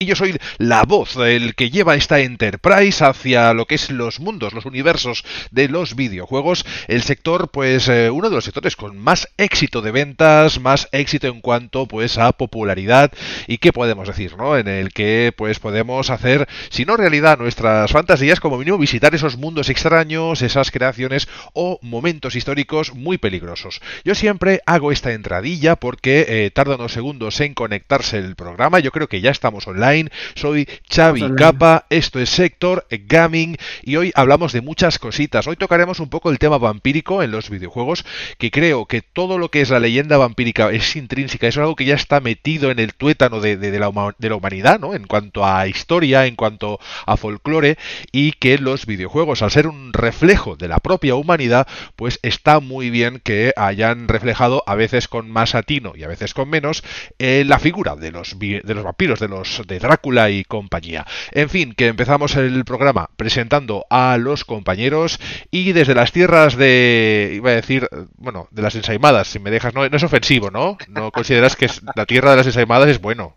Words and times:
Y 0.00 0.06
yo 0.06 0.14
soy 0.14 0.38
la 0.58 0.84
voz, 0.84 1.16
el 1.16 1.56
que 1.56 1.70
lleva 1.70 1.96
esta 1.96 2.20
Enterprise 2.20 3.04
hacia 3.04 3.52
lo 3.52 3.66
que 3.66 3.74
es 3.74 3.90
los 3.90 4.20
mundos, 4.20 4.52
los 4.52 4.64
universos 4.64 5.24
de 5.50 5.68
los 5.68 5.96
videojuegos. 5.96 6.64
El 6.86 7.02
sector, 7.02 7.50
pues, 7.50 7.88
eh, 7.88 8.08
uno 8.08 8.30
de 8.30 8.36
los 8.36 8.44
sectores 8.44 8.76
con 8.76 8.96
más 8.96 9.28
éxito 9.38 9.82
de 9.82 9.90
ventas, 9.90 10.60
más 10.60 10.88
éxito 10.92 11.26
en 11.26 11.40
cuanto, 11.40 11.88
pues, 11.88 12.16
a 12.16 12.30
popularidad 12.30 13.10
y 13.48 13.58
qué 13.58 13.72
podemos 13.72 14.06
decir, 14.06 14.36
¿no? 14.36 14.56
En 14.56 14.68
el 14.68 14.92
que, 14.92 15.32
pues, 15.36 15.58
podemos 15.58 16.10
hacer, 16.10 16.48
si 16.70 16.84
no 16.84 16.96
realidad, 16.96 17.36
nuestras 17.36 17.90
fantasías, 17.90 18.38
como 18.38 18.56
mínimo 18.56 18.78
visitar 18.78 19.16
esos 19.16 19.36
mundos 19.36 19.68
extraños, 19.68 20.42
esas 20.42 20.70
creaciones 20.70 21.26
o 21.54 21.80
momentos 21.82 22.36
históricos 22.36 22.94
muy 22.94 23.18
peligrosos. 23.18 23.80
Yo 24.04 24.14
siempre 24.14 24.60
hago 24.64 24.92
esta 24.92 25.12
entradilla 25.12 25.74
porque 25.74 26.24
eh, 26.28 26.52
tarda 26.52 26.76
unos 26.76 26.92
segundos 26.92 27.40
en 27.40 27.54
conectarse 27.54 28.18
el 28.18 28.36
programa. 28.36 28.78
Yo 28.78 28.92
creo 28.92 29.08
que 29.08 29.20
ya 29.20 29.32
estamos 29.32 29.66
online 29.66 29.87
soy 30.34 30.68
Xavi 30.90 31.34
Capa, 31.36 31.86
esto 31.88 32.20
es 32.20 32.28
Sector 32.28 32.86
Gaming 32.90 33.56
y 33.82 33.96
hoy 33.96 34.12
hablamos 34.14 34.52
de 34.52 34.60
muchas 34.60 34.98
cositas. 34.98 35.46
Hoy 35.46 35.56
tocaremos 35.56 36.00
un 36.00 36.10
poco 36.10 36.30
el 36.30 36.38
tema 36.38 36.58
vampírico 36.58 37.22
en 37.22 37.30
los 37.30 37.48
videojuegos, 37.48 38.04
que 38.38 38.50
creo 38.50 38.86
que 38.86 39.00
todo 39.00 39.38
lo 39.38 39.50
que 39.50 39.62
es 39.62 39.70
la 39.70 39.80
leyenda 39.80 40.18
vampírica 40.18 40.70
es 40.70 40.94
intrínseca, 40.96 41.48
es 41.48 41.56
algo 41.56 41.74
que 41.74 41.86
ya 41.86 41.94
está 41.94 42.20
metido 42.20 42.70
en 42.70 42.78
el 42.78 42.94
tuétano 42.94 43.40
de, 43.40 43.56
la, 43.56 44.14
de 44.18 44.28
la, 44.28 44.36
humanidad, 44.36 44.78
¿no? 44.78 44.94
En 44.94 45.06
cuanto 45.06 45.46
a 45.46 45.66
historia, 45.66 46.26
en 46.26 46.36
cuanto 46.36 46.78
a 47.06 47.16
folclore, 47.16 47.78
y 48.12 48.32
que 48.32 48.58
los 48.58 48.84
videojuegos, 48.84 49.42
al 49.42 49.50
ser 49.50 49.66
un 49.66 49.92
reflejo 49.92 50.56
de 50.56 50.68
la 50.68 50.78
propia 50.80 51.14
humanidad, 51.14 51.66
pues 51.96 52.18
está 52.22 52.60
muy 52.60 52.90
bien 52.90 53.20
que 53.24 53.52
hayan 53.56 54.08
reflejado 54.08 54.62
a 54.66 54.74
veces 54.74 55.08
con 55.08 55.30
más 55.30 55.54
atino 55.54 55.92
y 55.96 56.02
a 56.02 56.08
veces 56.08 56.34
con 56.34 56.50
menos 56.50 56.84
eh, 57.18 57.44
la 57.46 57.58
figura 57.58 57.96
de 57.96 58.10
los, 58.10 58.38
de 58.38 58.62
los 58.64 58.84
vampiros, 58.84 59.20
de 59.20 59.28
los 59.28 59.62
de 59.66 59.77
Drácula 59.78 60.30
y 60.30 60.44
compañía. 60.44 61.06
En 61.32 61.48
fin, 61.48 61.74
que 61.74 61.88
empezamos 61.88 62.36
el 62.36 62.64
programa 62.64 63.08
presentando 63.16 63.86
a 63.90 64.16
los 64.18 64.44
compañeros 64.44 65.20
y 65.50 65.72
desde 65.72 65.94
las 65.94 66.12
tierras 66.12 66.56
de, 66.56 67.32
iba 67.34 67.50
a 67.50 67.54
decir, 67.54 67.88
bueno, 68.16 68.48
de 68.50 68.62
las 68.62 68.74
ensaimadas, 68.74 69.28
si 69.28 69.38
me 69.38 69.50
dejas, 69.50 69.74
no, 69.74 69.84
es 69.84 70.02
ofensivo, 70.02 70.50
¿no? 70.50 70.78
No 70.88 71.10
consideras 71.10 71.56
que 71.56 71.68
la 71.94 72.06
tierra 72.06 72.32
de 72.32 72.38
las 72.38 72.46
ensaimadas 72.46 72.88
es 72.88 73.00
bueno. 73.00 73.34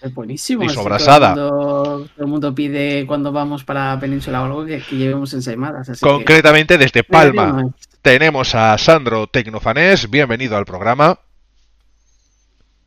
Es 0.00 0.12
buenísimo. 0.12 0.64
Y 0.64 0.68
sobrasada. 0.68 1.34
Todo, 1.34 2.08
el 2.18 2.26
mundo 2.26 2.52
pide 2.54 3.06
cuando 3.06 3.30
vamos 3.30 3.62
para 3.62 3.94
la 3.94 4.00
Península 4.00 4.42
o 4.42 4.44
algo 4.46 4.66
que, 4.66 4.82
llevemos 4.90 5.32
ensaimadas. 5.34 6.00
Concretamente 6.00 6.78
desde 6.78 7.04
Palma. 7.04 7.70
Tenemos 8.02 8.54
a 8.54 8.76
Sandro 8.78 9.26
Tecnofanés, 9.26 10.10
bienvenido 10.10 10.56
al 10.56 10.64
programa. 10.64 11.18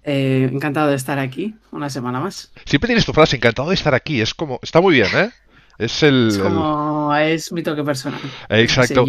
Eh, 0.04 0.50
encantado 0.52 0.90
de 0.90 0.96
estar 0.96 1.20
aquí 1.20 1.56
una 1.72 1.90
semana 1.90 2.20
más. 2.20 2.52
Siempre 2.66 2.88
tienes 2.88 3.06
tu 3.06 3.14
frase, 3.14 3.36
encantado 3.36 3.70
de 3.70 3.76
estar 3.76 3.94
aquí. 3.94 4.22
Es 4.22 4.34
como, 4.34 4.60
está 4.64 4.82
muy 4.82 4.96
bien, 4.96 5.08
¿eh? 5.16 5.30
Es 5.78 6.04
el. 6.04 6.28
Es 6.30 6.38
como. 6.38 7.16
Es 7.16 7.52
mi 7.52 7.64
toque 7.64 7.84
personal. 7.84 8.20
Exacto. 8.50 9.06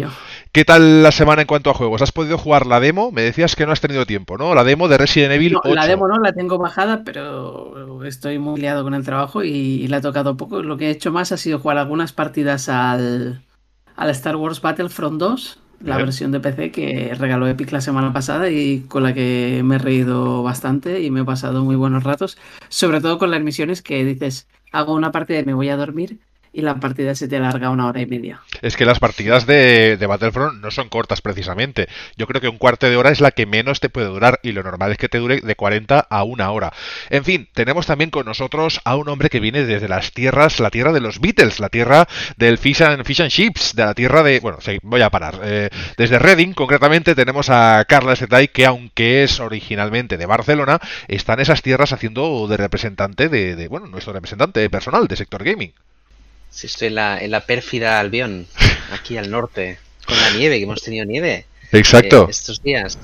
¿Qué 0.51 0.65
tal 0.65 1.03
la 1.03 1.11
semana 1.11 1.41
en 1.41 1.47
cuanto 1.47 1.69
a 1.69 1.73
juegos? 1.73 2.01
¿Has 2.01 2.11
podido 2.11 2.37
jugar 2.37 2.65
la 2.65 2.79
demo? 2.79 3.11
Me 3.11 3.21
decías 3.21 3.55
que 3.55 3.65
no 3.65 3.71
has 3.71 3.81
tenido 3.81 4.05
tiempo, 4.05 4.37
¿no? 4.37 4.55
La 4.55 4.63
demo 4.63 4.87
de 4.87 4.97
Resident 4.97 5.33
Evil 5.33 5.53
no, 5.53 5.73
La 5.73 5.87
demo 5.87 6.07
no, 6.07 6.17
la 6.17 6.33
tengo 6.33 6.57
bajada, 6.57 7.03
pero 7.03 8.03
estoy 8.05 8.39
muy 8.39 8.59
liado 8.59 8.83
con 8.83 8.93
el 8.93 9.03
trabajo 9.03 9.43
y, 9.43 9.87
la 9.87 9.97
he 9.97 10.01
tocado 10.01 10.37
poco. 10.37 10.63
Lo 10.63 10.77
que 10.77 10.87
he 10.87 10.91
hecho 10.91 11.11
más 11.11 11.31
ha 11.31 11.37
sido 11.37 11.59
jugar 11.59 11.77
algunas 11.77 12.11
partidas 12.11 12.69
al, 12.69 13.43
al 13.95 14.09
Star 14.09 14.35
Wars 14.35 14.61
Battlefront 14.61 15.19
2 15.19 15.59
la 15.83 15.97
versión 15.97 16.31
de 16.31 16.39
PC 16.39 16.71
que 16.71 17.13
regaló 17.17 17.47
Epic 17.47 17.71
la 17.71 17.81
semana 17.81 18.13
pasada 18.13 18.49
y 18.49 18.81
con 18.87 19.03
la 19.03 19.13
que 19.13 19.61
me 19.63 19.75
he 19.75 19.79
reído 19.79 20.43
bastante 20.43 21.01
y 21.01 21.11
me 21.11 21.21
he 21.21 21.25
pasado 21.25 21.63
muy 21.63 21.75
buenos 21.75 22.03
ratos, 22.03 22.37
sobre 22.69 23.01
todo 23.01 23.17
con 23.19 23.31
las 23.31 23.41
misiones 23.41 23.81
que 23.81 24.03
dices, 24.05 24.47
hago 24.71 24.93
una 24.93 25.11
parte 25.11 25.33
de 25.33 25.43
me 25.43 25.53
voy 25.53 25.69
a 25.69 25.77
dormir 25.77 26.19
y 26.53 26.61
la 26.61 26.75
partida 26.75 27.15
se 27.15 27.27
te 27.27 27.37
alarga 27.37 27.71
una 27.71 27.87
hora 27.87 27.99
y 27.99 28.05
media. 28.05 28.41
Es 28.61 28.77
que 28.77 28.85
las 28.85 28.99
partidas 28.99 29.47
de, 29.47 29.97
Battlefront 30.07 30.61
no 30.61 30.69
son 30.69 30.87
cortas 30.87 31.21
precisamente. 31.21 31.89
Yo 32.15 32.27
creo 32.27 32.39
que 32.39 32.47
un 32.47 32.59
cuarto 32.59 32.87
de 32.87 32.95
hora 32.95 33.09
es 33.09 33.19
la 33.19 33.31
que 33.31 33.47
menos 33.47 33.79
te 33.79 33.89
puede 33.89 34.07
durar 34.07 34.39
y 34.43 34.51
lo 34.51 34.61
normal 34.61 34.91
es 34.91 34.97
que 34.97 35.09
te 35.09 35.17
dure 35.17 35.41
de 35.41 35.55
40 35.55 35.99
a 35.99 36.23
una 36.23 36.51
hora. 36.51 36.71
En 37.09 37.25
fin, 37.25 37.49
tenemos 37.53 37.87
también 37.87 38.11
con 38.11 38.27
nosotros 38.27 38.79
a 38.85 38.95
un 38.95 39.09
hombre 39.09 39.29
que 39.29 39.39
viene 39.39 39.65
desde 39.65 39.87
las 39.87 40.11
tierras, 40.11 40.59
la 40.59 40.69
tierra 40.69 40.93
de 40.93 41.01
los 41.01 41.19
Beatles, 41.19 41.59
la 41.59 41.69
tierra 41.69 42.07
del 42.37 42.59
Fish 42.59 42.83
and, 42.83 43.03
Fish 43.03 43.21
and 43.21 43.31
Chips, 43.31 43.75
de 43.75 43.85
la 43.85 43.95
tierra 43.95 44.21
de... 44.21 44.39
Bueno, 44.39 44.59
sí, 44.61 44.77
voy 44.83 45.01
a 45.01 45.09
parar. 45.09 45.39
Eh, 45.43 45.69
desde 45.97 46.19
Reading, 46.19 46.53
concretamente, 46.53 47.15
tenemos 47.15 47.49
a 47.49 47.83
Carla 47.87 48.15
Setay, 48.15 48.49
que 48.49 48.67
aunque 48.67 49.23
es 49.23 49.39
originalmente 49.39 50.17
de 50.17 50.25
Barcelona, 50.27 50.79
está 51.07 51.33
en 51.33 51.39
esas 51.39 51.63
tierras 51.63 51.93
haciendo 51.93 52.47
de 52.47 52.57
representante 52.57 53.27
de, 53.27 53.55
de 53.55 53.67
bueno, 53.67 53.87
nuestro 53.87 54.13
representante 54.13 54.69
personal 54.69 55.07
de 55.07 55.15
sector 55.15 55.43
gaming. 55.43 55.73
Sí, 56.53 56.67
estoy 56.67 56.89
en 56.89 56.95
la, 56.95 57.19
en 57.19 57.31
la 57.31 57.41
pérfida 57.41 57.99
Albión, 57.99 58.45
aquí 58.91 59.17
al 59.17 59.31
norte, 59.31 59.79
con 60.05 60.15
la 60.17 60.29
nieve, 60.31 60.57
que 60.57 60.63
hemos 60.63 60.83
tenido 60.83 61.03
nieve. 61.03 61.45
Exacto. 61.71 62.27
Eh, 62.27 62.31
estos 62.31 62.61
días. 62.61 62.99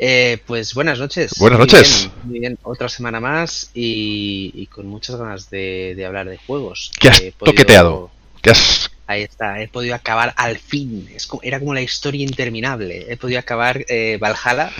Eh, 0.00 0.38
pues 0.46 0.74
buenas 0.74 0.98
noches. 0.98 1.32
Buenas 1.38 1.60
noches. 1.60 2.10
Muy 2.24 2.40
bien, 2.40 2.58
otra 2.62 2.88
semana 2.88 3.20
más 3.20 3.70
y, 3.72 4.66
con 4.66 4.86
muchas 4.86 5.16
ganas 5.16 5.48
de, 5.48 6.02
hablar 6.06 6.28
de 6.28 6.38
juegos. 6.38 6.90
¿Qué 6.98 7.08
has 7.08 7.22
toqueteado? 7.38 8.10
¿Qué 8.42 8.50
has... 8.50 8.90
Ahí 9.06 9.22
está, 9.22 9.62
he 9.62 9.68
podido 9.68 9.94
acabar 9.94 10.34
al 10.36 10.58
fin. 10.58 11.08
Es 11.14 11.28
era 11.42 11.58
como 11.60 11.74
la 11.74 11.80
historia 11.80 12.24
interminable. 12.24 13.06
He 13.08 13.16
podido 13.16 13.38
acabar 13.38 13.84
eh, 13.88 14.18
Valhalla 14.20 14.70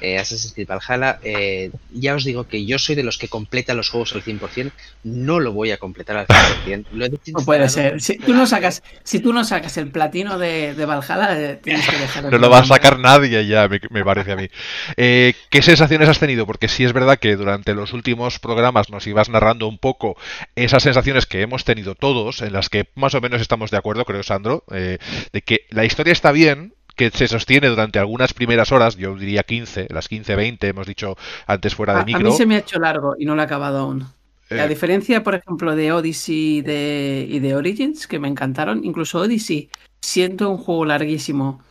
eh, 0.00 0.18
Assassin's 0.18 0.52
Creed 0.54 0.68
Valhalla. 0.68 1.18
Eh, 1.22 1.70
ya 1.92 2.14
os 2.14 2.24
digo 2.24 2.46
que 2.46 2.64
yo 2.64 2.78
soy 2.78 2.94
de 2.94 3.02
los 3.02 3.18
que 3.18 3.28
completan 3.28 3.76
los 3.76 3.88
juegos 3.88 4.14
al 4.14 4.22
100%. 4.22 4.72
No 5.04 5.40
lo 5.40 5.52
voy 5.52 5.70
a 5.70 5.78
completar 5.78 6.16
al 6.16 6.26
100%. 6.26 6.86
no 7.32 7.44
puede 7.44 7.68
ser. 7.68 8.00
Si 8.00 8.18
tú 8.18 8.34
no 8.34 8.46
sacas, 8.46 8.82
si 9.04 9.20
tú 9.20 9.32
no 9.32 9.44
sacas 9.44 9.76
el 9.76 9.90
platino 9.90 10.38
de, 10.38 10.74
Valhalla, 10.84 11.38
eh, 11.38 11.60
tienes 11.62 11.88
que 11.88 11.96
dejarlo. 11.96 12.30
No 12.30 12.38
lo 12.38 12.50
va 12.50 12.60
a 12.60 12.64
sacar 12.64 12.98
nadie 12.98 13.46
ya, 13.46 13.68
me, 13.68 14.04
parece 14.04 14.32
a 14.32 14.36
mí. 14.36 14.48
Eh, 14.96 15.34
¿Qué 15.50 15.62
sensaciones 15.62 16.08
has 16.08 16.18
tenido? 16.18 16.46
Porque 16.46 16.68
sí 16.68 16.84
es 16.84 16.92
verdad 16.92 17.18
que 17.18 17.36
durante 17.36 17.74
los 17.74 17.92
últimos 17.92 18.38
programas 18.38 18.90
nos 18.90 19.06
ibas 19.06 19.28
narrando 19.28 19.68
un 19.68 19.78
poco 19.78 20.16
esas 20.56 20.82
sensaciones 20.82 21.26
que 21.26 21.42
hemos 21.42 21.64
tenido 21.64 21.94
todos, 21.94 22.42
en 22.42 22.52
las 22.52 22.68
que 22.68 22.88
más 22.94 23.14
o 23.14 23.20
menos 23.20 23.40
estamos 23.40 23.70
de 23.70 23.76
acuerdo, 23.76 24.04
creo, 24.04 24.22
Sandro, 24.22 24.64
de 24.68 25.42
que 25.44 25.66
la 25.70 25.84
historia 25.84 26.12
está 26.12 26.32
bien, 26.32 26.74
que 27.00 27.10
se 27.10 27.28
sostiene 27.28 27.68
durante 27.68 27.98
algunas 27.98 28.34
primeras 28.34 28.72
horas, 28.72 28.98
yo 28.98 29.16
diría 29.16 29.42
15, 29.42 29.86
las 29.88 30.06
15, 30.06 30.36
20, 30.36 30.68
hemos 30.68 30.86
dicho 30.86 31.16
antes 31.46 31.74
fuera 31.74 31.94
de 31.96 32.04
micro. 32.04 32.28
A 32.28 32.30
mí 32.30 32.36
se 32.36 32.44
me 32.44 32.56
ha 32.56 32.58
hecho 32.58 32.78
largo 32.78 33.14
y 33.18 33.24
no 33.24 33.34
lo 33.34 33.40
he 33.40 33.44
acabado 33.46 33.78
aún. 33.78 34.02
A 34.50 34.66
eh. 34.66 34.68
diferencia, 34.68 35.22
por 35.22 35.34
ejemplo, 35.34 35.74
de 35.74 35.92
Odyssey 35.92 36.58
y 36.58 36.60
de, 36.60 37.26
y 37.26 37.38
de 37.38 37.56
Origins, 37.56 38.06
que 38.06 38.18
me 38.18 38.28
encantaron, 38.28 38.84
incluso 38.84 39.18
Odyssey, 39.18 39.70
siendo 40.02 40.50
un 40.50 40.58
juego 40.58 40.84
larguísimo, 40.84 41.62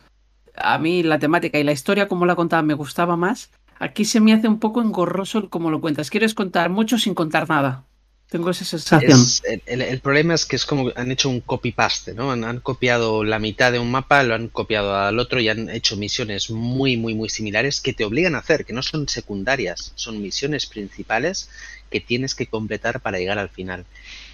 a 0.56 0.78
mí 0.78 1.04
la 1.04 1.20
temática 1.20 1.60
y 1.60 1.62
la 1.62 1.70
historia 1.70 2.08
como 2.08 2.26
la 2.26 2.34
contaba 2.34 2.62
me 2.62 2.74
gustaba 2.74 3.14
más. 3.16 3.52
Aquí 3.78 4.04
se 4.04 4.18
me 4.18 4.32
hace 4.32 4.48
un 4.48 4.58
poco 4.58 4.82
engorroso 4.82 5.48
como 5.48 5.70
lo 5.70 5.80
cuentas. 5.80 6.10
Quieres 6.10 6.34
contar 6.34 6.70
mucho 6.70 6.98
sin 6.98 7.14
contar 7.14 7.48
nada. 7.48 7.84
Tengo 8.30 8.50
esa 8.50 8.64
sensación. 8.64 9.18
el, 9.66 10.00
problema 10.00 10.34
es 10.34 10.46
que 10.46 10.54
es 10.54 10.64
como 10.64 10.92
han 10.94 11.10
hecho 11.10 11.28
un 11.28 11.40
copy-paste, 11.40 12.14
¿no? 12.14 12.30
Han, 12.30 12.60
copiado 12.60 13.24
la 13.24 13.40
mitad 13.40 13.72
de 13.72 13.80
un 13.80 13.90
mapa, 13.90 14.22
lo 14.22 14.36
han 14.36 14.46
copiado 14.46 14.94
al 14.94 15.18
otro 15.18 15.40
y 15.40 15.48
han 15.48 15.68
hecho 15.68 15.96
misiones 15.96 16.48
muy, 16.48 16.96
muy, 16.96 17.16
muy 17.16 17.28
similares 17.28 17.80
que 17.80 17.92
te 17.92 18.04
obligan 18.04 18.36
a 18.36 18.38
hacer, 18.38 18.64
que 18.64 18.72
no 18.72 18.82
son 18.82 19.08
secundarias, 19.08 19.92
son 19.96 20.22
misiones 20.22 20.66
principales 20.66 21.50
que 21.90 22.00
tienes 22.00 22.36
que 22.36 22.46
completar 22.46 23.00
para 23.00 23.18
llegar 23.18 23.38
al 23.40 23.48
final. 23.48 23.84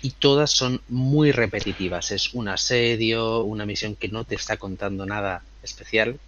Y 0.02 0.10
todas 0.10 0.50
son 0.50 0.82
muy 0.90 1.32
repetitivas. 1.32 2.10
Es 2.10 2.34
un 2.34 2.48
asedio, 2.48 3.44
una 3.44 3.64
misión 3.64 3.96
que 3.96 4.08
no 4.08 4.24
te 4.24 4.34
está 4.34 4.58
contando 4.58 5.06
nada 5.06 5.42
especial. 5.62 6.20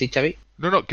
¿Sí, 0.00 0.08
Xavi? 0.08 0.34
No, 0.56 0.70
no, 0.70 0.86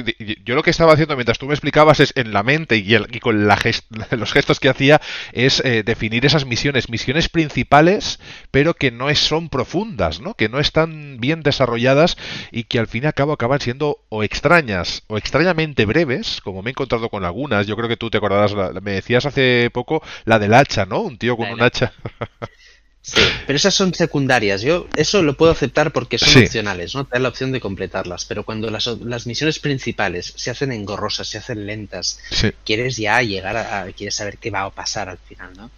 yo 0.44 0.56
lo 0.56 0.64
que 0.64 0.70
estaba 0.70 0.92
haciendo 0.92 1.16
mientras 1.16 1.38
tú 1.38 1.46
me 1.46 1.54
explicabas 1.54 2.02
es 2.02 2.12
en 2.18 2.34
la 2.34 2.44
mente 2.44 2.76
y, 2.76 3.20
con 3.22 3.48
la 3.48 3.58
los 4.12 4.34
gestos 4.34 4.60
que 4.60 4.68
hacía 4.68 5.00
es 5.32 5.64
eh, 5.64 5.84
definir 5.84 6.26
esas 6.26 6.46
misiones, 6.46 6.90
misiones 6.90 7.30
principales, 7.30 8.20
pero 8.52 8.74
que 8.74 8.92
no 8.92 9.14
son 9.16 9.48
profundas, 9.48 10.20
¿no? 10.20 10.34
Que 10.34 10.50
no 10.50 10.60
están 10.60 11.22
bien 11.22 11.42
desarrolladas 11.42 12.18
y 12.52 12.66
que 12.66 12.80
al 12.80 12.88
fin 12.88 13.06
y 13.06 13.08
al 13.08 13.14
cabo 13.14 13.32
acaban 13.32 13.62
siendo 13.62 14.00
o 14.10 14.24
extrañas 14.24 15.04
o 15.08 15.18
extrañamente 15.18 15.86
breves, 15.86 16.42
como 16.42 16.62
me 16.62 16.72
he 16.72 16.72
encontrado 16.72 17.08
con 17.08 17.24
algunas. 17.24 17.66
Yo 17.66 17.78
creo 17.78 17.88
que 17.88 17.96
tú 17.96 18.10
te 18.10 18.18
acordarás, 18.18 18.54
me 18.82 18.92
decías 18.92 19.26
hace 19.26 19.70
poco 19.72 20.04
la 20.26 20.38
del 20.38 20.54
hacha, 20.54 20.86
¿no? 20.86 21.00
Un 21.00 21.18
tío 21.18 21.38
con 21.38 21.50
un 21.50 21.62
hacha. 21.62 21.94
Sí, 23.02 23.22
pero 23.46 23.56
esas 23.56 23.74
son 23.74 23.94
secundarias. 23.94 24.62
Yo 24.62 24.88
eso 24.96 25.24
lo 25.24 25.38
puedo 25.38 25.52
aceptar 25.52 25.94
porque 25.94 26.18
son 26.18 26.44
opcionales, 26.44 26.94
¿no? 26.94 27.06
Te 27.06 27.12
da 27.14 27.20
la 27.20 27.30
opción 27.30 27.54
de 27.54 27.62
completarlas. 27.62 28.26
Pero 28.26 28.44
cuando 28.44 28.70
las, 28.70 28.88
las 28.88 29.26
misiones 29.28 29.60
principales 29.60 30.34
se 30.36 30.52
hacen 30.52 30.74
engorrosas, 30.74 31.28
se 31.28 31.38
hacen 31.38 31.66
lentas, 31.66 32.20
quieres 32.66 32.98
ya 32.98 33.22
llegar 33.22 33.56
a, 33.56 33.86
quieres 33.94 34.16
saber 34.16 34.38
qué 34.38 34.52
va 34.52 34.64
a 34.64 34.70
pasar 34.72 35.08
al 35.08 35.18
final, 35.18 35.54
¿no? 35.56 35.72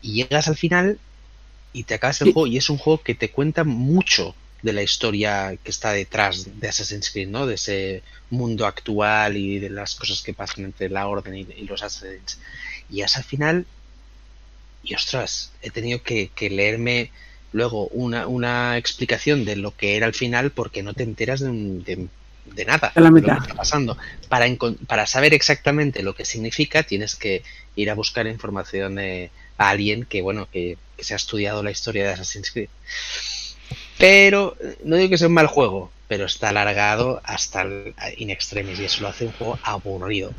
Y 0.00 0.14
llegas 0.14 0.48
al 0.48 0.56
final 0.56 0.98
y 1.72 1.84
te 1.84 1.94
acabas 1.94 2.20
el 2.22 2.32
juego 2.32 2.46
y 2.46 2.56
es 2.56 2.70
un 2.70 2.78
juego 2.78 3.02
que 3.02 3.14
te 3.14 3.30
cuenta 3.30 3.64
mucho 3.64 4.34
de 4.62 4.72
la 4.72 4.82
historia 4.82 5.56
que 5.62 5.70
está 5.70 5.92
detrás 5.92 6.60
de 6.60 6.68
Assassin's 6.68 7.10
Creed, 7.10 7.28
¿no? 7.28 7.46
De 7.46 7.54
ese 7.54 8.02
mundo 8.30 8.66
actual 8.66 9.36
y 9.36 9.58
de 9.58 9.70
las 9.70 9.94
cosas 9.94 10.22
que 10.22 10.34
pasan 10.34 10.64
entre 10.64 10.88
la 10.88 11.06
Orden 11.06 11.34
y, 11.34 11.64
los 11.64 11.82
Assassins. 11.82 12.38
Y 12.90 13.02
es 13.02 13.16
al 13.16 13.24
final 13.24 13.66
y 14.82 14.94
ostras, 14.94 15.52
he 15.62 15.70
tenido 15.70 16.02
que, 16.02 16.30
leerme 16.38 17.10
luego 17.52 17.88
una, 17.88 18.26
una, 18.26 18.78
explicación 18.78 19.44
de 19.44 19.56
lo 19.56 19.76
que 19.76 19.96
era 19.96 20.06
al 20.06 20.14
final 20.14 20.50
porque 20.52 20.82
no 20.82 20.94
te 20.94 21.02
enteras 21.02 21.40
de, 21.40 22.08
de, 22.46 22.64
nada 22.64 22.92
de 22.94 23.00
lo 23.00 23.14
que 23.14 23.20
está 23.20 23.54
pasando. 23.54 23.96
Para, 24.28 24.46
para 24.86 25.06
saber 25.06 25.34
exactamente 25.34 26.02
lo 26.02 26.14
que 26.14 26.24
significa 26.24 26.82
tienes 26.82 27.16
que 27.16 27.42
ir 27.76 27.90
a 27.90 27.94
buscar 27.94 28.26
información 28.26 28.96
de 28.96 29.30
a 29.58 29.68
alguien 29.68 30.04
que, 30.04 30.22
bueno, 30.22 30.48
que, 30.50 30.78
que 30.96 31.04
se 31.04 31.12
ha 31.12 31.16
estudiado 31.16 31.62
la 31.62 31.70
historia 31.70 32.04
de 32.04 32.12
Assassin's 32.14 32.50
Creed. 32.50 32.70
Pero 33.98 34.56
no 34.84 34.96
digo 34.96 35.10
que 35.10 35.18
sea 35.18 35.28
un 35.28 35.34
mal 35.34 35.46
juego, 35.46 35.92
pero 36.08 36.24
está 36.24 36.48
alargado 36.48 37.20
hasta 37.22 37.62
el 37.62 37.94
in 38.16 38.30
extremis 38.30 38.80
y 38.80 38.84
eso 38.84 39.02
lo 39.02 39.08
hace 39.08 39.26
un 39.26 39.32
juego 39.32 39.58
aburrido. 39.62 40.32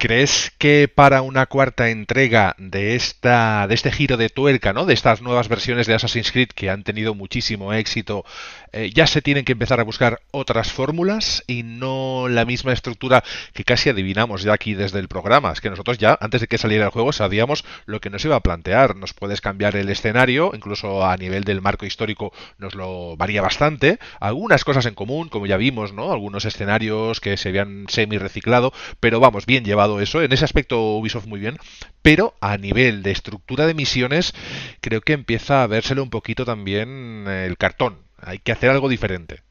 ¿Crees 0.00 0.50
que 0.56 0.88
para 0.88 1.20
una 1.20 1.44
cuarta 1.44 1.90
entrega 1.90 2.56
de 2.56 2.94
esta 2.94 3.66
de 3.68 3.74
este 3.74 3.92
giro 3.92 4.16
de 4.16 4.30
tuerca, 4.30 4.72
¿no? 4.72 4.86
De 4.86 4.94
estas 4.94 5.20
nuevas 5.20 5.48
versiones 5.48 5.86
de 5.86 5.92
Assassin's 5.92 6.32
Creed 6.32 6.48
que 6.54 6.70
han 6.70 6.84
tenido 6.84 7.14
muchísimo 7.14 7.74
éxito, 7.74 8.24
eh, 8.72 8.90
ya 8.94 9.06
se 9.06 9.22
tienen 9.22 9.44
que 9.44 9.52
empezar 9.52 9.80
a 9.80 9.84
buscar 9.84 10.20
otras 10.30 10.72
fórmulas 10.72 11.42
y 11.46 11.62
no 11.62 12.28
la 12.28 12.44
misma 12.44 12.72
estructura 12.72 13.24
que 13.52 13.64
casi 13.64 13.88
adivinamos 13.90 14.42
ya 14.42 14.52
aquí 14.52 14.74
desde 14.74 14.98
el 14.98 15.08
programa. 15.08 15.52
Es 15.52 15.60
que 15.60 15.70
nosotros 15.70 15.98
ya 15.98 16.16
antes 16.20 16.40
de 16.40 16.46
que 16.46 16.58
saliera 16.58 16.84
el 16.84 16.90
juego 16.90 17.12
sabíamos 17.12 17.64
lo 17.86 18.00
que 18.00 18.10
nos 18.10 18.24
iba 18.24 18.36
a 18.36 18.40
plantear. 18.40 18.96
Nos 18.96 19.12
puedes 19.12 19.40
cambiar 19.40 19.76
el 19.76 19.88
escenario, 19.88 20.52
incluso 20.54 21.04
a 21.04 21.16
nivel 21.16 21.44
del 21.44 21.60
marco 21.60 21.86
histórico 21.86 22.32
nos 22.58 22.74
lo 22.74 23.16
varía 23.16 23.42
bastante. 23.42 23.98
Algunas 24.20 24.64
cosas 24.64 24.86
en 24.86 24.94
común, 24.94 25.28
como 25.28 25.46
ya 25.46 25.56
vimos, 25.56 25.92
¿no? 25.92 26.12
Algunos 26.12 26.44
escenarios 26.44 27.20
que 27.20 27.36
se 27.36 27.48
habían 27.48 27.86
semi 27.88 28.18
reciclado, 28.18 28.72
pero 29.00 29.20
vamos, 29.20 29.46
bien 29.46 29.64
llevado 29.64 30.00
eso. 30.00 30.22
En 30.22 30.32
ese 30.32 30.44
aspecto 30.44 30.96
Ubisoft 30.96 31.26
muy 31.26 31.40
bien. 31.40 31.58
Pero 32.02 32.34
a 32.40 32.56
nivel 32.56 33.02
de 33.02 33.10
estructura 33.10 33.66
de 33.66 33.74
misiones, 33.74 34.32
creo 34.80 35.00
que 35.00 35.12
empieza 35.12 35.62
a 35.62 35.66
vérsele 35.66 36.00
un 36.00 36.10
poquito 36.10 36.44
también 36.44 37.26
el 37.28 37.56
cartón. 37.58 38.09
Hay 38.22 38.38
que 38.38 38.52
hacer 38.52 38.70
algo 38.70 38.88
diferente. 38.88 39.42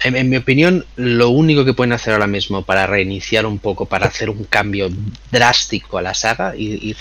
En, 0.00 0.28
mi 0.28 0.36
opinión, 0.36 0.84
lo 0.96 1.30
único 1.30 1.64
que 1.64 1.72
pueden 1.72 1.92
hacer 1.92 2.12
ahora 2.12 2.26
mismo 2.26 2.62
para 2.62 2.86
reiniciar 2.86 3.46
un 3.46 3.58
poco, 3.58 3.86
para 3.86 4.06
hacer 4.06 4.28
un 4.28 4.44
cambio 4.44 4.90
drástico 5.30 5.96
a 5.96 6.02
la 6.02 6.12
saga 6.12 6.54
y, 6.56 6.94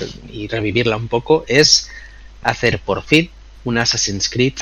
revivirla 0.47 0.95
un 0.95 1.09
poco, 1.09 1.43
es 1.47 1.89
hacer 2.43 2.79
por 2.79 3.03
fin 3.03 3.29
un 3.65 3.77
Assassin's 3.77 4.29
Creed 4.29 4.53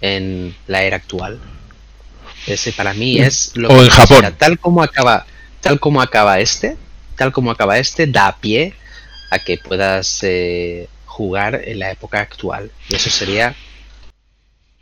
en 0.00 0.56
la 0.66 0.82
era 0.82 0.96
actual. 0.96 1.38
Ese 2.46 2.72
para 2.72 2.94
mí 2.94 3.18
es 3.18 3.52
lo 3.54 3.68
o 3.68 3.82
en 3.82 3.90
Japón. 3.90 4.34
tal 4.38 4.58
como 4.58 4.82
acaba, 4.82 5.26
tal 5.60 5.78
como 5.78 6.00
acaba 6.00 6.40
este, 6.40 6.76
tal 7.16 7.32
como 7.32 7.50
acaba 7.50 7.78
este, 7.78 8.06
da 8.06 8.38
pie 8.40 8.74
a 9.30 9.38
que 9.38 9.58
puedas 9.58 10.20
eh, 10.22 10.88
jugar 11.04 11.62
en 11.64 11.78
la 11.78 11.92
época 11.92 12.20
actual. 12.20 12.72
Y 12.88 12.96
eso 12.96 13.10
sería. 13.10 13.54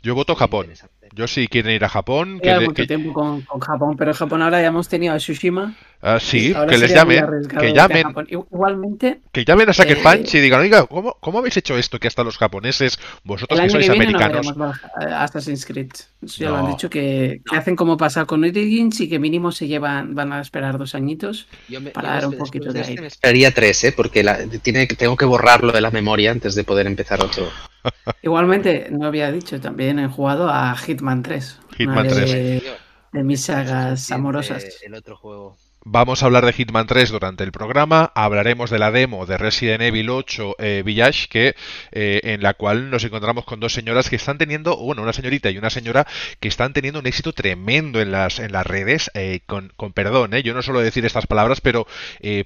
Yo 0.07 0.15
voto 0.15 0.35
Japón. 0.35 0.67
Yo 1.13 1.27
sí 1.27 1.49
quiero 1.49 1.69
ir 1.69 1.83
a 1.83 1.89
Japón. 1.89 2.39
Que, 2.41 2.57
mucho 2.61 2.87
tiempo 2.87 3.11
con, 3.11 3.41
con, 3.41 3.59
Japón, 3.59 3.97
pero 3.97 4.11
en 4.11 4.15
Japón 4.15 4.41
ahora 4.41 4.61
ya 4.61 4.67
hemos 4.67 4.87
tenido 4.87 5.13
a 5.13 5.17
Tsushima 5.17 5.75
Ah, 5.99 6.19
sí, 6.19 6.53
que 6.69 6.77
les 6.77 6.93
llamen, 6.93 7.25
que 7.47 7.73
llamen, 7.73 8.05
igualmente, 8.27 9.21
que 9.31 9.43
llamen 9.43 9.69
a 9.69 9.73
Sucker 9.73 9.97
eh, 9.97 10.01
Punch 10.03 10.35
y 10.35 10.39
digan, 10.41 10.61
oiga, 10.61 10.85
¿cómo, 10.85 11.17
¿cómo, 11.19 11.39
habéis 11.39 11.57
hecho 11.57 11.75
esto 11.75 11.99
que 11.99 12.07
hasta 12.07 12.23
los 12.23 12.37
japoneses, 12.37 12.99
vosotros 13.23 13.59
que 13.59 13.69
sois 13.69 13.89
americanos? 13.89 14.55
No 14.55 14.73
Assassin's 14.95 15.65
Creed, 15.65 15.89
ya 16.21 16.51
lo 16.51 16.57
han 16.57 16.67
dicho 16.67 16.87
que, 16.87 17.41
hacen 17.51 17.75
como 17.75 17.97
pasar 17.97 18.27
con 18.27 18.43
Origins 18.43 19.01
y 19.01 19.09
que 19.09 19.17
mínimo 19.17 19.51
se 19.51 19.67
llevan, 19.67 20.13
van 20.13 20.33
a 20.33 20.41
esperar 20.41 20.77
dos 20.77 20.93
añitos 20.93 21.47
para 21.93 22.09
dar 22.09 22.27
un 22.27 22.37
poquito 22.37 22.71
de, 22.71 22.81
este 22.81 23.01
Me 23.01 23.07
esperaría 23.07 23.51
tres, 23.51 23.83
¿eh? 23.83 23.91
porque 23.91 24.23
la, 24.23 24.37
tiene, 24.61 24.85
tengo 24.85 25.17
que 25.17 25.25
borrarlo 25.25 25.71
de 25.71 25.81
la 25.81 25.89
memoria 25.89 26.29
antes 26.29 26.53
de 26.53 26.63
poder 26.63 26.85
empezar 26.85 27.23
otro. 27.23 27.49
Igualmente, 28.21 28.87
no 28.91 29.07
había 29.07 29.31
dicho, 29.31 29.59
también 29.59 29.97
he 29.97 30.07
jugado 30.07 30.49
a 30.49 30.75
Hitman 30.75 31.23
3. 31.23 31.59
Hitman 31.77 32.07
3. 32.07 32.31
De, 32.31 33.23
mis 33.23 33.45
sagas 33.45 34.11
amorosas. 34.11 34.63
El 34.83 34.93
otro 34.93 35.15
juego. 35.15 35.57
Vamos 35.89 36.21
a 36.21 36.25
hablar 36.25 36.45
de 36.45 36.51
Hitman 36.51 36.85
3 36.85 37.11
durante 37.11 37.45
el 37.45 37.53
programa, 37.53 38.11
hablaremos 38.13 38.69
de 38.69 38.77
la 38.77 38.91
demo 38.91 39.25
de 39.25 39.37
Resident 39.37 39.81
Evil 39.81 40.09
8 40.09 40.55
eh, 40.59 40.83
Village, 40.85 41.29
que, 41.29 41.55
eh, 41.93 42.19
en 42.23 42.43
la 42.43 42.55
cual 42.55 42.89
nos 42.89 43.05
encontramos 43.05 43.45
con 43.45 43.61
dos 43.61 43.71
señoras 43.71 44.09
que 44.09 44.17
están 44.17 44.37
teniendo, 44.37 44.75
bueno, 44.75 45.01
una 45.01 45.13
señorita 45.13 45.49
y 45.49 45.57
una 45.57 45.69
señora 45.69 46.05
que 46.41 46.49
están 46.49 46.73
teniendo 46.73 46.99
un 46.99 47.07
éxito 47.07 47.31
tremendo 47.31 48.01
en 48.01 48.11
las, 48.11 48.39
en 48.39 48.51
las 48.51 48.67
redes, 48.67 49.09
eh, 49.13 49.39
con, 49.45 49.71
con, 49.77 49.93
perdón, 49.93 50.31
yo 50.43 50.53
no 50.53 50.61
suelo 50.61 50.81
decir 50.81 51.05
estas 51.05 51.25
palabras, 51.25 51.61
pero 51.61 51.87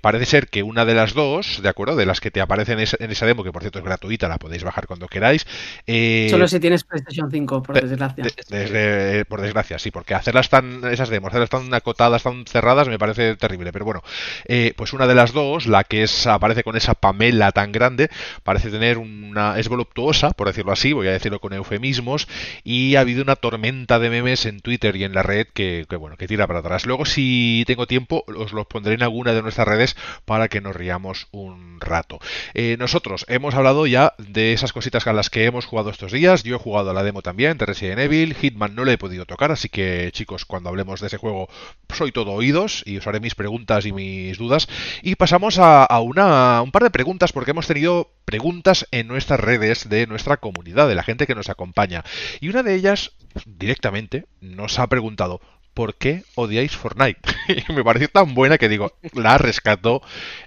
parece 0.01 0.25
ser 0.27 0.47
que 0.47 0.61
una 0.61 0.85
de 0.85 0.93
las 0.93 1.15
dos, 1.15 1.63
¿de 1.63 1.69
acuerdo? 1.69 1.95
De 1.95 2.05
las 2.05 2.19
que 2.19 2.29
te 2.29 2.41
aparecen 2.41 2.77
en 2.77 2.83
esa, 2.83 2.97
en 2.99 3.09
esa, 3.09 3.25
demo, 3.25 3.43
que 3.43 3.51
por 3.51 3.63
cierto 3.63 3.79
es 3.79 3.85
gratuita, 3.85 4.27
la 4.27 4.37
podéis 4.37 4.63
bajar 4.63 4.85
cuando 4.85 5.07
queráis. 5.07 5.47
Solo 6.29 6.47
si 6.47 6.59
tienes 6.59 6.83
PlayStation 6.83 7.31
5, 7.31 7.63
por 7.63 7.81
desgracia. 7.81 8.23
por 9.27 9.41
desgracia, 9.41 9.79
sí, 9.79 9.89
porque 9.89 10.13
hacerlas 10.13 10.47
tan, 10.47 10.83
esas 10.91 11.09
demos, 11.09 11.29
hacerlas 11.29 11.49
tan 11.49 11.73
acotadas, 11.73 12.21
tan 12.21 12.45
cerradas, 12.45 12.87
me 12.87 12.99
parece 12.99 13.30
terrible. 13.37 13.71
Pero 13.71 13.85
bueno, 13.85 14.03
eh, 14.45 14.73
pues 14.75 14.93
una 14.93 15.07
de 15.07 15.15
las 15.15 15.33
dos, 15.33 15.67
la 15.67 15.83
que 15.83 16.03
es 16.03 16.27
aparece 16.27 16.63
con 16.63 16.75
esa 16.75 16.95
Pamela 16.95 17.51
tan 17.51 17.71
grande, 17.71 18.09
parece 18.43 18.69
tener 18.69 18.97
una 18.97 19.57
es 19.57 19.67
voluptuosa, 19.67 20.31
por 20.31 20.47
decirlo 20.47 20.71
así, 20.71 20.93
voy 20.93 21.07
a 21.07 21.11
decirlo 21.11 21.39
con 21.39 21.53
eufemismos, 21.53 22.27
y 22.63 22.95
ha 22.95 23.01
habido 23.01 23.21
una 23.23 23.35
tormenta 23.35 23.99
de 23.99 24.09
memes 24.09 24.45
en 24.45 24.59
Twitter 24.59 24.95
y 24.95 25.03
en 25.03 25.13
la 25.13 25.23
red 25.23 25.47
que, 25.53 25.85
bueno, 25.99 26.17
que 26.17 26.27
tira 26.27 26.47
para 26.47 26.59
atrás. 26.59 26.85
Luego, 26.85 27.05
si 27.05 27.63
tengo 27.67 27.87
tiempo, 27.87 28.23
os 28.27 28.53
los 28.53 28.67
pondré 28.67 28.93
en 28.93 29.03
alguna 29.03 29.33
de 29.33 29.41
nuestras 29.41 29.67
redes 29.67 29.95
para 30.25 30.47
que 30.47 30.61
nos 30.61 30.75
riamos 30.75 31.27
un 31.31 31.79
rato. 31.79 32.19
Eh, 32.53 32.75
nosotros 32.79 33.25
hemos 33.27 33.55
hablado 33.55 33.87
ya 33.87 34.13
de 34.17 34.53
esas 34.53 34.73
cositas 34.73 35.07
a 35.07 35.13
las 35.13 35.29
que 35.29 35.45
hemos 35.45 35.65
jugado 35.65 35.89
estos 35.89 36.11
días. 36.11 36.43
Yo 36.43 36.55
he 36.55 36.59
jugado 36.59 36.91
a 36.91 36.93
la 36.93 37.03
demo 37.03 37.21
también 37.21 37.57
de 37.57 37.65
Resident 37.65 37.99
Evil. 37.99 38.35
Hitman 38.35 38.75
no 38.75 38.85
le 38.85 38.93
he 38.93 38.97
podido 38.97 39.25
tocar, 39.25 39.51
así 39.51 39.69
que 39.69 40.09
chicos, 40.11 40.45
cuando 40.45 40.69
hablemos 40.69 41.01
de 41.01 41.07
ese 41.07 41.17
juego, 41.17 41.49
soy 41.89 42.11
todo 42.11 42.31
oídos 42.31 42.83
y 42.85 42.97
os 42.97 43.07
haré 43.07 43.19
mis 43.21 43.35
preguntas 43.35 43.85
y 43.85 43.91
mis 43.91 44.37
dudas. 44.37 44.67
Y 45.01 45.15
pasamos 45.15 45.57
a, 45.59 45.87
una, 46.01 46.61
un 46.61 46.71
par 46.71 46.83
de 46.83 46.91
preguntas, 46.91 47.31
porque 47.31 47.51
hemos 47.51 47.67
tenido 47.67 48.11
preguntas 48.25 48.87
en 48.91 49.07
nuestras 49.07 49.39
redes 49.39 49.89
de 49.89 50.07
nuestra 50.07 50.37
comunidad, 50.37 50.87
de 50.87 50.95
la 50.95 51.03
gente 51.03 51.27
que 51.27 51.35
nos 51.35 51.49
acompaña. 51.49 52.03
Y 52.39 52.49
una 52.49 52.63
de 52.63 52.75
ellas, 52.75 53.11
directamente, 53.45 54.25
nos 54.41 54.79
ha 54.79 54.87
preguntado, 54.87 55.41
¿por 55.73 55.95
qué 55.95 56.23
odiáis 56.35 56.75
Fortnite? 56.75 57.21
y 57.69 57.73
me 57.73 57.83
pareció 57.83 58.09
tan 58.09 58.33
buena 58.33 58.57
que 58.57 58.69
digo, 58.69 58.93
la 59.13 59.37
rescató 59.37 60.01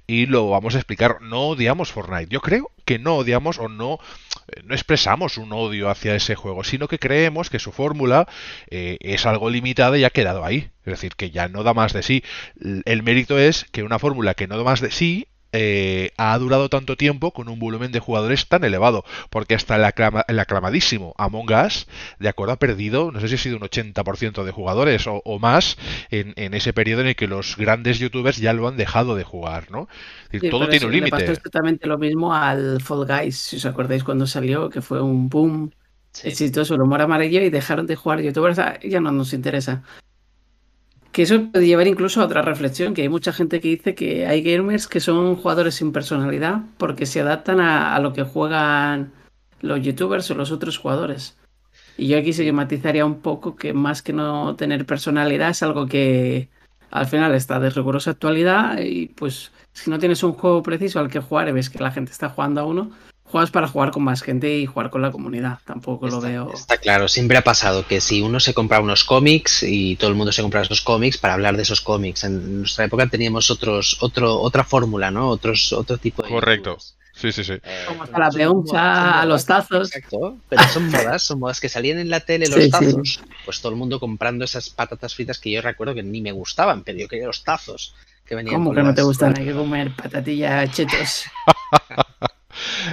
y 0.06 0.26
lo 0.26 0.50
vamos 0.50 0.74
a 0.74 0.78
explicar. 0.78 1.20
No 1.22 1.48
odiamos 1.48 1.92
Fortnite. 1.92 2.28
Yo 2.28 2.40
creo 2.40 2.70
que 2.84 2.98
no 2.98 3.16
odiamos 3.16 3.58
o 3.58 3.68
no, 3.68 3.98
no 4.64 4.74
expresamos 4.74 5.38
un 5.38 5.52
odio 5.52 5.88
hacia 5.90 6.14
ese 6.14 6.34
juego, 6.34 6.64
sino 6.64 6.88
que 6.88 6.98
creemos 6.98 7.50
que 7.50 7.58
su 7.58 7.72
fórmula 7.72 8.26
eh, 8.70 8.98
es 9.00 9.26
algo 9.26 9.50
limitada 9.50 9.98
y 9.98 10.04
ha 10.04 10.10
quedado 10.10 10.44
ahí. 10.44 10.70
Es 10.84 10.92
decir, 10.92 11.14
que 11.16 11.30
ya 11.30 11.48
no 11.48 11.62
da 11.62 11.74
más 11.74 11.92
de 11.92 12.02
sí. 12.02 12.22
El 12.84 13.02
mérito 13.02 13.38
es 13.38 13.64
que 13.72 13.82
una 13.82 13.98
fórmula 13.98 14.34
que 14.34 14.46
no 14.46 14.56
da 14.58 14.64
más 14.64 14.80
de 14.80 14.90
sí 14.90 15.28
eh, 15.56 16.10
ha 16.16 16.36
durado 16.36 16.68
tanto 16.68 16.96
tiempo 16.96 17.30
con 17.30 17.48
un 17.48 17.60
volumen 17.60 17.92
de 17.92 18.00
jugadores 18.00 18.48
tan 18.48 18.64
elevado, 18.64 19.04
porque 19.30 19.54
hasta 19.54 19.76
el, 19.76 20.38
aclamadísimo 20.40 21.14
Among 21.16 21.52
Us, 21.52 21.86
de 22.18 22.28
acuerdo, 22.28 22.54
ha 22.54 22.58
perdido, 22.58 23.12
no 23.12 23.20
sé 23.20 23.28
si 23.28 23.36
ha 23.36 23.38
sido 23.38 23.58
un 23.58 23.62
80% 23.62 24.42
de 24.42 24.50
jugadores 24.50 25.04
o, 25.06 25.38
más 25.38 25.78
en, 26.10 26.54
ese 26.54 26.72
periodo 26.72 27.02
en 27.02 27.06
el 27.08 27.16
que 27.16 27.28
los 27.28 27.56
grandes 27.56 28.00
youtubers 28.00 28.38
ya 28.38 28.52
lo 28.52 28.66
han 28.66 28.76
dejado 28.76 29.14
de 29.14 29.22
jugar, 29.22 29.70
¿no? 29.70 29.88
todo 30.50 30.68
tiene 30.68 30.86
un 30.86 30.92
límite. 30.92 31.10
pasó 31.12 31.32
exactamente 31.32 31.86
lo 31.86 31.98
mismo 31.98 32.34
al 32.34 32.80
Fall 32.82 33.06
Guys, 33.06 33.38
si 33.38 33.56
os 33.56 33.66
acordáis 33.66 34.02
cuando 34.02 34.26
salió, 34.26 34.68
que 34.68 34.82
fue 34.82 35.00
un 35.00 35.28
boom 35.28 35.70
exitoso, 36.24 36.74
el 36.74 36.82
humor 36.82 37.00
amarillo 37.00 37.40
y 37.40 37.50
dejaron 37.50 37.86
de 37.86 37.94
jugar 37.94 38.20
youtubers, 38.20 38.60
ya 38.82 39.00
no 39.00 39.12
nos 39.12 39.32
interesa. 39.32 39.84
Que 41.14 41.22
eso 41.22 41.48
puede 41.52 41.68
llevar 41.68 41.86
incluso 41.86 42.20
a 42.20 42.24
otra 42.24 42.42
reflexión, 42.42 42.92
que 42.92 43.02
hay 43.02 43.08
mucha 43.08 43.32
gente 43.32 43.60
que 43.60 43.68
dice 43.68 43.94
que 43.94 44.26
hay 44.26 44.42
gamers 44.42 44.88
que 44.88 44.98
son 44.98 45.36
jugadores 45.36 45.76
sin 45.76 45.92
personalidad 45.92 46.62
porque 46.76 47.06
se 47.06 47.20
adaptan 47.20 47.60
a, 47.60 47.96
lo 48.00 48.12
que 48.12 48.24
juegan 48.24 49.12
los 49.60 49.80
youtubers 49.80 50.28
o 50.32 50.34
los 50.34 50.50
otros 50.50 50.76
jugadores. 50.76 51.38
Y 51.96 52.08
yo 52.08 52.18
aquí 52.18 52.32
sí 52.32 52.42
que 52.42 52.50
matizaría 52.50 53.06
un 53.06 53.20
poco 53.20 53.54
que 53.54 53.72
más 53.72 54.02
que 54.02 54.12
no 54.12 54.56
tener 54.56 54.86
personalidad 54.86 55.50
es 55.50 55.62
algo 55.62 55.86
que 55.86 56.48
al 56.90 57.06
final 57.06 57.32
está 57.32 57.60
de 57.60 57.70
rigurosa 57.70 58.10
actualidad 58.10 58.80
y 58.80 59.06
pues 59.06 59.52
si 59.72 59.90
no 59.90 60.00
tienes 60.00 60.24
un 60.24 60.32
juego 60.32 60.64
preciso 60.64 60.98
al 60.98 61.10
que 61.10 61.20
jugar 61.20 61.46
y 61.48 61.52
ves 61.52 61.70
que 61.70 61.78
la 61.78 61.92
gente 61.92 62.10
está 62.10 62.28
jugando 62.28 62.60
a 62.60 62.64
uno, 62.64 62.90
juegas 63.34 63.50
para 63.50 63.66
jugar 63.66 63.90
con 63.90 64.04
más 64.04 64.22
gente 64.22 64.58
y 64.58 64.64
jugar 64.64 64.90
con 64.90 65.02
la 65.02 65.10
comunidad. 65.10 65.58
Tampoco 65.64 66.06
lo 66.06 66.20
veo. 66.20 66.52
Está 66.54 66.76
claro, 66.76 67.08
siempre 67.08 67.36
ha 67.36 67.42
pasado 67.42 67.84
que 67.84 68.00
si 68.00 68.22
uno 68.22 68.38
se 68.38 68.54
compra 68.54 68.78
unos 68.78 69.02
cómics 69.02 69.64
y 69.64 69.96
todo 69.96 70.08
el 70.08 70.14
mundo 70.14 70.30
se 70.30 70.40
compra 70.40 70.62
esos 70.62 70.82
cómics 70.82 71.18
para 71.18 71.34
hablar 71.34 71.56
de 71.56 71.62
esos 71.62 71.80
cómics. 71.80 72.22
En 72.22 72.60
nuestra 72.60 72.84
época 72.84 73.08
teníamos 73.08 73.50
otros, 73.50 73.96
otro, 74.00 74.40
otra 74.40 74.62
fórmula, 74.62 75.10
¿no? 75.10 75.30
Otros, 75.30 75.72
otro 75.72 75.98
tipo 75.98 76.22
de. 76.22 76.28
Correcto. 76.28 76.78
Sí, 77.12 77.32
sí, 77.32 77.42
sí. 77.42 77.54
Eh, 77.54 77.84
Como 77.88 78.04
a 78.04 78.18
la 78.20 78.30
pregunta, 78.30 79.20
a 79.20 79.26
los 79.26 79.44
tazos. 79.44 79.88
Exacto, 79.92 80.36
pero 80.48 80.62
son 80.68 80.88
modas, 80.92 81.24
son 81.24 81.40
modas 81.40 81.60
que 81.60 81.68
salían 81.68 81.98
en 81.98 82.10
la 82.10 82.20
tele 82.20 82.46
los 82.46 82.70
tazos. 82.70 83.20
Pues 83.44 83.60
todo 83.60 83.72
el 83.72 83.78
mundo 83.78 83.98
comprando 83.98 84.44
esas 84.44 84.70
patatas 84.70 85.12
fritas 85.12 85.40
que 85.40 85.50
yo 85.50 85.60
recuerdo 85.60 85.92
que 85.92 86.04
ni 86.04 86.20
me 86.20 86.30
gustaban, 86.30 86.84
pero 86.84 86.98
yo 87.00 87.08
quería 87.08 87.26
los 87.26 87.42
tazos 87.42 87.96
que 88.24 88.36
venían. 88.36 88.54
¿Cómo 88.54 88.72
que 88.72 88.82
no 88.84 88.94
te 88.94 89.02
gustan? 89.02 89.36
Hay 89.36 89.44
que 89.44 89.54
comer 89.54 89.90
patatilla 89.96 90.70
chetos. 90.70 91.24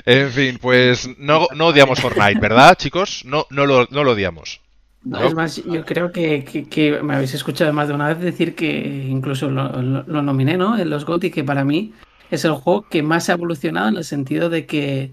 En 0.05 0.31
fin, 0.31 0.57
pues 0.61 1.09
no, 1.17 1.47
no 1.55 1.67
odiamos 1.67 1.99
Fortnite, 1.99 2.39
¿verdad, 2.39 2.77
chicos? 2.77 3.23
No, 3.25 3.45
no, 3.49 3.65
lo, 3.65 3.87
no 3.91 4.03
lo 4.03 4.11
odiamos. 4.11 4.61
No, 5.03 5.23
es 5.23 5.33
más, 5.33 5.63
yo 5.65 5.83
creo 5.83 6.11
que, 6.11 6.99
me 7.03 7.15
habéis 7.15 7.33
escuchado 7.33 7.73
más 7.73 7.87
de 7.87 7.95
una 7.95 8.09
vez 8.09 8.19
decir 8.19 8.53
que 8.53 9.07
incluso 9.09 9.49
lo, 9.49 9.81
lo, 9.81 10.21
nominé, 10.21 10.57
¿no? 10.57 10.77
En 10.77 10.89
los 10.91 11.05
GOTY, 11.05 11.31
que 11.31 11.43
para 11.43 11.63
mí 11.63 11.93
es 12.29 12.45
el 12.45 12.51
juego 12.51 12.87
que 12.87 13.01
más 13.01 13.29
ha 13.29 13.33
evolucionado 13.33 13.89
en 13.89 13.97
el 13.97 14.03
sentido 14.03 14.49
de 14.49 14.67
que 14.67 15.11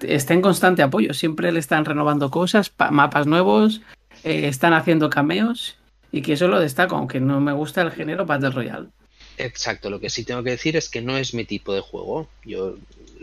está 0.00 0.32
en 0.32 0.40
constante 0.40 0.82
apoyo. 0.82 1.12
Siempre 1.12 1.52
le 1.52 1.60
están 1.60 1.84
renovando 1.84 2.30
cosas, 2.30 2.72
mapas 2.90 3.26
nuevos, 3.26 3.82
eh, 4.24 4.48
están 4.48 4.72
haciendo 4.72 5.10
cameos 5.10 5.76
y 6.12 6.22
que 6.22 6.32
eso 6.32 6.48
lo 6.48 6.58
destaco, 6.58 6.96
aunque 6.96 7.20
no 7.20 7.40
me 7.40 7.52
gusta 7.52 7.82
el 7.82 7.90
género 7.90 8.24
Battle 8.24 8.50
Royale. 8.50 8.88
Exacto, 9.38 9.90
lo 9.90 10.00
que 10.00 10.08
sí 10.08 10.24
tengo 10.24 10.42
que 10.42 10.50
decir 10.50 10.76
es 10.76 10.88
que 10.88 11.02
no 11.02 11.16
es 11.18 11.34
mi 11.34 11.44
tipo 11.44 11.74
de 11.74 11.80
juego. 11.80 12.26
Yo 12.44 12.76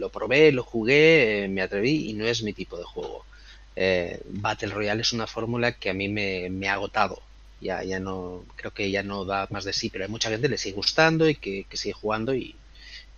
lo 0.04 0.10
probé, 0.10 0.52
lo 0.52 0.64
jugué, 0.64 1.46
eh, 1.46 1.48
me 1.48 1.62
atreví 1.62 2.10
y 2.10 2.14
no 2.14 2.26
es 2.26 2.44
mi 2.44 2.54
tipo 2.54 2.78
de 2.78 2.84
juego. 2.84 3.26
Eh, 3.76 4.20
Battle 4.46 4.74
Royale 4.74 5.02
es 5.02 5.14
una 5.14 5.28
fórmula 5.28 5.72
que 5.72 5.90
a 5.90 5.94
mí 5.94 6.10
me, 6.10 6.68
ha 6.70 6.74
agotado. 6.74 7.22
Ya, 7.62 7.84
ya 7.84 8.00
no, 8.00 8.44
creo 8.58 8.72
que 8.72 8.92
ya 8.92 9.04
no 9.04 9.24
da 9.24 9.48
más 9.50 9.64
de 9.64 9.74
sí, 9.74 9.90
pero 9.90 10.04
hay 10.04 10.12
mucha 10.12 10.30
gente 10.30 10.48
que 10.48 10.52
le 10.52 10.58
sigue 10.58 10.76
gustando 10.76 11.30
y 11.30 11.36
que 11.36 11.66
sigue 11.74 11.94
jugando 11.94 12.36
y, 12.36 12.56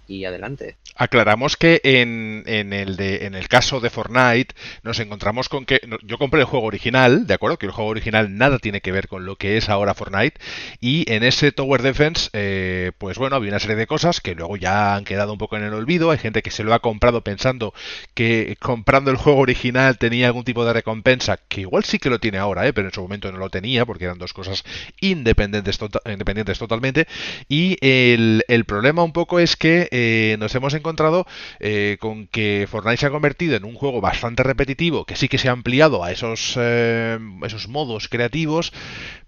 y 0.08 0.26
adelante. 0.26 0.78
Aclaramos 0.96 1.58
que 1.58 1.82
en, 1.84 2.44
en, 2.46 2.72
el 2.72 2.96
de, 2.96 3.26
en 3.26 3.36
el 3.36 3.48
caso 3.48 3.80
de 3.80 3.90
Fortnite 3.90 4.56
nos 4.84 5.00
encontramos 5.00 5.50
con 5.50 5.66
que 5.66 5.82
yo 6.04 6.18
compré 6.18 6.40
el 6.40 6.46
juego 6.46 6.66
original, 6.66 7.28
de 7.28 7.34
acuerdo, 7.34 7.58
que 7.58 7.66
el 7.66 7.72
juego 7.72 7.90
original 7.90 8.38
nada 8.38 8.60
tiene 8.60 8.82
que 8.82 8.92
ver 8.92 9.08
con 9.08 9.26
lo 9.26 9.36
que 9.36 9.58
es 9.58 9.70
ahora 9.70 9.94
Fortnite. 9.94 10.40
Y 10.80 11.12
en 11.12 11.24
ese 11.24 11.52
Tower 11.52 11.82
Defense, 11.82 12.30
eh, 12.34 12.92
pues 12.98 13.18
bueno, 13.18 13.36
había 13.36 13.50
una 13.50 13.60
serie 13.60 13.76
de 13.76 13.88
cosas 13.88 14.22
que 14.22 14.36
luego 14.36 14.56
ya 14.56 14.96
han 14.96 15.04
quedado 15.04 15.34
un 15.34 15.38
poco 15.38 15.58
en 15.58 15.64
el 15.64 15.74
olvido, 15.74 16.12
hay 16.12 16.18
gente 16.18 16.42
que 16.42 16.52
se 16.52 16.64
lo 16.64 16.74
ha 16.74 16.80
comprado 16.80 17.22
pensando 17.22 17.74
que 18.14 18.56
comprando 18.62 19.12
el 19.12 19.18
juego 19.18 19.40
original 19.40 19.98
tenía 19.98 20.28
algún 20.28 20.44
tipo 20.44 20.66
de 20.66 20.74
recompensa, 20.74 21.38
que 21.48 21.62
igual 21.62 21.84
sí 21.84 22.00
que 22.00 22.10
lo 22.10 22.20
tiene 22.20 22.38
ahora, 22.38 22.66
eh, 22.68 22.74
pero 22.74 22.88
en 22.88 22.94
su 22.94 23.02
momento 23.02 23.32
no 23.32 23.38
lo 23.38 23.50
tenía 23.50 23.86
porque 23.86 24.06
eran 24.06 24.18
dos 24.18 24.34
cosas 24.34 24.64
independientes, 25.02 25.78
tota-, 25.78 26.02
independientes 26.10 26.58
totalmente. 26.58 27.08
Y 27.50 27.78
el, 27.82 28.44
el 28.48 28.66
problema 28.66 29.04
un 29.04 29.12
poco 29.12 29.40
es 29.40 29.56
que 29.56 29.90
eh, 29.98 30.36
nos 30.40 30.54
hemos 30.56 30.74
encontrado 30.74 31.25
eh, 31.62 31.96
con 32.02 32.28
que 32.28 32.68
Fortnite 32.70 32.98
se 32.98 33.06
ha 33.06 33.12
convertido 33.12 33.56
en 33.56 33.64
un 33.64 33.75
juego 33.75 34.02
bastante 34.02 34.44
repetitivo, 34.44 35.06
que 35.06 35.16
sí 35.16 35.30
que 35.30 35.38
se 35.38 35.48
ha 35.48 35.54
ampliado 35.54 36.04
a 36.04 36.12
esos, 36.12 36.56
eh, 36.60 37.18
esos 37.46 37.70
modos 37.70 38.10
creativos, 38.10 38.74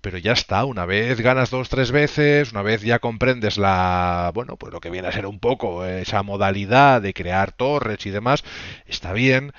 pero 0.01 0.17
ya 0.17 0.33
está, 0.33 0.65
una 0.65 0.85
vez 0.85 1.21
ganas 1.21 1.51
dos, 1.51 1.69
tres 1.69 1.91
veces, 1.91 2.51
una 2.51 2.63
vez 2.63 2.81
ya 2.81 2.99
comprendes 2.99 3.57
la, 3.57 4.31
bueno, 4.33 4.57
pues 4.57 4.73
lo 4.73 4.81
que 4.81 4.89
viene 4.89 5.07
a 5.07 5.13
ser 5.13 5.25
un 5.25 5.39
poco 5.39 5.85
esa 5.85 6.21
modalidad 6.21 7.01
de 7.01 7.13
crear 7.13 7.53
torres 7.53 8.05
y 8.05 8.09
demás, 8.09 8.43
está 8.87 9.13
bien 9.13 9.53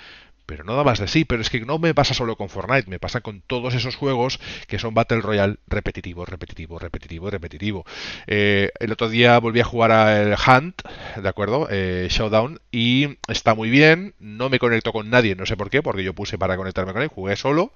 pero 0.48 0.64
no 0.64 0.74
da 0.74 0.82
más 0.82 0.98
de 0.98 1.08
sí. 1.08 1.26
Pero 1.26 1.42
es 1.42 1.50
que 1.50 1.60
no 1.60 1.78
me 1.78 1.92
pasa 1.92 2.14
solo 2.14 2.36
con 2.36 2.48
Fortnite, 2.48 2.88
me 2.88 2.98
pasa 2.98 3.20
con 3.20 3.42
todos 3.42 3.74
esos 3.74 3.96
juegos 3.96 4.40
que 4.66 4.78
son 4.78 4.94
Battle 4.94 5.20
Royale 5.20 5.56
repetitivo, 5.66 6.24
repetitivo, 6.24 6.78
repetitivo, 6.78 7.28
repetitivo. 7.28 7.84
Eh, 8.26 8.70
el 8.80 8.90
otro 8.90 9.10
día 9.10 9.38
volví 9.40 9.60
a 9.60 9.64
jugar 9.64 9.92
al 9.92 10.32
Hunt, 10.32 10.80
¿de 11.22 11.28
acuerdo? 11.28 11.68
Eh, 11.70 12.08
Showdown, 12.10 12.60
y 12.72 13.18
está 13.28 13.54
muy 13.54 13.68
bien. 13.68 14.14
No 14.18 14.48
me 14.48 14.58
conecto 14.58 14.90
con 14.90 15.10
nadie, 15.10 15.36
no 15.36 15.44
sé 15.44 15.54
por 15.54 15.68
qué, 15.68 15.82
porque 15.82 16.02
yo 16.02 16.14
puse 16.14 16.38
para 16.38 16.56
conectarme 16.56 16.94
con 16.94 17.02
él, 17.02 17.08
jugué 17.08 17.36
solo. 17.36 17.74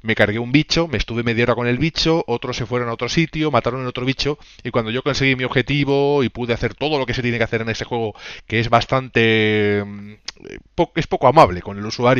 Me 0.00 0.14
cargué 0.14 0.38
un 0.38 0.50
bicho, 0.50 0.88
me 0.88 0.96
estuve 0.96 1.24
media 1.24 1.44
hora 1.44 1.54
con 1.54 1.66
el 1.66 1.76
bicho, 1.76 2.24
otros 2.26 2.56
se 2.56 2.64
fueron 2.64 2.88
a 2.88 2.94
otro 2.94 3.10
sitio, 3.10 3.50
mataron 3.50 3.82
el 3.82 3.86
otro 3.86 4.06
bicho, 4.06 4.38
y 4.62 4.70
cuando 4.70 4.90
yo 4.90 5.02
conseguí 5.02 5.36
mi 5.36 5.44
objetivo 5.44 6.24
y 6.24 6.30
pude 6.30 6.54
hacer 6.54 6.72
todo 6.74 6.98
lo 6.98 7.04
que 7.04 7.12
se 7.12 7.20
tiene 7.20 7.36
que 7.36 7.44
hacer 7.44 7.60
en 7.60 7.68
ese 7.68 7.84
juego, 7.84 8.14
que 8.46 8.60
es 8.60 8.70
bastante. 8.70 9.84
Mm, 9.84 10.14
es 10.96 11.06
poco 11.06 11.28
amable 11.28 11.60
con 11.60 11.78
el 11.78 11.84
usuario 11.84 12.13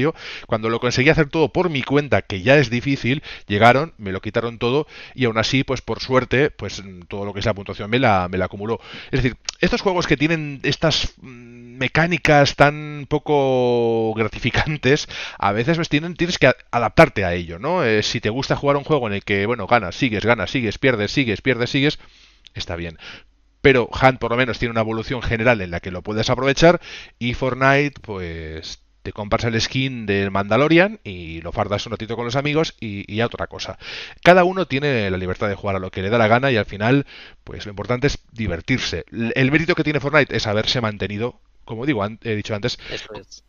cuando 0.46 0.68
lo 0.68 0.80
conseguí 0.80 1.08
hacer 1.10 1.28
todo 1.28 1.52
por 1.52 1.70
mi 1.70 1.82
cuenta, 1.82 2.22
que 2.22 2.42
ya 2.42 2.56
es 2.56 2.70
difícil, 2.70 3.22
llegaron, 3.46 3.94
me 3.98 4.12
lo 4.12 4.20
quitaron 4.20 4.58
todo 4.58 4.86
y 5.14 5.24
aún 5.24 5.38
así, 5.38 5.64
pues 5.64 5.80
por 5.80 6.00
suerte, 6.00 6.50
pues 6.50 6.82
todo 7.08 7.24
lo 7.24 7.32
que 7.32 7.40
es 7.40 7.46
la 7.46 7.54
puntuación 7.54 7.90
me 7.90 7.98
la, 7.98 8.28
acumuló. 8.42 8.80
Es 9.10 9.22
decir, 9.22 9.36
estos 9.60 9.80
juegos 9.80 10.06
que 10.06 10.16
tienen 10.16 10.60
estas 10.62 11.14
mm, 11.20 11.78
mecánicas 11.78 12.56
tan 12.56 13.06
poco 13.08 14.14
gratificantes, 14.14 15.08
a 15.38 15.52
veces 15.52 15.76
pues 15.76 15.88
tienes 15.88 16.38
que 16.38 16.52
adaptarte 16.70 17.24
a 17.24 17.34
ello, 17.34 17.58
¿no? 17.58 17.84
Eh, 17.84 18.02
si 18.02 18.20
te 18.20 18.30
gusta 18.30 18.56
jugar 18.56 18.76
un 18.76 18.84
juego 18.84 19.06
en 19.06 19.14
el 19.14 19.24
que, 19.24 19.46
bueno, 19.46 19.66
ganas, 19.66 19.94
sigues, 19.94 20.24
ganas, 20.24 20.50
sigues, 20.50 20.78
pierdes, 20.78 21.12
sigues, 21.12 21.40
pierdes, 21.40 21.70
sigues, 21.70 21.98
está 22.54 22.76
bien 22.76 22.98
pero 23.64 23.88
Hunt 23.90 24.18
por 24.18 24.30
lo 24.30 24.36
menos 24.36 24.58
tiene 24.58 24.72
una 24.72 24.82
evolución 24.82 25.22
general 25.22 25.62
en 25.62 25.70
la 25.70 25.80
que 25.80 25.90
lo 25.90 26.02
puedes 26.02 26.28
aprovechar 26.28 26.82
y 27.18 27.32
Fortnite 27.32 27.98
pues 28.02 28.83
te 29.04 29.12
compras 29.12 29.44
el 29.44 29.60
skin 29.60 30.06
del 30.06 30.30
Mandalorian 30.30 30.98
y 31.04 31.42
lo 31.42 31.52
fardas 31.52 31.84
un 31.84 31.92
ratito 31.92 32.16
con 32.16 32.24
los 32.24 32.36
amigos 32.36 32.74
y, 32.80 33.04
y, 33.14 33.20
otra 33.20 33.48
cosa. 33.48 33.78
Cada 34.22 34.44
uno 34.44 34.66
tiene 34.66 35.10
la 35.10 35.18
libertad 35.18 35.46
de 35.46 35.54
jugar 35.54 35.76
a 35.76 35.78
lo 35.78 35.90
que 35.90 36.00
le 36.00 36.08
da 36.08 36.16
la 36.16 36.26
gana 36.26 36.50
y 36.50 36.56
al 36.56 36.64
final, 36.64 37.04
pues 37.44 37.66
lo 37.66 37.70
importante 37.70 38.06
es 38.06 38.18
divertirse. 38.32 39.04
El 39.12 39.52
mérito 39.52 39.74
que 39.74 39.84
tiene 39.84 40.00
Fortnite 40.00 40.34
es 40.34 40.46
haberse 40.46 40.80
mantenido, 40.80 41.38
como 41.66 41.84
digo, 41.84 42.02
he 42.22 42.34
dicho 42.34 42.54
antes, 42.54 42.78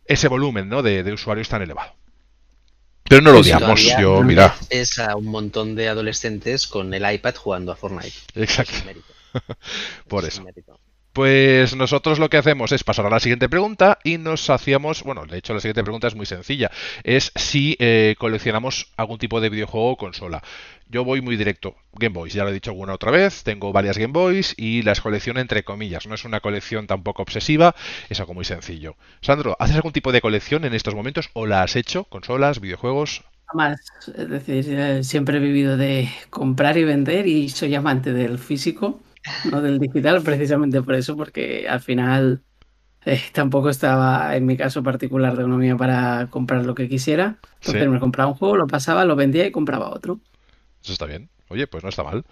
ese 0.04 0.28
volumen 0.28 0.68
¿no? 0.68 0.82
de, 0.82 1.10
usuarios 1.10 1.48
tan 1.48 1.62
elevado. 1.62 1.94
Pero 3.08 3.22
no 3.22 3.32
lo 3.32 3.38
odiamos, 3.38 3.80
yo, 3.98 4.20
mira. 4.22 4.54
Es 4.68 4.98
a 4.98 5.16
un 5.16 5.26
montón 5.26 5.74
de 5.74 5.88
adolescentes 5.88 6.66
con 6.66 6.92
el 6.92 7.10
iPad 7.10 7.34
jugando 7.34 7.72
a 7.72 7.76
Fortnite. 7.76 8.18
Exacto. 8.34 8.74
Por 10.06 10.26
eso. 10.26 10.44
Pues 11.16 11.74
nosotros 11.74 12.18
lo 12.18 12.28
que 12.28 12.36
hacemos 12.36 12.72
es 12.72 12.84
pasar 12.84 13.06
a 13.06 13.08
la 13.08 13.20
siguiente 13.20 13.48
pregunta 13.48 13.98
y 14.04 14.18
nos 14.18 14.50
hacíamos, 14.50 15.02
bueno, 15.02 15.24
de 15.24 15.38
hecho 15.38 15.54
la 15.54 15.60
siguiente 15.60 15.82
pregunta 15.82 16.08
es 16.08 16.14
muy 16.14 16.26
sencilla, 16.26 16.70
es 17.04 17.32
si 17.34 17.74
eh, 17.78 18.16
coleccionamos 18.18 18.92
algún 18.98 19.16
tipo 19.16 19.40
de 19.40 19.48
videojuego 19.48 19.92
o 19.92 19.96
consola. 19.96 20.42
Yo 20.90 21.06
voy 21.06 21.22
muy 21.22 21.38
directo, 21.38 21.74
Game 21.94 22.12
Boys, 22.12 22.34
ya 22.34 22.44
lo 22.44 22.50
he 22.50 22.52
dicho 22.52 22.70
alguna 22.70 22.92
otra 22.92 23.12
vez, 23.12 23.44
tengo 23.44 23.72
varias 23.72 23.96
Game 23.96 24.12
Boys 24.12 24.52
y 24.58 24.82
las 24.82 25.00
colecciono 25.00 25.40
entre 25.40 25.64
comillas, 25.64 26.06
no 26.06 26.14
es 26.14 26.26
una 26.26 26.40
colección 26.40 26.86
tampoco 26.86 27.22
obsesiva, 27.22 27.74
es 28.10 28.20
algo 28.20 28.34
muy 28.34 28.44
sencillo. 28.44 28.96
Sandro, 29.22 29.56
¿haces 29.58 29.76
algún 29.76 29.92
tipo 29.92 30.12
de 30.12 30.20
colección 30.20 30.66
en 30.66 30.74
estos 30.74 30.94
momentos 30.94 31.30
o 31.32 31.46
la 31.46 31.62
has 31.62 31.76
hecho? 31.76 32.04
¿Consolas, 32.04 32.60
videojuegos? 32.60 33.24
Más, 33.54 33.80
es 34.14 34.28
decir, 34.28 34.66
eh, 34.68 35.02
siempre 35.02 35.38
he 35.38 35.40
vivido 35.40 35.78
de 35.78 36.10
comprar 36.28 36.76
y 36.76 36.84
vender 36.84 37.26
y 37.26 37.48
soy 37.48 37.74
amante 37.74 38.12
del 38.12 38.38
físico 38.38 39.00
no 39.50 39.60
del 39.60 39.78
digital, 39.78 40.22
precisamente 40.22 40.82
por 40.82 40.94
eso, 40.94 41.16
porque 41.16 41.66
al 41.68 41.80
final 41.80 42.42
eh, 43.04 43.22
tampoco 43.32 43.70
estaba 43.70 44.36
en 44.36 44.46
mi 44.46 44.56
caso 44.56 44.82
particular 44.82 45.36
de 45.36 45.42
economía 45.42 45.76
para 45.76 46.26
comprar 46.30 46.64
lo 46.64 46.74
que 46.74 46.88
quisiera. 46.88 47.36
Entonces 47.60 47.88
me 47.88 48.00
compraba 48.00 48.30
un 48.30 48.36
juego, 48.36 48.56
lo 48.56 48.66
pasaba, 48.66 49.04
lo 49.04 49.16
vendía 49.16 49.46
y 49.46 49.52
compraba 49.52 49.90
otro. 49.90 50.20
Eso 50.82 50.92
está 50.92 51.06
bien. 51.06 51.28
Oye, 51.48 51.66
pues 51.66 51.82
no 51.82 51.88
está 51.88 52.02
mal. 52.02 52.24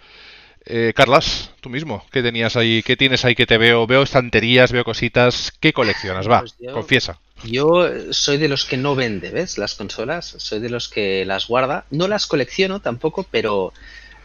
Eh, 0.67 0.93
Carlas, 0.95 1.51
tú 1.61 1.69
mismo, 1.69 2.03
¿qué 2.11 2.23
tenías 2.23 2.55
ahí? 2.55 2.81
¿Qué 2.81 2.97
tienes 2.97 3.23
ahí 3.23 3.35
que 3.35 3.45
te 3.45 3.57
veo? 3.57 3.85
Veo 3.85 4.01
estanterías, 4.01 4.71
veo 4.71 4.83
cositas. 4.83 5.53
¿Qué 5.59 5.73
coleccionas? 5.73 6.27
Va, 6.27 6.39
pues 6.39 6.55
confiesa. 6.73 7.19
Yo 7.43 7.87
soy 8.11 8.37
de 8.37 8.47
los 8.47 8.65
que 8.65 8.77
no 8.77 8.95
vende, 8.95 9.29
¿ves? 9.29 9.57
Las 9.59 9.75
consolas. 9.75 10.25
Soy 10.25 10.59
de 10.59 10.69
los 10.69 10.89
que 10.89 11.23
las 11.25 11.47
guarda. 11.47 11.85
No 11.91 12.07
las 12.07 12.25
colecciono 12.25 12.79
tampoco, 12.79 13.25
pero 13.29 13.73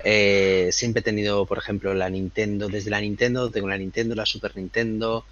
eh, 0.05 0.71
siempre 0.73 1.01
he 1.01 1.03
tenido, 1.03 1.47
por 1.47 1.59
ejemplo, 1.59 1.95
la 1.95 2.11
Nintendo, 2.11 2.69
desde 2.69 2.91
la 2.91 3.01
Nintendo, 3.01 3.51
tengo 3.51 3.69
la 3.69 3.79
Nintendo, 3.79 4.15
la 4.15 4.27
Super 4.27 4.57
Nintendo, 4.57 5.25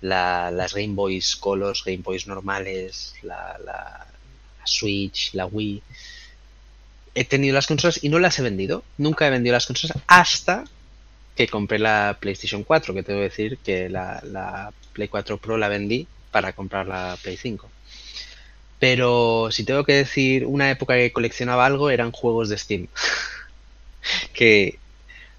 las 0.00 0.74
Game 0.74 0.94
Boys 0.94 1.36
Colors, 1.36 1.82
Game 1.84 2.02
Boys 2.02 2.26
normales, 2.26 3.14
la, 3.22 4.06
Switch, 4.64 5.32
la 5.34 5.46
Wii. 5.46 5.82
He 7.14 7.24
tenido 7.24 7.54
las 7.54 7.66
consolas 7.66 8.02
y 8.02 8.08
no 8.08 8.18
las 8.18 8.38
he 8.38 8.42
vendido. 8.42 8.82
Nunca 8.98 9.26
he 9.26 9.30
vendido 9.30 9.52
las 9.52 9.66
consolas 9.66 9.98
hasta 10.06 10.64
que 11.36 11.48
compré 11.48 11.78
la 11.78 12.18
PlayStation 12.20 12.64
4, 12.64 12.94
que 12.94 13.02
tengo 13.02 13.20
que 13.20 13.24
decir 13.24 13.58
que 13.58 13.88
la, 13.88 14.20
la 14.24 14.72
Play 14.92 15.08
4 15.08 15.38
Pro 15.38 15.58
la 15.58 15.68
vendí 15.68 16.06
para 16.30 16.52
comprar 16.52 16.86
la 16.86 17.16
Play 17.22 17.36
5. 17.36 17.70
Pero 18.78 19.48
si 19.50 19.64
tengo 19.64 19.84
que 19.84 19.94
decir 19.94 20.46
una 20.46 20.70
época 20.70 20.94
que 20.94 21.12
coleccionaba 21.12 21.66
algo 21.66 21.90
eran 21.90 22.12
juegos 22.12 22.48
de 22.48 22.58
Steam. 22.58 22.88
que 24.32 24.78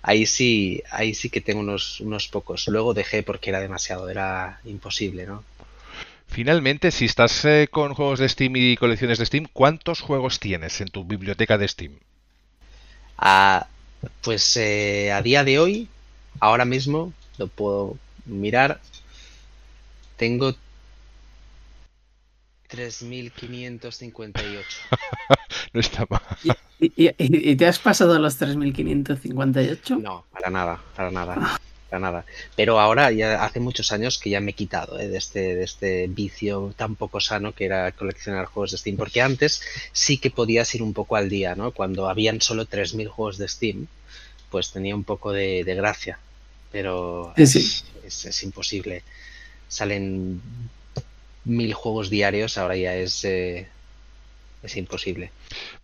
ahí 0.01 0.25
sí, 0.25 0.83
ahí 0.91 1.13
sí 1.13 1.29
que 1.29 1.41
tengo 1.41 1.59
unos, 1.59 1.99
unos 2.01 2.27
pocos. 2.27 2.67
Luego 2.67 2.93
dejé 2.93 3.23
porque 3.23 3.49
era 3.49 3.59
demasiado, 3.59 4.09
era 4.09 4.59
imposible, 4.65 5.25
¿no? 5.25 5.43
Finalmente, 6.27 6.91
si 6.91 7.05
estás 7.05 7.45
eh, 7.45 7.67
con 7.69 7.93
juegos 7.93 8.19
de 8.19 8.27
Steam 8.27 8.55
y 8.55 8.77
colecciones 8.77 9.19
de 9.19 9.25
Steam, 9.25 9.47
¿cuántos 9.51 10.01
juegos 10.01 10.39
tienes 10.39 10.81
en 10.81 10.89
tu 10.89 11.05
biblioteca 11.05 11.57
de 11.57 11.67
Steam? 11.67 11.99
Ah, 13.17 13.67
pues 14.21 14.57
eh, 14.57 15.11
a 15.11 15.21
día 15.21 15.43
de 15.43 15.59
hoy, 15.59 15.87
ahora 16.39 16.65
mismo, 16.65 17.13
lo 17.37 17.47
puedo 17.47 17.97
mirar, 18.25 18.81
tengo 20.17 20.55
3.558. 22.69 24.63
no 25.73 25.79
está 25.79 26.05
mal. 26.09 26.21
¿Y, 26.79 27.55
te 27.55 27.67
has 27.67 27.79
pasado 27.79 28.13
a 28.13 28.19
los 28.19 28.39
3.558? 28.39 30.01
No, 30.01 30.25
para 30.31 30.49
nada, 30.49 30.81
para 30.95 31.11
nada. 31.11 31.59
para 31.89 31.99
nada. 31.99 32.25
Pero 32.55 32.79
ahora, 32.79 33.11
ya 33.11 33.43
hace 33.43 33.59
muchos 33.59 33.91
años 33.91 34.17
que 34.19 34.29
ya 34.29 34.39
me 34.39 34.51
he 34.51 34.53
quitado 34.53 34.99
¿eh? 34.99 35.07
de, 35.07 35.17
este, 35.17 35.55
de 35.55 35.63
este 35.63 36.07
vicio 36.07 36.73
tan 36.75 36.95
poco 36.95 37.19
sano 37.19 37.53
que 37.53 37.65
era 37.65 37.91
coleccionar 37.91 38.45
juegos 38.45 38.71
de 38.71 38.77
Steam. 38.77 38.97
Porque 38.97 39.21
antes 39.21 39.61
sí 39.91 40.17
que 40.17 40.31
podías 40.31 40.73
ir 40.75 40.83
un 40.83 40.93
poco 40.93 41.15
al 41.15 41.29
día, 41.29 41.55
¿no? 41.55 41.71
Cuando 41.71 42.09
habían 42.09 42.41
solo 42.41 42.65
3.000 42.65 43.07
juegos 43.07 43.37
de 43.37 43.47
Steam, 43.47 43.87
pues 44.49 44.71
tenía 44.71 44.95
un 44.95 45.03
poco 45.03 45.31
de, 45.31 45.63
gracia. 45.63 46.19
Pero 46.71 47.33
Es, 47.35 47.55
es, 47.55 48.43
imposible. 48.43 49.03
Salen 49.67 50.41
mil 51.45 51.73
juegos 51.73 52.09
diarios, 52.09 52.57
ahora 52.57 52.75
ya 52.75 52.95
es, 52.95 53.23
eh, 53.23 53.67
es 54.63 54.77
imposible. 54.77 55.31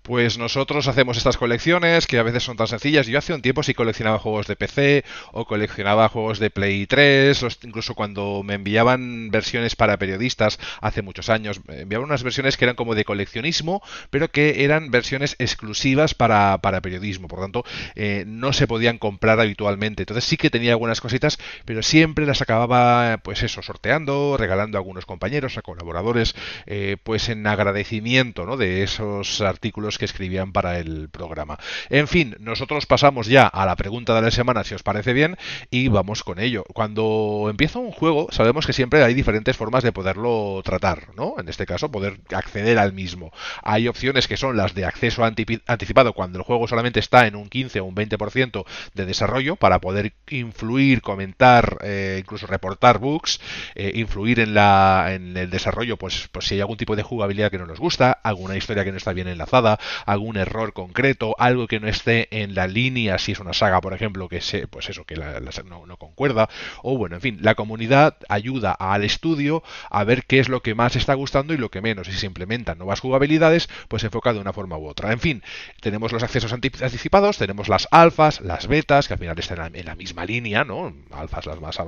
Pues 0.01 0.39
nosotros 0.39 0.87
hacemos 0.87 1.17
estas 1.17 1.37
colecciones 1.37 2.07
que 2.07 2.17
a 2.17 2.23
veces 2.23 2.41
son 2.41 2.57
tan 2.57 2.65
sencillas. 2.65 3.05
Yo 3.05 3.19
hace 3.19 3.35
un 3.35 3.43
tiempo 3.43 3.61
sí 3.61 3.75
coleccionaba 3.75 4.17
juegos 4.17 4.47
de 4.47 4.55
PC 4.55 5.05
o 5.31 5.45
coleccionaba 5.45 6.09
juegos 6.09 6.39
de 6.39 6.49
Play 6.49 6.87
3, 6.87 7.43
o 7.43 7.47
incluso 7.63 7.93
cuando 7.93 8.41
me 8.43 8.55
enviaban 8.55 9.29
versiones 9.29 9.75
para 9.75 9.97
periodistas 9.97 10.59
hace 10.81 11.03
muchos 11.03 11.29
años, 11.29 11.61
me 11.67 11.81
enviaban 11.81 12.07
unas 12.07 12.23
versiones 12.23 12.57
que 12.57 12.65
eran 12.65 12.75
como 12.75 12.95
de 12.95 13.05
coleccionismo, 13.05 13.83
pero 14.09 14.31
que 14.31 14.63
eran 14.63 14.89
versiones 14.89 15.35
exclusivas 15.37 16.15
para, 16.15 16.57
para 16.57 16.81
periodismo. 16.81 17.27
Por 17.27 17.41
tanto, 17.41 17.63
eh, 17.93 18.23
no 18.25 18.53
se 18.53 18.65
podían 18.65 18.97
comprar 18.97 19.39
habitualmente. 19.39 20.01
Entonces 20.01 20.23
sí 20.23 20.35
que 20.35 20.49
tenía 20.49 20.71
algunas 20.71 20.99
cositas, 20.99 21.37
pero 21.63 21.83
siempre 21.83 22.25
las 22.25 22.41
acababa, 22.41 23.19
pues 23.19 23.43
eso, 23.43 23.61
sorteando, 23.61 24.35
regalando 24.35 24.77
a 24.77 24.79
algunos 24.79 25.05
compañeros, 25.05 25.59
a 25.59 25.61
colaboradores, 25.61 26.33
eh, 26.65 26.97
pues 27.03 27.29
en 27.29 27.45
agradecimiento 27.45 28.47
¿no? 28.47 28.57
de 28.57 28.81
esos 28.81 29.41
artículos 29.41 29.90
que 29.97 30.05
escribían 30.05 30.51
para 30.51 30.79
el 30.79 31.09
programa. 31.09 31.57
En 31.89 32.07
fin, 32.07 32.35
nosotros 32.39 32.85
pasamos 32.85 33.27
ya 33.27 33.47
a 33.47 33.65
la 33.65 33.75
pregunta 33.75 34.15
de 34.15 34.21
la 34.21 34.31
semana, 34.31 34.63
si 34.63 34.75
os 34.75 34.83
parece 34.83 35.13
bien, 35.13 35.37
y 35.69 35.87
vamos 35.87 36.23
con 36.23 36.39
ello. 36.39 36.63
Cuando 36.73 37.47
empieza 37.49 37.79
un 37.79 37.91
juego, 37.91 38.27
sabemos 38.31 38.65
que 38.65 38.73
siempre 38.73 39.03
hay 39.03 39.13
diferentes 39.13 39.57
formas 39.57 39.83
de 39.83 39.91
poderlo 39.91 40.61
tratar, 40.63 41.15
¿no? 41.15 41.35
En 41.37 41.49
este 41.49 41.65
caso, 41.65 41.91
poder 41.91 42.19
acceder 42.33 42.77
al 42.77 42.93
mismo. 42.93 43.31
Hay 43.63 43.87
opciones 43.87 44.27
que 44.27 44.37
son 44.37 44.57
las 44.57 44.73
de 44.73 44.85
acceso 44.85 45.23
anticipado 45.23 46.13
cuando 46.13 46.39
el 46.39 46.43
juego 46.43 46.67
solamente 46.67 46.99
está 46.99 47.27
en 47.27 47.35
un 47.35 47.49
15 47.49 47.79
o 47.79 47.85
un 47.85 47.95
20% 47.95 48.65
de 48.93 49.05
desarrollo 49.05 49.55
para 49.55 49.79
poder 49.79 50.13
influir, 50.29 51.01
comentar, 51.01 51.77
eh, 51.83 52.17
incluso 52.19 52.47
reportar 52.47 52.99
bugs, 52.99 53.39
eh, 53.75 53.91
influir 53.95 54.39
en, 54.39 54.53
la, 54.53 55.09
en 55.11 55.35
el 55.37 55.49
desarrollo, 55.49 55.97
pues, 55.97 56.29
pues 56.31 56.47
si 56.47 56.55
hay 56.55 56.61
algún 56.61 56.77
tipo 56.77 56.95
de 56.95 57.03
jugabilidad 57.03 57.51
que 57.51 57.57
no 57.57 57.65
nos 57.65 57.79
gusta, 57.79 58.11
alguna 58.11 58.57
historia 58.57 58.83
que 58.83 58.91
no 58.91 58.97
está 58.97 59.13
bien 59.13 59.27
enlazada, 59.27 59.79
algún 60.05 60.37
error 60.37 60.73
concreto, 60.73 61.35
algo 61.39 61.67
que 61.67 61.79
no 61.79 61.87
esté 61.87 62.27
en 62.31 62.55
la 62.55 62.67
línea, 62.67 63.17
si 63.17 63.33
es 63.33 63.39
una 63.39 63.53
saga, 63.53 63.81
por 63.81 63.93
ejemplo, 63.93 64.29
que 64.29 64.41
se, 64.41 64.67
pues 64.67 64.89
eso, 64.89 65.05
que 65.05 65.15
la, 65.15 65.39
no, 65.39 65.97
concuerda, 65.97 66.49
o 66.83 66.97
bueno, 66.97 67.15
en 67.15 67.21
fin, 67.21 67.37
la 67.41 67.55
comunidad 67.55 68.17
ayuda 68.29 68.71
al 68.71 69.03
estudio 69.03 69.63
a 69.89 70.03
ver 70.03 70.25
qué 70.25 70.39
es 70.39 70.49
lo 70.49 70.61
que 70.61 70.75
más 70.75 70.95
está 70.95 71.13
gustando 71.13 71.53
y 71.53 71.57
lo 71.57 71.69
que 71.69 71.81
menos, 71.81 72.07
y 72.07 72.11
si 72.11 72.19
se 72.19 72.25
implementan 72.25 72.77
nuevas 72.77 72.99
jugabilidades, 72.99 73.69
pues 73.87 74.01
se 74.01 74.07
enfoca 74.07 74.33
de 74.33 74.39
una 74.39 74.53
forma 74.53 74.77
u 74.77 74.87
otra. 74.87 75.11
En 75.11 75.19
fin, 75.19 75.43
tenemos 75.81 76.11
los 76.11 76.23
accesos 76.23 76.53
anticipados, 76.53 77.37
tenemos 77.37 77.69
las 77.69 77.87
alfas, 77.91 78.41
las 78.41 78.67
betas, 78.67 79.07
que 79.07 79.13
al 79.13 79.19
final 79.19 79.37
están 79.37 79.75
en 79.75 79.85
la, 79.85 79.95
misma 79.95 80.25
línea, 80.25 80.63
¿no? 80.63 80.93
Alfas 81.11 81.45
las 81.45 81.59
más, 81.59 81.79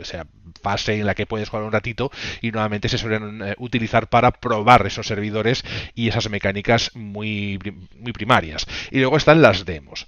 o 0.00 0.04
sea, 0.04 0.26
fase 0.62 0.94
en 0.94 1.06
la 1.06 1.14
que 1.14 1.26
puedes 1.26 1.48
jugar 1.48 1.64
un 1.64 1.72
ratito 1.72 2.10
y 2.40 2.50
nuevamente 2.50 2.88
se 2.88 2.98
suelen 2.98 3.42
eh, 3.42 3.54
utilizar 3.58 4.08
para 4.08 4.32
probar 4.32 4.86
esos 4.86 5.06
servidores 5.06 5.64
y 5.94 6.08
esas 6.08 6.28
mecánicas 6.30 6.90
muy, 6.94 7.58
muy 7.98 8.12
primarias. 8.12 8.66
Y 8.90 9.00
luego 9.00 9.16
están 9.16 9.42
las 9.42 9.64
demos. 9.64 10.06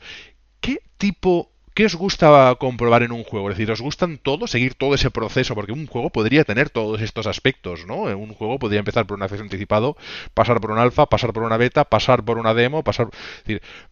¿Qué 0.61 0.78
tipo 0.97 1.52
¿Qué 1.78 1.87
os 1.87 1.94
gusta 1.94 2.56
comprobar 2.58 3.04
en 3.04 3.12
un 3.12 3.23
juego? 3.23 3.49
Es 3.49 3.56
decir, 3.56 3.70
¿os 3.70 3.80
gustan 3.80 4.18
todos, 4.18 4.50
seguir 4.50 4.75
todo 4.75 4.97
ese 4.97 5.12
proceso? 5.12 5.54
Porque 5.54 5.70
un 5.70 5.87
juego 5.87 6.11
podría 6.11 6.42
tener 6.42 6.70
todos 6.70 7.00
estos 7.00 7.28
aspectos, 7.28 7.87
¿no? 7.87 7.99
Un 7.99 8.35
juego 8.35 8.58
podría 8.58 8.80
empezar 8.80 9.06
por 9.06 9.16
un 9.16 9.23
acceso 9.23 9.44
anticipado, 9.44 9.97
pasar 10.35 10.61
por 10.61 10.73
un 10.73 10.78
alfa, 10.78 11.06
pasar 11.06 11.32
por 11.32 11.44
una 11.44 11.56
beta, 11.56 11.85
pasar 11.85 12.25
por 12.25 12.38
una 12.38 12.52
demo, 12.52 12.82
pasar... 12.82 13.11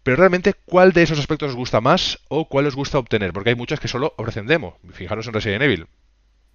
pero 0.03 0.17
realmente, 0.17 0.55
¿cuál 0.65 0.91
de 0.91 1.05
esos 1.05 1.21
aspectos 1.21 1.51
os 1.51 1.55
gusta 1.55 1.81
más 1.81 2.19
o 2.27 2.49
cuál 2.49 2.67
os 2.67 2.75
gusta 2.75 2.99
obtener? 2.99 3.33
Porque 3.33 3.51
hay 3.51 3.57
muchas 3.57 3.79
que 3.79 3.87
solo 3.87 4.15
ofrecen 4.19 4.49
demo. 4.49 4.79
Fijaros 4.93 5.29
en 5.29 5.35
Resident 5.35 5.63
Evil. 5.63 5.87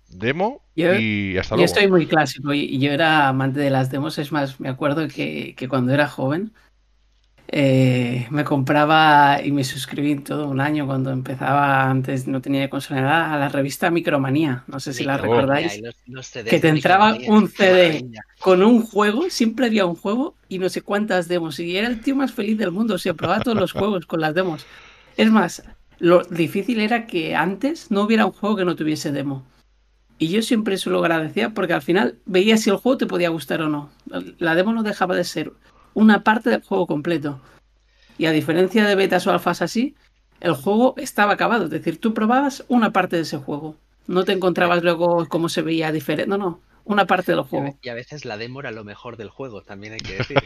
Demo 0.09 0.65
y 0.75 1.37
hasta 1.37 1.55
luego. 1.55 1.65
Yo 1.65 1.73
estoy 1.73 1.89
muy 1.89 2.07
clásico 2.07 2.53
y 2.53 2.77
yo 2.77 2.91
era 2.91 3.29
amante 3.29 3.61
de 3.61 3.69
las 3.69 3.89
demos. 3.89 4.17
Es 4.17 4.33
más, 4.33 4.59
me 4.59 4.67
acuerdo 4.67 5.07
que, 5.07 5.55
que 5.55 5.69
cuando 5.69 5.93
era 5.93 6.09
joven 6.09 6.51
eh, 7.53 8.27
me 8.29 8.45
compraba 8.45 9.41
y 9.43 9.51
me 9.51 9.65
suscribí 9.65 10.15
todo 10.15 10.47
un 10.47 10.61
año 10.61 10.87
cuando 10.87 11.11
empezaba, 11.11 11.89
antes 11.89 12.25
no 12.25 12.41
tenía 12.41 12.69
consola 12.69 13.33
a 13.33 13.37
la 13.37 13.49
revista 13.49 13.91
Micromanía, 13.91 14.63
no 14.67 14.79
sé 14.79 14.93
si 14.93 15.03
la 15.03 15.17
recordáis, 15.17 15.81
que 16.49 16.59
te 16.61 16.69
entraba 16.69 17.17
un 17.27 17.49
CD 17.49 18.05
con 18.39 18.63
un 18.63 18.81
juego, 18.81 19.29
siempre 19.29 19.65
había 19.65 19.85
un 19.85 19.95
juego 19.95 20.35
y 20.47 20.59
no 20.59 20.69
sé 20.69 20.81
cuántas 20.81 21.27
demos, 21.27 21.59
y 21.59 21.75
era 21.75 21.89
el 21.89 21.99
tío 21.99 22.15
más 22.15 22.31
feliz 22.31 22.57
del 22.57 22.71
mundo, 22.71 22.97
se 22.97 23.13
probaba 23.13 23.43
todos 23.43 23.57
los 23.57 23.73
juegos 23.73 24.05
con 24.05 24.21
las 24.21 24.33
demos. 24.33 24.65
Es 25.17 25.29
más, 25.29 25.61
lo 25.99 26.23
difícil 26.23 26.79
era 26.79 27.05
que 27.05 27.35
antes 27.35 27.91
no 27.91 28.03
hubiera 28.03 28.25
un 28.25 28.31
juego 28.31 28.55
que 28.55 28.65
no 28.65 28.77
tuviese 28.77 29.11
demo. 29.11 29.45
Y 30.17 30.29
yo 30.29 30.41
siempre 30.41 30.75
eso 30.75 30.89
lo 30.89 30.99
agradecía 30.99 31.49
porque 31.49 31.73
al 31.73 31.81
final 31.81 32.15
veía 32.25 32.55
si 32.55 32.69
el 32.69 32.77
juego 32.77 32.97
te 32.97 33.07
podía 33.07 33.29
gustar 33.29 33.61
o 33.61 33.69
no. 33.69 33.89
La 34.37 34.55
demo 34.55 34.71
no 34.71 34.83
dejaba 34.83 35.15
de 35.15 35.23
ser 35.23 35.51
una 35.93 36.23
parte 36.23 36.49
del 36.49 36.63
juego 36.63 36.87
completo. 36.87 37.39
Y 38.17 38.25
a 38.25 38.31
diferencia 38.31 38.85
de 38.85 38.95
betas 38.95 39.25
o 39.27 39.31
alfas 39.31 39.61
así, 39.61 39.95
el 40.39 40.53
juego 40.53 40.95
estaba 40.97 41.33
acabado. 41.33 41.65
Es 41.65 41.69
decir, 41.71 41.99
tú 41.99 42.13
probabas 42.13 42.63
una 42.67 42.91
parte 42.91 43.15
de 43.15 43.23
ese 43.23 43.37
juego. 43.37 43.75
No 44.07 44.23
te 44.23 44.33
encontrabas 44.33 44.83
luego 44.83 45.27
cómo 45.27 45.49
se 45.49 45.61
veía 45.61 45.91
diferente. 45.91 46.29
No, 46.29 46.37
no 46.37 46.70
una 46.83 47.05
parte 47.05 47.31
del 47.31 47.41
juego. 47.41 47.77
Y 47.81 47.89
a 47.89 47.93
veces 47.93 48.25
la 48.25 48.37
demo 48.37 48.59
era 48.59 48.71
lo 48.71 48.83
mejor 48.83 49.17
del 49.17 49.29
juego, 49.29 49.61
también 49.61 49.93
hay 49.93 49.99
que 49.99 50.13
decir. 50.17 50.37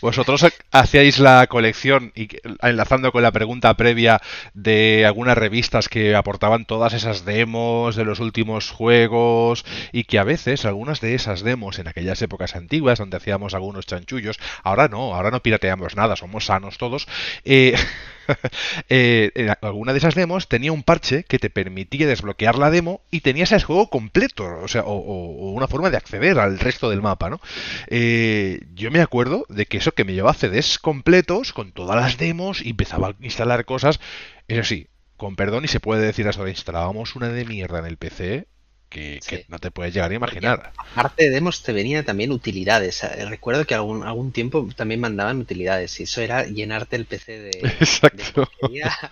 Vosotros 0.00 0.46
hacíais 0.70 1.18
la 1.18 1.46
colección 1.46 2.12
y 2.14 2.28
enlazando 2.60 3.12
con 3.12 3.22
la 3.22 3.32
pregunta 3.32 3.74
previa 3.76 4.20
de 4.54 5.04
algunas 5.06 5.36
revistas 5.38 5.88
que 5.88 6.14
aportaban 6.14 6.64
todas 6.64 6.92
esas 6.92 7.24
demos 7.24 7.96
de 7.96 8.04
los 8.04 8.20
últimos 8.20 8.70
juegos 8.70 9.64
y 9.92 10.04
que 10.04 10.18
a 10.18 10.24
veces 10.24 10.64
algunas 10.64 11.00
de 11.00 11.14
esas 11.14 11.42
demos 11.42 11.78
en 11.78 11.88
aquellas 11.88 12.20
épocas 12.22 12.56
antiguas 12.56 12.98
donde 12.98 13.16
hacíamos 13.16 13.54
algunos 13.54 13.86
chanchullos, 13.86 14.38
ahora 14.62 14.88
no, 14.88 15.14
ahora 15.14 15.30
no 15.30 15.40
pirateamos 15.40 15.96
nada, 15.96 16.16
somos 16.16 16.46
sanos 16.46 16.78
todos. 16.78 17.06
Eh, 17.44 17.74
eh, 18.88 19.54
alguna 19.60 19.92
de 19.92 19.98
esas 19.98 20.14
demos 20.14 20.48
tenía 20.48 20.72
un 20.72 20.82
parche 20.82 21.24
que 21.24 21.38
te 21.38 21.50
permitía 21.50 22.06
desbloquear 22.06 22.58
la 22.58 22.70
demo 22.70 23.02
y 23.10 23.20
tenías 23.20 23.52
el 23.52 23.62
juego 23.62 23.88
completo, 23.88 24.44
o 24.62 24.68
sea, 24.68 24.82
o, 24.84 25.52
una 25.52 25.68
forma 25.68 25.90
de 25.90 25.96
acceder 25.96 26.38
al 26.38 26.58
resto 26.58 26.90
del 26.90 27.02
mapa, 27.02 27.30
¿no? 27.30 27.40
Eh, 27.88 28.60
yo 28.74 28.90
me 28.90 29.00
acuerdo 29.00 29.46
de 29.48 29.66
que 29.66 29.78
eso 29.78 29.92
que 29.92 30.04
me 30.04 30.14
llevaba 30.14 30.34
CDs 30.34 30.78
completos 30.78 31.52
con 31.52 31.72
todas 31.72 31.96
las 31.96 32.18
demos 32.18 32.62
y 32.62 32.70
empezaba 32.70 33.08
a 33.08 33.14
instalar 33.20 33.64
cosas, 33.64 34.00
eso 34.48 34.64
sí, 34.64 34.88
con 35.16 35.36
perdón 35.36 35.64
y 35.64 35.68
se 35.68 35.80
puede 35.80 36.04
decir 36.04 36.26
eso, 36.26 36.46
instalábamos 36.48 37.16
una 37.16 37.28
de 37.28 37.44
mierda 37.44 37.78
en 37.78 37.86
el 37.86 37.96
PC 37.96 38.46
que, 38.92 39.46
no 39.48 39.58
te 39.58 39.70
puedes 39.70 39.94
llegar 39.94 40.10
a 40.10 40.14
imaginar. 40.14 40.72
aparte 40.76 41.24
de 41.24 41.30
demos 41.30 41.62
te 41.62 41.72
venían 41.72 42.04
también 42.04 42.30
utilidades. 42.30 43.02
Eh, 43.02 43.24
recuerdo 43.26 43.64
que 43.64 43.74
algún, 43.74 44.02
algún 44.02 44.32
tiempo 44.32 44.68
también 44.76 45.00
mandaban 45.00 45.38
utilidades 45.38 45.98
y 46.00 46.02
eso 46.02 46.20
era 46.20 46.44
llenarte 46.44 46.96
el 46.96 47.06
PC 47.06 47.38
de, 47.40 47.50
Exacto. 47.80 48.48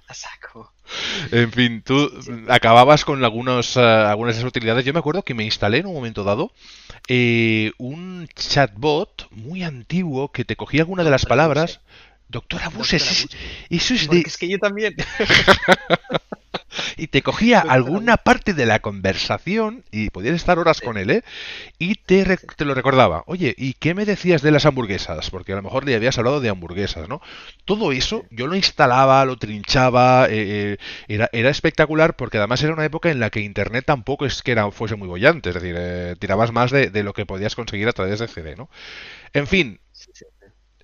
a 0.07 0.15
saco. 0.15 0.73
En 1.33 1.51
fin, 1.53 1.83
tú 1.83 2.11
acababas 2.49 3.05
con 3.05 3.25
algunos, 3.25 3.77
eh, 3.77 3.81
algunas 3.81 4.35
de 4.35 4.41
esas 4.41 4.49
utilidades. 4.49 4.85
Yo 4.85 4.93
me 4.93 4.99
acuerdo 4.99 5.23
que 5.23 5.35
me 5.35 5.45
instalé 5.45 5.79
en 5.79 5.87
un 5.87 5.95
momento 5.95 6.25
dado 6.25 6.53
eh, 7.09 7.73
un 7.79 8.29
chatbot 8.35 9.29
muy 9.31 9.63
antiguo 9.63 10.31
que 10.31 10.45
te 10.45 10.57
cogía 10.57 10.83
alguna 10.83 11.05
de 11.05 11.11
las 11.11 11.25
palabras. 11.27 11.81
Doctora 12.29 12.69
Buses, 12.69 13.29
eso 13.71 13.95
es 13.95 14.09
de... 14.09 14.21
Es 14.21 14.37
que 14.37 14.49
yo 14.49 14.59
también. 14.59 14.95
y 16.97 17.09
te 17.09 17.23
cogía 17.23 17.61
alguna 17.61 18.17
parte 18.17 18.55
de 18.55 18.67
la 18.67 18.81
conversación 18.81 19.85
y 19.91 20.11
podías 20.11 20.35
estar 20.35 20.59
horas 20.59 20.81
con 20.81 20.97
él, 20.97 21.11
¿eh? 21.11 21.25
Y 21.79 21.97
te, 21.97 22.25
te, 22.57 22.65
lo 22.65 22.75
recordaba. 22.75 23.25
Oye, 23.27 23.55
¿y 23.57 23.75
qué 23.75 23.95
me 23.95 24.05
decías 24.05 24.43
de 24.43 24.51
las 24.51 24.67
hamburguesas? 24.67 25.31
Porque 25.31 25.53
a 25.53 25.57
lo 25.57 25.63
mejor 25.63 25.85
le 25.85 25.95
habías 25.95 26.19
hablado 26.19 26.41
de 26.41 26.49
hamburguesas, 26.49 27.09
¿no? 27.09 27.21
Todo 27.65 27.93
eso 27.93 28.25
yo 28.31 28.47
lo 28.47 28.57
instalaba, 28.57 29.25
lo 29.25 29.37
trinchaba, 29.37 30.27
eh, 30.27 30.31
eh, 30.31 30.77
era, 31.09 31.29
era, 31.33 31.51
espectacular 31.51 32.17
porque 32.17 32.39
además 32.39 32.63
era 32.63 32.73
una 32.73 32.85
época 32.85 33.11
en 33.11 33.21
la 33.21 33.31
que 33.31 33.41
Internet 33.41 33.85
tampoco 33.87 34.27
es 34.27 34.43
que 34.43 34.53
era, 34.53 34.71
fuese 34.71 34.97
muy 34.97 35.09
bollante, 35.09 35.51
es 35.51 35.55
decir, 35.55 35.75
eh, 35.79 36.17
tirabas 36.19 36.53
más 36.53 36.71
de, 36.71 36.91
de, 36.91 37.03
lo 37.03 37.13
que 37.13 37.27
podías 37.27 37.55
conseguir 37.55 37.89
a 37.89 37.93
través 37.93 38.19
de 38.19 38.29
CD, 38.29 38.57
¿no? 38.57 38.71
En 39.33 39.47
fin, 39.47 39.81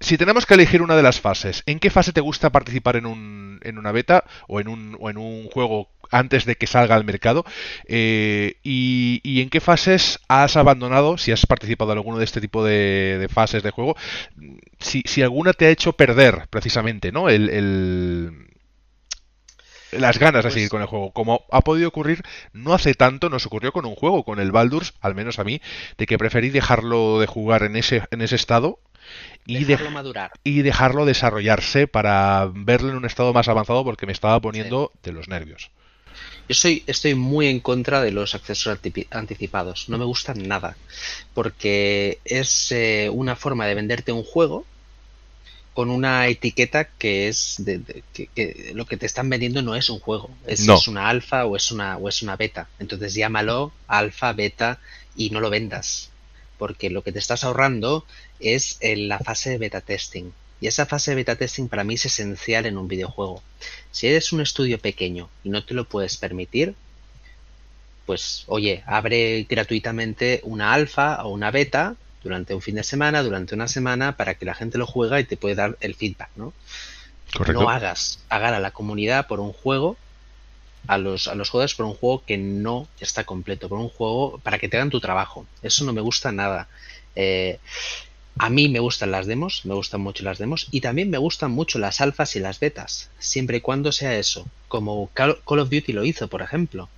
si 0.01 0.19
tenemos 0.19 0.47
que 0.47 0.55
elegir 0.55 0.83
una 0.83 0.97
de 0.97 1.03
las 1.03 1.21
fases, 1.21 1.63
¿en 1.67 1.79
qué 1.79 1.91
fase 1.91 2.13
te 2.13 2.21
gusta 2.21 2.51
participar 2.51 2.97
en, 2.97 3.07
un, 3.07 3.61
en 3.63 3.79
una 3.79 3.93
beta 3.93 4.25
o 4.47 4.61
en 4.61 4.69
un, 4.69 4.97
o 5.01 5.11
en 5.11 5.17
un 5.17 5.49
juego 5.49 5.89
antes 6.11 6.45
de 6.45 6.57
que 6.57 6.67
salga 6.67 6.95
al 6.95 7.05
mercado? 7.05 7.45
Eh, 7.87 8.57
y, 8.63 9.41
en 9.41 9.49
qué 9.49 9.61
fases 9.61 10.21
has 10.29 10.57
abandonado, 10.57 11.19
si 11.19 11.33
has 11.33 11.47
participado 11.47 11.93
en 11.93 11.99
alguno 11.99 12.19
de 12.19 12.25
este 12.25 12.41
tipo 12.41 12.65
de, 12.65 13.29
fases 13.33 13.63
de 13.63 13.71
juego? 13.71 13.97
Si, 14.81 15.03
si, 15.07 15.23
alguna 15.23 15.53
te 15.53 15.67
ha 15.67 15.71
hecho 15.71 15.95
perder 15.95 16.47
precisamente 16.51 17.13
¿no? 17.13 17.29
el, 17.29 18.46
las 19.99 20.19
ganas 20.19 20.41
de 20.41 20.49
pues 20.49 20.55
seguir 20.55 20.69
con 20.69 20.83
el 20.83 20.87
juego. 20.87 21.11
Como 21.13 21.45
ha 21.51 21.61
podido 21.63 21.89
ocurrir 21.89 22.23
no 22.53 22.75
hace 22.75 22.95
tanto, 22.95 23.29
nos 23.29 23.47
ocurrió 23.47 23.73
con 23.73 23.85
un 23.85 23.95
juego, 23.95 24.25
con 24.25 24.41
el 24.41 24.53
Baldur's, 24.53 24.95
al 25.01 25.15
menos 25.15 25.39
a 25.39 25.45
mí, 25.45 25.61
de 25.99 26.07
que 26.07 26.19
preferí 26.19 26.51
dejarlo 26.51 27.21
de 27.21 27.27
jugar 27.27 27.63
en 27.63 27.77
ese, 27.77 28.03
en 28.11 28.23
ese 28.23 28.37
estado 28.37 28.79
y 29.47 29.65
dejarlo 29.65 29.91
madurar. 29.91 30.33
Y 30.45 30.63
dejarlo 30.63 31.05
desarrollarse 31.05 31.87
para 31.87 32.51
verlo 32.53 32.91
en 32.91 32.97
un 32.97 33.05
estado 33.05 33.33
más 33.33 33.49
avanzado 33.49 33.85
porque 33.85 34.07
me 34.07 34.13
estaba 34.13 34.41
poniendo 34.41 34.93
de 35.03 35.13
los 35.13 35.29
nervios. 35.29 35.71
Yo 36.49 36.55
soy, 36.55 36.85
estoy 36.87 37.15
muy 37.15 37.49
en 37.49 37.61
contra 37.61 38.01
de 38.01 38.13
los 38.13 38.35
accesos 38.35 38.79
anticipados. 39.11 39.89
No 39.89 39.99
me 39.99 40.05
gustan 40.05 40.47
nada. 40.47 40.77
Porque 41.35 42.19
es 42.25 42.73
eh, 42.73 43.11
una 43.13 43.37
forma 43.37 43.67
de 43.67 43.75
venderte 43.75 44.13
un 44.13 44.23
juego 44.23 44.65
con 45.77 45.91
una 45.91 46.27
etiqueta 46.27 46.85
que 46.89 47.29
es 47.29 47.57
de, 47.59 48.03
que, 48.15 48.73
lo 48.75 48.87
que 48.87 48.97
te 48.97 49.05
están 49.05 49.29
vendiendo 49.29 49.61
no 49.61 49.77
es 49.77 49.91
un 49.91 50.01
juego. 50.01 50.31
Es, 50.47 50.67
es 50.67 50.89
una 50.89 51.11
alfa 51.11 51.45
o 51.45 51.55
es 51.55 51.71
una, 51.71 51.99
o 51.99 52.09
es 52.09 52.23
una 52.23 52.35
beta. 52.35 52.67
Entonces 52.79 53.13
llámalo 53.13 53.75
alfa, 53.87 54.33
beta 54.33 54.81
y 55.17 55.29
no 55.29 55.39
lo 55.39 55.51
vendas. 55.51 56.09
Porque 56.57 56.89
lo 56.89 57.03
que 57.03 57.13
te 57.13 57.19
estás 57.19 57.45
ahorrando 57.45 58.07
es 58.41 58.79
en 58.81 59.09
la 59.09 59.19
fase 59.19 59.51
de 59.51 59.59
beta 59.59 59.83
testing. 59.83 60.33
Y 60.63 60.67
esa 60.67 60.87
fase 60.87 61.11
de 61.11 61.17
beta 61.17 61.37
testing 61.37 61.69
para 61.69 61.85
mí 61.85 61.93
es 61.93 62.07
esencial 62.07 62.65
en 62.65 62.79
un 62.79 62.89
videojuego. 62.89 63.43
Si 63.93 64.07
eres 64.07 64.33
un 64.33 64.41
estudio 64.41 64.79
pequeño 64.79 65.29
y 65.45 65.51
no 65.51 65.63
te 65.63 65.75
lo 65.75 65.85
puedes 65.85 66.17
permitir, 66.17 66.75
pues 68.07 68.45
oye, 68.47 68.83
abre 68.87 69.47
gratuitamente 69.47 70.41
una 70.43 70.73
alfa 70.73 71.23
o 71.23 71.29
una 71.29 71.51
beta 71.51 71.97
durante 72.27 72.55
un 72.55 72.61
fin 72.61 72.75
de 72.75 72.83
semana, 72.83 73.23
durante 73.23 73.55
una 73.55 73.69
semana, 73.69 74.17
para 74.17 74.35
que 74.35 74.45
la 74.45 74.55
gente 74.55 74.79
lo 74.79 74.87
juega 74.87 75.21
y 75.21 75.25
te 75.25 75.37
puede 75.37 75.55
dar 75.55 75.77
el 75.81 75.95
feedback, 75.95 76.31
¿no? 76.35 76.53
No 77.53 77.71
hagas 77.71 78.21
pagar 78.29 78.53
a 78.53 78.61
la 78.61 78.73
comunidad 78.73 79.29
por 79.29 79.39
un 79.39 79.53
juego, 79.53 79.97
a 80.89 80.99
los, 80.99 81.29
a 81.29 81.35
los 81.35 81.51
jugadores 81.51 81.75
por 81.75 81.87
un 81.87 81.95
juego 81.95 82.25
que 82.25 82.37
no 82.37 82.89
está 83.01 83.25
completo, 83.25 83.69
por 83.69 83.79
un 83.79 83.89
juego 83.89 84.41
para 84.43 84.59
que 84.59 84.69
te 84.69 84.77
hagan 84.77 84.91
tu 84.91 85.01
trabajo. 85.01 85.47
Eso 85.63 85.85
no 85.85 85.93
me 85.93 86.01
gusta 86.01 86.33
nada. 86.33 86.69
Eh, 87.15 87.59
a 88.39 88.51
mí 88.51 88.69
me 88.69 88.81
gustan 88.81 89.13
las 89.13 89.27
demos, 89.27 89.65
me 89.65 89.75
gustan 89.75 90.01
mucho 90.01 90.25
las 90.25 90.39
demos 90.39 90.67
y 90.71 90.81
también 90.81 91.09
me 91.11 91.19
gustan 91.19 91.53
mucho 91.53 91.79
las 91.79 92.01
alfas 92.01 92.37
y 92.37 92.41
las 92.41 92.61
betas, 92.61 93.11
siempre 93.19 93.59
y 93.59 93.61
cuando 93.61 93.93
sea 93.93 94.19
eso, 94.19 94.47
como 94.69 95.11
Call 95.15 95.39
of 95.47 95.71
Duty 95.71 95.93
lo 95.93 96.05
hizo, 96.05 96.29
por 96.29 96.43
ejemplo. 96.43 96.89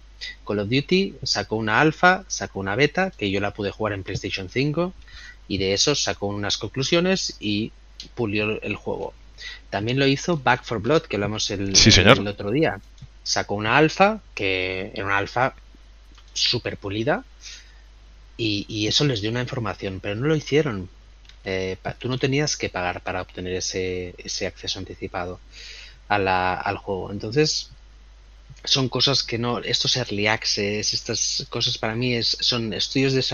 Call 0.46 0.60
of 0.60 0.68
Duty 0.68 1.14
sacó 1.22 1.56
una 1.56 1.80
alfa, 1.80 2.24
sacó 2.28 2.60
una 2.60 2.76
beta, 2.76 3.10
que 3.10 3.30
yo 3.30 3.40
la 3.40 3.52
pude 3.52 3.70
jugar 3.70 3.92
en 3.92 4.02
PlayStation 4.02 4.48
5, 4.48 4.92
y 5.48 5.58
de 5.58 5.72
eso 5.72 5.94
sacó 5.94 6.26
unas 6.26 6.58
conclusiones 6.58 7.36
y 7.40 7.72
pulió 8.14 8.60
el 8.62 8.76
juego. 8.76 9.14
También 9.70 9.98
lo 9.98 10.06
hizo 10.06 10.36
Back 10.36 10.64
for 10.64 10.80
Blood, 10.80 11.02
que 11.02 11.16
hablamos 11.16 11.50
el, 11.50 11.74
el 11.76 12.28
otro 12.28 12.50
día. 12.50 12.80
Sacó 13.22 13.54
una 13.54 13.76
alfa, 13.76 14.20
que 14.34 14.90
era 14.94 15.04
una 15.04 15.18
alfa 15.18 15.54
super 16.32 16.76
pulida, 16.76 17.24
y, 18.36 18.64
y, 18.68 18.86
eso 18.86 19.04
les 19.04 19.20
dio 19.20 19.30
una 19.30 19.40
información, 19.40 19.98
pero 20.00 20.14
no 20.14 20.28
lo 20.28 20.36
hicieron. 20.36 20.88
Eh, 21.44 21.76
tú 21.98 22.08
no 22.08 22.18
tenías 22.18 22.56
que 22.56 22.68
pagar 22.68 23.02
para 23.02 23.20
obtener 23.20 23.54
ese, 23.54 24.14
ese 24.18 24.46
acceso 24.46 24.78
anticipado 24.78 25.40
a 26.06 26.18
la, 26.18 26.54
al 26.54 26.76
juego. 26.76 27.10
Entonces, 27.10 27.70
son 28.68 28.88
cosas 28.88 29.22
que 29.22 29.38
no, 29.38 29.58
estos 29.58 29.96
early 29.96 30.26
access, 30.26 30.92
estas 30.92 31.46
cosas 31.48 31.78
para 31.78 31.94
mí 31.94 32.14
es, 32.14 32.36
son 32.40 32.72
estudios 32.74 33.12
de, 33.12 33.24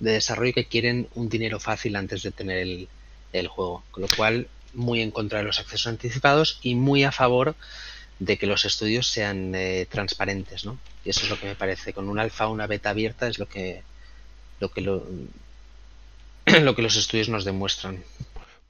desarrollo 0.00 0.52
que 0.52 0.66
quieren 0.66 1.08
un 1.14 1.28
dinero 1.28 1.60
fácil 1.60 1.96
antes 1.96 2.22
de 2.22 2.32
tener 2.32 2.58
el, 2.58 2.88
el, 3.32 3.48
juego. 3.48 3.84
Con 3.90 4.02
lo 4.02 4.08
cual, 4.08 4.48
muy 4.74 5.00
en 5.00 5.10
contra 5.10 5.38
de 5.38 5.44
los 5.44 5.60
accesos 5.60 5.86
anticipados 5.86 6.58
y 6.62 6.74
muy 6.74 7.04
a 7.04 7.12
favor 7.12 7.54
de 8.18 8.36
que 8.36 8.46
los 8.46 8.64
estudios 8.64 9.06
sean 9.06 9.54
eh, 9.54 9.86
transparentes, 9.88 10.64
¿no? 10.64 10.78
Y 11.04 11.10
eso 11.10 11.22
es 11.22 11.30
lo 11.30 11.38
que 11.38 11.46
me 11.46 11.54
parece. 11.54 11.92
Con 11.92 12.08
un 12.08 12.18
alfa 12.18 12.48
o 12.48 12.52
una 12.52 12.66
beta 12.66 12.90
abierta 12.90 13.28
es 13.28 13.38
lo 13.38 13.48
que, 13.48 13.82
lo 14.58 14.70
que 14.70 14.80
lo, 14.80 15.06
lo 16.60 16.74
que 16.74 16.82
los 16.82 16.96
estudios 16.96 17.28
nos 17.28 17.44
demuestran. 17.44 18.02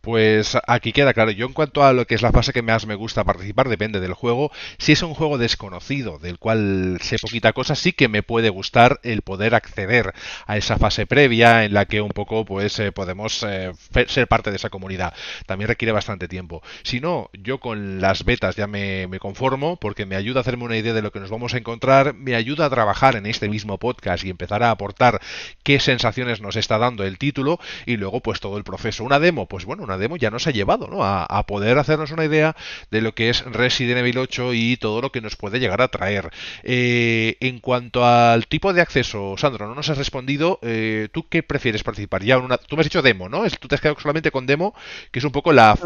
Pues 0.00 0.56
aquí 0.66 0.92
queda 0.92 1.12
claro. 1.12 1.30
Yo 1.30 1.46
en 1.46 1.52
cuanto 1.52 1.84
a 1.84 1.92
lo 1.92 2.06
que 2.06 2.14
es 2.14 2.22
la 2.22 2.32
fase 2.32 2.52
que 2.52 2.62
más 2.62 2.86
me 2.86 2.94
gusta 2.94 3.24
participar, 3.24 3.68
depende 3.68 4.00
del 4.00 4.14
juego. 4.14 4.50
Si 4.78 4.92
es 4.92 5.02
un 5.02 5.14
juego 5.14 5.36
desconocido, 5.36 6.18
del 6.18 6.38
cual 6.38 6.98
sé 7.02 7.16
poquita 7.20 7.52
cosa, 7.52 7.74
sí 7.74 7.92
que 7.92 8.08
me 8.08 8.22
puede 8.22 8.48
gustar 8.48 9.00
el 9.02 9.20
poder 9.22 9.54
acceder 9.54 10.14
a 10.46 10.56
esa 10.56 10.78
fase 10.78 11.06
previa 11.06 11.64
en 11.64 11.74
la 11.74 11.84
que 11.84 12.00
un 12.00 12.10
poco 12.10 12.46
pues 12.46 12.78
eh, 12.78 12.92
podemos 12.92 13.42
eh, 13.42 13.72
ser 14.06 14.26
parte 14.26 14.50
de 14.50 14.56
esa 14.56 14.70
comunidad. 14.70 15.12
También 15.46 15.68
requiere 15.68 15.92
bastante 15.92 16.28
tiempo. 16.28 16.62
Si 16.82 17.00
no, 17.00 17.28
yo 17.34 17.58
con 17.58 18.00
las 18.00 18.24
betas 18.24 18.56
ya 18.56 18.66
me, 18.66 19.06
me 19.06 19.18
conformo 19.18 19.76
porque 19.76 20.06
me 20.06 20.16
ayuda 20.16 20.40
a 20.40 20.42
hacerme 20.42 20.64
una 20.64 20.78
idea 20.78 20.94
de 20.94 21.02
lo 21.02 21.12
que 21.12 21.20
nos 21.20 21.30
vamos 21.30 21.52
a 21.52 21.58
encontrar, 21.58 22.14
me 22.14 22.34
ayuda 22.34 22.66
a 22.66 22.70
trabajar 22.70 23.16
en 23.16 23.26
este 23.26 23.48
mismo 23.50 23.78
podcast 23.78 24.24
y 24.24 24.30
empezar 24.30 24.62
a 24.62 24.70
aportar 24.70 25.20
qué 25.62 25.78
sensaciones 25.78 26.40
nos 26.40 26.56
está 26.56 26.78
dando 26.78 27.04
el 27.04 27.18
título 27.18 27.60
y 27.84 27.96
luego 27.96 28.20
pues 28.20 28.40
todo 28.40 28.56
el 28.56 28.64
proceso. 28.64 29.04
Una 29.04 29.18
demo, 29.18 29.46
pues 29.46 29.66
bueno, 29.66 29.86
una 29.90 29.98
demo 29.98 30.16
ya 30.16 30.30
nos 30.30 30.46
ha 30.46 30.50
llevado 30.50 30.86
¿no? 30.88 31.00
a, 31.02 31.46
poder 31.46 31.78
hacernos 31.78 32.10
una 32.12 32.24
idea 32.24 32.54
de 32.90 33.00
lo 33.00 33.14
que 33.14 33.30
es 33.30 33.44
Resident 33.44 33.98
Evil 33.98 34.18
8 34.18 34.54
y 34.54 34.76
todo 34.76 35.00
lo 35.00 35.10
que 35.10 35.20
nos 35.20 35.36
puede 35.36 35.58
llegar 35.58 35.82
a 35.82 35.88
traer. 35.88 36.30
Eh, 36.62 37.36
en 37.40 37.58
cuanto 37.58 38.06
al 38.06 38.46
tipo 38.46 38.72
de 38.72 38.80
acceso, 38.80 39.34
Sandro, 39.36 39.66
no 39.66 39.74
nos 39.74 39.88
has 39.90 39.98
respondido. 39.98 40.58
Eh, 40.62 41.08
¿Tú 41.12 41.26
qué 41.28 41.42
prefieres 41.42 41.82
participar? 41.82 42.22
Ya 42.22 42.38
una, 42.38 42.58
tú 42.58 42.76
me 42.76 42.80
has 42.80 42.86
dicho 42.86 43.02
demo, 43.02 43.28
¿no? 43.28 43.42
Tú 43.58 43.68
te 43.68 43.74
has 43.74 43.80
quedado 43.80 43.98
solamente 43.98 44.30
con 44.30 44.46
demo, 44.46 44.74
que 45.10 45.18
es 45.18 45.24
un 45.24 45.32
poco 45.32 45.52
la, 45.52 45.76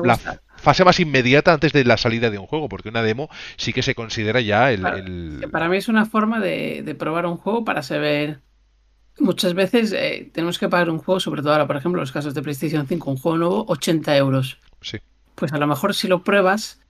fase 0.56 0.84
más 0.84 1.00
inmediata 1.00 1.52
antes 1.52 1.72
de 1.72 1.84
la 1.84 1.96
salida 1.96 2.30
de 2.30 2.38
un 2.38 2.46
juego, 2.46 2.68
porque 2.68 2.88
una 2.88 3.02
demo 3.02 3.28
sí 3.56 3.72
que 3.72 3.82
se 3.82 3.94
considera 3.94 4.40
ya 4.40 4.70
el... 4.70 5.46
Para 5.50 5.68
mí 5.68 5.76
es 5.76 5.88
una 5.88 6.04
forma 6.04 6.40
de, 6.40 6.82
de 6.84 6.94
probar 6.94 7.26
un 7.26 7.36
juego 7.36 7.64
para 7.64 7.82
saber 7.82 8.40
Muchas 9.18 9.54
veces 9.54 9.92
eh, 9.92 10.30
tenemos 10.32 10.58
que 10.58 10.68
pagar 10.68 10.90
un 10.90 10.98
juego, 10.98 11.20
sobre 11.20 11.40
todo 11.40 11.52
ahora, 11.52 11.66
por 11.66 11.76
ejemplo, 11.76 12.00
en 12.00 12.02
los 12.02 12.12
casos 12.12 12.34
de 12.34 12.42
PlayStation 12.42 12.86
5, 12.86 13.10
un 13.10 13.16
juego 13.16 13.38
nuevo, 13.38 13.64
80 13.68 14.16
euros. 14.16 14.58
Sí. 14.80 14.98
Pues 15.36 15.52
a 15.52 15.58
lo 15.58 15.66
mejor 15.68 15.94
si 15.94 16.08
lo 16.08 16.24
pruebas, 16.24 16.80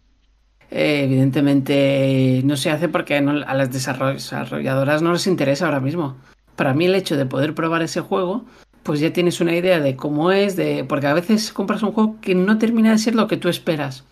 eh, 0.70 1.02
evidentemente 1.04 2.40
no 2.44 2.56
se 2.56 2.70
hace 2.70 2.88
porque 2.88 3.16
a 3.16 3.54
las 3.54 3.70
desarrolladoras 3.70 5.02
no 5.02 5.12
les 5.12 5.26
interesa 5.26 5.66
ahora 5.66 5.80
mismo. 5.80 6.16
Para 6.56 6.72
mí 6.72 6.86
el 6.86 6.94
hecho 6.94 7.16
de 7.16 7.26
poder 7.26 7.54
probar 7.54 7.82
ese 7.82 8.00
juego, 8.00 8.46
pues 8.82 9.00
ya 9.00 9.12
tienes 9.12 9.40
una 9.40 9.54
idea 9.54 9.80
de 9.80 9.96
cómo 9.96 10.32
es, 10.32 10.56
de 10.56 10.84
porque 10.84 11.06
a 11.06 11.14
veces 11.14 11.52
compras 11.52 11.82
un 11.82 11.92
juego 11.92 12.20
que 12.22 12.34
no 12.34 12.56
termina 12.58 12.92
de 12.92 12.98
ser 12.98 13.14
lo 13.14 13.28
que 13.28 13.36
tú 13.36 13.48
esperas. 13.48 14.04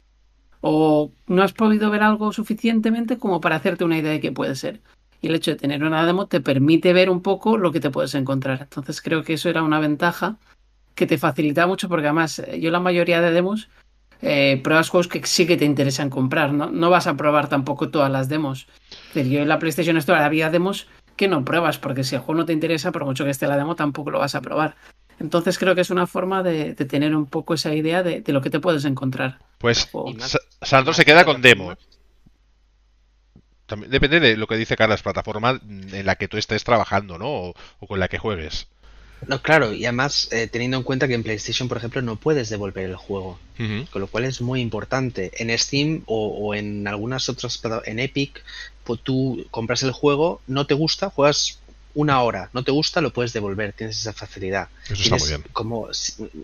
O 0.61 1.11
no 1.27 1.43
has 1.43 1.53
podido 1.55 1.91
ver 1.91 2.03
algo 2.03 2.33
suficientemente 2.33 3.19
como 3.19 3.41
para 3.41 3.57
hacerte 3.57 3.85
una 3.85 3.99
idea 3.99 4.13
de 4.13 4.21
qué 4.21 4.33
puede 4.33 4.55
ser 4.55 4.83
y 5.23 5.29
el 5.29 5.37
hecho 5.37 5.53
de 5.53 5.57
tener 5.57 5.85
una 5.85 6.05
demo 6.05 6.27
te 6.27 6.41
permite 6.41 6.93
ver 6.93 7.09
un 7.09 7.23
poco 7.23 7.57
lo 7.57 7.73
que 7.73 7.81
te 7.81 7.91
puedes 7.91 8.15
encontrar. 8.15 8.63
Entonces 8.63 9.01
creo 9.01 9.23
que 9.23 9.35
eso 9.35 9.49
era 9.49 9.63
una 9.63 9.79
ventaja 9.79 10.37
que 10.97 11.07
te 11.07 11.17
facilita 11.17 11.67
mucho 11.67 11.89
porque 11.89 12.07
además 12.07 12.41
eh, 12.41 12.61
yo 12.61 12.71
la 12.71 12.81
mayoría 12.81 13.21
de 13.23 13.31
demos 13.31 13.71
eh, 14.21 14.61
pruebas 14.63 14.91
juegos 14.91 15.09
que 15.09 15.25
sí 15.25 15.47
que 15.47 15.57
te 15.57 15.65
interesan 15.65 16.11
comprar, 16.11 16.53
¿no? 16.53 16.71
No 16.71 16.91
vas 16.91 17.07
a 17.07 17.17
probar 17.17 17.49
tampoco 17.49 17.89
todas 17.89 18.11
las 18.11 18.29
demos. 18.29 18.67
yo 19.15 19.41
en 19.41 19.49
la 19.49 19.59
PlayStation 19.59 19.97
Store 19.97 20.23
había 20.23 20.51
demos 20.51 20.89
que 21.17 21.29
no 21.29 21.45
pruebas 21.45 21.79
porque 21.79 22.05
si 22.05 22.17
el 22.17 22.21
juego 22.21 22.41
no 22.41 22.47
te 22.47 22.53
interesa, 22.53 22.91
por 22.91 23.05
mucho 23.05 23.25
que 23.25 23.31
esté 23.31 23.47
la 23.47 23.57
demo, 23.57 23.77
tampoco 23.77 24.11
lo 24.11 24.19
vas 24.19 24.35
a 24.35 24.41
probar. 24.41 24.75
Entonces 25.21 25.57
creo 25.57 25.75
que 25.75 25.83
es 25.83 25.91
una 25.91 26.07
forma 26.09 26.43
de, 26.43 26.75
tener 26.75 27.15
un 27.15 27.27
poco 27.27 27.55
esa 27.55 27.75
idea 27.75 28.03
de, 28.03 28.25
lo 28.27 28.41
que 28.41 28.51
te 28.51 28.59
puedes 28.59 28.85
encontrar. 28.85 29.39
Pues 29.59 29.89
Sandro 30.63 30.93
se 30.93 31.05
queda 31.05 31.25
con 31.25 31.43
demo 31.43 31.75
depende 33.77 34.21
de 34.21 34.37
lo 34.37 34.47
que 34.47 34.57
dice 34.57 34.77
Carlos, 34.77 35.03
plataforma 35.03 35.61
en 35.69 36.07
la 36.07 36.17
que 36.17 36.29
tú 36.29 36.37
estés 36.37 36.65
trabajando, 36.65 37.19
¿no? 37.19 37.29
O, 37.29 37.55
con 37.87 38.01
la 38.01 38.09
que 38.09 38.19
juegues. 38.19 38.67
No, 39.27 39.41
claro, 39.41 39.73
y 39.73 39.85
además 39.85 40.29
eh, 40.33 40.49
teniendo 40.49 40.77
en 40.77 40.83
cuenta 40.83 41.07
que 41.07 41.15
en 41.15 41.23
PlayStation, 41.23 41.69
por 41.69 41.77
ejemplo, 41.77 42.03
no 42.03 42.17
puedes 42.17 42.49
devolver 42.49 42.91
el 42.91 42.97
juego, 42.97 43.39
con 43.93 44.01
lo 44.01 44.09
cual 44.09 44.25
es 44.25 44.41
muy 44.41 44.61
importante. 44.61 45.31
En 45.37 45.57
Steam 45.57 46.03
o, 46.07 46.55
en 46.57 46.89
algunas 46.89 47.29
otras, 47.29 47.61
en 47.85 48.01
Epic, 48.01 48.43
pues 48.83 49.01
tú 49.01 49.47
compras 49.53 49.85
el 49.85 49.93
juego, 49.93 50.41
no 50.49 50.67
te 50.67 50.75
gusta, 50.75 51.09
juegas 51.09 51.61
una 51.95 52.21
hora, 52.23 52.51
no 52.53 52.65
te 52.65 52.73
gusta, 52.73 53.01
lo 53.01 53.13
puedes 53.13 53.33
devolver, 53.33 53.73
tienes 53.75 53.99
esa 53.99 54.13
facilidad. 54.13 54.69
Eso 54.89 55.03
está 55.03 55.17
muy 55.17 55.29
bien. 55.29 55.45
Como, 55.53 55.89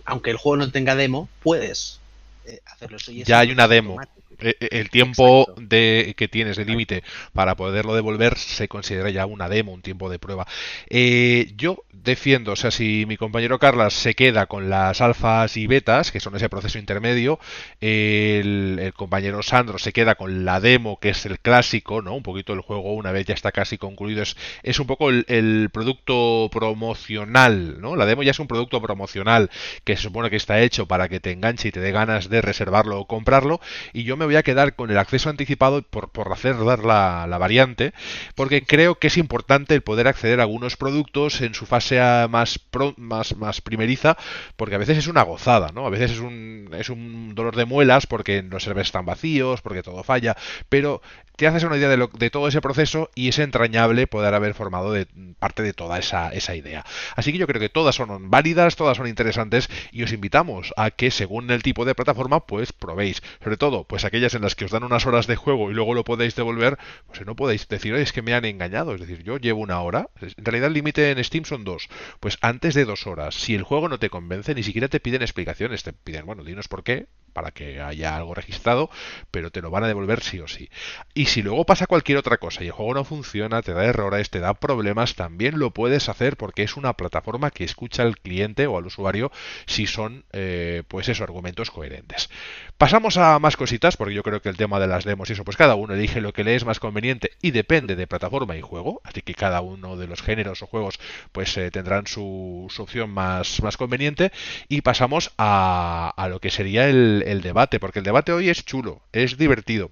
aunque 0.05 0.31
el 0.31 0.37
juego 0.37 0.57
no 0.57 0.71
tenga 0.71 0.95
demo, 0.95 1.27
puedes 1.43 1.99
eh, 2.45 2.61
hacerlo. 2.65 2.97
ya 3.07 3.39
hay 3.39 3.51
una 3.51 3.67
demo. 3.67 4.01
Eh, 4.01 4.28
el 4.39 4.89
tiempo 4.89 5.53
de, 5.57 6.13
que 6.17 6.27
tienes 6.27 6.57
de 6.57 6.65
límite 6.65 7.03
para 7.33 7.55
poderlo 7.55 7.95
devolver 7.95 8.37
se 8.37 8.67
considera 8.67 9.09
ya 9.09 9.25
una 9.25 9.49
demo, 9.49 9.73
un 9.73 9.81
tiempo 9.81 10.09
de 10.09 10.19
prueba. 10.19 10.47
Eh, 10.89 11.53
yo 11.55 11.83
defiendo, 11.91 12.53
o 12.53 12.55
sea, 12.55 12.71
si 12.71 13.05
mi 13.07 13.17
compañero 13.17 13.59
Carlas 13.59 13.93
se 13.93 14.15
queda 14.15 14.45
con 14.45 14.69
las 14.69 15.01
alfas 15.01 15.57
y 15.57 15.67
betas, 15.67 16.11
que 16.11 16.19
son 16.19 16.35
ese 16.35 16.49
proceso 16.49 16.77
intermedio, 16.77 17.39
el, 17.81 18.93
compañero 18.95 19.43
Sandro 19.43 19.77
se 19.77 19.93
queda 19.93 20.15
con 20.15 20.45
la 20.45 20.59
demo, 20.59 20.99
que 20.99 21.09
es 21.09 21.25
el 21.25 21.39
clásico, 21.39 22.01
¿no? 22.01 22.15
Un 22.15 22.23
poquito 22.23 22.53
el 22.53 22.61
juego 22.61 22.93
una 22.93 23.11
vez 23.11 23.25
ya 23.25 23.33
está 23.33 23.51
casi 23.51 23.77
concluido, 23.77 24.23
es, 24.23 24.35
es 24.63 24.79
un 24.79 24.87
poco 24.87 25.09
el, 25.09 25.25
el 25.27 25.69
producto 25.71 26.49
promocional, 26.51 27.79
¿no? 27.81 27.95
La 27.95 28.05
demo 28.05 28.23
ya 28.23 28.31
es 28.31 28.39
un 28.39 28.47
producto 28.47 28.81
promocional 28.81 29.49
que 29.83 29.95
se 29.95 30.03
supone 30.03 30.29
que 30.29 30.35
está 30.35 30.61
hecho 30.61 30.87
para 30.87 31.09
que 31.09 31.19
te 31.19 31.31
enganche 31.31 31.67
y 31.67 31.71
te 31.71 31.79
dé 31.79 31.91
ganas 31.91 32.29
de 32.29 32.41
reservarlo 32.41 32.99
o 32.99 33.07
comprarlo, 33.07 33.59
y 33.93 34.03
yo 34.03 34.17
me 34.17 34.25
voy 34.29 34.35
a 34.35 34.43
quedar 34.43 34.75
con 34.75 34.91
el 34.91 34.97
acceso 34.99 35.31
anticipado 35.31 35.81
por, 35.81 36.09
por 36.09 36.31
hacer 36.31 36.63
dar 36.63 36.85
la, 36.85 37.37
variante, 37.39 37.93
porque 38.35 38.63
creo 38.63 38.99
que 38.99 39.07
es 39.07 39.17
importante 39.17 39.73
el 39.73 39.81
poder 39.81 40.07
acceder 40.07 40.39
a 40.39 40.43
algunos 40.43 40.77
productos 40.77 41.41
en 41.41 41.55
su 41.55 41.65
fase 41.65 41.99
más, 42.29 42.59
más, 42.97 43.35
más 43.37 43.61
primeriza, 43.61 44.17
porque 44.55 44.75
a 44.75 44.77
veces 44.77 44.99
es 44.99 45.07
una 45.07 45.23
gozada, 45.23 45.71
¿no? 45.73 45.87
A 45.87 45.89
veces 45.89 46.11
es 46.11 46.19
un, 46.19 46.69
es 46.77 46.89
un 46.89 47.33
dolor 47.33 47.55
de 47.55 47.65
muelas 47.65 48.05
porque 48.05 48.43
los 48.43 48.63
servers 48.63 48.89
están 48.89 49.07
vacíos, 49.07 49.61
porque 49.61 49.81
todo 49.81 50.03
falla, 50.03 50.37
pero 50.69 51.01
te 51.39 51.47
haces 51.47 51.63
una 51.63 51.77
idea 51.77 51.87
de, 51.87 51.95
lo, 51.95 52.07
de, 52.07 52.29
todo 52.29 52.49
ese 52.49 52.59
proceso 52.59 53.09
y 53.15 53.29
es 53.29 53.39
entrañable 53.39 54.07
poder 54.07 54.33
haber 54.33 54.53
formado 54.53 54.91
de, 54.91 55.07
parte 55.39 55.63
de 55.63 55.71
toda 55.71 55.97
esa, 55.97 56.33
esa, 56.33 56.53
idea. 56.53 56.83
Así 57.15 57.31
que 57.31 57.37
yo 57.37 57.47
creo 57.47 57.61
que 57.61 57.69
todas 57.69 57.95
son 57.95 58.29
válidas, 58.29 58.75
todas 58.75 58.97
son 58.97 59.07
interesantes 59.07 59.69
y 59.93 60.03
os 60.03 60.11
invitamos 60.11 60.73
a 60.75 60.91
que 60.91 61.11
según 61.11 61.49
el 61.49 61.63
tipo 61.63 61.85
de 61.85 61.95
plataforma 61.95 62.41
pues 62.41 62.73
probéis. 62.73 63.23
Sobre 63.41 63.55
todo 63.55 63.85
pues 63.85 64.03
aquellas 64.03 64.18
en 64.27 64.41
las 64.41 64.55
que 64.55 64.65
os 64.65 64.71
dan 64.71 64.83
unas 64.83 65.05
horas 65.05 65.27
de 65.27 65.35
juego 65.35 65.71
y 65.71 65.73
luego 65.73 65.93
lo 65.93 66.03
podéis 66.03 66.35
devolver, 66.35 66.77
pues 67.07 67.25
no 67.25 67.35
podéis 67.35 67.67
decir, 67.67 67.95
es 67.95 68.11
que 68.11 68.21
me 68.21 68.33
han 68.33 68.45
engañado. 68.45 68.93
Es 68.93 69.01
decir, 69.01 69.23
yo 69.23 69.37
llevo 69.37 69.61
una 69.61 69.79
hora, 69.81 70.09
en 70.21 70.45
realidad 70.45 70.67
el 70.67 70.73
límite 70.73 71.11
en 71.11 71.23
Steam 71.23 71.45
son 71.45 71.63
dos. 71.63 71.87
Pues 72.19 72.37
antes 72.41 72.73
de 72.75 72.85
dos 72.85 73.07
horas, 73.07 73.35
si 73.35 73.55
el 73.55 73.63
juego 73.63 73.89
no 73.89 73.99
te 73.99 74.09
convence, 74.09 74.53
ni 74.53 74.63
siquiera 74.63 74.87
te 74.87 74.99
piden 74.99 75.21
explicaciones, 75.21 75.83
te 75.83 75.93
piden, 75.93 76.25
bueno, 76.25 76.43
dinos 76.43 76.67
por 76.67 76.83
qué, 76.83 77.07
para 77.29 77.51
que 77.51 77.81
haya 77.81 78.15
algo 78.15 78.33
registrado, 78.33 78.89
pero 79.31 79.51
te 79.51 79.61
lo 79.61 79.71
van 79.71 79.83
a 79.83 79.87
devolver 79.87 80.21
sí 80.21 80.39
o 80.39 80.47
sí. 80.47 80.69
Y 81.13 81.25
si 81.25 81.41
luego 81.41 81.65
pasa 81.65 81.87
cualquier 81.87 82.17
otra 82.17 82.37
cosa 82.37 82.63
y 82.63 82.67
el 82.67 82.71
juego 82.73 82.93
no 82.93 83.03
funciona, 83.03 83.61
te 83.61 83.73
da 83.73 83.85
errores, 83.85 84.29
te 84.29 84.39
da 84.39 84.53
problemas, 84.53 85.15
también 85.15 85.59
lo 85.59 85.71
puedes 85.71 86.09
hacer 86.09 86.37
porque 86.37 86.63
es 86.63 86.77
una 86.77 86.93
plataforma 86.93 87.51
que 87.51 87.63
escucha 87.63 88.03
al 88.03 88.17
cliente 88.17 88.67
o 88.67 88.77
al 88.77 88.85
usuario 88.85 89.31
si 89.65 89.87
son, 89.87 90.25
eh, 90.31 90.83
pues 90.87 91.09
esos 91.09 91.21
argumentos 91.21 91.71
coherentes. 91.71 92.29
Pasamos 92.77 93.17
a 93.17 93.39
más 93.39 93.57
cositas, 93.57 93.97
porque 93.97 94.13
yo 94.13 94.23
creo 94.23 94.41
que 94.41 94.49
el 94.49 94.57
tema 94.57 94.79
de 94.79 94.87
las 94.87 95.03
demos 95.03 95.29
y 95.29 95.33
eso, 95.33 95.43
pues 95.43 95.57
cada 95.57 95.75
uno 95.75 95.93
elige 95.93 96.21
lo 96.21 96.33
que 96.33 96.43
le 96.43 96.55
es 96.55 96.65
más 96.65 96.79
conveniente 96.79 97.31
y 97.41 97.51
depende 97.51 97.95
de 97.95 98.07
plataforma 98.07 98.55
y 98.55 98.61
juego, 98.61 99.01
así 99.03 99.21
que 99.21 99.33
cada 99.33 99.61
uno 99.61 99.97
de 99.97 100.07
los 100.07 100.21
géneros 100.21 100.61
o 100.61 100.67
juegos 100.67 100.99
pues 101.31 101.55
eh, 101.57 101.71
tendrán 101.71 102.07
su, 102.07 102.69
opción 102.77 103.09
más, 103.09 103.61
más 103.61 103.77
conveniente. 103.77 104.31
Y 104.67 104.81
pasamos 104.81 105.31
a 105.37 106.27
lo 106.29 106.39
que 106.39 106.49
sería 106.49 106.87
el, 106.87 107.23
el 107.31 107.41
debate, 107.41 107.79
porque 107.79 107.99
el 107.99 108.05
debate 108.05 108.31
hoy 108.31 108.49
es 108.49 108.65
chulo, 108.65 109.01
es 109.11 109.37
divertido. 109.37 109.91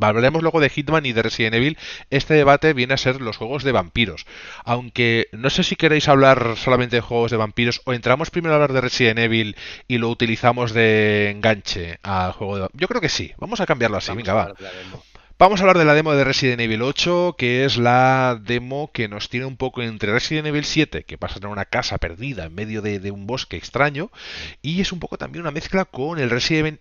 Hablaremos 0.00 0.42
luego 0.42 0.60
de 0.60 0.68
Hitman 0.68 1.06
y 1.06 1.12
de 1.12 1.22
Resident 1.22 1.54
Evil. 1.54 1.78
Este 2.10 2.34
debate 2.34 2.72
viene 2.72 2.94
a 2.94 2.98
ser 2.98 3.20
los 3.20 3.36
juegos 3.36 3.64
de 3.64 3.72
vampiros. 3.72 4.26
Aunque 4.64 5.28
no 5.32 5.50
sé 5.50 5.64
si 5.64 5.76
queréis 5.76 6.08
hablar 6.08 6.54
solamente 6.56 6.96
de 6.96 7.02
juegos 7.02 7.30
de 7.30 7.36
vampiros 7.36 7.80
o 7.84 7.94
entramos 7.94 8.30
primero 8.30 8.52
a 8.52 8.56
hablar 8.56 8.72
de 8.72 8.82
Resident 8.82 9.18
Evil 9.18 9.56
y 9.88 9.98
lo 9.98 10.08
utilizamos 10.08 10.72
de 10.72 11.30
enganche 11.30 11.98
al 12.02 12.32
juego 12.32 12.58
de... 12.58 12.68
Yo 12.74 12.86
creo 12.86 13.00
que 13.00 13.08
sí. 13.08 13.32
Vamos 13.38 13.60
a 13.60 13.66
cambiarlo 13.66 13.96
así. 13.96 14.12
Venga, 14.12 14.34
va. 14.34 14.54
Vamos 15.40 15.60
a 15.60 15.62
hablar 15.62 15.78
de 15.78 15.84
la 15.84 15.94
demo 15.94 16.12
de 16.14 16.24
Resident 16.24 16.60
Evil 16.60 16.82
8, 16.82 17.36
que 17.38 17.64
es 17.64 17.76
la 17.76 18.40
demo 18.42 18.90
que 18.92 19.06
nos 19.06 19.28
tiene 19.28 19.46
un 19.46 19.56
poco 19.56 19.82
entre 19.82 20.12
Resident 20.12 20.48
Evil 20.48 20.64
7, 20.64 21.04
que 21.04 21.16
pasa 21.16 21.38
en 21.38 21.46
una 21.46 21.64
casa 21.64 21.98
perdida 21.98 22.46
en 22.46 22.56
medio 22.56 22.82
de, 22.82 23.12
un 23.12 23.28
bosque 23.28 23.56
extraño, 23.56 24.10
y 24.62 24.80
es 24.80 24.90
un 24.90 24.98
poco 24.98 25.16
también 25.16 25.42
una 25.42 25.52
mezcla 25.52 25.84
con 25.84 26.18
el 26.18 26.30
Resident, 26.30 26.80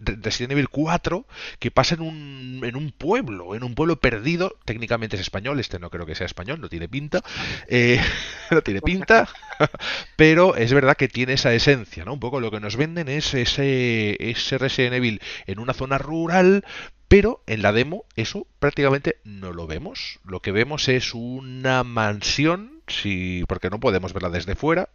Evil 0.51 0.69
4, 0.69 1.27
que 1.59 1.69
pasa 1.69 1.93
en 1.93 2.01
un, 2.01 2.61
en 2.63 2.75
un 2.75 2.91
pueblo, 2.91 3.53
en 3.53 3.63
un 3.63 3.75
pueblo 3.75 3.99
perdido, 3.99 4.57
técnicamente 4.65 5.17
es 5.17 5.21
español, 5.21 5.59
este 5.59 5.77
no 5.77 5.91
creo 5.91 6.07
que 6.07 6.15
sea 6.15 6.25
español, 6.25 6.59
no 6.59 6.67
tiene 6.67 6.89
pinta, 6.89 7.21
eh, 7.67 8.01
no 8.49 8.63
tiene 8.63 8.81
pinta, 8.81 9.29
pero 10.15 10.55
es 10.55 10.73
verdad 10.73 10.97
que 10.97 11.07
tiene 11.07 11.33
esa 11.33 11.53
esencia, 11.53 12.05
¿no? 12.05 12.13
Un 12.13 12.19
poco 12.19 12.39
lo 12.39 12.49
que 12.49 12.59
nos 12.59 12.75
venden 12.75 13.07
es 13.07 13.35
ese, 13.35 14.17
ese 14.19 14.57
Resident 14.57 14.95
Evil 14.95 15.21
en 15.45 15.59
una 15.59 15.75
zona 15.75 15.99
rural, 15.99 16.65
pero 17.07 17.41
en 17.47 17.61
la 17.61 17.71
demo 17.71 18.05
eso 18.15 18.47
prácticamente 18.59 19.17
no 19.23 19.53
lo 19.53 19.67
vemos. 19.67 20.19
Lo 20.25 20.41
que 20.41 20.51
vemos 20.51 20.89
es 20.89 21.13
una 21.13 21.83
mansión, 21.83 22.81
si, 22.87 23.43
porque 23.47 23.69
no 23.69 23.79
podemos 23.79 24.13
verla 24.13 24.29
desde 24.29 24.55
fuera. 24.55 24.89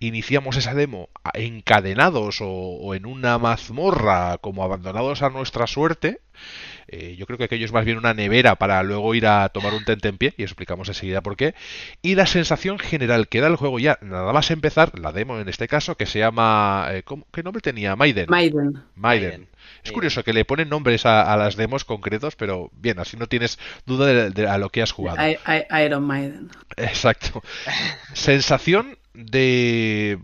Iniciamos 0.00 0.56
esa 0.56 0.74
demo 0.74 1.08
encadenados 1.34 2.38
o, 2.40 2.94
en 2.94 3.06
una 3.06 3.38
mazmorra 3.38 4.38
como 4.38 4.64
abandonados 4.64 5.22
a 5.22 5.30
nuestra 5.30 5.66
suerte. 5.66 6.20
Eh, 6.92 7.16
yo 7.16 7.24
creo 7.24 7.38
que 7.38 7.44
aquello 7.44 7.64
es 7.64 7.72
más 7.72 7.86
bien 7.86 7.96
una 7.96 8.12
nevera 8.12 8.56
para 8.56 8.82
luego 8.82 9.14
ir 9.14 9.26
a 9.26 9.48
tomar 9.48 9.72
un 9.72 9.82
tente 9.84 10.08
en 10.08 10.18
pie 10.18 10.34
y 10.36 10.42
explicamos 10.42 10.88
enseguida 10.88 11.22
por 11.22 11.36
qué. 11.36 11.54
Y 12.02 12.16
la 12.16 12.26
sensación 12.26 12.78
general 12.78 13.28
que 13.28 13.40
da 13.40 13.46
el 13.46 13.56
juego 13.56 13.78
ya, 13.78 13.98
nada 14.02 14.30
más 14.30 14.50
empezar, 14.50 14.98
la 14.98 15.10
demo 15.10 15.40
en 15.40 15.48
este 15.48 15.68
caso, 15.68 15.96
que 15.96 16.04
se 16.04 16.18
llama... 16.18 16.88
Eh, 16.90 17.02
¿Qué 17.32 17.42
nombre 17.42 17.62
tenía? 17.62 17.96
Maiden. 17.96 18.26
Maiden. 18.28 18.82
Maiden. 18.94 19.48
Es 19.82 19.90
curioso 19.90 20.22
que 20.22 20.34
le 20.34 20.44
ponen 20.44 20.68
nombres 20.68 21.06
a, 21.06 21.34
las 21.36 21.56
demos 21.56 21.84
concretos, 21.84 22.36
pero 22.36 22.70
bien, 22.74 22.98
así 22.98 23.16
no 23.16 23.26
tienes 23.26 23.58
duda 23.86 24.28
de, 24.30 24.46
a 24.46 24.58
lo 24.58 24.68
que 24.68 24.82
has 24.82 24.92
jugado. 24.92 25.18
Iron 25.82 26.04
Maiden. 26.04 26.50
Exacto. 26.76 27.42
Sensación 28.12 28.98
de 29.14 30.18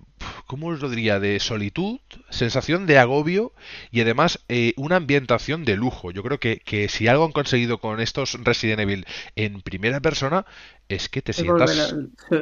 ¿cómo 0.47 0.69
os 0.69 0.81
lo 0.81 0.89
diría? 0.89 1.21
De 1.21 1.41
solitud, 1.41 2.01
sensación 2.31 2.87
de 2.87 2.99
agobio 2.99 3.53
y 3.91 4.01
además 4.01 4.41
eh, 4.49 4.73
una 4.77 4.97
ambientación 4.97 5.65
de 5.65 5.77
lujo. 5.77 6.11
Yo 6.11 6.23
creo 6.23 6.39
que, 6.39 6.59
que, 6.59 6.89
si 6.89 7.09
algo 7.09 7.25
han 7.25 7.33
conseguido 7.33 7.79
con 7.79 8.01
estos 8.01 8.35
Resident 8.43 8.81
Evil 8.81 9.07
en 9.37 9.61
primera 9.61 10.01
persona 10.01 10.47
es 10.89 11.09
que 11.09 11.23
te 11.23 11.33
sientas... 11.33 11.95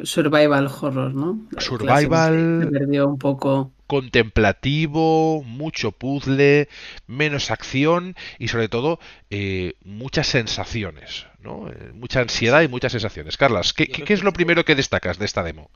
Survival 0.03 0.67
horror, 0.67 1.13
¿no? 1.13 1.47
Survival... 1.57 2.61
Se 2.63 2.71
perdió 2.71 3.07
un 3.07 3.17
poco 3.17 3.71
contemplativo, 3.87 5.43
mucho 5.43 5.93
puzzle, 5.93 6.67
menos 7.07 7.51
acción 7.51 8.15
y 8.37 8.49
sobre 8.49 8.67
todo 8.67 8.99
eh, 9.29 9.75
muchas 9.83 10.27
sensaciones, 10.27 11.25
¿no? 11.39 11.69
Eh, 11.69 11.91
mucha 11.93 12.19
ansiedad 12.19 12.61
y 12.61 12.67
muchas 12.67 12.91
sensaciones. 12.91 13.37
Carlas, 13.37 13.73
¿qué, 13.73 13.87
¿qué, 13.87 14.13
es 14.13 14.23
lo 14.23 14.33
primero 14.33 14.65
que 14.65 14.75
destacas 14.75 15.17
de 15.19 15.25
esta 15.25 15.41
demo? 15.41 15.69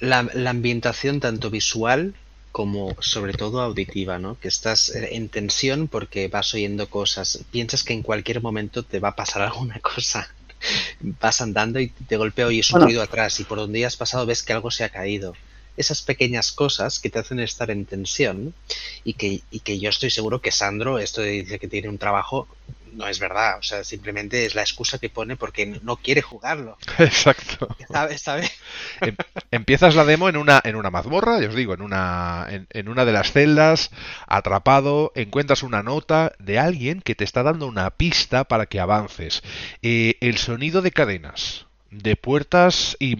La, 0.00 0.18
ambientación 0.50 1.20
tanto 1.20 1.50
visual 1.50 2.14
como 2.52 2.96
sobre 3.00 3.32
todo 3.32 3.60
auditiva, 3.60 4.18
¿no? 4.18 4.38
Que 4.40 4.48
estás 4.48 4.88
en 4.94 5.28
tensión 5.28 5.88
porque 5.88 6.28
vas 6.28 6.52
oyendo 6.54 6.88
cosas, 6.88 7.44
piensas 7.50 7.84
que 7.84 7.92
en 7.92 8.02
cualquier 8.02 8.42
momento 8.42 8.82
te 8.82 8.98
va 8.98 9.10
a 9.10 9.16
pasar 9.16 9.42
alguna 9.50 9.78
cosa. 9.80 10.28
Vas 11.00 11.40
andando 11.40 11.80
y 11.80 11.92
de 12.08 12.16
golpe 12.16 12.44
oyes 12.44 12.70
un 12.72 12.82
ruido 12.82 13.02
atrás 13.02 13.40
y 13.40 13.44
por 13.44 13.58
donde 13.58 13.86
has 13.86 13.96
pasado 13.96 14.26
ves 14.26 14.42
que 14.42 14.52
algo 14.52 14.70
se 14.70 14.84
ha 14.84 14.90
caído 14.90 15.34
esas 15.76 16.02
pequeñas 16.02 16.52
cosas 16.52 16.98
que 16.98 17.10
te 17.10 17.18
hacen 17.18 17.40
estar 17.40 17.70
en 17.70 17.86
tensión 17.86 18.54
y 19.04 19.14
que, 19.14 19.40
y 19.50 19.60
que 19.60 19.78
yo 19.78 19.88
estoy 19.88 20.10
seguro 20.10 20.40
que 20.40 20.52
Sandro, 20.52 20.98
esto 20.98 21.22
dice 21.22 21.58
que 21.58 21.68
tiene 21.68 21.88
un 21.88 21.98
trabajo, 21.98 22.46
no 22.92 23.06
es 23.08 23.18
verdad, 23.18 23.58
o 23.58 23.62
sea, 23.62 23.84
simplemente 23.84 24.44
es 24.44 24.54
la 24.54 24.62
excusa 24.62 24.98
que 24.98 25.08
pone 25.08 25.36
porque 25.36 25.66
no 25.82 25.96
quiere 25.96 26.22
jugarlo. 26.22 26.78
Exacto. 26.98 27.68
¿Sabes? 27.88 28.24
Em, 29.00 29.16
empiezas 29.50 29.94
la 29.94 30.04
demo 30.04 30.28
en 30.28 30.36
una, 30.36 30.60
en 30.64 30.76
una 30.76 30.90
mazmorra, 30.90 31.40
ya 31.40 31.48
os 31.48 31.54
digo, 31.54 31.74
en 31.74 31.82
una, 31.82 32.46
en, 32.48 32.88
una 32.88 33.04
de 33.04 33.12
las 33.12 33.32
celdas, 33.32 33.90
atrapado, 34.26 35.12
encuentras 35.14 35.62
una 35.62 35.82
nota 35.82 36.32
de 36.38 36.58
alguien 36.58 37.00
que 37.00 37.14
te 37.14 37.24
está 37.24 37.42
dando 37.42 37.66
una 37.66 37.90
pista 37.90 38.44
para 38.44 38.66
que 38.66 38.80
avances. 38.80 39.42
Eh, 39.82 40.16
el 40.20 40.38
sonido 40.38 40.82
de 40.82 40.92
cadenas 40.92 41.66
de 41.90 42.16
puertas 42.16 42.96
y 43.00 43.16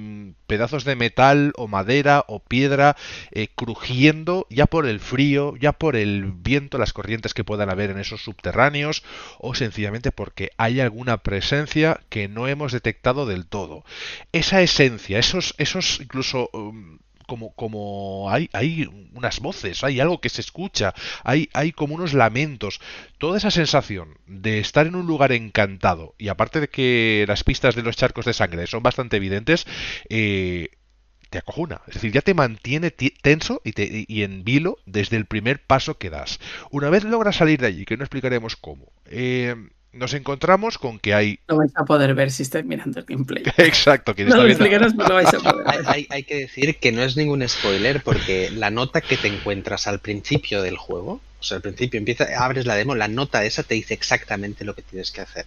pedazos 0.47 0.85
de 0.85 0.97
metal 0.97 1.53
o 1.57 1.69
madera 1.69 2.25
o 2.29 2.41
piedra 2.41 2.97
eh, 3.33 3.49
crujiendo 3.55 4.47
ya 4.51 4.67
por 4.67 4.87
el 4.87 5.01
frío, 5.01 5.57
ya 5.57 5.73
por 5.73 5.97
el 5.97 6.33
viento, 6.33 6.79
las 6.79 6.93
corrientes 6.93 7.35
que 7.35 7.45
puedan 7.45 7.71
haber 7.71 7.91
en 7.91 7.99
esos 7.99 8.23
subterráneos 8.23 9.03
o 9.39 9.55
sencillamente 9.55 10.13
porque 10.13 10.51
hay 10.57 10.81
alguna 10.81 11.19
presencia 11.19 12.01
que 12.09 12.29
no 12.29 12.49
hemos 12.49 12.73
detectado 12.73 13.27
del 13.27 13.47
todo. 13.47 13.85
Esa 14.33 14.63
esencia, 14.63 15.19
esos, 15.19 15.55
esos 15.59 16.01
incluso 16.01 16.51
um, 16.53 16.99
como, 17.31 17.55
como 17.55 18.29
hay, 18.29 18.51
hay 18.53 18.91
unas 19.15 19.39
voces, 19.39 19.85
hay 19.85 20.01
algo 20.01 20.21
que 20.21 20.29
se 20.29 20.41
escucha, 20.41 20.95
hay, 21.23 21.49
hay 21.53 21.71
como 21.71 21.95
unos 21.95 22.13
lamentos. 22.13 22.81
Toda 23.19 23.39
esa 23.39 23.53
sensación 23.53 24.19
de 24.27 24.59
estar 24.59 24.89
en 24.89 24.97
un 24.97 25.07
lugar 25.07 25.31
encantado, 25.31 26.17
y 26.19 26.27
aparte 26.27 26.59
de 26.59 26.69
que 26.69 27.25
las 27.29 27.45
pistas 27.45 27.77
de 27.77 27.85
los 27.85 27.97
charcos 27.97 28.25
de 28.25 28.33
sangre 28.33 28.67
son 28.67 28.83
bastante 28.83 29.19
evidentes, 29.19 29.65
eh, 30.09 30.71
te 31.31 31.39
acojuna. 31.39 31.83
Es 31.87 31.95
decir, 31.95 32.11
ya 32.11 32.23
te 32.23 32.35
mantiene 32.35 32.91
tenso 32.91 33.63
y, 33.65 33.75
te, 33.75 34.07
y 34.09 34.23
en 34.25 34.43
vilo 34.43 34.79
desde 34.85 35.17
el 35.17 35.27
primer 35.27 35.65
paso 35.65 35.99
que 35.99 36.11
das. 36.11 36.41
Una 36.73 36.91
vez 36.91 37.05
logras 37.05 37.37
salir 37.37 37.61
de 37.61 37.69
allí, 37.69 37.85
que 37.85 37.97
no 37.97 38.03
explicaremos 38.03 38.57
cómo, 38.57 38.93
eh, 39.07 39.55
nos 39.93 40.15
encontramos 40.15 40.79
con 40.79 40.99
que 40.99 41.15
hay. 41.15 41.41
No 41.49 41.57
vais 41.57 41.73
a 41.77 41.85
poder 41.85 42.15
ver 42.15 42.31
si 42.31 42.43
estáis 42.43 42.65
mirando 42.65 43.01
el 43.01 43.07
gameplay. 43.07 43.43
Exacto, 43.57 44.15
no 44.19 44.37
lo 44.37 44.43
no 44.45 45.15
vais 45.15 45.35
a 45.35 45.39
poder 45.39 45.67
Hay, 45.87 46.23
que 46.23 46.37
decir 46.37 46.77
que 46.77 46.93
no 46.93 47.03
es 47.03 47.17
ningún 47.17 47.47
spoiler 47.49 48.03
porque 48.03 48.51
la 48.51 48.71
nota 48.71 49.01
que 49.01 49.17
te 49.17 49.29
encuentras 49.29 49.87
al 49.87 49.99
principio 49.99 50.63
del 50.63 50.77
juego, 50.77 51.21
o 51.41 51.43
sea, 51.43 51.57
al 51.57 51.63
principio 51.63 51.99
empieza, 51.99 52.27
abres 52.39 52.67
la 52.67 52.77
demo, 52.77 52.95
la 52.95 53.09
nota 53.09 53.45
esa 53.45 53.63
te 53.63 53.75
dice 53.75 53.95
exactamente 53.95 54.65
lo 54.65 54.75
que 54.75 54.83
tienes 54.83 55.11
que 55.11 55.23
hacer. 55.23 55.47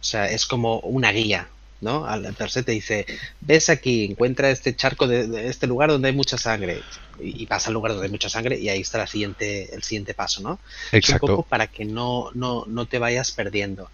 O 0.00 0.04
sea, 0.04 0.30
es 0.30 0.46
como 0.46 0.80
una 0.80 1.10
guía 1.12 1.48
¿no? 1.84 2.06
Al 2.06 2.22
verse 2.36 2.64
te 2.64 2.72
dice, 2.72 3.06
ves 3.40 3.68
aquí, 3.68 4.04
encuentra 4.04 4.50
este 4.50 4.74
charco 4.74 5.06
de, 5.06 5.48
este 5.48 5.68
lugar 5.68 5.90
donde 5.90 6.08
hay 6.08 6.14
mucha 6.14 6.38
sangre. 6.38 6.82
Y, 7.20 7.46
pasa 7.46 7.68
al 7.68 7.74
lugar 7.74 7.92
donde 7.92 8.06
hay 8.06 8.10
mucha 8.10 8.28
sangre 8.28 8.58
y 8.58 8.68
ahí 8.68 8.80
está 8.80 8.98
la 8.98 9.06
siguiente, 9.06 9.72
el 9.72 9.84
siguiente 9.84 10.14
paso, 10.14 10.42
¿no? 10.42 10.58
Exacto. 10.90 11.26
un 11.26 11.30
poco 11.36 11.48
para 11.48 11.68
que 11.68 11.84
no, 11.84 12.30
no, 12.34 12.64
no 12.66 12.86
te 12.86 12.98
vayas 12.98 13.30
perdiendo. 13.30 13.88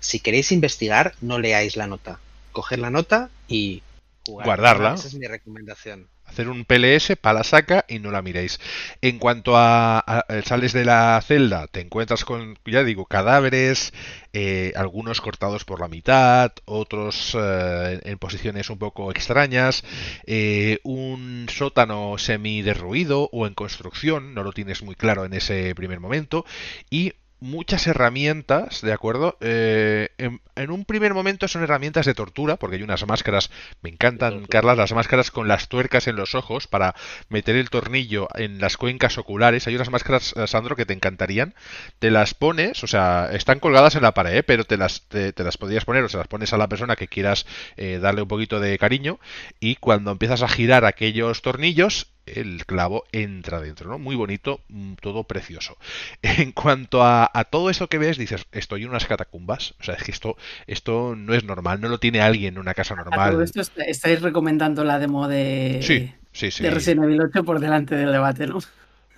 Si 0.00 0.18
queréis 0.18 0.50
investigar, 0.50 1.14
no 1.20 1.38
leáis 1.38 1.76
la 1.76 1.86
nota. 1.86 2.18
Coger 2.50 2.80
la 2.80 2.90
nota 2.90 3.30
y 3.46 3.82
Guardarla. 4.26 4.94
Esa 4.94 5.08
es 5.08 5.14
mi 5.14 5.26
recomendación 5.26 6.08
hacer 6.24 6.48
un 6.48 6.64
PLS 6.64 7.16
para 7.20 7.38
la 7.38 7.44
saca 7.44 7.84
y 7.88 7.98
no 7.98 8.10
la 8.10 8.22
miréis. 8.22 8.60
En 9.00 9.18
cuanto 9.18 9.56
a, 9.56 10.24
sales 10.44 10.72
de 10.72 10.84
la 10.84 11.20
celda, 11.24 11.66
te 11.68 11.80
encuentras 11.80 12.24
con, 12.24 12.58
ya 12.66 12.82
digo, 12.84 13.06
cadáveres, 13.06 13.92
eh, 14.32 14.72
algunos 14.76 15.20
cortados 15.20 15.64
por 15.64 15.80
la 15.80 15.88
mitad, 15.88 16.52
otros 16.64 17.36
eh, 17.38 18.00
en 18.04 18.18
posiciones 18.18 18.70
un 18.70 18.78
poco 18.78 19.10
extrañas, 19.10 19.84
eh, 20.26 20.80
un 20.82 21.46
sótano 21.48 22.18
semi 22.18 22.62
derruido 22.62 23.28
o 23.32 23.46
en 23.46 23.54
construcción, 23.54 24.34
no 24.34 24.42
lo 24.42 24.52
tienes 24.52 24.82
muy 24.82 24.94
claro 24.94 25.24
en 25.24 25.34
ese 25.34 25.74
primer 25.74 26.00
momento, 26.00 26.44
y 26.90 27.14
muchas 27.44 27.86
herramientas, 27.86 28.80
¿de 28.80 28.92
acuerdo? 28.92 29.36
Eh, 29.40 30.08
en, 30.16 30.70
un 30.70 30.84
primer 30.86 31.12
momento 31.12 31.46
son 31.46 31.62
herramientas 31.62 32.06
de 32.06 32.14
tortura, 32.14 32.56
porque 32.56 32.76
hay 32.76 32.82
unas 32.82 33.06
máscaras, 33.06 33.50
me 33.82 33.90
encantan, 33.90 34.46
Carla, 34.46 34.74
las 34.74 34.94
máscaras 34.94 35.30
con 35.30 35.46
las 35.46 35.68
tuercas 35.68 36.08
en 36.08 36.16
los 36.16 36.34
ojos 36.34 36.66
para 36.66 36.94
meter 37.28 37.56
el 37.56 37.68
tornillo 37.68 38.28
en 38.34 38.60
las 38.60 38.78
cuencas 38.78 39.18
oculares. 39.18 39.66
Hay 39.66 39.76
unas 39.76 39.90
máscaras, 39.90 40.34
eh, 40.36 40.46
Sandro, 40.46 40.74
que 40.74 40.86
te 40.86 40.94
encantarían. 40.94 41.54
Te 41.98 42.10
las 42.10 42.32
pones, 42.32 42.82
o 42.82 42.86
sea, 42.86 43.28
están 43.30 43.60
colgadas 43.60 43.94
en 43.94 44.02
la 44.02 44.14
pared, 44.14 44.42
pero 44.46 44.64
te 44.64 44.78
las, 44.78 45.02
te, 45.02 45.34
las 45.36 45.58
podrías 45.58 45.84
poner 45.84 46.02
o 46.02 46.08
se 46.08 46.16
las 46.16 46.28
pones 46.28 46.54
a 46.54 46.56
la 46.56 46.68
persona 46.68 46.96
que 46.96 47.08
quieras 47.08 47.46
eh, 47.76 47.98
darle 48.00 48.22
un 48.22 48.28
poquito 48.28 48.58
de 48.58 48.78
cariño 48.78 49.20
y 49.60 49.76
cuando 49.76 50.10
empiezas 50.10 50.42
a 50.42 50.48
girar 50.48 50.86
aquellos 50.86 51.42
tornillos, 51.42 52.13
el 52.26 52.64
clavo 52.66 53.04
entra 53.12 53.60
dentro, 53.60 53.88
¿no? 53.90 53.98
Muy 53.98 54.16
bonito, 54.16 54.60
mm, 54.68 54.94
todo 54.94 55.24
precioso. 55.24 55.76
En 56.22 56.52
cuanto 56.52 57.04
a, 57.04 57.30
todo 57.50 57.70
eso 57.70 57.88
que 57.88 57.98
ves, 57.98 58.18
dices, 58.18 58.46
estoy 58.52 58.82
en 58.82 58.90
unas 58.90 59.06
catacumbas. 59.06 59.74
O 59.80 59.84
sea, 59.84 59.94
es 59.94 60.02
que 60.02 60.10
esto, 60.10 60.36
esto 60.66 61.14
no 61.16 61.34
es 61.34 61.44
normal, 61.44 61.80
no 61.80 61.88
lo 61.88 61.98
tiene 61.98 62.20
alguien 62.20 62.54
en 62.54 62.60
una 62.60 62.74
casa 62.74 62.94
normal. 62.94 63.32
todo 63.32 63.42
esto 63.42 63.62
estáis 63.86 64.22
recomendando 64.22 64.84
la 64.84 64.98
demo 64.98 65.28
de, 65.28 65.80
sí, 65.82 66.12
sí, 66.32 66.50
sí. 66.50 66.62
de 66.62 66.70
Resident 66.70 67.04
Evil 67.04 67.20
8 67.22 67.44
por 67.44 67.60
delante 67.60 67.94
del 67.94 68.12
debate, 68.12 68.46
¿no? 68.46 68.58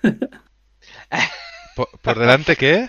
¿Por, 2.01 2.19
delante 2.19 2.55
qué? 2.55 2.87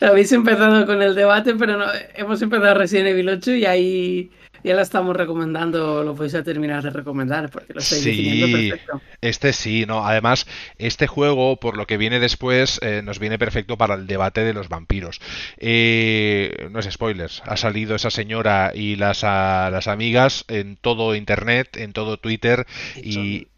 Habéis 0.00 0.32
empezado 0.32 0.86
con 0.86 1.02
el 1.02 1.14
debate, 1.14 1.54
pero 1.54 1.78
no, 1.78 1.86
hemos 2.14 2.42
empezado 2.42 2.74
Resident 2.74 3.08
Evil 3.08 3.28
8 3.28 3.52
y 3.52 3.66
ahí 3.66 4.30
ya 4.62 4.74
la 4.74 4.82
estamos 4.82 5.16
recomendando, 5.16 6.02
lo 6.02 6.14
vais 6.14 6.34
a 6.34 6.42
terminar 6.42 6.82
de 6.82 6.90
recomendar, 6.90 7.50
porque 7.50 7.74
lo 7.74 7.80
estáis 7.80 8.02
sí, 8.02 8.52
perfecto. 8.52 9.00
Este 9.20 9.52
sí, 9.52 9.84
no. 9.86 10.06
Además, 10.06 10.46
este 10.78 11.06
juego, 11.06 11.56
por 11.56 11.76
lo 11.76 11.86
que 11.86 11.96
viene 11.96 12.20
después, 12.20 12.78
eh, 12.82 13.02
nos 13.04 13.18
viene 13.18 13.38
perfecto 13.38 13.76
para 13.76 13.94
el 13.94 14.06
debate 14.06 14.42
de 14.44 14.52
los 14.52 14.68
vampiros. 14.68 15.20
Eh, 15.58 16.68
no 16.70 16.80
es 16.80 16.88
spoilers, 16.90 17.42
ha 17.46 17.56
salido 17.56 17.96
esa 17.96 18.10
señora 18.10 18.72
y 18.74 18.96
las, 18.96 19.22
las 19.22 19.88
amigas 19.88 20.44
en 20.48 20.76
todo 20.76 21.14
internet, 21.14 21.76
en 21.76 21.92
todo 21.92 22.16
Twitter 22.18 22.66
y. 22.96 23.48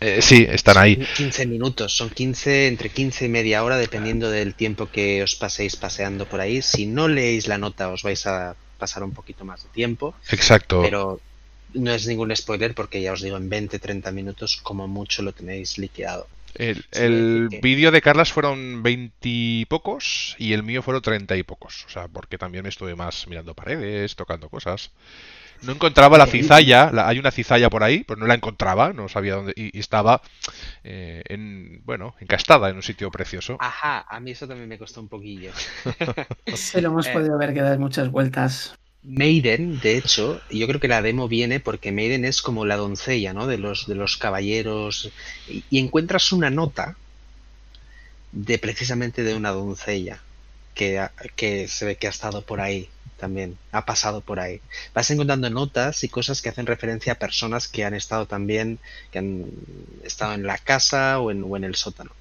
Eh, 0.00 0.22
sí, 0.22 0.46
están 0.48 0.78
ahí. 0.78 1.04
15 1.16 1.46
minutos, 1.46 1.96
son 1.96 2.10
15, 2.10 2.68
entre 2.68 2.88
15 2.88 3.26
y 3.26 3.28
media 3.28 3.64
hora, 3.64 3.76
dependiendo 3.76 4.30
del 4.30 4.54
tiempo 4.54 4.88
que 4.90 5.24
os 5.24 5.34
paséis 5.34 5.74
paseando 5.74 6.24
por 6.28 6.40
ahí. 6.40 6.62
Si 6.62 6.86
no 6.86 7.08
leéis 7.08 7.48
la 7.48 7.58
nota, 7.58 7.88
os 7.88 8.04
vais 8.04 8.24
a 8.28 8.54
pasar 8.78 9.02
un 9.02 9.12
poquito 9.12 9.44
más 9.44 9.62
de 9.62 9.68
tiempo. 9.70 10.14
Exacto. 10.30 10.80
Pero 10.82 11.20
no 11.74 11.90
es 11.90 12.06
ningún 12.06 12.34
spoiler 12.34 12.74
porque 12.74 13.02
ya 13.02 13.12
os 13.12 13.20
digo, 13.20 13.36
en 13.36 13.50
20-30 13.50 14.12
minutos 14.12 14.56
como 14.62 14.88
mucho 14.88 15.22
lo 15.22 15.32
tenéis 15.32 15.78
liquidado. 15.78 16.26
El, 16.54 17.48
vídeo 17.62 17.90
de 17.90 18.00
Carlas 18.00 18.32
fueron 18.32 18.82
20 18.82 19.16
y 19.22 19.64
pocos 19.66 20.34
y 20.38 20.52
el 20.52 20.62
mío 20.62 20.82
fueron 20.82 21.02
30 21.02 21.36
y 21.36 21.42
pocos. 21.42 21.84
O 21.86 21.88
sea, 21.88 22.08
porque 22.08 22.38
también 22.38 22.66
estuve 22.66 22.94
más 22.94 23.26
mirando 23.28 23.54
paredes, 23.54 24.16
tocando 24.16 24.48
cosas. 24.48 24.90
No 25.62 25.72
encontraba 25.72 26.18
la 26.18 26.26
cizalla, 26.26 26.90
hay 27.06 27.18
una 27.18 27.32
cizalla 27.32 27.68
por 27.68 27.82
ahí, 27.82 28.04
pues 28.04 28.18
no 28.18 28.26
la 28.26 28.34
encontraba, 28.34 28.92
no 28.92 29.08
sabía 29.08 29.34
dónde, 29.34 29.52
y, 29.56 29.76
estaba, 29.76 30.22
eh, 30.84 31.22
en, 31.26 31.82
bueno, 31.84 32.14
encastada 32.20 32.70
en 32.70 32.76
un 32.76 32.82
sitio 32.82 33.10
precioso. 33.10 33.56
Ajá, 33.58 34.06
a 34.08 34.20
mí 34.20 34.30
eso 34.30 34.46
también 34.46 34.68
me 34.68 34.78
costó 34.78 35.00
un 35.00 35.08
poquillo. 35.08 35.50
Se 36.54 36.80
lo 36.80 36.90
hemos 36.90 37.08
eh, 37.08 37.12
podido 37.12 37.36
ver 37.38 37.54
que 37.54 37.62
da 37.62 37.76
muchas 37.76 38.08
vueltas. 38.10 38.78
Maiden, 39.02 39.80
de 39.80 39.96
hecho, 39.96 40.40
yo 40.50 40.66
creo 40.66 40.80
que 40.80 40.88
la 40.88 41.02
demo 41.02 41.28
viene 41.28 41.60
porque 41.60 41.92
Maiden 41.92 42.24
es 42.24 42.42
como 42.42 42.66
la 42.66 42.76
doncella, 42.76 43.32
¿no? 43.32 43.46
De 43.46 43.58
los, 43.58 43.86
de 43.86 43.94
los 43.94 44.16
caballeros, 44.16 45.10
y, 45.48 45.64
y 45.70 45.78
encuentras 45.78 46.32
una 46.32 46.50
nota 46.50 46.96
de 48.32 48.58
precisamente 48.58 49.22
de 49.22 49.34
una 49.34 49.50
doncella 49.50 50.20
que, 50.74 51.06
que 51.36 51.68
se 51.68 51.84
ve 51.84 51.96
que 51.96 52.06
ha 52.06 52.10
estado 52.10 52.42
por 52.42 52.60
ahí 52.60 52.88
también, 53.18 53.58
ha 53.72 53.84
pasado 53.84 54.20
por 54.20 54.38
ahí. 54.40 54.60
Vas 54.94 55.10
encontrando 55.10 55.50
notas 55.50 56.04
y 56.04 56.08
cosas 56.08 56.40
que 56.40 56.50
hacen 56.50 56.66
referencia 56.66 57.14
a 57.14 57.18
personas 57.18 57.66
que 57.66 57.84
han 57.84 57.94
estado 57.94 58.26
también, 58.26 58.78
que 59.10 59.18
han 59.18 59.46
estado 60.04 60.34
en 60.34 60.44
la 60.44 60.58
casa 60.58 61.18
o 61.18 61.30
en, 61.30 61.44
o 61.44 61.56
en 61.56 61.64
el 61.64 61.74
sótano. 61.74 62.12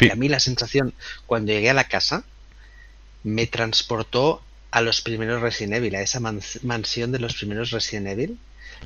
Y 0.00 0.10
a 0.10 0.14
mí 0.14 0.28
la 0.28 0.40
sensación, 0.40 0.94
cuando 1.26 1.52
llegué 1.52 1.70
a 1.70 1.74
la 1.74 1.88
casa, 1.88 2.24
me 3.24 3.46
transportó 3.46 4.42
a 4.76 4.82
los 4.82 5.00
primeros 5.00 5.40
Resident 5.40 5.72
Evil, 5.72 5.94
a 5.94 6.02
esa 6.02 6.20
mansión 6.20 7.10
de 7.10 7.18
los 7.18 7.32
primeros 7.32 7.70
Resident 7.70 8.08
Evil, 8.08 8.38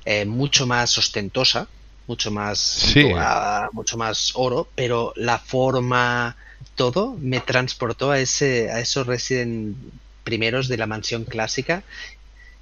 eh, 0.04 0.24
mucho 0.24 0.64
más 0.64 0.96
ostentosa, 0.96 1.66
mucho 2.06 2.30
más, 2.30 2.94
mucho 3.72 3.96
más 3.96 4.30
oro, 4.36 4.68
pero 4.76 5.12
la 5.16 5.40
forma, 5.40 6.36
todo 6.76 7.16
me 7.20 7.40
transportó 7.40 8.12
a 8.12 8.20
ese, 8.20 8.70
a 8.70 8.78
esos 8.78 9.04
Resident 9.04 9.76
primeros 10.22 10.68
de 10.68 10.76
la 10.76 10.86
mansión 10.86 11.24
clásica 11.24 11.82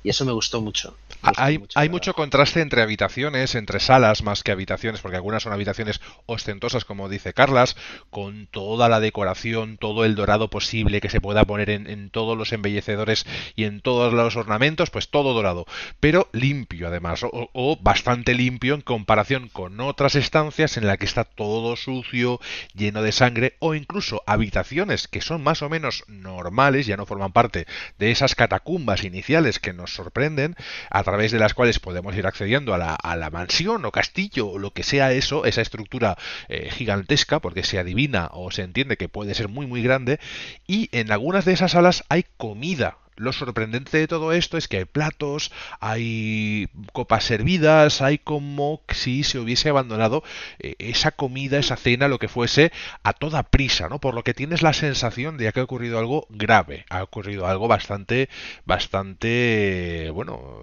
y 0.03 0.09
eso 0.09 0.25
me 0.25 0.33
gustó 0.33 0.63
mucho. 0.63 0.97
Hay, 1.23 1.63
hay 1.75 1.89
mucho 1.89 2.15
contraste 2.15 2.61
entre 2.61 2.83
habitaciones, 2.83 3.55
entre 3.55 3.81
salas 3.81 4.23
más 4.23 4.43
que 4.43 4.53
habitaciones, 4.53 5.01
porque 5.01 5.17
algunas 5.17 5.43
son 5.43 5.53
habitaciones 5.53 6.01
ostentosas, 6.27 6.85
como 6.85 7.09
dice 7.09 7.33
Carlas, 7.33 7.77
con 8.11 8.47
toda 8.47 8.89
la 8.89 9.01
decoración, 9.01 9.79
todo 9.79 10.05
el 10.05 10.15
dorado 10.15 10.51
posible 10.51 11.01
que 11.01 11.11
se 11.11 11.21
pueda 11.21 11.45
poner 11.45 11.71
en, 11.71 12.11
todos 12.11 12.39
los 12.39 12.53
embellecedores 12.53 13.27
y 13.57 13.65
en 13.65 13.81
todos 13.81 14.13
los 14.13 14.37
ornamentos, 14.37 14.91
pues 14.91 15.09
todo 15.11 15.35
dorado, 15.35 15.67
pero 16.01 16.29
limpio 16.33 16.89
además, 16.89 17.21
o, 17.23 17.79
bastante 17.81 18.35
limpio 18.35 18.75
en 18.75 18.81
comparación 18.81 19.49
con 19.49 19.81
otras 19.81 20.15
estancias 20.15 20.77
en 20.77 20.87
las 20.87 20.99
que 20.99 21.05
está 21.05 21.25
todo 21.25 21.77
sucio, 21.77 22.41
lleno 22.75 23.03
de 23.03 23.13
sangre, 23.13 23.57
o 23.59 23.75
incluso 23.75 24.23
habitaciones 24.27 25.09
que 25.09 25.21
son 25.21 25.43
más 25.43 25.63
o 25.63 25.69
menos 25.69 26.05
normales, 26.07 26.87
ya 26.87 26.97
no 26.97 27.07
forman 27.07 27.33
parte 27.33 27.67
de 27.99 28.11
esas 28.11 28.35
catacumbas 28.35 29.05
iniciales 29.05 29.59
que 29.59 29.73
nos 29.73 29.93
sorprenden, 29.95 30.57
a 30.91 31.03
través 31.11 31.33
de 31.33 31.39
las 31.39 31.55
cuales 31.55 31.81
podemos 31.81 32.17
ir 32.17 32.27
accediendo 32.27 32.75
a 32.75 32.79
la, 32.79 33.31
mansión 33.31 33.85
o 33.85 33.93
castillo 33.93 34.49
o 34.49 34.59
lo 34.59 34.73
que 34.73 34.83
sea 34.83 35.13
eso, 35.13 35.45
esa 35.45 35.61
estructura 35.61 36.17
eh, 36.49 36.71
gigantesca, 36.71 37.41
porque 37.41 37.63
se 37.63 37.79
adivina 37.79 38.31
o 38.33 38.51
se 38.51 38.63
entiende 38.63 38.97
que 38.97 39.09
puede 39.09 39.35
ser 39.35 39.49
muy 39.49 39.67
muy 39.67 39.83
grande, 39.83 40.19
y 40.67 40.89
en 40.93 41.13
algunas 41.13 41.45
de 41.45 41.53
esas 41.53 41.73
salas 41.73 42.05
hay 42.09 42.25
comida 42.37 42.99
lo 43.19 43.33
sorprendente 43.33 43.99
de 43.99 44.09
todo 44.09 44.33
esto 44.33 44.57
es 44.57 44.69
que 44.69 44.79
hay 44.79 44.85
platos, 44.85 45.53
hay 45.81 46.69
copas 46.93 47.25
servidas, 47.25 48.01
hay 48.01 48.19
como 48.19 48.83
si 48.89 49.25
se 49.25 49.39
hubiese 49.39 49.69
abandonado 49.69 50.23
eh, 50.59 50.77
esa 50.79 51.11
comida, 51.11 51.59
esa 51.59 51.77
cena, 51.77 52.09
lo 52.09 52.19
que 52.19 52.29
fuese, 52.29 52.73
a 53.03 53.13
toda 53.13 53.43
prisa, 53.43 53.89
¿no? 53.89 54.01
Por 54.01 54.15
lo 54.15 54.25
que 54.25 54.35
tienes 54.35 54.63
la 54.63 54.73
sensación 54.73 55.37
de 55.37 55.53
que 55.53 55.61
ha 55.61 55.65
ocurrido 55.65 55.99
algo 55.99 56.27
grave, 56.31 56.85
ha 56.91 57.03
ocurrido 57.03 57.47
algo 57.47 57.69
bastante, 57.69 58.29
bastante, 58.65 60.11
bueno, 60.13 60.63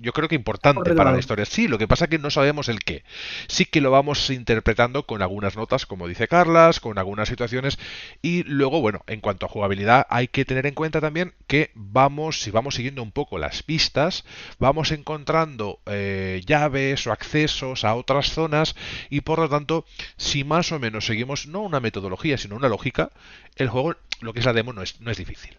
yo 0.00 0.12
creo 0.12 0.28
que 0.28 0.34
importante 0.34 0.94
para 0.94 1.12
la 1.12 1.18
historia. 1.18 1.44
Sí, 1.44 1.68
lo 1.68 1.78
que 1.78 1.88
pasa 1.88 2.04
es 2.04 2.10
que 2.10 2.18
no 2.18 2.30
sabemos 2.30 2.68
el 2.68 2.80
qué. 2.80 3.04
Sí 3.46 3.64
que 3.64 3.80
lo 3.80 3.90
vamos 3.90 4.30
interpretando 4.30 5.06
con 5.06 5.22
algunas 5.22 5.56
notas, 5.56 5.86
como 5.86 6.08
dice 6.08 6.28
Carlas, 6.28 6.80
con 6.80 6.98
algunas 6.98 7.28
situaciones, 7.28 7.78
y 8.20 8.42
luego, 8.44 8.80
bueno, 8.80 9.02
en 9.06 9.20
cuanto 9.20 9.46
a 9.46 9.48
jugabilidad, 9.48 10.06
hay 10.10 10.28
que 10.28 10.44
tener 10.44 10.66
en 10.66 10.74
cuenta 10.74 11.00
también 11.00 11.34
que 11.46 11.70
vamos, 11.92 12.40
si 12.40 12.50
vamos 12.50 12.74
siguiendo 12.74 13.02
un 13.02 13.12
poco 13.12 13.38
las 13.38 13.62
pistas, 13.62 14.24
vamos 14.58 14.90
encontrando 14.90 15.80
eh, 15.86 16.40
llaves 16.46 17.06
o 17.06 17.12
accesos 17.12 17.84
a 17.84 17.94
otras 17.94 18.30
zonas 18.30 18.74
y 19.10 19.20
por 19.20 19.38
lo 19.38 19.48
tanto, 19.48 19.84
si 20.16 20.42
más 20.44 20.72
o 20.72 20.78
menos 20.78 21.06
seguimos 21.06 21.46
no 21.46 21.60
una 21.60 21.80
metodología, 21.80 22.38
sino 22.38 22.56
una 22.56 22.68
lógica, 22.68 23.10
el 23.56 23.68
juego, 23.68 23.94
lo 24.20 24.32
que 24.32 24.40
es 24.40 24.46
la 24.46 24.52
demo, 24.52 24.72
no 24.72 24.82
es, 24.82 25.00
no 25.00 25.10
es 25.10 25.18
difícil. 25.18 25.58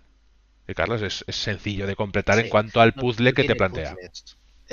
Eh, 0.68 0.74
Carlos, 0.74 1.02
es, 1.02 1.24
sencillo 1.28 1.88
de 1.88 1.96
completar 1.96 2.40
en 2.40 2.50
cuanto 2.50 2.82
al 2.82 2.94
puzzle 2.94 3.34
que 3.34 3.44
te 3.44 3.56
plantea. 3.56 3.96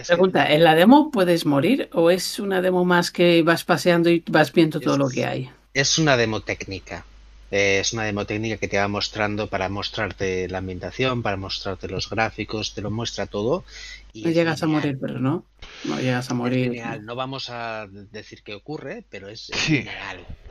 Pregunta, 0.06 0.50
¿en 0.50 0.64
la 0.64 0.74
demo 0.74 1.10
puedes 1.10 1.44
morir 1.44 1.90
o 1.92 2.10
es 2.10 2.38
una 2.38 2.62
demo 2.62 2.84
más 2.84 3.10
que 3.10 3.42
vas 3.42 3.64
paseando 3.64 4.08
y 4.08 4.24
vas 4.30 4.52
viendo 4.52 4.80
todo 4.80 4.96
lo 4.96 5.08
que 5.08 5.26
hay? 5.26 5.50
Es 5.74 5.98
una 5.98 6.16
demo 6.16 6.40
técnica. 6.40 7.04
Eh, 7.50 7.80
es 7.80 7.92
una 7.92 8.04
demo 8.04 8.26
técnica 8.26 8.58
que 8.58 8.68
te 8.68 8.78
va 8.78 8.88
mostrando 8.88 9.48
para 9.48 9.68
mostrarte 9.68 10.48
la 10.48 10.58
ambientación, 10.58 11.22
para 11.22 11.36
mostrarte 11.36 11.88
los 11.88 12.08
gráficos, 12.08 12.74
te 12.74 12.80
lo 12.80 12.90
muestra 12.90 13.26
todo. 13.26 13.64
Y 14.12 14.24
no 14.24 14.30
llegas 14.30 14.62
a 14.62 14.66
morir, 14.66 14.98
pero 15.00 15.18
no. 15.18 15.44
No 15.84 16.00
llegas 16.00 16.30
a 16.30 16.34
morir. 16.34 16.82
No 17.02 17.16
vamos 17.16 17.50
a 17.50 17.88
decir 17.88 18.42
qué 18.42 18.54
ocurre, 18.54 19.04
pero 19.10 19.28
es, 19.28 19.50
sí, 19.52 19.84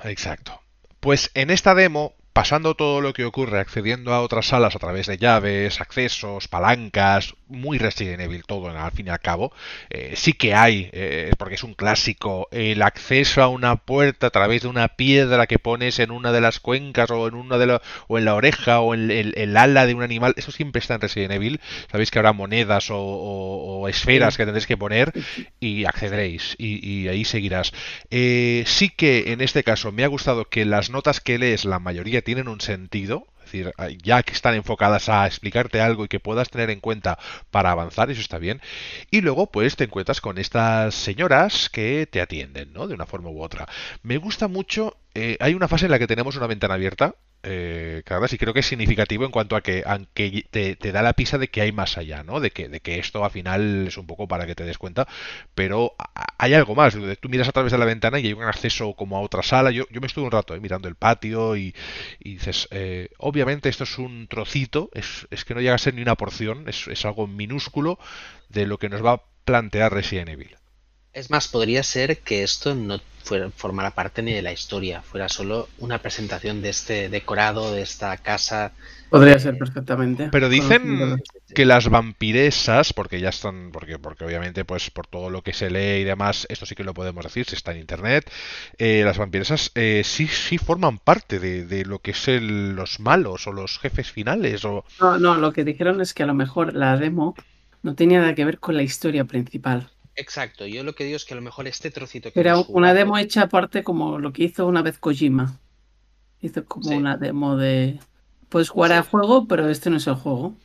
Exacto. 0.04 0.62
Pues 1.00 1.32
en 1.34 1.50
esta 1.50 1.76
demo 1.76 2.14
pasando 2.34 2.76
todo 2.76 3.02
lo 3.02 3.14
que 3.14 3.26
ocurre, 3.26 3.60
accediendo 3.60 4.14
a 4.14 4.22
otras 4.22 4.48
salas 4.48 4.76
a 4.76 4.80
través 4.80 5.08
de 5.08 5.18
llaves, 5.18 5.82
accesos, 5.82 6.48
palancas, 6.48 7.36
muy 7.48 7.78
Resident 7.78 8.22
Evil 8.22 8.44
todo 8.46 8.70
al 8.70 8.92
fin 8.92 9.08
y 9.08 9.10
al 9.10 9.20
cabo, 9.20 9.52
eh, 9.90 10.14
sí 10.16 10.34
que 10.34 10.54
hay, 10.54 10.90
eh, 10.94 11.32
porque 11.38 11.56
es 11.56 11.64
un 11.64 11.74
clásico, 11.74 12.48
el 12.52 12.82
acceso 12.82 13.42
a 13.42 13.48
una 13.48 13.76
puerta 13.76 14.28
a 14.28 14.30
través 14.30 14.62
de 14.62 14.68
una 14.68 14.88
piedra 14.90 15.48
que 15.48 15.60
pones 15.60 16.00
en 16.00 16.12
una 16.12 16.32
de 16.32 16.42
las 16.42 16.60
cuencas 16.60 17.10
o 17.12 17.28
en 17.28 17.34
una 17.34 17.58
de 17.58 17.66
la, 17.66 17.82
o 18.08 18.18
en 18.18 18.26
la 18.26 18.36
oreja 18.36 18.80
o 18.80 18.94
en 18.94 19.12
el, 19.12 19.58
ala 19.58 19.86
de 19.86 19.96
un 19.96 20.04
animal, 20.04 20.34
eso 20.38 20.52
siempre 20.52 20.80
está 20.80 20.96
en 20.96 21.02
Resident 21.02 21.34
Evil, 21.34 21.60
sabéis 21.92 22.12
que 22.12 22.20
habrá 22.20 22.34
monedas 22.34 22.88
o, 22.92 23.88
esferas 23.90 24.38
que 24.38 24.44
tendréis 24.44 24.68
que 24.68 24.78
poner 24.78 25.12
y 25.60 25.86
accederéis 25.86 26.56
y, 26.58 27.08
ahí 27.08 27.26
seguirás. 27.26 27.72
Eh, 28.12 28.64
sí 28.68 28.90
que 28.90 29.32
en 29.32 29.42
este 29.42 29.64
caso 29.64 29.92
me 29.92 30.04
ha 30.04 30.08
gustado 30.08 30.46
que 30.46 30.66
las 30.66 30.90
notas 30.90 31.22
que 31.22 31.40
lees, 31.40 31.66
la 31.66 31.80
mayoría 31.80 32.19
tienen 32.22 32.48
un 32.48 32.62
sentido, 32.62 33.28
es 33.40 33.52
decir, 33.52 33.74
ya 34.04 34.24
que 34.24 34.34
están 34.34 34.54
enfocadas 34.54 35.10
a 35.10 35.26
explicarte 35.26 35.82
algo 35.82 36.06
y 36.06 36.08
que 36.08 36.20
puedas 36.20 36.50
tener 36.50 36.70
en 36.70 36.80
cuenta 36.80 37.18
para 37.52 37.72
avanzar, 37.72 38.12
eso 38.12 38.22
está 38.22 38.38
bien. 38.38 38.62
Y 39.12 39.22
luego, 39.22 39.52
pues 39.52 39.76
te 39.76 39.86
encuentras 39.86 40.22
con 40.22 40.38
estas 40.38 40.94
señoras 40.96 41.70
que 41.70 42.08
te 42.10 42.22
atienden, 42.22 42.74
¿no? 42.74 42.88
De 42.88 42.94
una 42.94 43.06
forma 43.06 43.30
u 43.30 43.42
otra. 43.42 43.68
Me 44.04 44.18
gusta 44.18 44.48
mucho, 44.48 44.98
eh, 45.16 45.38
hay 45.40 45.54
una 45.54 45.68
fase 45.68 45.86
en 45.86 45.92
la 45.92 46.00
que 46.00 46.08
tenemos 46.08 46.36
una 46.36 46.48
ventana 46.48 46.76
abierta, 46.76 47.16
eh, 47.44 48.02
claro, 48.06 48.28
sí 48.28 48.38
creo 48.38 48.54
que 48.54 48.60
es 48.60 48.66
significativo 48.66 49.24
en 49.24 49.32
cuanto 49.32 49.56
a 49.56 49.62
que 49.62 49.84
aunque 49.86 50.46
te, 50.52 50.76
da 50.92 51.02
la 51.02 51.14
pista 51.14 51.38
de 51.38 51.48
que 51.48 51.62
hay 51.62 51.72
más 51.72 51.98
allá, 51.98 52.24
¿no? 52.24 52.40
De 52.40 52.52
que, 52.52 52.68
de 52.68 52.82
que 52.82 53.00
esto 53.00 53.24
al 53.24 53.32
final 53.32 53.88
es 53.88 53.98
un 53.98 54.06
poco 54.08 54.28
para 54.28 54.46
que 54.46 54.56
te 54.56 54.66
des 54.66 54.78
cuenta, 54.78 55.08
pero 55.56 55.96
hay 56.38 56.54
algo 56.54 56.76
más. 56.76 56.96
Tú 57.20 57.30
miras 57.30 57.48
a 57.48 57.52
través 57.52 57.72
de 57.72 57.78
la 57.78 57.86
ventana 57.86 58.20
y 58.20 58.28
hay 58.28 58.34
un 58.34 58.44
acceso 58.44 58.94
como 58.94 59.18
a 59.18 59.22
otra 59.22 59.42
sala. 59.44 59.72
Yo, 59.72 59.86
yo 59.90 60.02
me 60.02 60.08
estuve 60.08 60.26
un 60.26 60.32
rato 60.32 60.54
eh, 60.54 60.60
mirando 60.60 60.88
el 60.88 60.96
patio 60.96 61.56
y, 61.56 61.74
dices, 62.20 62.68
eh, 62.72 63.10
obviamente 63.18 63.70
esto 63.70 63.86
es 63.86 63.98
un 63.98 64.28
trocito, 64.28 64.90
es, 64.94 65.28
es, 65.32 65.46
que 65.46 65.56
no 65.56 65.62
llega 65.62 65.76
a 65.76 65.78
ser 65.78 65.94
ni 65.94 66.02
una 66.02 66.16
porción, 66.16 66.68
es, 66.68 66.88
es 66.88 67.06
algo 67.06 67.28
minúsculo 67.28 68.00
de 68.50 68.68
lo 68.68 68.78
que 68.78 68.90
nos 68.90 69.04
va 69.04 69.14
a 69.14 69.24
plantear 69.46 69.94
Resident 69.94 70.30
Evil. 70.30 70.58
Es 71.14 71.30
más, 71.30 71.48
podría 71.48 71.84
ser 71.84 72.20
que 72.20 72.44
esto 72.44 72.76
no 72.76 73.00
fuera, 73.24 73.50
formara 73.50 73.92
parte 73.92 74.22
ni 74.22 74.34
de 74.34 74.42
la 74.42 74.52
historia, 74.52 75.02
fuera 75.02 75.30
solo 75.30 75.68
una 75.78 76.00
presentación 76.00 76.62
de 76.62 76.70
este 76.70 77.10
decorado, 77.10 77.74
de 77.74 77.82
esta 77.82 78.16
casa. 78.18 78.72
Podría 79.10 79.40
ser 79.40 79.58
perfectamente. 79.58 80.30
Pero 80.32 80.50
dicen 80.50 81.22
que 81.56 81.66
las 81.66 81.90
vampiresas, 81.90 82.94
porque 82.94 83.20
ya 83.20 83.30
están, 83.30 83.72
porque, 83.72 83.98
porque 83.98 84.24
obviamente, 84.24 84.66
pues 84.66 84.92
por 84.92 85.08
todo 85.08 85.30
lo 85.30 85.42
que 85.42 85.54
se 85.54 85.70
lee 85.70 86.02
y 86.02 86.04
demás, 86.04 86.46
esto 86.50 86.66
sí 86.66 86.76
que 86.76 86.84
lo 86.84 86.94
podemos 86.94 87.24
decir, 87.24 87.46
si 87.46 87.56
está 87.56 87.72
en 87.72 87.80
internet, 87.80 88.30
eh, 88.78 89.02
las 89.04 89.18
vampiresas 89.18 89.72
eh, 89.74 90.04
sí, 90.06 90.28
sí 90.28 90.58
forman 90.58 91.00
parte 91.00 91.40
de, 91.40 91.86
lo 91.86 92.00
que 92.00 92.12
es 92.12 92.28
los 92.28 93.00
malos 93.00 93.48
o 93.48 93.52
los 93.52 93.80
jefes 93.80 94.12
finales. 94.12 94.64
O... 94.66 94.86
No, 95.00 95.18
no, 95.18 95.36
lo 95.36 95.54
que 95.54 95.64
dijeron 95.64 96.02
es 96.02 96.14
que 96.14 96.24
a 96.24 96.28
lo 96.28 96.36
mejor 96.36 96.76
la 96.76 96.98
demo 96.98 97.36
no 97.82 97.96
tenía 97.96 98.20
nada 98.20 98.36
que 98.36 98.46
ver 98.46 98.60
con 98.60 98.76
la 98.76 98.84
historia 98.84 99.26
principal. 99.26 99.90
Exacto, 100.20 100.66
yo 100.66 100.84
lo 100.84 100.96
que 100.96 101.06
digo 101.06 101.16
es 101.16 101.24
que 101.24 101.34
a 101.34 101.38
lo 101.38 101.42
mejor 101.42 101.66
este 101.68 101.92
trocito 101.92 102.34
que 102.34 102.40
Era 102.42 102.60
una 102.60 102.94
demo 102.94 103.18
hecha 103.18 103.44
aparte 103.44 103.84
como 103.84 104.20
lo 104.20 104.34
que 104.34 104.44
hizo 104.44 104.68
una 104.68 104.82
vez 104.82 105.00
Kojima. 105.00 105.58
Hizo 106.42 106.66
como 106.66 106.90
una 106.90 107.16
demo 107.16 107.56
de... 107.56 108.00
Puedes 108.50 108.68
jugar 108.68 108.92
al 108.92 109.04
juego, 109.04 109.48
pero 109.48 109.70
este 109.70 109.90
no 109.90 109.96
es 109.96 110.08
el 110.08 110.16
juego. 110.16 110.58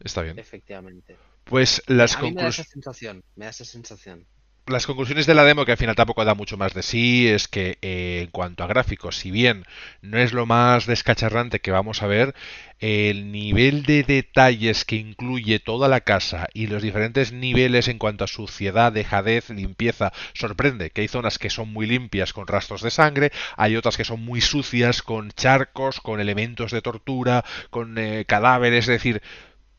Está 0.00 0.20
bien. 0.20 0.38
Efectivamente. 0.38 1.16
Pues 1.44 1.82
las 1.86 2.14
conclusiones... 2.14 2.34
Me 2.36 2.42
da 2.42 2.48
esa 2.48 2.64
sensación, 2.64 3.24
me 3.36 3.44
da 3.46 3.50
esa 3.50 3.64
sensación 3.64 4.26
las 4.66 4.86
conclusiones 4.86 5.26
de 5.26 5.34
la 5.34 5.44
demo, 5.44 5.64
que 5.64 5.72
al 5.72 5.78
final 5.78 5.96
tampoco 5.96 6.24
da 6.24 6.34
mucho 6.34 6.56
más 6.56 6.74
de 6.74 6.82
sí, 6.82 7.28
es 7.28 7.48
que 7.48 7.78
eh, 7.82 8.20
en 8.24 8.30
cuanto 8.30 8.62
a 8.62 8.66
gráficos, 8.66 9.16
si 9.16 9.30
bien 9.30 9.64
no 10.00 10.18
es 10.18 10.32
lo 10.32 10.46
más 10.46 10.86
descacharrante 10.86 11.60
que 11.60 11.70
vamos 11.70 12.02
a 12.02 12.06
ver, 12.06 12.34
el 12.78 13.30
nivel 13.30 13.82
de 13.82 14.04
detalles 14.04 14.84
que 14.84 14.96
incluye 14.96 15.58
toda 15.58 15.88
la 15.88 16.00
casa 16.00 16.48
y 16.54 16.66
los 16.66 16.82
diferentes 16.82 17.32
niveles 17.32 17.88
en 17.88 17.98
cuanto 17.98 18.24
a 18.24 18.28
suciedad, 18.28 18.92
dejadez, 18.92 19.50
limpieza, 19.50 20.12
sorprende 20.34 20.90
que 20.90 21.02
hay 21.02 21.08
zonas 21.08 21.38
que 21.38 21.50
son 21.50 21.72
muy 21.72 21.86
limpias 21.86 22.32
con 22.32 22.46
rastros 22.46 22.82
de 22.82 22.90
sangre, 22.90 23.32
hay 23.56 23.76
otras 23.76 23.96
que 23.96 24.04
son 24.04 24.24
muy 24.24 24.40
sucias 24.40 25.02
con 25.02 25.30
charcos, 25.32 26.00
con 26.00 26.20
elementos 26.20 26.70
de 26.70 26.80
tortura, 26.80 27.44
con 27.70 27.98
eh, 27.98 28.24
cadáveres, 28.26 28.84
es 28.84 29.02
decir, 29.02 29.22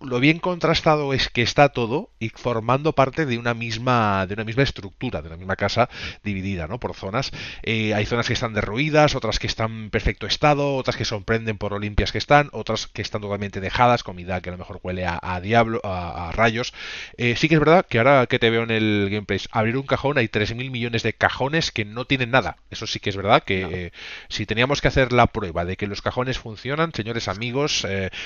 lo 0.04 0.20
bien 0.20 0.40
contrastado 0.40 1.14
es 1.14 1.30
que 1.30 1.42
está 1.42 1.70
todo 1.70 2.10
y 2.20 2.30
formando 2.30 2.94
parte 2.94 3.26
de 3.26 3.38
una 3.38 3.54
misma 3.54 4.26
de 4.28 4.34
una 4.34 4.44
misma 4.44 4.64
estructura 4.64 5.22
de 5.22 5.28
una 5.28 5.38
misma 5.38 5.56
casa 5.56 5.90
dividida 6.24 6.68
no 6.68 6.80
por 6.80 6.96
zonas. 6.96 7.32
Eh, 7.64 7.94
hay 7.94 8.06
zonas 8.06 8.28
que 8.28 8.34
están 8.34 8.54
derruidas 8.54 9.16
otras 9.16 9.40
que 9.40 9.48
están 9.48 9.72
en 9.72 9.90
perfecto 9.90 10.28
estado 10.28 10.76
otras 10.76 10.96
que 10.96 11.06
sorprenden 11.06 11.58
por 11.58 11.72
lo 11.72 11.80
limpias 11.80 12.12
que 12.12 12.18
están 12.18 12.50
otras 12.52 12.88
que 12.88 13.02
están 13.02 13.22
totalmente 13.22 13.60
dejadas 13.60 14.04
comida 14.04 14.42
que 14.42 14.50
a 14.50 14.54
lo 14.54 14.58
mejor 14.58 14.80
huele 14.84 15.06
a, 15.06 15.40
diablo 15.42 15.82
a, 15.84 16.32
rayos. 16.34 16.74
Eh, 17.18 17.36
sí 17.36 17.48
que 17.48 17.56
es 17.56 17.60
verdad 17.60 17.86
que 17.88 17.98
ahora 17.98 18.26
que 18.28 18.40
te 18.40 18.50
veo 18.50 18.64
en 18.64 18.72
el 18.72 19.08
gameplay 19.10 19.40
abrir 19.52 19.78
un 19.78 19.86
cajón 19.86 20.18
hay 20.18 20.28
3.000 20.28 20.70
millones 20.72 21.04
de 21.04 21.14
cajones 21.14 21.72
que 21.72 21.86
no 21.86 22.06
tienen 22.06 22.32
nada. 22.32 22.58
Eso 22.70 22.88
sí 22.88 23.00
que 23.00 23.10
es 23.10 23.18
verdad 23.18 23.44
que 23.44 23.62
eh, 23.62 23.92
si 24.30 24.46
teníamos 24.46 24.82
que 24.82 24.88
hacer 24.88 25.12
la 25.12 25.28
prueba 25.28 25.66
de 25.66 25.78
que 25.78 25.88
los 25.88 26.02
cajones 26.02 26.40
funcionan 26.40 26.94
señores 26.94 27.28
amigos 27.28 27.86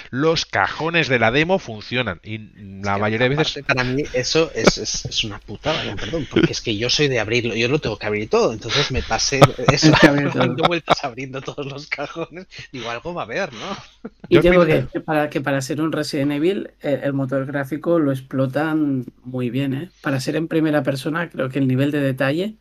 los 0.10 0.46
cajones 0.46 1.08
de 1.08 1.20
la 1.20 1.32
demo 1.32 1.60
funcionan. 1.66 2.20
Y 2.24 2.38
la 2.84 2.98
mayoría 2.98 3.28
de 3.28 3.36
veces. 3.36 3.64
Para 3.66 3.84
mí, 3.84 4.04
eso 4.14 4.52
es, 4.54 4.78
es, 4.78 5.24
una 5.24 5.40
putada, 5.40 5.96
perdón, 5.96 6.28
porque 6.30 6.52
es 6.52 6.62
que 6.62 6.78
yo 6.78 6.90
soy 6.90 7.08
de 7.08 7.20
abrirlo, 7.20 7.56
yo 7.56 7.68
lo 7.68 7.80
tengo 7.80 7.98
que 7.98 8.06
abrir 8.06 8.30
todo, 8.30 8.54
entonces 8.54 8.92
me 8.92 9.02
pasé 9.02 9.40
eso 9.72 9.92
dando 10.34 10.64
vueltas 10.66 11.04
abriendo 11.04 11.42
todos 11.42 11.66
los 11.66 11.88
cajones. 11.88 12.48
Digo, 12.72 12.90
algo 12.90 13.14
va 13.14 13.24
a 13.24 13.26
haber, 13.26 13.52
¿no? 13.54 14.10
Y 14.30 14.40
tengo 14.40 14.66
que, 14.66 14.84
para, 15.04 15.30
que 15.30 15.42
para 15.42 15.62
ser 15.62 15.82
un 15.82 15.92
Resident 15.92 16.32
Evil, 16.32 16.72
el, 16.82 17.14
motor 17.14 17.46
gráfico 17.46 18.00
lo 18.00 18.12
explotan 18.12 19.06
muy 19.24 19.50
bien, 19.50 19.74
¿eh? 19.74 19.90
Para 20.02 20.20
ser 20.20 20.36
en 20.36 20.48
primera 20.48 20.84
persona, 20.84 21.30
creo 21.30 21.50
que 21.50 21.60
el 21.60 21.68
nivel 21.68 21.92
de 21.92 22.02
detalle. 22.02 22.56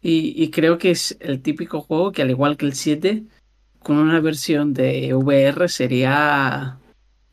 Y, 0.00 0.34
y 0.42 0.50
creo 0.50 0.78
que 0.78 0.90
es 0.92 1.16
el 1.20 1.42
típico 1.42 1.80
juego 1.80 2.12
que, 2.12 2.22
al 2.22 2.30
igual 2.30 2.56
que 2.56 2.66
el 2.66 2.74
7, 2.74 3.24
con 3.80 3.96
una 3.96 4.20
versión 4.20 4.74
de 4.74 5.14
VR 5.14 5.68
sería 5.68 6.78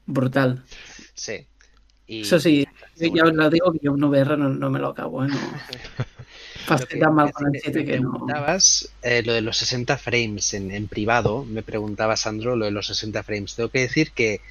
brutal. 0.06 0.64
Sí. 1.16 1.48
Eso 2.08 2.40
sí, 2.40 2.68
ya 2.98 3.24
os 3.24 3.34
lo 3.34 3.50
digo 3.50 3.72
que 3.72 3.80
yo 3.82 3.94
un 3.94 4.04
VR 4.04 4.38
no, 4.38 4.70
me 4.70 4.80
lo 4.80 4.90
acabo. 4.90 5.26
¿eh? 5.26 5.30
No. 6.68 7.12
mal 7.12 7.32
con 7.32 7.54
el 7.54 7.62
7 7.62 7.84
que 7.84 8.00
no. 8.00 8.28
Eh, 9.02 9.24
lo 9.24 9.34
de 9.34 9.42
los 9.42 9.58
60 9.58 9.98
frames 9.98 10.54
en, 10.54 10.70
en, 10.72 10.88
privado, 10.88 11.44
me 11.46 11.64
preguntaba 11.64 12.16
Sandro 12.16 12.56
lo 12.56 12.66
de 12.66 12.72
los 12.72 12.88
60 12.88 13.24
frames. 13.24 13.56
Tengo 13.56 13.70
que 13.70 13.80
decir 13.80 14.12
que, 14.12 14.42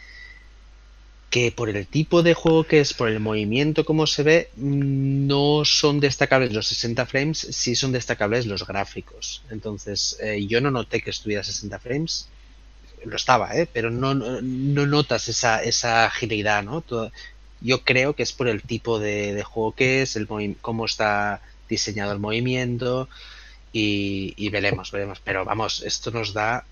que 1.31 1.53
por 1.53 1.69
el 1.69 1.87
tipo 1.87 2.25
de 2.25 2.35
juego 2.35 2.65
que 2.65 2.81
es, 2.81 2.93
por 2.93 3.09
el 3.09 3.21
movimiento 3.21 3.85
como 3.85 4.09
se 4.09 4.25
ve, 4.25 4.51
no 4.57 5.65
son 5.65 6.01
destacables 6.01 6.53
los 6.53 6.67
60 6.67 7.07
frames, 7.07 7.39
sí 7.39 7.77
son 7.77 7.93
destacables 7.93 8.47
los 8.47 8.67
gráficos. 8.67 9.43
Entonces, 9.51 10.17
eh, 10.21 10.45
yo 10.47 10.61
no 10.61 10.73
noté 10.73 11.03
que 11.03 11.11
estuviera 11.11 11.45
60 11.45 11.79
frames 11.79 12.29
lo 13.07 13.17
estaba, 13.17 13.57
¿eh? 13.57 13.69
pero 13.71 13.91
no, 13.91 14.15
no 14.15 14.87
notas 14.87 15.29
esa, 15.29 15.63
esa 15.63 16.07
agilidad, 16.07 16.63
¿no? 16.63 16.83
yo 17.61 17.83
creo 17.83 18.15
que 18.15 18.23
es 18.23 18.33
por 18.33 18.49
el 18.49 18.63
tipo 18.63 18.99
de, 18.99 19.43
juego 19.43 19.73
que 19.73 20.03
es, 20.03 20.17
el 20.17 20.27
cómo 20.61 20.85
está 20.85 21.41
diseñado 21.69 22.13
el 22.13 22.19
movimiento 22.19 23.09
y, 23.73 24.35
y, 24.37 24.51
veremos, 24.51 24.91
veremos. 24.93 25.21
Pero 25.25 25.45
vamos, 25.45 25.83
esto 25.83 26.11
nos 26.11 26.35
da 26.35 26.65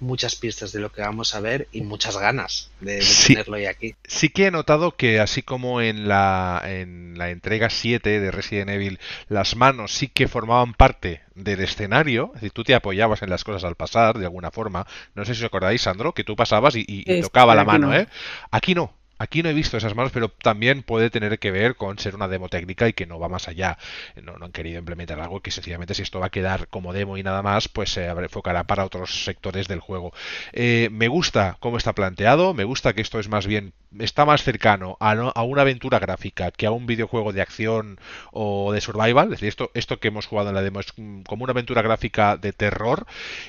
muchas 0.00 0.36
pistas 0.36 0.72
de 0.72 0.80
lo 0.80 0.90
que 0.90 1.02
vamos 1.02 1.34
a 1.34 1.40
ver 1.40 1.68
y 1.72 1.82
muchas 1.82 2.16
ganas 2.16 2.70
de, 2.80 3.04
tenerlo 3.26 3.56
ahí 3.56 3.66
aquí. 3.66 3.94
Sí 4.04 4.28
que 4.28 4.46
he 4.46 4.50
notado 4.50 4.96
que 4.96 5.20
así 5.20 5.42
como 5.42 5.80
en 5.80 6.08
la, 6.08 6.62
en 6.64 7.16
la 7.18 7.30
entrega 7.30 7.70
7 7.70 8.20
de 8.20 8.30
Resident 8.30 8.70
Evil 8.70 8.98
las 9.28 9.56
manos 9.56 9.92
sí 9.92 10.08
que 10.08 10.28
formaban 10.28 10.74
parte 10.74 11.22
del 11.34 11.60
escenario, 11.60 12.26
es 12.34 12.40
decir, 12.40 12.50
tú 12.52 12.64
te 12.64 12.74
apoyabas 12.74 13.22
en 13.22 13.30
las 13.30 13.44
cosas 13.44 13.64
al 13.64 13.76
pasar 13.76 14.18
de 14.18 14.24
alguna 14.24 14.50
forma, 14.50 14.86
no 15.14 15.24
sé 15.24 15.34
si 15.34 15.42
os 15.42 15.46
acordáis 15.46 15.82
Sandro, 15.82 16.12
que 16.12 16.24
tú 16.24 16.34
pasabas 16.36 16.74
y, 16.76 17.22
tocaba 17.22 17.54
la 17.54 17.64
mano, 17.64 17.94
¿eh? 17.94 18.08
Aquí 18.50 18.74
no, 18.74 18.97
Aquí 19.18 19.42
no 19.42 19.48
he 19.48 19.52
visto 19.54 19.76
esas 19.76 19.94
manos, 19.94 20.12
pero 20.12 20.28
también 20.28 20.82
puede 20.82 21.10
tener 21.10 21.38
que 21.38 21.50
ver 21.50 21.76
con 21.76 21.98
ser 21.98 22.14
una 22.14 22.28
demo 22.28 22.48
técnica 22.48 22.88
y 22.88 22.92
que 22.92 23.06
no 23.06 23.18
va 23.18 23.28
más 23.28 23.48
allá. 23.48 23.78
No, 24.22 24.36
han 24.40 24.52
querido 24.52 24.78
implementar 24.78 25.20
algo 25.20 25.40
que 25.40 25.50
sencillamente 25.50 25.94
si 25.94 26.02
esto 26.02 26.20
va 26.20 26.26
a 26.26 26.30
quedar 26.30 26.68
como 26.68 26.92
demo 26.92 27.16
y 27.18 27.22
nada 27.22 27.42
más, 27.42 27.68
pues 27.68 27.92
se 27.92 28.06
enfocará 28.06 28.64
para 28.64 28.84
otros 28.84 29.24
sectores 29.24 29.68
del 29.68 29.80
juego. 29.80 30.12
Eh, 30.52 30.88
me 30.92 31.08
gusta 31.08 31.56
cómo 31.60 31.76
está 31.76 31.94
planteado, 31.94 32.54
me 32.54 32.64
gusta 32.64 32.92
que 32.92 33.02
esto 33.02 33.18
es 33.18 33.28
más 33.28 33.46
bien, 33.46 33.72
está 33.98 34.24
más 34.24 34.42
cercano 34.42 34.96
a, 35.00 35.14
una 35.42 35.62
aventura 35.62 35.98
gráfica 35.98 36.50
que 36.50 36.66
a 36.66 36.70
un 36.70 36.86
videojuego 36.86 37.32
de 37.32 37.42
acción 37.42 37.98
o 38.32 38.72
de 38.72 38.80
survival. 38.80 39.26
Es 39.26 39.30
decir, 39.32 39.48
esto, 39.48 39.70
esto 39.74 39.98
que 39.98 40.08
hemos 40.08 40.26
jugado 40.26 40.50
en 40.50 40.54
la 40.54 40.62
demo 40.62 40.80
es 40.80 40.92
como 41.26 41.44
una 41.44 41.52
aventura 41.52 41.82
gráfica 41.82 42.36
de 42.36 42.52
terror 42.52 43.06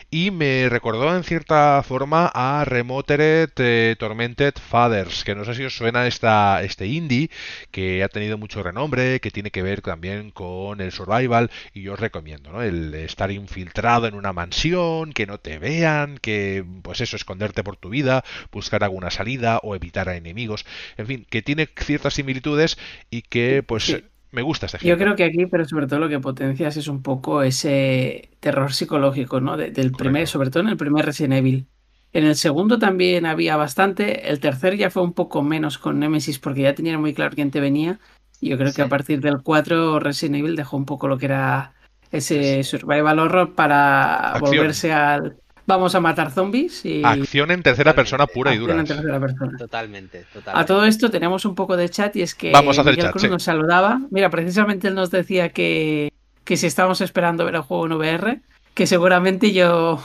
y 0.09 0.31
me 0.31 0.67
recordó 0.69 1.15
en 1.15 1.23
cierta 1.23 1.83
forma 1.83 2.31
a 2.33 2.65
Remotered 2.65 3.51
eh, 3.57 3.95
Tormented 3.99 4.55
Fathers, 4.55 5.23
que 5.23 5.35
no 5.35 5.45
sé 5.45 5.55
si 5.55 5.58
os 5.65 5.75
suena 5.75 6.07
esta, 6.07 6.63
este 6.63 6.87
indie 6.87 7.29
que 7.71 8.03
ha 8.03 8.09
tenido 8.09 8.37
mucho 8.37 8.63
renombre, 8.63 9.19
que 9.19 9.31
tiene 9.31 9.51
que 9.51 9.63
ver 9.63 9.81
también 9.81 10.31
con 10.31 10.81
el 10.81 10.91
survival 10.91 11.51
y 11.73 11.81
yo 11.83 11.93
os 11.93 11.99
recomiendo, 11.99 12.51
¿no? 12.51 12.61
El 12.61 12.93
estar 12.93 13.31
infiltrado 13.31 14.07
en 14.07 14.15
una 14.15 14.33
mansión, 14.33 15.13
que 15.13 15.25
no 15.25 15.39
te 15.39 15.59
vean, 15.59 16.17
que 16.17 16.65
pues 16.81 17.01
eso, 17.01 17.15
esconderte 17.15 17.63
por 17.63 17.77
tu 17.77 17.89
vida, 17.89 18.23
buscar 18.51 18.83
alguna 18.83 19.11
salida 19.11 19.59
o 19.63 19.75
evitar 19.75 20.09
a 20.09 20.15
enemigos, 20.15 20.65
en 20.97 21.07
fin, 21.07 21.27
que 21.29 21.41
tiene 21.41 21.67
ciertas 21.77 22.13
similitudes 22.15 22.77
y 23.09 23.23
que 23.23 23.63
pues... 23.63 24.03
Me 24.31 24.43
gusta 24.43 24.67
este 24.67 24.87
Yo 24.87 24.95
creo 24.95 25.15
que 25.15 25.23
aquí, 25.23 25.47
pero 25.47 25.65
sobre 25.65 25.87
todo 25.87 25.97
lo 25.97 26.07
que 26.07 26.19
potencias 26.19 26.77
es 26.77 26.87
un 26.87 27.01
poco 27.01 27.41
ese 27.41 28.29
terror 28.39 28.71
psicológico, 28.73 29.41
¿no? 29.41 29.57
del 29.57 29.91
primer, 29.91 30.27
sobre 30.27 30.51
todo 30.51 30.61
en 30.61 30.69
el 30.69 30.77
primer 30.77 31.03
Resident 31.03 31.33
Evil. 31.33 31.67
En 32.11 32.25
el 32.25 32.35
segundo 32.35 32.79
también 32.79 33.25
había 33.25 33.55
bastante. 33.55 34.29
El 34.29 34.39
tercer 34.39 34.77
ya 34.77 34.89
fue 34.89 35.03
un 35.03 35.13
poco 35.13 35.43
menos 35.43 35.77
con 35.77 35.99
Nemesis 35.99 36.39
porque 36.39 36.61
ya 36.61 36.75
tenían 36.75 36.99
muy 37.01 37.13
claro 37.13 37.35
quién 37.35 37.51
te 37.51 37.59
venía. 37.59 37.99
Y 38.41 38.49
yo 38.49 38.57
creo 38.57 38.73
que 38.73 38.81
a 38.81 38.89
partir 38.89 39.19
del 39.21 39.41
4 39.41 39.99
Resident 39.99 40.37
Evil 40.37 40.55
dejó 40.55 40.77
un 40.77 40.85
poco 40.85 41.07
lo 41.07 41.17
que 41.17 41.25
era 41.25 41.73
ese 42.11 42.63
survival 42.63 43.19
horror 43.19 43.53
para 43.53 44.37
volverse 44.39 44.91
al 44.91 45.37
vamos 45.69 45.93
a 45.93 45.99
matar 45.99 46.31
zombies 46.31 46.83
y 46.83 47.03
acción 47.05 47.51
en 47.51 47.61
tercera 47.61 47.93
persona 47.93 48.25
pura 48.25 48.53
y 48.55 48.57
dura. 48.57 48.83
Totalmente, 48.83 49.53
totalmente, 49.57 50.25
A 50.47 50.65
todo 50.65 50.83
esto 50.85 51.11
tenemos 51.11 51.45
un 51.45 51.53
poco 51.53 51.77
de 51.77 51.87
chat 51.89 52.15
y 52.15 52.23
es 52.23 52.33
que 52.33 52.51
vamos 52.51 52.79
a 52.79 52.81
hacer 52.81 52.97
chat, 52.97 53.15
nos 53.29 53.43
saludaba. 53.43 54.01
Mira, 54.09 54.31
precisamente 54.31 54.87
él 54.87 54.95
nos 54.95 55.11
decía 55.11 55.49
que, 55.49 56.11
que 56.43 56.57
si 56.57 56.65
estábamos 56.65 57.01
esperando 57.01 57.45
ver 57.45 57.53
el 57.53 57.61
juego 57.61 57.85
en 57.85 57.91
VR, 57.93 58.41
que 58.73 58.87
seguramente 58.87 59.51
yo 59.51 60.01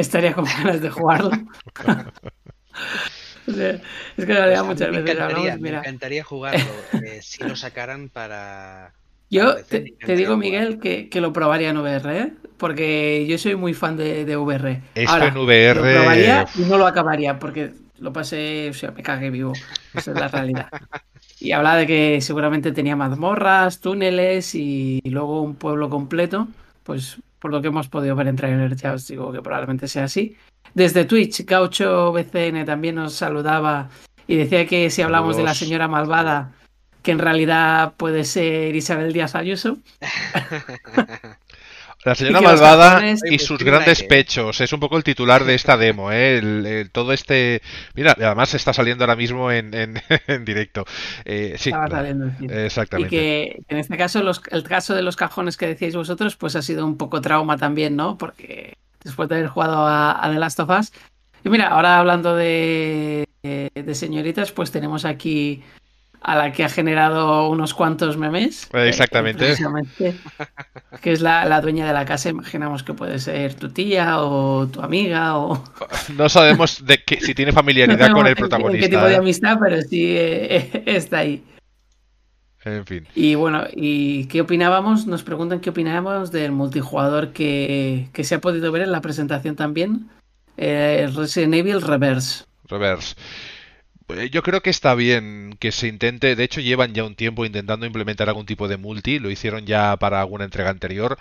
estaría 0.00 0.32
con 0.32 0.44
ganas 0.44 0.80
de 0.80 0.90
jugarlo. 0.90 1.30
es 3.46 3.54
que 3.54 4.22
en 4.22 4.26
realidad 4.26 4.64
pues 4.64 4.80
muchas 4.80 4.90
veces 4.90 5.20
hablamos, 5.20 5.60
Me 5.60 5.70
encantaría 5.70 6.24
jugarlo 6.24 6.64
eh, 7.04 7.20
si 7.22 7.44
lo 7.44 7.56
sacaran 7.56 8.08
para. 8.08 8.92
Yo 9.30 9.56
te, 9.64 9.92
digo, 10.16 10.38
Miguel, 10.38 10.80
que, 10.80 11.10
que, 11.10 11.20
lo 11.20 11.34
probaría 11.34 11.68
en 11.68 11.76
VR, 11.76 12.18
¿eh? 12.18 12.32
porque 12.56 13.26
yo 13.28 13.36
soy 13.36 13.56
muy 13.56 13.74
fan 13.74 13.96
de, 13.96 14.24
de 14.24 14.36
VR. 14.38 14.80
Esto 14.94 15.22
en 15.22 15.36
VR. 15.36 15.74
Lo 15.74 16.00
probaría 16.00 16.46
y 16.54 16.62
no 16.62 16.78
lo 16.78 16.86
acabaría, 16.86 17.38
porque 17.38 17.72
lo 17.98 18.12
pasé, 18.12 18.68
o 18.70 18.74
sea, 18.74 18.92
me 18.92 19.02
cagué 19.02 19.30
vivo. 19.30 19.52
Esa 19.94 20.12
es 20.12 20.18
la 20.18 20.28
realidad. 20.28 20.68
Y 21.40 21.52
habla 21.52 21.76
de 21.76 21.86
que 21.86 22.20
seguramente 22.20 22.72
tenía 22.72 22.96
mazmorras, 22.96 23.78
túneles 23.78 24.56
y 24.56 25.00
luego 25.04 25.40
un 25.40 25.54
pueblo 25.54 25.88
completo. 25.88 26.48
Pues 26.82 27.18
por 27.38 27.50
lo 27.50 27.60
que 27.60 27.68
hemos 27.68 27.88
podido 27.88 28.16
ver 28.16 28.28
en 28.28 28.36
trailer, 28.36 28.74
ya 28.76 28.92
os 28.92 29.06
digo 29.06 29.32
que 29.32 29.42
probablemente 29.42 29.88
sea 29.88 30.04
así. 30.04 30.36
Desde 30.74 31.04
Twitch, 31.04 31.44
Gaucho 31.44 32.12
BCN 32.12 32.64
también 32.64 32.96
nos 32.96 33.14
saludaba 33.14 33.88
y 34.26 34.36
decía 34.36 34.66
que 34.66 34.90
si 34.90 35.02
hablamos 35.02 35.36
de 35.36 35.42
la 35.42 35.54
señora 35.54 35.88
malvada, 35.88 36.52
que 37.02 37.12
en 37.12 37.18
realidad 37.18 37.94
puede 37.96 38.24
ser 38.24 38.74
Isabel 38.76 39.12
Díaz 39.12 39.34
Ayuso. 39.34 39.78
La 42.04 42.14
señora 42.14 42.40
malvada 42.40 43.02
y 43.28 43.38
sus 43.38 43.62
grandes 43.62 44.04
pechos. 44.04 44.60
Es 44.60 44.72
un 44.72 44.78
poco 44.78 44.96
el 44.96 45.04
titular 45.04 45.44
de 45.44 45.54
esta 45.54 45.76
demo, 45.76 46.10
¿eh? 46.12 46.88
todo 46.92 47.12
este... 47.12 47.60
Mira, 47.94 48.14
además 48.16 48.54
está 48.54 48.72
saliendo 48.72 49.04
ahora 49.04 49.16
mismo 49.16 49.50
en, 49.50 49.74
en, 49.74 49.94
directo. 50.44 50.84
Eh, 51.24 51.54
sí, 51.58 51.70
Estaba 51.70 51.88
saliendo, 51.88 52.30
Exactamente. 52.48 53.16
Y 53.16 53.18
que 53.18 53.62
en 53.68 53.78
este 53.78 53.96
caso, 53.96 54.22
los, 54.22 54.40
el 54.50 54.62
caso 54.62 54.94
de 54.94 55.02
los 55.02 55.16
cajones 55.16 55.56
que 55.56 55.66
decíais 55.66 55.96
vosotros, 55.96 56.36
pues 56.36 56.54
ha 56.54 56.62
sido 56.62 56.86
un 56.86 56.96
poco 56.96 57.20
trauma 57.20 57.56
también, 57.56 57.96
¿no? 57.96 58.16
Porque 58.16 58.76
después 59.02 59.28
de 59.28 59.36
haber 59.36 59.48
jugado 59.48 59.86
a, 59.86 60.24
a 60.24 60.30
The 60.30 60.38
Last 60.38 60.60
of 60.60 60.70
Us... 60.70 60.92
Y 61.44 61.50
mira, 61.50 61.68
ahora 61.68 61.98
hablando 61.98 62.34
de, 62.34 63.28
de 63.42 63.94
señoritas, 63.94 64.50
pues 64.50 64.72
tenemos 64.72 65.04
aquí 65.04 65.62
a 66.20 66.36
la 66.36 66.52
que 66.52 66.64
ha 66.64 66.68
generado 66.68 67.48
unos 67.48 67.74
cuantos 67.74 68.16
memes. 68.16 68.68
Eh, 68.72 68.88
exactamente. 68.88 69.54
que 71.00 71.12
es 71.12 71.20
la, 71.20 71.60
dueña 71.60 71.86
de 71.86 71.92
la 71.92 72.04
casa, 72.04 72.28
imaginamos 72.28 72.82
que 72.82 72.94
puede 72.94 73.18
ser 73.18 73.54
tu 73.54 73.70
tía 73.70 74.20
o 74.20 74.66
tu 74.66 74.80
amiga 74.80 75.38
o... 75.38 75.64
No 76.16 76.28
sabemos 76.28 76.84
de 76.84 77.02
que, 77.02 77.20
si 77.20 77.34
tiene 77.34 77.52
familiaridad 77.52 78.12
con 78.12 78.26
el 78.26 78.36
protagonista. 78.36 78.86
qué 78.86 78.90
tipo 78.90 79.04
de 79.04 79.14
¿eh? 79.14 79.18
amistad, 79.18 79.58
pero 79.60 79.80
sí 79.82 80.16
eh, 80.16 80.82
está 80.86 81.18
ahí. 81.18 81.44
En 82.64 82.84
fin. 82.84 83.06
Y 83.14 83.34
bueno, 83.34 83.64
¿y 83.72 84.26
qué 84.26 84.40
opinábamos? 84.40 85.06
Nos 85.06 85.22
preguntan 85.22 85.60
qué 85.60 85.70
opinábamos 85.70 86.32
del 86.32 86.52
multijugador 86.52 87.32
que, 87.32 88.08
que 88.12 88.24
se 88.24 88.34
ha 88.34 88.40
podido 88.40 88.70
ver 88.72 88.82
en 88.82 88.92
la 88.92 89.00
presentación 89.00 89.56
también. 89.56 90.08
El 90.56 91.14
Resident 91.14 91.54
Evil 91.54 91.80
Reverse. 91.80 92.44
Reverse. 92.64 93.14
Eh, 94.08 94.30
yo 94.30 94.42
creo 94.42 94.62
que 94.62 94.70
está 94.70 94.94
bien 94.94 95.56
que 95.60 95.70
se 95.70 95.86
intente, 95.86 96.34
de 96.34 96.44
hecho 96.44 96.60
llevan 96.62 96.94
ya 96.94 97.04
un 97.04 97.14
tiempo 97.14 97.44
intentando 97.44 97.84
implementar 97.84 98.28
algún 98.28 98.46
tipo 98.46 98.66
de 98.66 98.78
multi, 98.78 99.18
lo 99.18 99.30
hicieron 99.30 99.66
ya 99.66 99.96
para 99.98 100.20
alguna 100.20 100.44
entrega 100.44 100.70
anterior, 100.70 101.18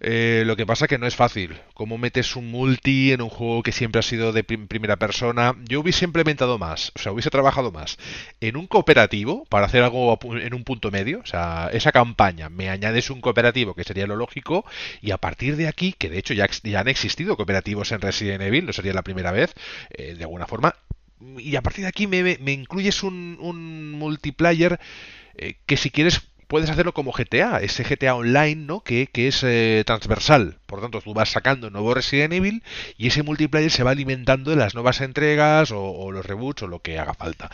eh, 0.00 0.44
lo 0.46 0.54
que 0.56 0.64
pasa 0.64 0.86
que 0.86 0.98
no 0.98 1.08
es 1.08 1.16
fácil, 1.16 1.60
¿cómo 1.74 1.98
metes 1.98 2.36
un 2.36 2.50
multi 2.50 3.10
en 3.12 3.20
un 3.22 3.30
juego 3.30 3.64
que 3.64 3.72
siempre 3.72 3.98
ha 3.98 4.02
sido 4.02 4.32
de 4.32 4.44
primera 4.44 4.96
persona? 4.96 5.56
Yo 5.64 5.80
hubiese 5.80 6.04
implementado 6.04 6.56
más, 6.56 6.92
o 6.94 7.00
sea, 7.00 7.10
hubiese 7.12 7.30
trabajado 7.30 7.72
más 7.72 7.98
en 8.40 8.56
un 8.56 8.68
cooperativo 8.68 9.44
para 9.46 9.66
hacer 9.66 9.82
algo 9.82 10.16
en 10.40 10.54
un 10.54 10.62
punto 10.62 10.92
medio, 10.92 11.20
o 11.20 11.26
sea, 11.26 11.68
esa 11.72 11.90
campaña, 11.90 12.48
me 12.48 12.70
añades 12.70 13.10
un 13.10 13.20
cooperativo 13.20 13.74
que 13.74 13.82
sería 13.82 14.06
lo 14.06 14.14
lógico 14.14 14.64
y 15.00 15.10
a 15.10 15.18
partir 15.18 15.56
de 15.56 15.66
aquí, 15.66 15.94
que 15.98 16.08
de 16.08 16.18
hecho 16.18 16.34
ya, 16.34 16.48
ya 16.62 16.80
han 16.80 16.88
existido 16.88 17.36
cooperativos 17.36 17.90
en 17.90 18.00
Resident 18.00 18.42
Evil, 18.42 18.66
no 18.66 18.72
sería 18.72 18.92
la 18.92 19.02
primera 19.02 19.32
vez, 19.32 19.52
eh, 19.90 20.14
de 20.14 20.22
alguna 20.22 20.46
forma, 20.46 20.76
y 21.38 21.56
a 21.56 21.62
partir 21.62 21.82
de 21.82 21.88
aquí 21.88 22.06
me, 22.06 22.38
me 22.38 22.52
incluyes 22.52 23.02
un, 23.02 23.36
un 23.40 23.92
multiplayer 23.92 24.80
eh, 25.34 25.56
que 25.66 25.76
si 25.76 25.90
quieres 25.90 26.30
puedes 26.50 26.68
hacerlo 26.68 26.92
como 26.92 27.12
GTA, 27.12 27.60
ese 27.60 27.84
GTA 27.84 28.16
Online, 28.16 28.56
¿no? 28.56 28.80
Que, 28.80 29.06
que 29.06 29.28
es 29.28 29.42
eh, 29.44 29.84
transversal. 29.86 30.58
Por 30.66 30.80
lo 30.80 30.82
tanto, 30.82 31.00
tú 31.00 31.14
vas 31.14 31.30
sacando 31.30 31.70
nuevo 31.70 31.94
Resident 31.94 32.32
Evil 32.32 32.64
y 32.98 33.06
ese 33.06 33.22
multiplayer 33.22 33.70
se 33.70 33.84
va 33.84 33.92
alimentando 33.92 34.50
de 34.50 34.56
las 34.56 34.74
nuevas 34.74 35.00
entregas 35.00 35.70
o, 35.72 36.10
los 36.10 36.26
reboots 36.26 36.64
o 36.64 36.66
lo 36.66 36.80
que 36.80 36.98
haga 36.98 37.14
falta. 37.14 37.50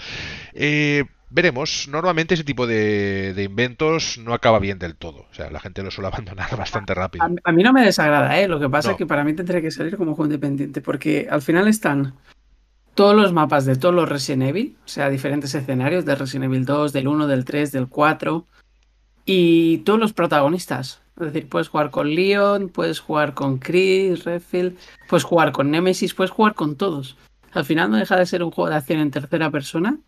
Eh, 0.55 1.05
veremos. 1.29 1.89
Normalmente 1.89 2.35
ese 2.35 2.45
tipo 2.45 2.67
de, 2.67 3.35
de, 3.35 3.43
inventos 3.43 4.17
no 4.17 4.33
acaba 4.33 4.59
bien 4.61 4.79
del 4.79 4.97
todo. 4.97 5.27
O 5.31 5.35
sea, 5.35 5.51
la 5.51 5.61
gente 5.61 5.83
lo 5.83 5.91
suele 5.91 6.09
abandonar 6.13 6.57
bastante 6.57 6.95
rápido. 6.95 7.23
A, 7.45 7.53
mí 7.53 7.63
no 7.63 7.75
me 7.75 7.85
desagrada, 7.85 8.41
¿eh? 8.41 8.49
Lo 8.49 8.59
que 8.59 8.71
pasa 8.71 8.93
es 8.93 8.97
que 8.97 9.07
para 9.07 9.25
mí 9.25 9.35
tendría 9.35 9.61
que 9.61 9.71
salir 9.71 9.99
como 9.99 10.15
juego 10.15 10.25
independiente 10.25 10.81
porque 10.81 11.29
al 11.31 11.43
final 11.43 11.69
están 11.69 12.15
todos 12.97 13.15
los 13.15 13.33
mapas 13.35 13.67
de 13.67 13.77
todos 13.77 13.95
los 13.95 14.09
Resident 14.09 14.45
Evil, 14.45 14.75
o 14.85 14.89
sea, 14.89 15.11
diferentes 15.11 15.55
escenarios 15.55 16.07
de 16.07 16.15
Resident 16.15 16.47
Evil 16.47 16.65
2, 16.65 16.95
del 16.95 17.09
1, 17.09 17.27
del 17.27 17.45
3, 17.45 17.71
del 17.71 17.89
4, 17.89 18.47
y 19.27 19.79
todos 19.79 20.01
los 20.01 20.15
protagonistas. 20.15 21.03
Es 21.21 21.27
decir, 21.27 21.49
puedes 21.49 21.69
jugar 21.69 21.91
con 21.91 22.15
Leon, 22.15 22.71
puedes 22.71 23.01
jugar 23.01 23.35
con 23.35 23.59
Chris, 23.59 24.25
Redfield, 24.25 24.79
puedes 25.09 25.25
jugar 25.25 25.53
con 25.53 25.71
Nemesis, 25.71 26.15
puedes 26.15 26.31
jugar 26.31 26.55
con 26.55 26.77
todos. 26.77 27.19
Al 27.53 27.67
final 27.67 27.91
no 27.91 27.99
deja 27.99 28.17
de 28.17 28.25
ser 28.25 28.43
un 28.43 28.51
juego 28.51 28.71
de 28.71 28.77
acción 28.77 29.01
en 29.01 29.11
tercera 29.11 29.51
persona, 29.51 29.99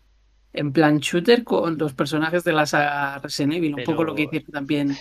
en 0.53 0.73
plan 0.73 0.97
shooter 0.97 1.43
con 1.43 1.77
los 1.77 1.93
personajes 1.93 2.43
de 2.43 2.53
la 2.53 2.65
saga 2.65 3.19
Resident 3.19 3.53
Evil, 3.53 3.75
un 3.75 3.83
poco 3.83 4.03
lo 4.03 4.15
que 4.15 4.23
hicieron 4.23 4.51
también 4.51 4.97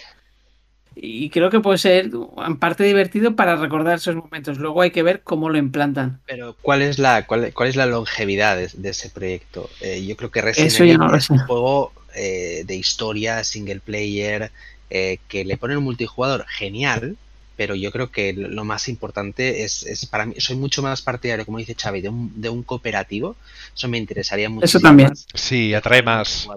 y 1.00 1.30
creo 1.30 1.50
que 1.50 1.60
puede 1.60 1.78
ser 1.78 2.10
en 2.46 2.56
parte 2.58 2.84
divertido 2.84 3.36
para 3.36 3.56
recordar 3.56 3.96
esos 3.96 4.16
momentos. 4.16 4.58
Luego 4.58 4.82
hay 4.82 4.90
que 4.90 5.02
ver 5.02 5.22
cómo 5.22 5.48
lo 5.48 5.58
implantan. 5.58 6.20
Pero 6.26 6.56
¿cuál 6.60 6.82
es 6.82 6.98
la, 6.98 7.26
cuál, 7.26 7.52
cuál 7.54 7.68
es 7.68 7.76
la 7.76 7.86
longevidad 7.86 8.56
de, 8.56 8.88
ese 8.88 9.10
proyecto? 9.10 9.70
Eh, 9.80 10.04
yo 10.04 10.16
creo 10.16 10.30
que 10.30 10.42
Resident 10.42 10.80
Evil 10.80 11.14
es 11.16 11.30
un 11.30 11.38
juego 11.38 11.92
eh, 12.14 12.64
de 12.66 12.74
historia, 12.74 13.44
single 13.44 13.80
player, 13.80 14.50
eh, 14.90 15.18
que 15.28 15.44
le 15.44 15.56
pone 15.56 15.76
un 15.76 15.84
multijugador 15.84 16.46
genial, 16.48 17.16
pero 17.56 17.74
yo 17.74 17.92
creo 17.92 18.10
que 18.10 18.32
lo 18.32 18.64
más 18.64 18.88
importante 18.88 19.64
es, 19.64 19.84
es, 19.84 20.06
para 20.06 20.26
mí, 20.26 20.34
soy 20.38 20.56
mucho 20.56 20.82
más 20.82 21.02
partidario, 21.02 21.44
como 21.44 21.58
dice 21.58 21.74
Xavi, 21.74 22.00
de 22.00 22.08
un, 22.08 22.40
de 22.40 22.48
un 22.48 22.62
cooperativo. 22.62 23.36
Eso 23.76 23.88
me 23.88 23.98
interesaría 23.98 24.48
mucho. 24.48 24.64
Eso 24.64 24.80
también. 24.80 25.12
Sí, 25.34 25.74
atrae 25.74 26.02
más. 26.02 26.48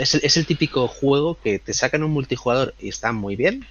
Es 0.00 0.36
el, 0.36 0.46
típico 0.46 0.88
juego 0.88 1.38
que 1.42 1.58
te 1.58 1.74
sacan 1.74 2.02
un 2.02 2.10
multijugador 2.12 2.74
y 2.80 2.88
está 2.88 3.12
muy 3.12 3.36
bien, 3.36 3.66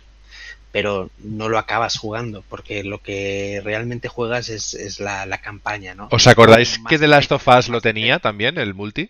pero 0.72 1.10
no 1.20 1.50
lo 1.50 1.58
acabas 1.58 1.98
jugando, 1.98 2.44
porque 2.48 2.84
lo 2.84 3.02
que 3.02 3.62
realmente 3.64 4.08
juegas 4.08 4.50
es, 4.50 5.00
la, 5.00 5.42
campaña, 5.42 5.96
¿no? 5.96 6.08
¿Os 6.12 6.28
acordáis 6.28 6.80
que 6.88 7.00
The 7.00 7.08
Last 7.08 7.32
of 7.32 7.48
Us 7.48 7.70
lo 7.70 7.82
tenía 7.82 8.20
también, 8.20 8.58
el 8.58 8.74
multi? 8.74 9.10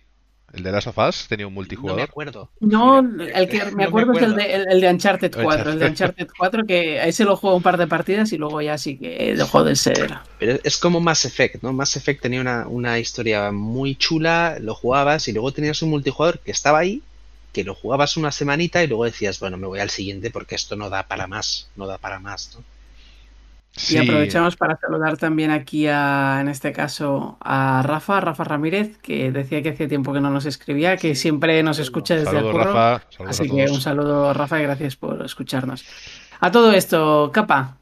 ¿El 0.53 0.63
de 0.63 0.71
Last 0.71 0.87
of 0.87 0.97
Us 0.97 1.27
tenía 1.27 1.45
un 1.45 1.53
multijugador? 1.53 1.97
No 1.97 1.97
me 1.97 2.03
acuerdo. 2.03 2.49
No, 2.59 2.99
el 2.99 3.49
que 3.49 3.65
me 3.71 3.83
acuerdo, 3.83 4.13
es 4.13 4.23
el 4.23 4.35
de, 4.35 4.53
el, 4.55 4.81
de, 4.81 4.89
Uncharted 4.89 5.31
4. 5.31 5.71
El 5.71 5.79
de 5.79 5.87
Uncharted 5.87 6.27
4, 6.35 6.65
que 6.65 6.99
ahí 6.99 7.11
se 7.11 7.23
lo 7.23 7.35
juego 7.35 7.55
un 7.55 7.61
par 7.61 7.77
de 7.77 7.87
partidas 7.87 8.31
y 8.31 8.37
luego 8.37 8.61
ya 8.61 8.77
sí 8.77 8.97
que 8.97 9.35
dejó 9.35 9.63
de 9.63 9.75
ser. 9.75 10.17
Pero 10.39 10.59
es 10.63 10.77
como 10.77 10.99
Mass 10.99 11.25
Effect, 11.25 11.61
¿no? 11.61 11.71
Mass 11.73 11.95
Effect 11.97 12.21
tenía 12.21 12.41
una, 12.41 12.67
una 12.67 12.97
historia 12.97 13.51
muy 13.51 13.95
chula, 13.95 14.57
lo 14.59 14.73
jugabas 14.73 15.27
y 15.27 15.33
luego 15.33 15.51
tenías 15.51 15.81
un 15.83 15.91
multijugador 15.91 16.39
que 16.39 16.51
estaba 16.51 16.79
ahí, 16.79 17.03
que 17.53 17.63
lo 17.63 17.75
jugabas 17.75 18.17
una 18.17 18.31
semanita 18.31 18.83
y 18.83 18.87
luego 18.87 19.05
decías, 19.05 19.39
bueno, 19.39 19.57
me 19.57 19.67
voy 19.67 19.79
al 19.79 19.89
siguiente 19.89 20.29
porque 20.29 20.55
esto 20.55 20.75
no 20.75 20.89
da 20.89 21.03
para 21.03 21.27
más, 21.27 21.69
no 21.75 21.87
da 21.87 21.97
para 21.97 22.19
más, 22.19 22.55
¿no? 22.55 22.63
Y 23.87 23.97
aprovechamos 23.97 24.55
para 24.57 24.77
saludar 24.77 25.17
también 25.17 25.51
aquí 25.51 25.87
a, 25.87 26.39
en 26.41 26.49
este 26.49 26.73
caso, 26.73 27.37
a 27.39 27.81
Rafa, 27.83 28.19
Rafa 28.19 28.43
Ramírez, 28.43 28.97
que 28.97 29.31
decía 29.31 29.61
que 29.61 29.69
hacía 29.69 29.87
tiempo 29.87 30.11
que 30.11 30.19
no 30.19 30.29
nos 30.31 30.45
escribía, 30.45 30.97
que 30.97 31.15
siempre 31.15 31.61
nos 31.63 31.79
escucha 31.79 32.15
desde 32.15 32.39
el 32.39 32.51
curro. 32.51 32.99
Así 33.25 33.49
que 33.49 33.69
un 33.69 33.79
saludo, 33.79 34.33
Rafa, 34.33 34.59
y 34.59 34.63
gracias 34.63 34.95
por 34.95 35.23
escucharnos. 35.23 35.85
A 36.41 36.51
todo 36.51 36.73
esto, 36.73 37.31
Capa, 37.33 37.77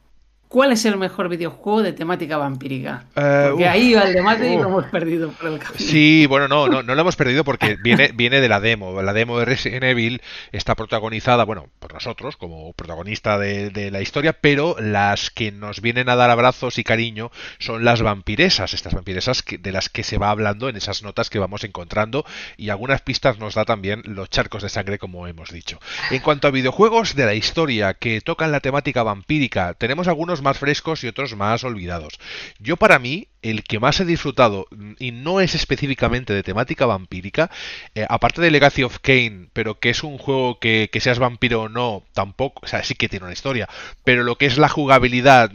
¿Cuál 0.47 0.71
es 0.71 0.85
el 0.85 0.97
mejor 0.97 1.27
videojuego 1.27 1.81
de 1.81 1.91
temática 1.91 2.37
vampírica? 2.37 3.03
Eh, 3.15 3.47
porque 3.49 3.67
ahí 3.67 3.93
va 3.93 4.03
el 4.03 4.13
debate 4.13 4.53
y 4.53 4.55
lo 4.55 4.67
hemos 4.69 4.85
perdido 4.85 5.29
por 5.31 5.51
el 5.51 5.59
camino. 5.59 5.77
Sí, 5.77 6.25
bueno, 6.27 6.47
no, 6.47 6.67
no, 6.67 6.83
no 6.83 6.95
lo 6.95 7.01
hemos 7.01 7.17
perdido 7.17 7.43
porque 7.43 7.75
viene, 7.83 8.11
viene 8.15 8.39
de 8.39 8.47
la 8.47 8.61
demo. 8.61 9.01
La 9.01 9.11
demo 9.11 9.39
de 9.39 9.45
Resident 9.45 9.83
Evil 9.83 10.21
está 10.53 10.75
protagonizada, 10.75 11.43
bueno, 11.43 11.67
por 11.79 11.93
nosotros 11.93 12.37
como 12.37 12.71
protagonista 12.73 13.37
de, 13.37 13.91
la 13.91 14.01
historia, 14.01 14.33
pero 14.33 14.75
las 14.79 15.29
que 15.29 15.51
nos 15.51 15.81
vienen 15.81 16.09
a 16.09 16.15
dar 16.15 16.29
abrazos 16.29 16.77
y 16.77 16.83
cariño 16.83 17.31
son 17.59 17.83
las 17.83 18.01
vampiresas, 18.01 18.73
estas 18.73 18.93
vampiresas 18.93 19.43
de 19.47 19.71
las 19.71 19.89
que 19.89 20.03
se 20.03 20.17
va 20.17 20.29
hablando 20.29 20.69
en 20.69 20.77
esas 20.77 21.03
notas 21.03 21.29
que 21.29 21.39
vamos 21.39 21.63
encontrando 21.63 22.25
y 22.55 22.69
algunas 22.69 23.01
pistas 23.01 23.37
nos 23.39 23.55
da 23.55 23.65
también 23.65 24.01
los 24.05 24.29
charcos 24.29 24.63
de 24.63 24.69
sangre, 24.69 24.97
como 24.97 25.27
hemos 25.27 25.51
dicho. 25.51 25.79
En 26.09 26.21
cuanto 26.21 26.47
a 26.47 26.51
videojuegos 26.51 27.15
de 27.15 27.25
la 27.25 27.33
historia 27.33 27.93
que 27.93 28.21
tocan 28.21 28.51
la 28.51 28.59
temática 28.59 29.03
vampírica, 29.03 29.73
tenemos 29.73 30.07
algunos 30.07 30.36
más 30.41 30.57
frescos 30.57 31.03
y 31.03 31.07
otros 31.07 31.35
más 31.35 31.63
olvidados. 31.63 32.19
Yo 32.59 32.77
para 32.77 32.99
mí, 32.99 33.27
el 33.41 33.63
que 33.63 33.79
más 33.79 33.99
he 33.99 34.05
disfrutado, 34.05 34.67
y 34.99 35.11
no 35.11 35.39
es 35.41 35.55
específicamente 35.55 36.33
de 36.33 36.43
temática 36.43 36.85
vampírica, 36.85 37.49
eh, 37.95 38.05
aparte 38.09 38.41
de 38.41 38.51
Legacy 38.51 38.83
of 38.83 38.99
Kane, 38.99 39.49
pero 39.53 39.79
que 39.79 39.89
es 39.89 40.03
un 40.03 40.17
juego 40.17 40.59
que, 40.59 40.89
que 40.91 40.99
seas 40.99 41.19
vampiro 41.19 41.63
o 41.63 41.69
no, 41.69 42.03
tampoco, 42.13 42.61
o 42.63 42.67
sea, 42.67 42.83
sí 42.83 42.95
que 42.95 43.09
tiene 43.09 43.25
una 43.25 43.33
historia, 43.33 43.67
pero 44.03 44.23
lo 44.23 44.38
que 44.38 44.45
es 44.45 44.57
la 44.57 44.69
jugabilidad 44.69 45.51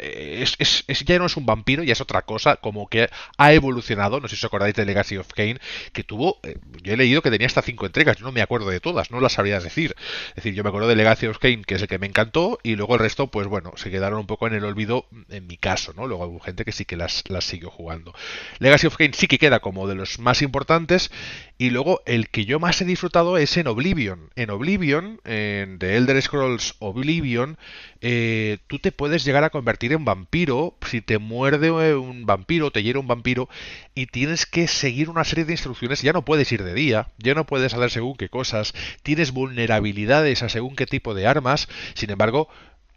eh, 0.00 0.44
es, 0.58 0.84
ya 1.04 1.18
no 1.18 1.26
es 1.26 1.36
un 1.36 1.46
vampiro, 1.46 1.82
ya 1.82 1.92
es 1.92 2.00
otra 2.00 2.22
cosa, 2.22 2.56
como 2.56 2.88
que 2.88 3.08
ha 3.36 3.52
evolucionado. 3.52 4.20
No 4.20 4.28
sé 4.28 4.36
si 4.36 4.40
os 4.40 4.44
acordáis 4.44 4.74
de 4.74 4.84
Legacy 4.84 5.16
of 5.16 5.32
Kane, 5.32 5.58
que 5.92 6.04
tuvo. 6.04 6.38
Eh, 6.42 6.56
yo 6.82 6.94
he 6.94 6.96
leído 6.96 7.22
que 7.22 7.30
tenía 7.30 7.46
hasta 7.46 7.62
cinco 7.62 7.86
entregas, 7.86 8.16
yo 8.16 8.24
no 8.24 8.32
me 8.32 8.42
acuerdo 8.42 8.70
de 8.70 8.80
todas, 8.80 9.10
no 9.10 9.20
las 9.20 9.32
sabrías 9.32 9.62
decir. 9.62 9.94
Es 10.30 10.36
decir, 10.36 10.54
yo 10.54 10.62
me 10.62 10.68
acuerdo 10.68 10.88
de 10.88 10.96
Legacy 10.96 11.26
of 11.26 11.38
Kane, 11.38 11.62
que 11.64 11.74
es 11.74 11.82
el 11.82 11.88
que 11.88 11.98
me 11.98 12.06
encantó, 12.06 12.58
y 12.62 12.76
luego 12.76 12.94
el 12.94 13.00
resto, 13.00 13.28
pues 13.28 13.46
bueno, 13.46 13.72
se 13.76 13.90
quedaron 13.90 14.20
un 14.20 14.26
poco 14.26 14.46
en 14.46 14.54
el 14.54 14.64
olvido 14.64 15.06
en 15.28 15.46
mi 15.46 15.56
caso, 15.56 15.92
¿no? 15.94 16.06
Luego 16.06 16.26
hubo 16.26 16.40
gente 16.40 16.64
que 16.64 16.72
sí 16.72 16.84
que 16.84 16.96
las, 16.96 17.24
las 17.28 17.44
siguió 17.44 17.70
jugando. 17.70 18.14
Legacy 18.58 18.86
of 18.86 18.96
Kane 18.96 19.12
sí 19.14 19.26
que 19.26 19.38
queda 19.38 19.60
como 19.60 19.86
de 19.86 19.94
los 19.94 20.18
más 20.18 20.42
importantes, 20.42 21.10
y 21.58 21.70
luego 21.70 22.02
el 22.06 22.28
que 22.28 22.44
yo 22.44 22.60
más 22.60 22.80
he 22.80 22.84
disfrutado 22.84 23.36
es 23.36 23.56
en 23.56 23.66
Oblivion. 23.66 24.30
En 24.36 24.50
Oblivion, 24.50 25.20
en 25.24 25.80
The 25.80 25.96
Elder 25.96 26.22
Scrolls 26.22 26.76
Oblivion, 26.78 27.58
eh, 28.00 28.58
tú 28.68 28.78
te 28.78 28.92
puedes 28.92 29.24
llegar 29.24 29.42
a 29.42 29.50
convertir 29.50 29.92
en 29.92 30.04
vampiro 30.04 30.76
si 30.86 31.00
te 31.00 31.18
muerde 31.18 31.96
un 31.96 32.26
vampiro, 32.26 32.70
te 32.70 32.84
hiere 32.84 33.00
un 33.00 33.08
vampiro 33.08 33.48
y 33.96 34.06
tienes 34.06 34.46
que 34.46 34.68
seguir 34.68 35.10
una 35.10 35.24
serie 35.24 35.44
de 35.44 35.54
instrucciones. 35.54 36.00
Ya 36.02 36.12
no 36.12 36.24
puedes 36.24 36.50
ir 36.52 36.62
de 36.62 36.74
día, 36.74 37.08
ya 37.18 37.34
no 37.34 37.44
puedes 37.44 37.74
hacer 37.74 37.90
según 37.90 38.16
qué 38.16 38.28
cosas, 38.28 38.72
tienes 39.02 39.32
vulnerabilidades 39.32 40.44
a 40.44 40.48
según 40.48 40.76
qué 40.76 40.86
tipo 40.86 41.12
de 41.14 41.26
armas. 41.26 41.68
Sin 41.94 42.10
embargo, 42.10 42.48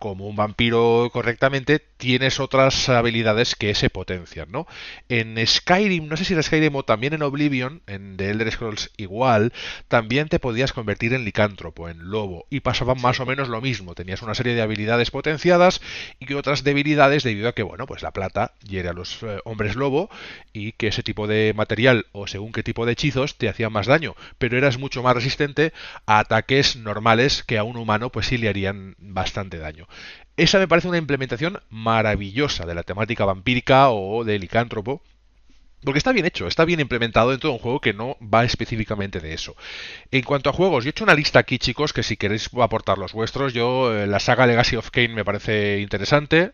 como 0.02 0.26
un 0.26 0.36
vampiro 0.36 1.12
correctamente, 1.14 1.78
tienes 1.78 2.40
otras 2.40 2.90
habilidades 2.90 3.56
que 3.56 3.76
se 3.76 3.92
potencian, 3.92 4.52
¿no? 4.52 4.66
En 5.10 5.38
Skyrim, 5.46 6.08
no 6.08 6.18
sé 6.18 6.26
si 6.26 6.34
en 6.34 6.42
Skyrim 6.42 6.76
o 6.76 6.84
también 6.84 7.14
en 7.14 7.22
Oblivion, 7.22 7.84
en 7.86 8.18
The 8.18 8.32
Elder 8.32 8.52
Scrolls 8.52 8.90
igual, 8.98 9.54
también 9.88 10.28
te 10.28 10.40
podías 10.40 10.74
convertir 10.74 11.14
en 11.14 11.24
licántropo, 11.24 11.88
en 11.88 12.10
lobo, 12.10 12.48
y 12.50 12.62
pasaba 12.62 12.96
más 12.96 13.20
o 13.20 13.28
menos 13.28 13.48
lo 13.48 13.62
mismo. 13.62 13.94
Tenías 13.94 14.24
una 14.24 14.34
serie 14.34 14.56
de 14.56 14.64
habilidades 14.64 15.12
potenciadas 15.12 15.82
y 16.20 16.34
otras 16.34 16.64
debilidades 16.64 17.22
debido 17.22 17.50
a 17.50 17.54
que, 17.54 17.62
bueno, 17.62 17.86
pues 17.86 18.02
la 18.02 18.12
plata 18.12 18.56
hiere 18.68 18.90
a 18.90 18.94
los 18.94 19.22
eh, 19.22 19.38
hombres 19.46 19.76
lobo 19.76 20.10
y 20.52 20.72
que 20.72 20.88
ese 20.88 21.04
tipo 21.04 21.28
de 21.28 21.54
material 21.56 22.08
o 22.12 22.26
según 22.26 22.54
qué 22.54 22.64
tipo 22.64 22.88
de 22.88 22.94
hechizos 22.94 23.38
te 23.38 23.50
hacían 23.50 23.72
más 23.72 23.86
daño, 23.86 24.16
pero 24.40 24.58
eras 24.58 24.80
mucho 24.80 25.04
más 25.04 25.14
resistente 25.14 25.74
a 26.08 26.18
ataques 26.18 26.76
normales 26.76 27.44
que 27.44 27.60
a 27.60 27.64
un 27.64 27.78
humano 27.78 28.12
pues 28.12 28.26
sí 28.26 28.40
le 28.40 28.50
harían 28.50 28.96
bastante 28.98 29.60
daño. 29.60 29.88
Esa 30.38 30.60
me 30.60 30.68
parece 30.68 30.88
una 30.88 30.98
implementación 30.98 31.60
maravillosa 31.70 32.66
de 32.66 32.76
la 32.76 32.84
temática 32.84 33.26
vampírica 33.26 33.90
o 33.90 34.24
de 34.24 34.40
licántropo. 34.40 35.02
Porque 35.84 35.98
está 35.98 36.12
bien 36.12 36.28
hecho, 36.28 36.46
está 36.46 36.64
bien 36.64 36.80
implementado 36.80 37.32
dentro 37.32 37.50
de 37.50 37.56
un 37.56 37.60
juego 37.60 37.82
que 37.82 37.94
no 37.94 38.16
va 38.22 38.44
específicamente 38.44 39.20
de 39.20 39.34
eso. 39.34 39.56
En 40.12 40.22
cuanto 40.22 40.52
a 40.52 40.54
juegos, 40.54 40.84
yo 40.84 40.90
he 40.90 40.92
hecho 40.92 41.04
una 41.04 41.16
lista 41.16 41.40
aquí, 41.40 41.58
chicos, 41.58 41.92
que 41.92 42.04
si 42.04 42.18
queréis 42.18 42.50
aportar 42.62 43.00
los 43.00 43.14
vuestros, 43.14 43.54
yo 43.54 43.96
eh, 43.96 44.06
la 44.06 44.20
saga 44.20 44.46
Legacy 44.46 44.76
of 44.76 44.92
Kane 44.92 45.10
me 45.10 45.26
parece 45.26 45.80
interesante. 45.80 46.52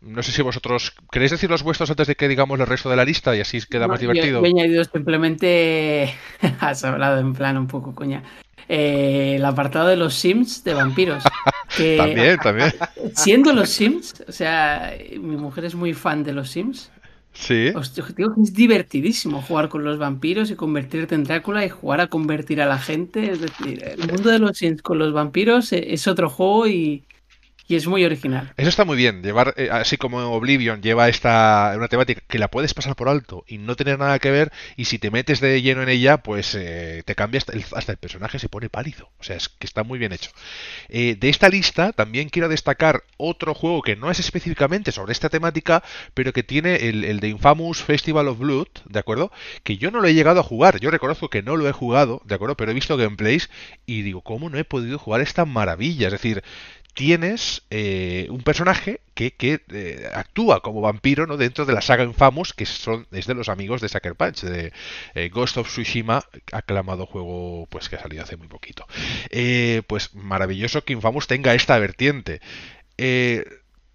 No 0.00 0.22
sé 0.22 0.32
si 0.32 0.42
vosotros 0.42 0.94
queréis 1.10 1.30
decir 1.30 1.50
los 1.50 1.62
vuestros 1.62 1.90
antes 1.90 2.08
de 2.08 2.16
que 2.16 2.28
digamos 2.28 2.58
el 2.58 2.66
resto 2.66 2.90
de 2.90 2.96
la 2.96 3.04
lista 3.04 3.36
y 3.36 3.40
así 3.40 3.60
queda 3.68 3.86
más 3.86 4.00
divertido. 4.00 4.40
Yo, 4.40 4.46
he 4.46 4.50
añadido 4.50 4.84
simplemente, 4.84 6.12
has 6.60 6.84
hablado 6.84 7.20
en 7.20 7.32
plan 7.32 7.56
un 7.56 7.68
poco 7.68 7.94
coña, 7.94 8.22
eh, 8.68 9.34
el 9.36 9.44
apartado 9.44 9.88
de 9.88 9.96
los 9.96 10.14
Sims 10.14 10.64
de 10.64 10.74
vampiros. 10.74 11.22
también, 11.96 12.38
también. 12.38 12.72
Siendo 13.14 13.52
los 13.52 13.70
Sims, 13.70 14.14
o 14.26 14.32
sea, 14.32 14.94
mi 15.12 15.36
mujer 15.36 15.64
es 15.64 15.74
muy 15.74 15.94
fan 15.94 16.24
de 16.24 16.32
los 16.32 16.50
Sims. 16.50 16.90
Sí. 17.34 17.72
Digo 18.16 18.34
que 18.34 18.42
es 18.42 18.52
divertidísimo 18.52 19.40
jugar 19.40 19.70
con 19.70 19.84
los 19.84 19.98
vampiros 19.98 20.50
y 20.50 20.54
convertirte 20.54 21.14
en 21.14 21.24
Drácula 21.24 21.64
y 21.64 21.70
jugar 21.70 22.02
a 22.02 22.08
convertir 22.08 22.60
a 22.60 22.66
la 22.66 22.78
gente. 22.78 23.30
Es 23.30 23.40
decir, 23.40 23.82
el 23.84 24.06
mundo 24.06 24.30
de 24.30 24.38
los 24.38 24.58
Sims 24.58 24.82
con 24.82 24.98
los 24.98 25.14
vampiros 25.14 25.72
es 25.72 26.06
otro 26.06 26.28
juego 26.28 26.66
y, 26.66 27.04
es 27.76 27.86
muy 27.86 28.04
original. 28.04 28.52
Eso 28.56 28.68
está 28.68 28.84
muy 28.84 28.96
bien, 28.96 29.22
llevar, 29.22 29.54
eh, 29.56 29.68
así 29.70 29.96
como 29.96 30.18
Oblivion 30.18 30.82
lleva 30.82 31.08
esta 31.08 31.72
una 31.76 31.88
temática 31.88 32.22
que 32.26 32.38
la 32.38 32.48
puedes 32.48 32.74
pasar 32.74 32.96
por 32.96 33.08
alto 33.08 33.44
y 33.46 33.58
no 33.58 33.76
tener 33.76 33.98
nada 33.98 34.18
que 34.18 34.30
ver, 34.30 34.52
y 34.76 34.86
si 34.86 34.98
te 34.98 35.10
metes 35.10 35.40
de 35.40 35.60
lleno 35.62 35.82
en 35.82 35.88
ella, 35.88 36.18
pues 36.18 36.54
eh, 36.54 37.02
te 37.04 37.14
cambia 37.14 37.38
hasta 37.38 37.92
el, 37.92 37.98
personaje 37.98 38.38
se 38.38 38.48
pone 38.48 38.68
pálido. 38.68 39.10
O 39.18 39.22
sea, 39.22 39.36
es 39.36 39.48
que 39.48 39.66
está 39.66 39.84
muy 39.84 39.98
bien 39.98 40.12
hecho. 40.12 40.30
Eh, 40.88 41.16
de 41.18 41.28
esta 41.28 41.48
lista 41.48 41.92
también 41.92 42.28
quiero 42.28 42.48
destacar 42.48 43.04
otro 43.16 43.54
juego 43.54 43.82
que 43.82 43.96
no 43.96 44.10
es 44.10 44.18
específicamente 44.18 44.92
sobre 44.92 45.12
esta 45.12 45.28
temática, 45.28 45.82
pero 46.14 46.32
que 46.32 46.42
tiene 46.42 46.88
el, 46.88 47.04
el 47.04 47.20
de 47.20 47.28
Infamous 47.28 47.82
Festival 47.82 48.28
of 48.28 48.38
Blood, 48.38 48.68
¿de 48.86 48.98
acuerdo? 48.98 49.30
Que 49.62 49.76
yo 49.76 49.90
no 49.90 50.00
lo 50.00 50.08
he 50.08 50.14
llegado 50.14 50.40
a 50.40 50.44
jugar, 50.44 50.80
yo 50.80 50.90
reconozco 50.90 51.28
que 51.28 51.42
no 51.42 51.56
lo 51.56 51.68
he 51.68 51.72
jugado, 51.72 52.22
¿de 52.24 52.34
acuerdo? 52.34 52.56
Pero 52.56 52.70
he 52.70 52.74
visto 52.74 52.96
gameplays 52.96 53.50
y 53.86 54.02
digo, 54.02 54.22
¿cómo 54.22 54.50
no 54.50 54.58
he 54.58 54.64
podido 54.64 54.98
jugar 54.98 55.20
esta 55.20 55.44
maravilla? 55.44 56.08
Es 56.08 56.12
decir, 56.12 56.42
tienes 56.94 57.62
eh, 57.70 58.26
un 58.30 58.42
personaje 58.42 59.00
que, 59.14 59.34
eh, 59.40 60.10
actúa 60.14 60.60
como 60.60 60.80
vampiro 60.80 61.26
¿no? 61.26 61.36
dentro 61.36 61.64
de 61.64 61.72
la 61.72 61.80
saga 61.80 62.04
Infamous, 62.04 62.52
que 62.52 62.66
son, 62.66 63.06
es 63.12 63.26
de 63.26 63.34
los 63.34 63.48
amigos 63.48 63.80
de 63.80 63.88
Sucker 63.88 64.14
Punch, 64.14 64.42
de 64.42 64.72
eh, 65.14 65.28
Ghost 65.30 65.56
of 65.56 65.68
Tsushima, 65.68 66.22
aclamado 66.52 67.06
juego 67.06 67.66
pues 67.70 67.88
que 67.88 67.96
ha 67.96 68.00
salido 68.00 68.22
hace 68.22 68.36
muy 68.36 68.48
poquito. 68.48 68.86
pues 69.86 70.14
maravilloso 70.14 70.84
que 70.84 70.92
Infamous 70.92 71.26
tenga 71.26 71.54
esta 71.54 71.78
vertiente. 71.78 72.40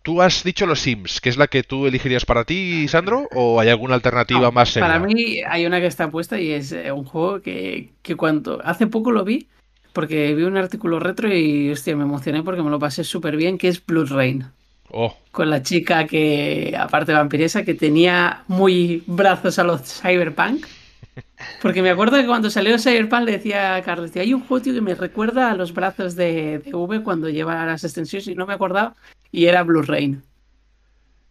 ¿Tú 0.01 0.21
has 0.21 0.43
dicho 0.43 0.65
los 0.65 0.79
Sims, 0.79 1.19
que 1.19 1.27
es 1.27 1.35
la 1.35 1.47
que 1.47 1.63
tú 1.63 1.85
elegirías 1.85 2.25
para 2.25 2.45
ti, 2.45 2.87
Sandro? 2.87 3.27
¿O 3.33 3.59
hay 3.59 3.67
alguna 3.67 3.95
alternativa 3.95 4.51
más 4.51 4.69
seria? 4.69 4.87
Para 4.87 4.99
mí 4.99 5.41
hay 5.45 5.65
una 5.65 5.81
que 5.81 5.87
está 5.87 6.09
puesta 6.09 6.39
y 6.39 6.51
es 6.51 6.71
un 6.71 7.03
juego 7.03 7.41
que, 7.41 7.91
que 8.01 8.15
cuando 8.15 8.61
hace 8.63 8.87
poco 8.87 9.11
lo 9.11 9.25
vi 9.25 9.49
porque 9.97 10.35
vi 10.35 10.43
un 10.43 10.57
artículo 10.57 10.99
retro 10.99 11.35
y 11.35 11.71
hostia, 11.71 11.95
me 11.95 12.03
emocioné 12.03 12.43
porque 12.43 12.61
me 12.61 12.69
lo 12.69 12.77
pasé 12.77 13.03
súper 13.03 13.35
bien, 13.35 13.57
que 13.57 13.67
es 13.67 13.83
Blood 13.83 14.11
Rain. 14.11 14.45
Oh. 14.91 15.17
Con 15.31 15.49
la 15.49 15.63
chica 15.63 16.05
que, 16.05 16.77
aparte 16.79 17.13
vampiresa, 17.13 17.63
que 17.63 17.73
tenía 17.73 18.43
muy 18.47 19.01
brazos 19.07 19.57
a 19.57 19.63
los 19.63 19.81
cyberpunk. 19.81 20.67
Porque 21.63 21.81
me 21.81 21.89
acuerdo 21.89 22.17
que 22.17 22.27
cuando 22.27 22.51
salió 22.51 22.77
Cyberpunk 22.77 23.23
le 23.23 23.31
decía 23.31 23.73
a 23.75 23.81
Carlos, 23.81 24.15
hay 24.15 24.35
un 24.35 24.41
juego 24.45 24.63
que 24.63 24.81
me 24.81 24.93
recuerda 24.93 25.49
a 25.49 25.55
los 25.55 25.73
brazos 25.73 26.15
de, 26.15 26.61
V 26.71 27.01
cuando 27.01 27.27
lleva 27.29 27.65
las 27.65 27.83
extensiones 27.83 28.27
y 28.27 28.35
no 28.35 28.45
me 28.45 28.53
acordaba, 28.53 28.93
y 29.31 29.45
era 29.45 29.63
Blue 29.63 29.81
Rain. 29.81 30.21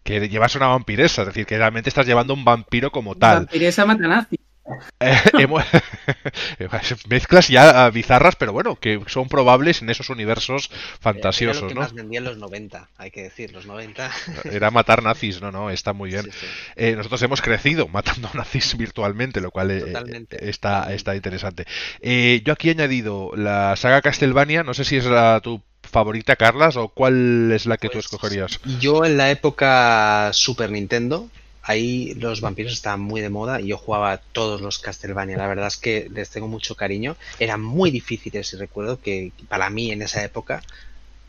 Que 0.03 0.29
llevas 0.29 0.57
una 0.57 0.67
vampiresa, 0.67 1.23
es 1.23 1.29
decir, 1.29 1.47
que 1.47 1.57
realmente 1.57 1.89
estás 1.89 2.07
llevando 2.07 2.35
un 2.35 2.45
vampiro 2.45 2.91
como 2.91 3.15
tal. 3.15 3.45
Vampiresa 3.45 3.87
matanazi. 3.87 4.36
Eh, 4.99 5.47
mezclas 7.09 7.49
ya 7.49 7.89
bizarras, 7.91 8.37
pero 8.37 8.53
bueno, 8.53 8.77
que 8.77 9.01
son 9.07 9.29
probables 9.29 9.83
en 9.83 9.91
esos 9.91 10.11
universos 10.11 10.71
fantasiosos, 11.01 11.59
Era 11.59 11.69
lo 11.69 11.69
que 11.69 11.75
más 11.75 11.93
vendía 11.93 12.19
en 12.19 12.25
los 12.25 12.39
90, 12.39 12.89
hay 12.97 13.11
que 13.11 13.23
decir, 13.23 13.53
los 13.53 13.67
90. 13.67 14.11
Era 14.51 14.71
matar 14.71 15.03
nazis, 15.03 15.41
no, 15.41 15.53
no, 15.53 15.71
está 15.71 15.93
muy 15.93 16.11
bien. 16.11 16.29
Eh, 16.77 16.95
nosotros 16.97 17.23
hemos 17.23 17.43
crecido 17.43 17.89
matando 17.89 18.31
nazis 18.35 18.77
virtualmente, 18.77 19.41
lo 19.41 19.51
cual 19.51 19.71
eh, 19.71 20.27
está, 20.41 20.93
está 20.93 21.15
interesante. 21.15 21.67
yo 22.03 22.53
aquí 22.53 22.69
he 22.69 22.73
añadido 22.73 23.31
la 23.37 23.77
saga 23.77 24.03
Castlevania, 24.03 24.63
no 24.63 24.75
sé 24.75 24.85
si 24.85 24.97
es 24.97 25.05
la, 25.05 25.41
tu 25.41 25.63
favorita, 25.83 26.37
Carlas, 26.37 26.77
o 26.77 26.89
cuál 26.89 27.53
es 27.53 27.67
la 27.67 27.77
que 27.77 27.89
tú 27.89 27.95
pues, 27.95 28.07
escogerías? 28.07 28.61
Yo 28.81 29.05
en 29.05 29.17
la 29.17 29.31
época 29.31 30.31
Super 30.33 30.71
Nintendo, 30.71 31.29
ahí 31.67 32.15
los 32.15 32.41
vampiros 32.41 32.73
estaban 32.73 33.01
muy 33.01 33.21
de 33.21 33.29
moda 33.29 33.61
y 33.61 33.69
yo 33.69 33.77
jugaba 33.77 34.19
todos 34.19 34.61
los 34.61 34.79
Castlevania. 34.79 35.37
La 35.37 35.49
verdad 35.49 35.67
es 35.67 35.77
que 35.77 36.09
les 36.13 36.31
tengo 36.31 36.47
mucho 36.47 36.77
cariño. 36.77 37.17
Eran 37.41 37.63
muy 37.63 37.91
difíciles 37.91 38.53
y 38.53 38.57
recuerdo 38.57 39.01
que 39.01 39.33
para 39.49 39.69
mí 39.69 39.91
en 39.91 40.03
esa 40.03 40.25
época 40.25 40.63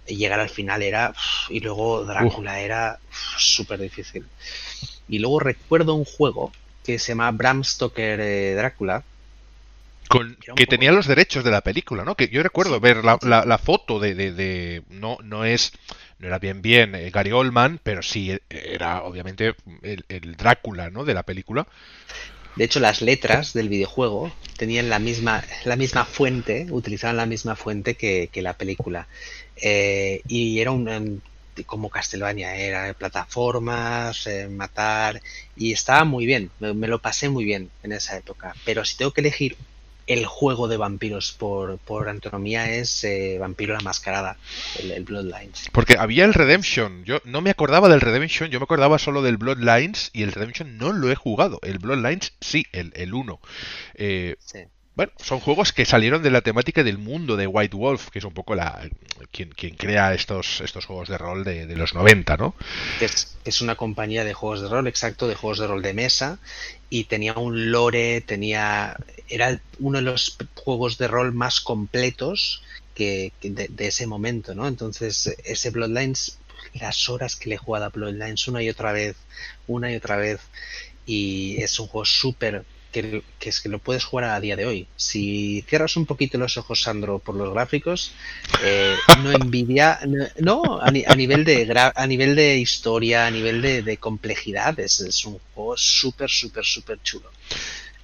llegar 0.05 0.39
al 0.39 0.49
final 0.49 0.83
era... 0.83 1.13
y 1.49 1.59
luego 1.59 2.05
Drácula 2.05 2.59
era 2.59 2.99
súper 3.37 3.79
difícil. 3.79 4.25
Y 5.09 5.19
luego 5.19 5.39
recuerdo 5.39 5.95
un 5.95 6.05
juego 6.05 6.51
que 6.83 6.99
se 6.99 7.09
llama 7.09 7.31
Bram 7.31 7.63
Stoker 7.63 8.19
eh, 8.21 8.53
Drácula, 8.55 9.03
que 10.55 10.67
tenía 10.67 10.93
los 10.93 11.07
derechos 11.07 11.43
de 11.43 11.51
la 11.51 11.59
película, 11.59 12.05
¿no? 12.05 12.15
Que 12.15 12.29
yo 12.29 12.41
recuerdo 12.41 12.79
ver 12.79 13.03
la, 13.03 13.57
foto 13.57 13.99
de, 13.99 14.15
de, 14.15 14.83
no 14.89 15.17
no 15.21 15.43
es 15.43 15.73
no 16.19 16.27
era 16.27 16.39
bien 16.39 16.61
bien 16.61 16.95
eh, 16.95 17.09
Gary 17.11 17.31
Oldman, 17.31 17.79
pero 17.83 18.01
sí 18.01 18.31
eh, 18.31 18.41
era 18.49 19.03
obviamente 19.03 19.55
el, 19.81 20.35
Drácula, 20.35 20.89
¿no? 20.89 21.05
De 21.05 21.13
la 21.13 21.23
película. 21.23 21.67
De 22.55 22.63
hecho, 22.63 22.79
las 22.79 23.01
letras 23.01 23.53
del 23.53 23.69
videojuego 23.69 24.33
tenían 24.57 24.89
la 24.89 24.97
misma 24.97 25.43
la 25.63 25.75
misma 25.75 26.05
fuente, 26.05 26.65
utilizaban 26.71 27.17
la 27.17 27.27
misma 27.27 27.55
fuente 27.55 27.95
que, 27.95 28.29
la 28.41 28.53
película. 28.53 29.07
Eh, 29.57 30.21
y 30.27 30.59
era 30.59 30.71
un 30.71 31.21
como 31.65 31.89
Castlevania, 31.89 32.55
era 32.55 32.93
plataformas, 32.93 34.27
matar, 34.49 35.21
y 35.55 35.71
estaba 35.71 36.03
muy 36.03 36.27
bien, 36.27 36.51
me, 36.59 36.87
lo 36.87 36.99
pasé 36.99 37.29
muy 37.29 37.45
bien 37.45 37.69
en 37.83 37.91
esa 37.91 38.17
época. 38.17 38.55
Pero 38.65 38.85
si 38.85 38.97
tengo 38.97 39.11
que 39.11 39.21
elegir 39.21 39.55
el 40.07 40.25
juego 40.25 40.67
de 40.67 40.77
vampiros 40.77 41.33
por, 41.33 41.77
por 41.79 42.09
antonomía 42.09 42.71
es 42.71 43.03
eh, 43.03 43.37
Vampiro 43.39 43.73
la 43.73 43.81
Mascarada, 43.81 44.37
el, 44.79 45.03
Bloodlines. 45.03 45.69
Porque 45.71 45.97
había 45.97 46.25
el 46.25 46.33
Redemption, 46.33 47.03
yo 47.03 47.19
no 47.25 47.41
me 47.41 47.49
acordaba 47.49 47.89
del 47.89 48.01
Redemption, 48.01 48.49
yo 48.49 48.59
me 48.59 48.63
acordaba 48.63 48.97
solo 48.99 49.21
del 49.21 49.37
Bloodlines 49.37 50.09
y 50.13 50.23
el 50.23 50.31
Redemption 50.31 50.77
no 50.77 50.93
lo 50.93 51.11
he 51.11 51.15
jugado. 51.15 51.59
El 51.61 51.79
Bloodlines 51.79 52.33
sí, 52.41 52.65
el 52.71 53.13
1. 53.13 53.39
Eh, 53.95 54.35
sí. 54.39 54.59
Bueno, 54.97 55.11
son 55.23 55.39
juegos 55.39 55.73
que 55.73 55.85
salieron 55.85 56.23
de 56.23 56.31
la 56.31 56.41
temática 56.41 56.83
del 56.83 56.97
mundo 56.97 57.37
de 57.37 57.45
White 57.45 57.77
Wolf, 57.77 58.09
que 58.09 58.17
es 58.17 58.25
un 58.25 58.33
poco 58.33 58.55
la 58.55 58.89
quien, 59.29 59.49
quien 59.51 59.75
crea 59.75 60.15
estos, 60.15 60.59
estos 60.61 60.87
juegos 60.87 61.07
de 61.07 61.19
rol 61.19 61.43
de, 61.43 61.67
los 61.75 61.93
90, 61.93 62.35
¿no? 62.37 62.55
Es, 62.99 63.61
una 63.61 63.75
compañía 63.75 64.23
de 64.23 64.33
juegos 64.33 64.61
de 64.61 64.69
rol, 64.69 64.87
exacto, 64.87 65.27
de 65.27 65.35
juegos 65.35 65.59
de 65.59 65.67
rol 65.67 65.83
de 65.83 65.93
mesa, 65.93 66.39
y 66.89 67.03
tenía 67.03 67.35
un 67.35 67.69
lore, 67.69 68.21
tenía. 68.21 68.97
Era 69.29 69.61
uno 69.77 69.99
de 69.99 70.03
los 70.03 70.35
juegos 70.55 70.97
de 70.97 71.07
rol 71.07 71.31
más 71.31 71.61
completos 71.61 72.63
que, 72.95 73.33
de, 73.43 73.69
ese 73.77 74.07
momento, 74.07 74.55
¿no? 74.55 74.67
Entonces, 74.67 75.27
ese 75.45 75.69
Bloodlines, 75.69 76.39
las 76.73 77.07
horas 77.07 77.35
que 77.35 77.49
le 77.49 77.55
he 77.55 77.59
jugado 77.59 77.85
a 77.85 77.89
Bloodlines 77.89 78.47
una 78.47 78.63
y 78.63 78.69
otra 78.69 78.93
vez, 78.93 79.15
una 79.67 79.91
y 79.91 79.95
otra 79.95 80.15
vez, 80.15 80.39
y 81.05 81.57
es 81.61 81.79
un 81.79 81.85
juego 81.85 82.05
súper 82.05 82.65
que, 82.91 83.23
es 83.41 83.61
que 83.61 83.69
lo 83.69 83.79
puedes 83.79 84.03
jugar 84.03 84.25
a 84.25 84.39
día 84.39 84.55
de 84.55 84.65
hoy. 84.65 84.87
Si 84.95 85.63
cierras 85.67 85.97
un 85.97 86.05
poquito 86.05 86.37
los 86.37 86.57
ojos, 86.57 86.81
Sandro, 86.81 87.19
por 87.19 87.35
los 87.35 87.53
gráficos, 87.53 88.13
eh, 88.63 88.95
no 89.23 89.31
envidia, 89.31 89.99
no, 90.39 90.79
a, 90.81 90.91
nivel 90.91 91.45
de 91.45 91.91
a 91.95 92.07
nivel 92.07 92.35
de 92.35 92.57
historia, 92.57 93.27
a 93.27 93.31
nivel 93.31 93.61
de, 93.61 93.97
complejidad, 93.97 94.79
es, 94.79 95.25
un 95.25 95.39
juego 95.53 95.77
súper, 95.77 96.29
súper, 96.29 96.65
súper 96.65 97.01
chulo 97.01 97.31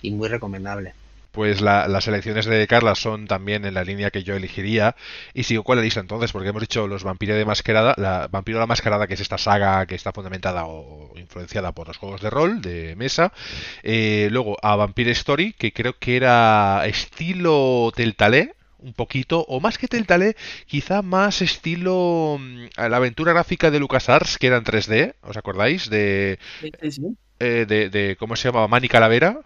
y 0.02 0.12
muy 0.12 0.28
recomendable 0.28 0.94
pues 1.34 1.62
las 1.62 2.08
elecciones 2.08 2.46
de 2.46 2.68
Carla 2.68 2.94
son 2.94 3.26
también 3.26 3.66
en 3.66 3.74
la 3.74 3.84
línea 3.84 4.12
que 4.12 4.24
yo 4.24 4.36
elegiría. 4.36 4.96
Y 5.34 5.44
sigo 5.44 5.64
con 5.64 5.78
la 5.78 5.82
lista 5.84 6.00
entonces, 6.00 6.32
porque 6.32 6.50
hemos 6.50 6.62
dicho 6.62 6.88
los 6.88 7.04
vampiros 7.04 7.36
de 7.36 7.44
mascarada, 7.44 7.96
la 7.98 8.28
Vampiro 8.32 8.60
la 8.60 8.68
Mascarada, 8.68 9.08
que 9.08 9.16
es 9.16 9.20
esta 9.20 9.40
saga 9.40 9.88
que 9.88 9.96
está 9.96 10.12
fundamentada 10.14 10.66
o 10.68 11.12
influenciada 11.18 11.72
por 11.72 11.88
los 11.88 11.98
juegos 11.98 12.22
de 12.22 12.30
rol 12.30 12.62
de 12.62 12.96
mesa. 12.96 13.34
Eh, 13.82 14.28
luego 14.32 14.58
a 14.62 14.76
Vampire 14.76 15.10
Story, 15.12 15.54
que 15.54 15.74
creo 15.74 15.98
que 15.98 16.18
era 16.18 16.84
estilo 16.86 17.92
Teltalé, 17.96 18.54
un 18.78 18.94
poquito, 18.94 19.44
o 19.50 19.60
más 19.60 19.80
que 19.80 19.88
Teltalé, 19.88 20.36
quizá 20.68 21.02
más 21.02 21.42
estilo 21.42 22.38
mm, 22.40 22.66
la 22.78 22.98
aventura 22.98 23.34
gráfica 23.34 23.72
de 23.72 23.80
LucasArts, 23.80 24.38
que 24.38 24.48
era 24.48 24.58
en 24.58 24.66
3D, 24.66 25.16
¿os 25.24 25.36
acordáis? 25.36 25.90
De, 25.90 26.38
eh, 27.40 27.66
de, 27.68 27.90
de, 27.90 28.18
¿cómo 28.20 28.36
se 28.36 28.50
llamaba? 28.50 28.68
Mani 28.68 28.88
Calavera. 28.88 29.42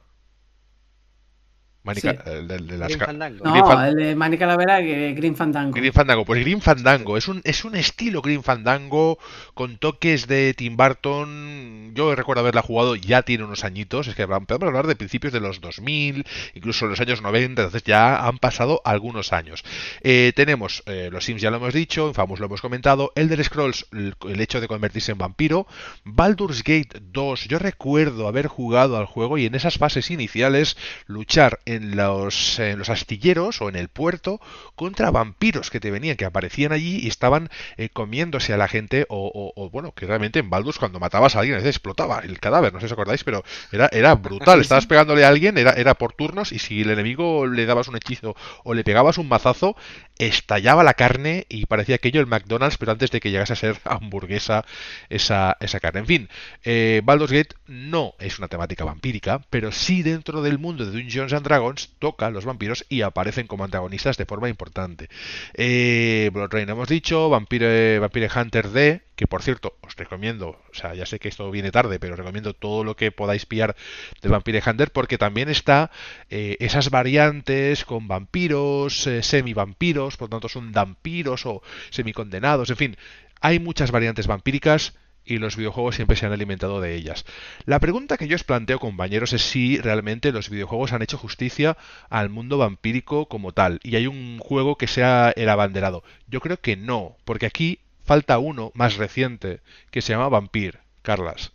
El 1.88 2.48
de, 2.48 2.78
las 2.78 2.98
No, 3.44 3.84
el 3.86 3.96
de 3.96 4.16
Manny 4.16 4.38
Calavera, 4.38 4.82
Green 4.82 5.36
Fandango. 5.36 5.74
Green 5.74 5.94
Fandango, 5.94 6.26
pues 6.26 6.42
Green 6.42 6.62
Fandango 6.62 7.18
es 7.18 7.28
un, 7.28 7.42
es 7.44 7.64
un 7.64 7.76
estilo 7.76 8.22
Green 8.22 8.44
Fandango 8.44 9.18
con 9.54 9.78
toques 9.78 10.28
de 10.28 10.54
Tim 10.54 10.76
Burton. 10.76 11.92
Yo 11.96 12.14
recuerdo 12.16 12.42
haberla 12.42 12.62
jugado, 12.62 12.96
ya 12.96 13.22
tiene 13.22 13.44
unos 13.44 13.64
añitos, 13.64 14.08
es 14.08 14.16
que 14.16 14.28
podemos 14.28 14.68
hablar 14.68 14.88
de 14.88 14.96
principios 14.96 15.34
de 15.34 15.40
los 15.40 15.62
2000, 15.62 16.26
incluso 16.54 16.88
los 16.88 17.00
años 17.00 17.22
90, 17.22 17.62
entonces 17.62 17.84
ya 17.84 18.28
han 18.28 18.38
pasado 18.38 18.82
algunos 18.84 19.34
años. 19.34 19.64
Eh, 20.02 20.34
tenemos 20.36 20.84
eh, 20.86 21.10
los 21.12 21.26
Sims, 21.26 21.42
ya 21.42 21.52
lo 21.52 21.58
hemos 21.58 21.74
dicho, 21.74 22.08
Infamous 22.08 22.40
lo 22.40 22.48
hemos 22.48 22.62
comentado, 22.62 23.12
Elder 23.16 23.44
Scrolls, 23.44 23.88
el, 23.92 24.16
el 24.28 24.42
hecho 24.42 24.62
de 24.62 24.68
convertirse 24.68 25.12
en 25.12 25.18
vampiro, 25.18 25.68
Baldur's 26.04 26.64
Gate 26.64 27.00
2, 27.02 27.48
yo 27.48 27.60
recuerdo 27.60 28.28
haber 28.28 28.48
jugado 28.48 28.98
al 28.98 29.06
juego 29.06 29.38
y 29.38 29.46
en 29.46 29.56
esas 29.56 29.78
fases 29.78 30.12
iniciales 30.12 30.78
luchar 31.06 31.60
en 31.66 31.77
en 31.78 31.96
los, 31.96 32.60
en 32.60 32.78
los 32.78 32.90
astilleros 32.90 33.62
o 33.62 33.70
en 33.70 33.76
el 33.76 33.88
puerto 33.88 34.42
contra 34.76 35.12
vampiros 35.12 35.70
que 35.70 35.80
te 35.80 35.92
venían, 35.92 36.18
que 36.18 36.26
aparecían 36.26 36.72
allí 36.72 37.00
y 37.00 37.08
estaban 37.08 37.50
eh, 37.78 37.90
comiéndose 37.90 38.54
a 38.54 38.58
la 38.58 38.68
gente 38.68 39.06
o, 39.10 39.70
bueno, 39.72 39.94
que 39.94 40.06
realmente 40.06 40.40
en 40.40 40.50
Baldus 40.50 40.80
cuando 40.80 41.00
matabas 41.00 41.36
a 41.36 41.40
alguien 41.40 41.56
a 41.56 41.58
veces 41.60 41.76
explotaba 41.76 42.20
el 42.20 42.40
cadáver, 42.40 42.74
no 42.74 42.80
sé 42.80 42.88
si 42.88 42.88
os 42.88 42.92
acordáis, 42.94 43.24
pero 43.24 43.44
era, 43.72 43.90
era 43.92 44.16
brutal, 44.16 44.62
estabas 44.62 44.86
pegándole 44.86 45.26
a 45.26 45.30
alguien, 45.30 45.58
era, 45.58 45.72
era 45.72 45.94
por 45.94 46.14
turnos 46.14 46.52
y 46.52 46.60
si 46.60 46.82
el 46.82 46.90
enemigo 46.90 47.48
le 47.48 47.66
dabas 47.66 47.88
un 47.88 47.96
hechizo 47.96 48.36
o 48.64 48.74
le 48.74 48.84
pegabas 48.84 49.18
un 49.18 49.28
mazazo, 49.28 49.76
estallaba 50.18 50.84
la 50.84 50.94
carne 50.94 51.46
y 51.50 51.66
parecía 51.66 51.96
aquello 51.96 52.20
el 52.20 52.28
McDonald's, 52.28 52.78
pero 52.78 52.92
antes 52.92 53.12
de 53.12 53.20
que 53.20 53.32
llegase 53.32 53.54
a 53.54 53.56
ser 53.56 53.78
hamburguesa 53.86 54.66
esa, 55.10 55.58
esa 55.60 55.80
carne. 55.80 56.02
En 56.02 56.08
fin, 56.08 56.30
eh, 56.64 57.02
Baldur's 57.04 57.32
Gate 57.32 57.56
no 57.68 58.14
es 58.20 58.40
una 58.40 58.48
temática 58.48 58.84
vampírica, 58.84 59.42
pero 59.50 59.72
sí 59.72 60.04
dentro 60.04 60.42
del 60.42 60.60
mundo 60.60 60.86
de 60.86 60.92
Dungeons 60.92 61.34
and 61.34 61.46
Dragons 61.46 61.67
toca 62.00 62.28
a 62.28 62.32
los 62.32 62.46
vampiros 62.46 62.86
y 62.90 63.02
aparecen 63.02 63.48
como 63.48 63.64
antagonistas 63.64 64.18
de 64.18 64.26
forma 64.26 64.50
importante. 64.50 65.10
Eh, 65.54 66.30
Blood 66.34 66.52
Rain 66.52 66.70
hemos 66.70 66.88
dicho, 66.88 67.30
Vampire, 67.30 68.00
Vampire 68.00 68.30
Hunter 68.34 68.70
D, 68.70 69.02
que 69.16 69.28
por 69.28 69.42
cierto 69.42 69.78
os 69.82 69.96
recomiendo, 69.96 70.50
o 70.50 70.74
sea, 70.74 70.94
ya 70.94 71.06
sé 71.06 71.20
que 71.20 71.28
esto 71.28 71.50
viene 71.52 71.72
tarde, 71.72 72.00
pero 72.00 72.14
os 72.14 72.20
recomiendo 72.20 72.54
todo 72.54 72.84
lo 72.84 72.96
que 72.96 73.12
podáis 73.12 73.46
pillar 73.46 73.76
de 74.22 74.30
Vampire 74.30 74.62
Hunter 74.66 74.92
porque 74.92 75.18
también 75.18 75.50
está 75.50 75.92
eh, 76.30 76.56
esas 76.60 76.90
variantes 76.90 77.84
con 77.84 78.08
vampiros, 78.08 79.08
eh, 79.08 79.24
semi-vampiros, 79.24 80.18
por 80.18 80.28
lo 80.28 80.30
tanto 80.32 80.50
son 80.50 80.72
vampiros 80.72 81.46
o 81.46 81.62
semi-condenados, 81.90 82.70
en 82.70 82.78
fin, 82.78 82.98
hay 83.42 83.60
muchas 83.60 83.92
variantes 83.92 84.28
vampíricas 84.28 84.94
y 85.28 85.38
los 85.40 85.58
videojuegos 85.58 85.96
siempre 85.96 86.16
se 86.16 86.26
han 86.26 86.32
alimentado 86.32 86.80
de 86.80 86.96
ellas. 86.96 87.26
La 87.66 87.80
pregunta 87.80 88.18
que 88.18 88.28
yo 88.28 88.36
os 88.36 88.46
planteo, 88.46 88.80
compañeros, 88.80 89.34
es 89.34 89.42
si 89.42 89.78
realmente 89.78 90.32
los 90.32 90.50
videojuegos 90.50 90.94
han 90.94 91.02
hecho 91.02 91.18
justicia 91.18 91.78
al 92.10 92.30
mundo 92.30 92.58
vampírico 92.58 93.28
como 93.28 93.52
tal 93.52 93.80
y 93.84 93.98
hay 93.98 94.08
un 94.08 94.40
juego 94.40 94.78
que 94.78 94.88
sea 94.88 95.34
el 95.36 95.50
abanderado. 95.50 96.04
Yo 96.28 96.40
creo 96.40 96.58
que 96.62 96.78
no, 96.78 97.18
porque 97.26 97.46
aquí 97.46 97.80
falta 98.06 98.40
uno 98.40 98.72
más 98.74 98.96
reciente 98.96 99.60
que 99.92 100.02
se 100.02 100.14
llama 100.14 100.30
Vampir, 100.30 100.80
Carlas. 101.02 101.52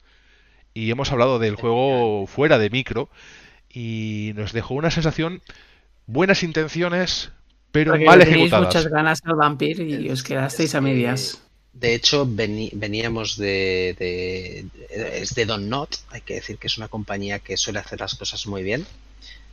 Y 0.74 0.90
hemos 0.90 1.10
hablado 1.10 1.38
del 1.38 1.56
juego 1.56 2.26
fuera 2.26 2.58
de 2.58 2.70
micro 2.70 3.08
y 3.70 4.32
nos 4.36 4.52
dejó 4.52 4.74
una 4.74 4.90
sensación 4.90 5.40
buenas 6.06 6.42
intenciones, 6.42 7.32
pero 7.70 7.98
mal 7.98 8.20
ejecutadas. 8.20 8.66
muchas 8.66 8.86
ganas 8.88 9.20
al 9.24 9.36
Vampir 9.36 9.80
y 9.80 10.10
os 10.10 10.22
quedasteis 10.22 10.74
a 10.74 10.82
medias. 10.82 11.42
De 11.72 11.94
hecho, 11.94 12.26
veníamos 12.28 13.36
de, 13.38 13.96
de, 13.98 14.66
Es 15.22 15.34
de 15.34 15.46
Don 15.46 15.68
Not, 15.70 15.96
hay 16.10 16.20
que 16.20 16.34
decir 16.34 16.58
que 16.58 16.66
es 16.66 16.76
una 16.76 16.88
compañía 16.88 17.38
que 17.38 17.56
suele 17.56 17.78
hacer 17.78 18.00
las 18.00 18.14
cosas 18.14 18.46
muy 18.46 18.62
bien. 18.62 18.86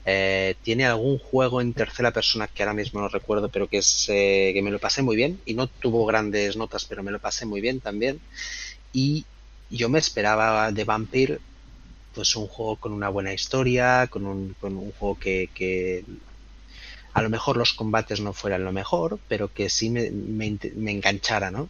Eh, 0.05 0.55
tiene 0.63 0.85
algún 0.85 1.19
juego 1.19 1.61
en 1.61 1.73
tercera 1.73 2.11
persona 2.13 2.47
que 2.47 2.63
ahora 2.63 2.73
mismo 2.75 3.01
no 3.01 3.09
recuerdo, 3.09 3.49
pero 3.49 3.67
que 3.69 3.79
es 3.79 4.07
eh, 4.09 4.51
que 4.53 4.61
me 4.63 4.71
lo 4.71 4.79
pasé 4.79 5.01
muy 5.03 5.15
bien 5.15 5.41
y 5.45 5.53
no 5.55 5.67
tuvo 5.67 6.05
grandes 6.05 6.57
notas, 6.57 6.85
pero 6.85 7.03
me 7.03 7.11
lo 7.11 7.19
pasé 7.19 7.45
muy 7.45 7.61
bien 7.61 7.81
también. 7.81 8.21
Y 8.93 9.27
yo 9.69 9.89
me 9.89 9.99
esperaba 9.99 10.71
de 10.71 10.83
Vampire 10.85 11.39
pues 12.13 12.35
un 12.35 12.47
juego 12.47 12.77
con 12.77 12.93
una 12.93 13.09
buena 13.09 13.33
historia, 13.33 14.07
con 14.09 14.25
un, 14.25 14.55
con 14.55 14.77
un 14.77 14.91
juego 14.93 15.17
que, 15.19 15.49
que 15.53 16.05
a 17.13 17.21
lo 17.21 17.29
mejor 17.29 17.57
los 17.57 17.73
combates 17.73 18.19
no 18.19 18.33
fueran 18.33 18.63
lo 18.63 18.71
mejor, 18.71 19.19
pero 19.27 19.53
que 19.53 19.69
sí 19.69 19.89
me, 19.89 20.11
me, 20.11 20.57
me 20.75 20.91
enganchara, 20.91 21.51
¿no? 21.51 21.69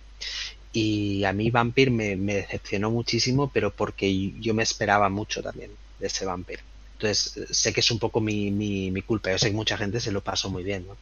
Y 0.71 1.23
a 1.23 1.33
mí 1.33 1.49
Vampir 1.49 1.89
me, 1.91 2.15
me, 2.15 2.35
decepcionó 2.35 2.91
muchísimo, 2.91 3.49
pero 3.51 3.71
porque 3.71 4.33
yo 4.39 4.53
me 4.53 4.63
esperaba 4.63 5.09
mucho 5.09 5.41
también 5.41 5.71
de 5.99 6.07
ese 6.07 6.25
Vampir. 6.25 6.59
Entonces, 6.93 7.47
sé 7.49 7.73
que 7.73 7.79
es 7.79 7.91
un 7.91 7.99
poco 7.99 8.19
mi, 8.19 8.51
mi, 8.51 8.91
mi, 8.91 9.01
culpa. 9.01 9.31
Yo 9.31 9.37
sé 9.37 9.49
que 9.49 9.55
mucha 9.55 9.77
gente 9.77 10.01
se 10.01 10.11
lo 10.11 10.21
pasó 10.21 10.49
muy 10.49 10.63
bien, 10.63 10.85
¿no? 10.85 10.97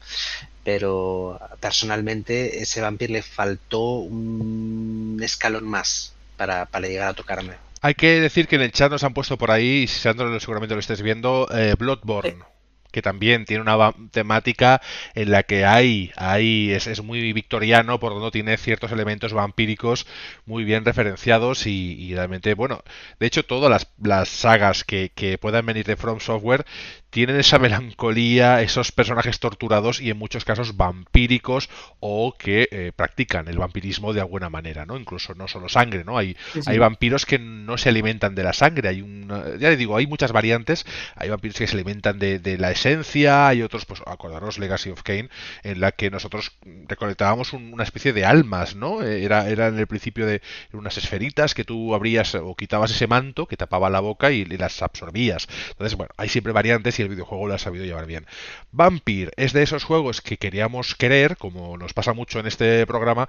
Pero 0.64 1.40
personalmente, 1.60 2.62
ese 2.62 2.82
Vampir 2.82 3.10
le 3.10 3.24
faltó 3.24 3.82
un 3.82 5.20
escalón 5.24 5.68
más 5.68 6.14
para, 6.38 6.68
para 6.68 6.88
llegar 6.88 7.10
a 7.10 7.14
tocarme. 7.14 7.56
Hay 7.82 7.96
que 7.96 8.22
decir 8.22 8.48
que 8.48 8.58
en 8.58 8.62
el 8.62 8.72
chat 8.72 8.92
nos 8.92 9.04
han 9.04 9.14
puesto 9.14 9.38
por 9.38 9.50
ahí, 9.50 9.84
y 9.84 9.88
Sandro 9.88 10.40
seguramente 10.40 10.76
lo 10.76 10.80
estés 10.80 11.02
viendo, 11.02 11.48
eh, 11.52 11.76
Bloodborne 11.78 12.44
que 12.92 13.02
también 13.02 13.46
tiene 13.46 13.62
una 13.62 13.94
temática 14.12 14.82
en 15.14 15.32
la 15.32 15.44
que 15.44 15.66
hay, 15.66 16.12
hay 16.16 16.72
es, 16.72 16.88
es, 16.88 17.02
muy 17.02 17.34
victoriano, 17.34 18.00
por 18.00 18.14
donde 18.14 18.32
tiene 18.32 18.58
ciertos 18.58 18.92
elementos 18.92 19.34
vampíricos 19.34 20.08
muy 20.46 20.64
bien 20.64 20.86
referenciados 20.86 21.68
y, 21.68 22.14
realmente, 22.16 22.54
bueno, 22.54 22.84
de 23.20 23.28
hecho 23.28 23.46
todas 23.46 23.70
las, 23.70 23.88
las 24.02 24.30
sagas 24.30 24.84
que, 24.84 25.12
que, 25.14 25.38
puedan 25.38 25.66
venir 25.66 25.86
de 25.86 25.96
From 25.98 26.20
Software 26.20 26.66
tienen 27.10 27.38
esa 27.38 27.58
melancolía, 27.60 28.62
esos 28.62 28.92
personajes 28.92 29.40
torturados 29.40 30.02
y 30.02 30.10
en 30.10 30.18
muchos 30.18 30.46
casos 30.46 30.76
vampíricos 30.76 31.70
o 32.00 32.36
que 32.38 32.68
eh, 32.72 32.92
practican 32.96 33.48
el 33.48 33.58
vampirismo 33.58 34.14
de 34.14 34.22
alguna 34.22 34.50
manera, 34.50 34.86
¿no? 34.86 34.98
Incluso 34.98 35.34
no 35.34 35.48
solo 35.48 35.70
sangre, 35.70 36.04
¿no? 36.04 36.18
Hay, 36.18 36.36
sí, 36.54 36.62
sí. 36.62 36.70
hay 36.70 36.78
vampiros 36.78 37.26
que 37.26 37.40
no 37.40 37.78
se 37.78 37.90
alimentan 37.90 38.36
de 38.36 38.44
la 38.44 38.54
sangre, 38.54 38.90
hay 38.90 39.02
una, 39.02 39.58
ya 39.58 39.70
le 39.70 39.78
digo, 39.78 39.96
hay 39.96 40.08
muchas 40.08 40.32
variantes, 40.32 40.86
hay 41.16 41.30
vampiros 41.30 41.58
que 41.58 41.68
se 41.68 41.76
alimentan 41.76 42.20
de, 42.20 42.40
de 42.40 42.58
la 42.58 42.72
esencia, 42.72 43.48
hay 43.48 43.62
otros, 43.62 43.86
pues 43.86 44.02
acordaros 44.06 44.60
Legacy 44.60 44.90
of 44.90 45.04
Kane, 45.04 45.30
en 45.64 45.80
la 45.80 45.92
que 45.92 46.10
nosotros 46.10 46.58
recolectábamos 46.88 47.54
un, 47.54 47.74
una 47.74 47.84
especie 47.84 48.14
de 48.14 48.26
almas, 48.26 48.76
¿no? 48.76 49.02
Eh, 49.02 49.24
era, 49.24 49.50
era 49.50 49.68
en 49.68 49.80
el 49.80 49.88
principio 49.88 50.26
de 50.26 50.42
unas 50.74 50.98
esferitas 50.98 51.54
que 51.54 51.64
tú 51.64 51.96
abrías 51.96 52.36
o 52.36 52.56
quitabas 52.56 52.92
ese 52.92 53.08
manto 53.08 53.48
que 53.48 53.58
tapaba 53.58 53.90
la 53.90 54.00
boca 54.00 54.32
y, 54.32 54.42
y 54.42 54.58
las 54.58 54.82
absorbías. 54.82 55.48
Entonces, 55.70 55.96
bueno, 55.96 56.14
hay 56.18 56.30
siempre 56.30 56.54
variantes 56.54 57.00
y 57.00 57.07
el 57.08 57.16
videojuego 57.16 57.48
lo 57.48 57.54
ha 57.54 57.60
sabido 57.60 57.86
llevar 57.86 58.06
bien. 58.06 58.26
Vampir 58.72 59.32
es 59.38 59.54
de 59.54 59.64
esos 59.64 59.84
juegos 59.84 60.22
que 60.22 60.38
queríamos 60.38 60.96
querer, 60.96 61.38
como 61.38 61.78
nos 61.78 61.94
pasa 61.94 62.14
mucho 62.14 62.40
en 62.40 62.48
este 62.48 62.86
programa, 62.86 63.28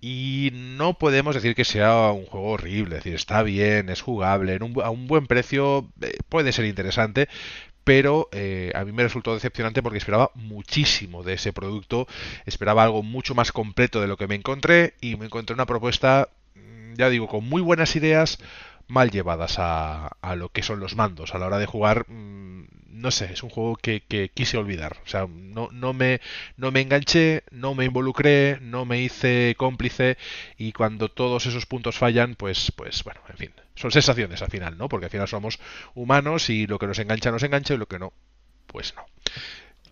y 0.00 0.50
no 0.52 0.94
podemos 0.94 1.34
decir 1.34 1.54
que 1.54 1.64
sea 1.64 2.10
un 2.10 2.26
juego 2.26 2.50
horrible, 2.50 2.96
es 2.96 3.04
decir, 3.04 3.14
está 3.14 3.42
bien, 3.42 3.88
es 3.88 4.00
jugable, 4.00 4.54
en 4.54 4.62
un, 4.62 4.82
a 4.82 4.90
un 4.90 5.06
buen 5.06 5.26
precio 5.26 5.88
eh, 6.00 6.16
puede 6.28 6.52
ser 6.52 6.64
interesante, 6.66 7.28
pero 7.84 8.28
eh, 8.32 8.70
a 8.74 8.84
mí 8.84 8.92
me 8.92 9.02
resultó 9.02 9.34
decepcionante 9.34 9.82
porque 9.82 9.98
esperaba 9.98 10.30
muchísimo 10.34 11.22
de 11.22 11.34
ese 11.34 11.52
producto, 11.52 12.06
esperaba 12.46 12.84
algo 12.84 13.02
mucho 13.02 13.34
más 13.34 13.52
completo 13.52 14.00
de 14.00 14.06
lo 14.06 14.16
que 14.16 14.28
me 14.28 14.34
encontré 14.34 14.94
y 15.00 15.16
me 15.16 15.26
encontré 15.26 15.54
una 15.54 15.66
propuesta, 15.66 16.28
mm, 16.54 16.94
ya 16.94 17.08
digo, 17.08 17.28
con 17.28 17.48
muy 17.48 17.60
buenas 17.60 17.96
ideas, 17.96 18.38
mal 18.92 19.10
llevadas 19.10 19.56
a, 19.58 20.10
lo 20.36 20.50
que 20.50 20.62
son 20.62 20.78
los 20.78 20.96
mandos. 20.96 21.34
A 21.34 21.38
la 21.38 21.46
hora 21.46 21.58
de 21.58 21.66
jugar, 21.66 22.04
mmm, 22.08 22.64
no 22.88 23.10
sé, 23.10 23.32
es 23.32 23.42
un 23.42 23.50
juego 23.50 23.76
que, 23.76 24.02
que, 24.06 24.28
quise 24.28 24.58
olvidar. 24.58 24.98
O 25.04 25.08
sea, 25.08 25.26
no, 25.26 25.70
no, 25.72 25.94
me, 25.94 26.20
no 26.56 26.70
me 26.70 26.82
enganché, 26.82 27.42
no 27.50 27.74
me 27.74 27.86
involucré, 27.86 28.58
no 28.60 28.84
me 28.84 29.00
hice 29.00 29.54
cómplice 29.56 30.18
y 30.58 30.72
cuando 30.72 31.08
todos 31.08 31.46
esos 31.46 31.66
puntos 31.66 31.96
fallan, 31.96 32.34
pues, 32.36 32.70
pues 32.76 33.02
bueno, 33.02 33.20
en 33.30 33.36
fin, 33.38 33.50
son 33.74 33.90
sensaciones 33.90 34.42
al 34.42 34.50
final, 34.50 34.76
¿no? 34.76 34.88
Porque 34.88 35.06
al 35.06 35.10
final 35.10 35.26
somos 35.26 35.58
humanos 35.94 36.50
y 36.50 36.66
lo 36.66 36.78
que 36.78 36.86
nos 36.86 36.98
engancha 36.98 37.30
nos 37.30 37.42
engancha 37.42 37.74
y 37.74 37.78
lo 37.78 37.86
que 37.86 37.98
no, 37.98 38.12
pues 38.66 38.94
no. 38.94 39.06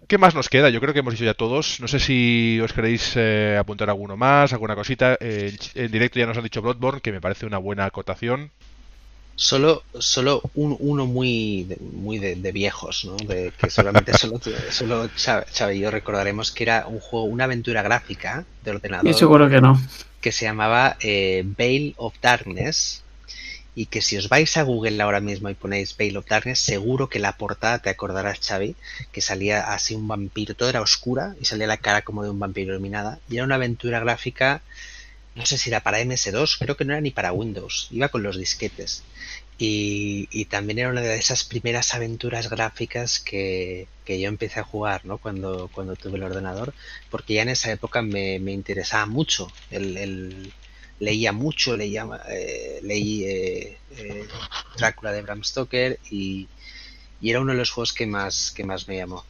¿Qué 0.08 0.18
más 0.18 0.34
nos 0.34 0.48
queda? 0.48 0.70
Yo 0.70 0.80
creo 0.80 0.92
que 0.92 1.00
hemos 1.00 1.14
dicho 1.14 1.24
ya 1.24 1.34
todos. 1.34 1.78
No 1.80 1.86
sé 1.86 2.00
si 2.00 2.58
os 2.60 2.72
queréis 2.72 3.12
eh, 3.14 3.56
apuntar 3.56 3.88
alguno 3.88 4.16
más, 4.16 4.52
alguna 4.52 4.74
cosita. 4.74 5.16
Eh, 5.20 5.56
en 5.76 5.92
directo 5.92 6.18
ya 6.18 6.26
nos 6.26 6.36
han 6.36 6.42
dicho 6.42 6.60
Bloodborne, 6.60 7.00
que 7.00 7.12
me 7.12 7.20
parece 7.20 7.46
una 7.46 7.58
buena 7.58 7.84
acotación. 7.84 8.50
Solo, 9.40 9.84
solo 9.98 10.42
un, 10.54 10.76
uno 10.80 11.06
muy, 11.06 11.64
de, 11.64 11.78
muy 11.78 12.18
de, 12.18 12.34
de, 12.34 12.52
viejos, 12.52 13.06
¿no? 13.06 13.16
De, 13.16 13.54
que 13.58 13.70
solamente 13.70 14.12
solo, 14.12 14.38
solo 14.70 15.72
y 15.72 15.78
yo 15.78 15.90
recordaremos 15.90 16.52
que 16.52 16.64
era 16.64 16.86
un 16.86 17.00
juego, 17.00 17.24
una 17.24 17.44
aventura 17.44 17.80
gráfica 17.80 18.44
de 18.62 18.72
ordenador. 18.72 19.08
Y 19.08 19.14
seguro 19.14 19.48
que 19.48 19.62
no. 19.62 19.80
Que 20.20 20.30
se 20.30 20.44
llamaba 20.44 20.98
eh, 21.00 21.42
Veil 21.56 21.94
of 21.96 22.16
Darkness. 22.20 23.02
Y 23.74 23.86
que 23.86 24.02
si 24.02 24.18
os 24.18 24.28
vais 24.28 24.58
a 24.58 24.62
Google 24.62 25.00
ahora 25.00 25.20
mismo 25.20 25.48
y 25.48 25.54
ponéis 25.54 25.96
Veil 25.96 26.18
of 26.18 26.28
Darkness, 26.28 26.58
seguro 26.58 27.08
que 27.08 27.18
la 27.18 27.38
portada 27.38 27.78
te 27.78 27.88
acordarás, 27.88 28.40
Xavi, 28.46 28.76
que 29.10 29.22
salía 29.22 29.72
así 29.72 29.94
un 29.94 30.06
vampiro, 30.06 30.54
todo 30.54 30.68
era 30.68 30.82
oscura 30.82 31.34
y 31.40 31.46
salía 31.46 31.66
la 31.66 31.78
cara 31.78 32.02
como 32.02 32.22
de 32.22 32.28
un 32.28 32.38
vampiro 32.38 32.72
iluminada. 32.72 33.20
Y 33.30 33.36
era 33.36 33.44
una 33.44 33.54
aventura 33.54 34.00
gráfica 34.00 34.60
no 35.34 35.46
sé 35.46 35.58
si 35.58 35.70
era 35.70 35.80
para 35.80 36.00
MS2, 36.00 36.58
creo 36.58 36.76
que 36.76 36.84
no 36.84 36.92
era 36.92 37.00
ni 37.00 37.10
para 37.10 37.32
Windows, 37.32 37.88
iba 37.90 38.08
con 38.08 38.22
los 38.22 38.36
disquetes. 38.36 39.02
Y, 39.58 40.26
y, 40.30 40.46
también 40.46 40.78
era 40.78 40.88
una 40.88 41.02
de 41.02 41.16
esas 41.16 41.44
primeras 41.44 41.92
aventuras 41.92 42.48
gráficas 42.48 43.20
que, 43.20 43.88
que, 44.06 44.18
yo 44.18 44.28
empecé 44.28 44.58
a 44.60 44.64
jugar 44.64 45.04
¿no? 45.04 45.18
cuando, 45.18 45.68
cuando 45.74 45.96
tuve 45.96 46.16
el 46.16 46.22
ordenador, 46.22 46.72
porque 47.10 47.34
ya 47.34 47.42
en 47.42 47.50
esa 47.50 47.70
época 47.70 48.00
me, 48.00 48.38
me 48.38 48.52
interesaba 48.52 49.04
mucho. 49.04 49.52
El, 49.70 49.98
el, 49.98 50.52
leía 51.00 51.32
mucho, 51.32 51.76
leía, 51.76 52.06
eh, 52.28 52.80
leí 52.82 53.24
eh, 53.24 53.78
eh, 53.96 54.28
Drácula 54.78 55.12
de 55.12 55.22
Bram 55.22 55.42
Stoker 55.42 55.98
y, 56.10 56.46
y, 57.20 57.30
era 57.30 57.40
uno 57.40 57.52
de 57.52 57.58
los 57.58 57.70
juegos 57.70 57.92
que 57.92 58.06
más, 58.06 58.52
que 58.52 58.64
más 58.64 58.86
me 58.86 58.96
llamó. 58.96 59.24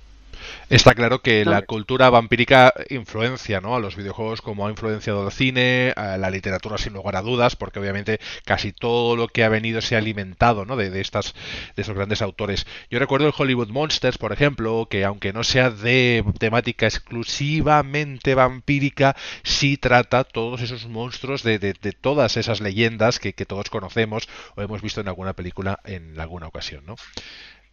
Está 0.68 0.94
claro 0.94 1.20
que 1.20 1.44
la 1.44 1.62
cultura 1.62 2.10
vampírica 2.10 2.72
influencia 2.90 3.60
¿no? 3.60 3.74
a 3.74 3.80
los 3.80 3.96
videojuegos 3.96 4.40
como 4.40 4.66
ha 4.66 4.70
influenciado 4.70 5.26
el 5.26 5.32
cine, 5.32 5.92
a 5.96 6.16
la 6.16 6.30
literatura 6.30 6.78
sin 6.78 6.92
lugar 6.92 7.16
a 7.16 7.22
dudas, 7.22 7.56
porque 7.56 7.80
obviamente 7.80 8.20
casi 8.44 8.72
todo 8.72 9.16
lo 9.16 9.28
que 9.28 9.42
ha 9.42 9.48
venido 9.48 9.80
se 9.80 9.96
ha 9.96 9.98
alimentado 9.98 10.64
¿no? 10.64 10.76
de, 10.76 10.90
de, 10.90 11.00
estas, 11.00 11.34
de 11.74 11.82
estos 11.82 11.96
grandes 11.96 12.22
autores. 12.22 12.66
Yo 12.88 12.98
recuerdo 12.98 13.26
el 13.26 13.34
Hollywood 13.36 13.68
Monsters, 13.68 14.18
por 14.18 14.32
ejemplo, 14.32 14.86
que 14.88 15.04
aunque 15.04 15.32
no 15.32 15.42
sea 15.42 15.70
de 15.70 16.24
temática 16.38 16.86
exclusivamente 16.86 18.34
vampírica, 18.34 19.16
sí 19.42 19.76
trata 19.76 20.24
todos 20.24 20.60
esos 20.62 20.86
monstruos 20.86 21.42
de, 21.42 21.58
de, 21.58 21.74
de 21.74 21.92
todas 21.92 22.36
esas 22.36 22.60
leyendas 22.60 23.18
que, 23.18 23.32
que 23.32 23.46
todos 23.46 23.70
conocemos 23.70 24.28
o 24.54 24.62
hemos 24.62 24.82
visto 24.82 25.00
en 25.00 25.08
alguna 25.08 25.32
película 25.32 25.80
en 25.84 26.18
alguna 26.20 26.46
ocasión. 26.46 26.84
¿no? 26.86 26.96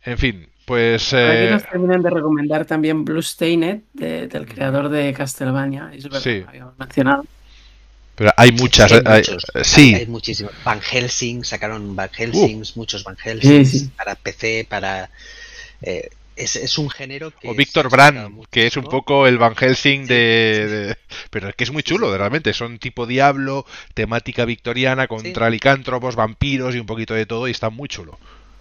En 0.08 0.18
fin, 0.18 0.48
pues. 0.64 1.12
Eh... 1.12 1.50
Aquí 1.50 1.52
nos 1.52 1.64
terminan 1.64 2.02
de 2.02 2.10
recomendar 2.10 2.66
también 2.66 3.04
Blue 3.04 3.22
Stained, 3.22 3.82
de, 3.92 4.28
del 4.28 4.48
creador 4.48 4.88
de 4.88 5.14
Castlevania. 5.14 5.92
Es 5.94 6.06
verdad, 6.06 6.22
sí. 6.22 6.46
habíamos 6.48 6.80
mencionado. 6.80 7.26
Pero 8.16 8.32
hay 8.38 8.54
muchas. 8.54 8.90
Hay, 8.94 9.02
hay, 9.06 9.20
muchos, 9.20 9.46
sí. 9.64 9.94
hay, 9.94 10.02
hay 10.02 10.08
muchísimos. 10.08 10.54
Van 10.64 10.80
Helsing, 10.80 11.44
sacaron 11.44 11.94
Van 11.94 12.10
Helsing, 12.10 12.62
uh. 12.62 12.66
muchos 12.76 13.04
Van 13.04 13.18
Helsing 13.18 13.66
sí, 13.66 13.80
sí. 13.80 13.90
para 13.98 14.16
PC, 14.16 14.66
para. 14.70 15.10
Eh, 15.82 16.10
es, 16.38 16.56
es, 16.56 16.78
un 16.78 16.90
género 16.90 17.32
que. 17.32 17.50
O 17.50 17.54
Víctor 17.54 17.90
Brand, 17.90 18.46
que 18.50 18.66
es 18.66 18.78
un 18.78 18.86
poco 18.86 19.28
el 19.28 19.38
Van 19.38 19.56
Helsing 19.56 20.04
sí, 20.04 20.08
de, 20.08 20.68
de, 20.70 20.98
Pero 21.32 21.50
es 21.50 21.56
que 21.56 21.66
es 21.66 21.72
muy 21.72 21.84
chulo, 21.84 22.18
realmente. 22.18 22.54
Son 22.54 22.80
tipo 22.80 23.06
Diablo, 23.06 23.66
temática 23.94 24.46
victoriana, 24.46 25.08
contra 25.08 25.50
licántropos, 25.50 26.16
vampiros 26.16 26.76
y 26.76 26.80
un 26.80 26.86
poquito 26.86 27.14
de 27.14 27.26
todo, 27.26 27.50
y 27.50 27.52
está 27.52 27.70
muy 27.70 27.90
chulo 27.90 28.18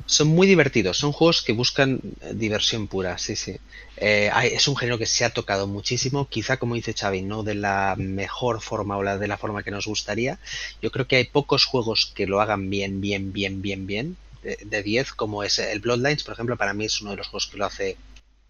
son 0.06 0.28
muy 0.28 0.46
divertidos, 0.46 0.98
son 0.98 1.12
juegos 1.12 1.42
que 1.42 1.52
buscan 1.52 2.00
diversión 2.32 2.88
pura, 2.88 3.18
sí, 3.18 3.36
sí. 3.36 3.56
Eh, 3.96 4.30
es 4.52 4.68
un 4.68 4.76
género 4.76 4.98
que 4.98 5.06
se 5.06 5.24
ha 5.24 5.30
tocado 5.30 5.66
muchísimo, 5.66 6.28
quizá 6.28 6.58
como 6.58 6.74
dice 6.74 6.94
Xavi, 6.94 7.22
no 7.22 7.42
de 7.42 7.54
la 7.54 7.94
mejor 7.98 8.62
forma 8.62 8.96
o 8.96 9.02
la 9.02 9.18
de 9.18 9.28
la 9.28 9.36
forma 9.36 9.62
que 9.62 9.70
nos 9.70 9.86
gustaría. 9.86 10.38
Yo 10.80 10.90
creo 10.90 11.06
que 11.06 11.16
hay 11.16 11.24
pocos 11.24 11.64
juegos 11.64 12.12
que 12.14 12.26
lo 12.26 12.40
hagan 12.40 12.70
bien, 12.70 13.00
bien, 13.00 13.32
bien, 13.32 13.62
bien, 13.62 13.86
bien, 13.86 14.16
de 14.42 14.82
10, 14.82 15.12
como 15.12 15.42
es 15.42 15.58
el 15.58 15.80
Bloodlines, 15.80 16.22
por 16.22 16.34
ejemplo, 16.34 16.56
para 16.56 16.72
mí 16.72 16.84
es 16.84 17.00
uno 17.00 17.10
de 17.10 17.16
los 17.16 17.26
juegos 17.26 17.48
que 17.48 17.56
lo 17.56 17.66
hace 17.66 17.96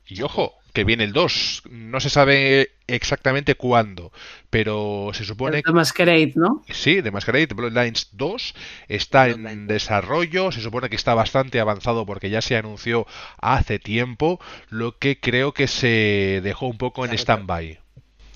y 0.08 0.22
ojo, 0.22 0.54
que 0.76 0.84
viene 0.84 1.04
el 1.04 1.14
2. 1.14 1.62
No 1.70 2.00
se 2.00 2.10
sabe 2.10 2.72
exactamente 2.86 3.54
cuándo, 3.54 4.12
pero 4.50 5.10
se 5.14 5.24
supone... 5.24 5.62
The 5.62 5.72
Masquerade, 5.72 6.34
¿no? 6.34 6.62
Sí, 6.70 7.00
The 7.00 7.10
Masquerade, 7.10 7.46
Bloodlines 7.46 8.10
2 8.12 8.54
está 8.88 9.28
en 9.28 9.68
desarrollo, 9.68 10.52
se 10.52 10.60
supone 10.60 10.90
que 10.90 10.96
está 10.96 11.14
bastante 11.14 11.60
avanzado 11.60 12.04
porque 12.04 12.28
ya 12.28 12.42
se 12.42 12.56
anunció 12.56 13.06
hace 13.40 13.78
tiempo, 13.78 14.38
lo 14.68 14.98
que 14.98 15.18
creo 15.18 15.54
que 15.54 15.66
se 15.66 16.42
dejó 16.44 16.66
un 16.66 16.76
poco 16.76 17.06
en 17.06 17.14
stand-by. 17.14 17.78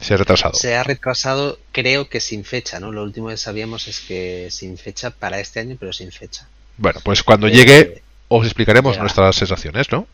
Se 0.01 0.15
ha 0.15 0.17
retrasado. 0.17 0.55
Se 0.55 0.75
ha 0.77 0.83
retrasado, 0.83 1.59
creo 1.73 2.09
que 2.09 2.21
sin 2.21 2.47
fecha, 2.47 2.81
¿no? 2.81 2.91
Lo 2.91 3.03
último 3.03 3.29
que 3.29 3.37
sabíamos 3.37 3.87
es 3.87 4.01
que 4.01 4.51
sin 4.51 4.79
fecha 4.79 5.11
para 5.11 5.41
este 5.41 5.61
año, 5.61 5.77
pero 5.79 5.93
sin 5.93 6.11
fecha. 6.11 6.49
Bueno, 6.79 7.01
pues 7.05 7.23
cuando 7.23 7.49
eh, 7.49 7.51
llegue 7.51 8.03
os 8.29 8.47
explicaremos 8.47 8.97
nuestras 8.99 9.37
sensaciones, 9.37 9.93
¿no? 9.93 10.07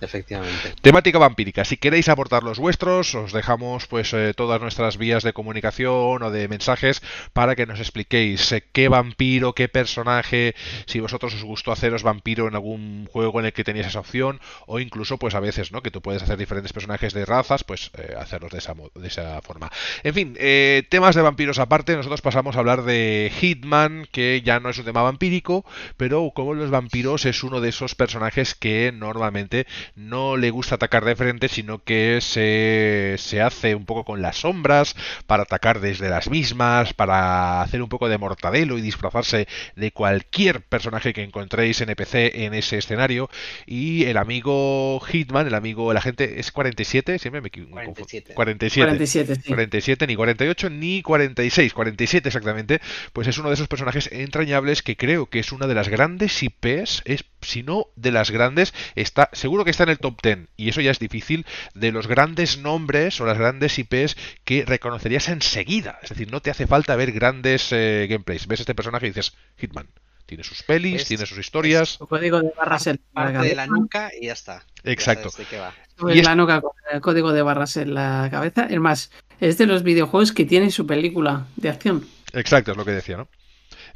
Efectivamente. 0.00 0.74
Temática 0.82 1.18
vampírica. 1.18 1.64
Si 1.64 1.76
queréis 1.78 2.08
aportar 2.08 2.42
los 2.42 2.58
vuestros, 2.58 3.14
os 3.14 3.32
dejamos 3.32 3.86
pues 3.86 4.12
eh, 4.12 4.34
todas 4.34 4.60
nuestras 4.60 4.98
vías 4.98 5.22
de 5.22 5.32
comunicación 5.32 6.22
o 6.22 6.30
de 6.30 6.48
mensajes 6.48 7.02
para 7.32 7.56
que 7.56 7.66
nos 7.66 7.80
expliquéis 7.80 8.52
eh, 8.52 8.64
qué 8.72 8.88
vampiro, 8.88 9.54
qué 9.54 9.68
personaje, 9.68 10.54
si 10.86 11.00
vosotros 11.00 11.34
os 11.34 11.44
gustó 11.44 11.72
haceros 11.72 12.02
vampiro 12.02 12.46
en 12.46 12.54
algún 12.54 13.08
juego 13.10 13.40
en 13.40 13.46
el 13.46 13.52
que 13.52 13.64
teníais 13.64 13.86
esa 13.86 14.00
opción, 14.00 14.40
o 14.66 14.80
incluso 14.80 15.16
pues 15.16 15.34
a 15.34 15.40
veces, 15.40 15.72
¿no? 15.72 15.82
Que 15.82 15.90
tú 15.90 16.02
puedes 16.02 16.22
hacer 16.22 16.36
diferentes 16.36 16.72
personajes 16.72 17.14
de 17.14 17.24
razas, 17.24 17.64
pues 17.64 17.90
eh, 17.96 18.14
hacerlos 18.18 18.52
de 18.52 18.58
esa, 18.58 18.74
de 18.94 19.08
esa 19.08 19.40
forma. 19.40 19.70
En 20.02 20.12
fin, 20.12 20.36
temas 20.88 21.14
de 21.14 21.22
vampiros 21.22 21.58
aparte, 21.58 21.96
nosotros 21.96 22.20
pasamos 22.20 22.56
a 22.56 22.58
hablar 22.58 22.82
de 22.82 23.32
Hitman, 23.40 24.06
que 24.12 24.42
ya 24.44 24.60
no 24.60 24.68
es 24.68 24.78
un 24.78 24.84
tema 24.84 25.02
vampírico, 25.02 25.64
pero 25.96 26.30
como 26.34 26.54
los 26.54 26.70
vampiros 26.70 27.24
es 27.24 27.42
uno 27.42 27.60
de 27.60 27.70
esos 27.70 27.94
personajes 27.94 28.54
que 28.54 28.92
normalmente 28.94 29.66
no 29.94 30.36
le 30.36 30.50
gusta 30.50 30.76
atacar 30.76 31.04
de 31.04 31.16
frente, 31.16 31.48
sino 31.48 31.82
que 31.82 32.20
se, 32.20 33.16
se 33.18 33.40
hace 33.40 33.74
un 33.74 33.84
poco 33.84 34.04
con 34.04 34.22
las 34.22 34.38
sombras 34.38 34.96
para 35.26 35.44
atacar 35.44 35.80
desde 35.80 36.08
las 36.08 36.28
mismas, 36.30 36.92
para 36.94 37.62
hacer 37.62 37.82
un 37.82 37.88
poco 37.88 38.08
de 38.08 38.18
mortadelo 38.18 38.78
y 38.78 38.82
disfrazarse 38.82 39.46
de 39.74 39.92
cualquier 39.92 40.62
personaje 40.62 41.12
que 41.12 41.22
encontréis 41.22 41.80
NPC 41.80 42.34
en 42.34 42.54
ese 42.54 42.78
escenario. 42.78 43.28
Y 43.66 44.04
el 44.04 44.16
amigo 44.16 45.00
Hitman, 45.00 45.46
el 45.46 45.54
amigo, 45.54 45.92
la 45.92 46.00
gente 46.00 46.40
es 46.40 46.52
47, 46.52 47.18
siempre 47.18 47.40
me 47.40 47.48
equivoco. 47.48 47.74
47. 47.74 48.34
47, 48.34 49.40
47, 49.46 50.06
ni 50.06 50.16
48 50.16 50.70
ni 50.70 51.02
46, 51.02 51.72
47 51.72 52.28
exactamente. 52.28 52.80
Pues 53.12 53.28
es 53.28 53.38
uno 53.38 53.48
de 53.48 53.54
esos 53.54 53.68
personajes 53.68 54.08
entrañables 54.12 54.82
que 54.82 54.96
creo 54.96 55.26
que 55.26 55.38
es 55.38 55.52
una 55.52 55.66
de 55.66 55.74
las 55.74 55.88
grandes 55.88 56.42
IPs, 56.42 57.02
es 57.04 57.24
si 57.46 57.62
no 57.62 57.88
de 57.96 58.10
las 58.10 58.30
grandes, 58.30 58.74
está 58.94 59.30
seguro 59.32 59.64
que 59.64 59.70
está 59.70 59.84
en 59.84 59.90
el 59.90 59.98
top 59.98 60.20
10 60.22 60.48
y 60.56 60.68
eso 60.68 60.80
ya 60.80 60.90
es 60.90 60.98
difícil 60.98 61.46
de 61.74 61.92
los 61.92 62.06
grandes 62.06 62.58
nombres 62.58 63.20
o 63.20 63.26
las 63.26 63.38
grandes 63.38 63.78
IPs 63.78 64.16
que 64.44 64.64
reconocerías 64.66 65.28
enseguida. 65.28 65.98
Es 66.02 66.10
decir, 66.10 66.30
no 66.30 66.40
te 66.40 66.50
hace 66.50 66.66
falta 66.66 66.96
ver 66.96 67.12
grandes 67.12 67.68
eh, 67.72 68.06
gameplays. 68.08 68.46
Ves 68.46 68.60
este 68.60 68.74
personaje 68.74 69.06
y 69.06 69.10
dices, 69.10 69.34
Hitman. 69.56 69.88
Tiene 70.26 70.42
sus 70.42 70.64
pelis, 70.64 71.06
tiene 71.06 71.24
sus 71.24 71.38
historias. 71.38 71.98
código 71.98 72.42
de 72.42 72.52
barras 72.56 72.88
en 72.88 72.98
parte 73.12 73.38
de 73.38 73.54
la 73.54 73.68
nuca 73.68 74.10
y 74.20 74.26
ya 74.26 74.32
está. 74.32 74.64
Exacto. 74.82 75.30
Y 76.12 76.20
la 76.22 76.34
nuca 76.34 76.60
con 76.60 76.72
el 76.92 77.00
código 77.00 77.32
de 77.32 77.42
barras 77.42 77.76
en 77.76 77.94
la 77.94 78.26
cabeza. 78.28 78.66
Es 78.68 78.80
más, 78.80 79.12
es 79.38 79.56
de 79.56 79.66
los 79.66 79.84
videojuegos 79.84 80.32
que 80.32 80.44
tiene 80.44 80.72
su 80.72 80.84
película 80.84 81.46
de 81.54 81.68
acción. 81.68 82.08
Exacto, 82.32 82.72
es 82.72 82.76
lo 82.76 82.84
que 82.84 82.90
decía, 82.90 83.16
¿no? 83.16 83.28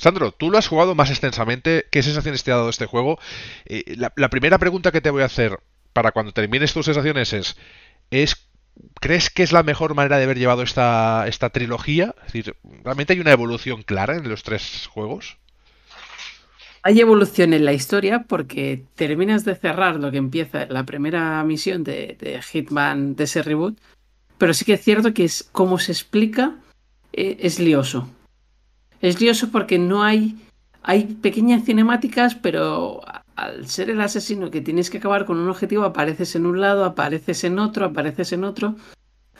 Sandro, 0.01 0.33
tú 0.33 0.51
lo 0.51 0.57
has 0.57 0.67
jugado 0.67 0.95
más 0.95 1.11
extensamente. 1.11 1.85
¿Qué 1.91 2.03
sensaciones 2.03 2.43
te 2.43 2.51
ha 2.51 2.57
dado 2.57 2.71
este 2.71 2.87
juego? 2.87 3.19
Eh, 3.67 3.97
la, 3.97 4.31
primera 4.31 4.57
pregunta 4.57 4.93
que 4.93 5.03
te 5.03 5.11
voy 5.11 5.21
a 5.21 5.27
hacer 5.27 5.61
para 5.93 6.13
cuando 6.13 6.33
termines 6.33 6.73
tus 6.73 6.87
sensaciones 6.87 7.35
es, 7.35 7.57
es 8.11 8.49
¿crees 8.99 9.29
que 9.29 9.43
es 9.43 9.53
la 9.53 9.63
mejor 9.63 9.95
manera 9.95 10.17
de 10.17 10.25
haber 10.25 10.39
llevado 10.39 10.63
esta, 10.63 11.51
trilogía? 11.53 12.15
Es 12.21 12.33
decir, 12.33 12.57
¿realmente 12.83 13.13
hay 13.13 13.21
una 13.21 13.33
evolución 13.33 13.83
clara 13.83 14.17
en 14.17 14.27
los 14.27 14.43
tres 14.43 14.87
juegos? 14.87 15.37
Hay 16.83 16.99
evolución 16.99 17.53
en 17.53 17.67
la 17.67 17.75
historia 17.75 18.25
porque 18.27 18.85
terminas 18.95 19.45
de 19.45 19.55
cerrar 19.55 19.97
lo 19.97 20.11
que 20.11 20.17
empieza 20.17 20.65
la 20.65 20.87
primera 20.87 21.45
misión 21.45 21.85
de, 21.85 22.17
de 22.19 22.41
Hitman 22.41 23.17
de 23.17 23.25
ese 23.25 23.43
reboot, 23.43 23.79
pero 24.39 24.55
sí 24.55 24.65
que 24.65 24.73
es 24.73 24.81
cierto 24.83 25.13
que 25.13 25.25
es 25.25 25.47
como 25.53 25.79
se 25.79 25.93
explica, 25.93 26.57
eh, 27.13 27.37
es 27.41 27.59
lioso. 27.59 28.09
Es 29.01 29.21
lioso 29.21 29.51
porque 29.51 29.79
no 29.79 30.03
hay. 30.03 30.37
Hay 30.83 31.05
pequeñas 31.05 31.65
cinemáticas, 31.65 32.35
pero 32.35 33.03
al 33.37 33.67
ser 33.67 33.91
el 33.91 34.01
asesino 34.01 34.51
que 34.51 34.61
tienes 34.61 34.89
que 34.89 34.99
acabar 34.99 35.27
con 35.27 35.39
un 35.39 35.49
objetivo, 35.49 35.85
apareces 35.85 36.37
en 36.37 36.47
un 36.47 36.61
lado, 36.61 36.85
apareces 36.85 37.45
en 37.45 37.59
otro, 37.59 37.87
apareces 37.87 38.33
en 38.33 38.45
otro. 38.45 38.77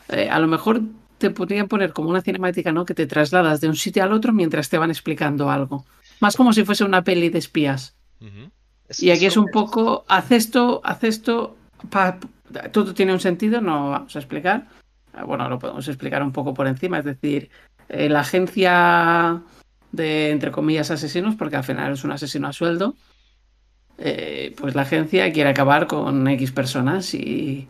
Eh, 0.09 0.29
a 0.29 0.39
lo 0.39 0.47
mejor 0.47 0.81
te 1.17 1.29
podrían 1.29 1.67
poner 1.67 1.93
como 1.93 2.09
una 2.09 2.21
cinemática, 2.21 2.71
¿no? 2.71 2.85
Que 2.85 2.93
te 2.93 3.07
trasladas 3.07 3.61
de 3.61 3.67
un 3.67 3.75
sitio 3.75 4.03
al 4.03 4.11
otro 4.11 4.33
mientras 4.33 4.69
te 4.69 4.77
van 4.77 4.89
explicando 4.89 5.49
algo. 5.49 5.85
Más 6.19 6.35
como 6.35 6.53
si 6.53 6.63
fuese 6.63 6.83
una 6.83 7.03
peli 7.03 7.29
de 7.29 7.39
espías. 7.39 7.95
Y 8.99 9.09
aquí 9.11 9.25
es 9.25 9.37
un 9.37 9.47
poco, 9.47 10.05
haz 10.07 10.31
esto, 10.31 10.81
haz 10.83 11.03
esto, 11.03 11.55
todo 12.71 12.93
tiene 12.93 13.13
un 13.13 13.19
sentido, 13.19 13.61
no 13.61 13.91
vamos 13.91 14.15
a 14.15 14.19
explicar. 14.19 14.67
Bueno, 15.25 15.49
lo 15.49 15.59
podemos 15.59 15.87
explicar 15.87 16.23
un 16.23 16.31
poco 16.31 16.53
por 16.53 16.67
encima, 16.67 16.99
es 16.99 17.05
decir, 17.05 17.49
eh, 17.91 18.07
la 18.07 18.21
agencia 18.21 19.41
de, 19.91 20.31
entre 20.31 20.51
comillas, 20.51 20.91
asesinos, 20.91 21.35
porque 21.35 21.57
al 21.57 21.65
final 21.65 21.91
es 21.91 22.05
un 22.05 22.11
asesino 22.11 22.47
a 22.47 22.53
sueldo, 22.53 22.95
eh, 23.97 24.55
pues 24.57 24.75
la 24.75 24.83
agencia 24.83 25.31
quiere 25.33 25.49
acabar 25.49 25.87
con 25.87 26.25
X 26.25 26.53
personas 26.53 27.13
y, 27.13 27.67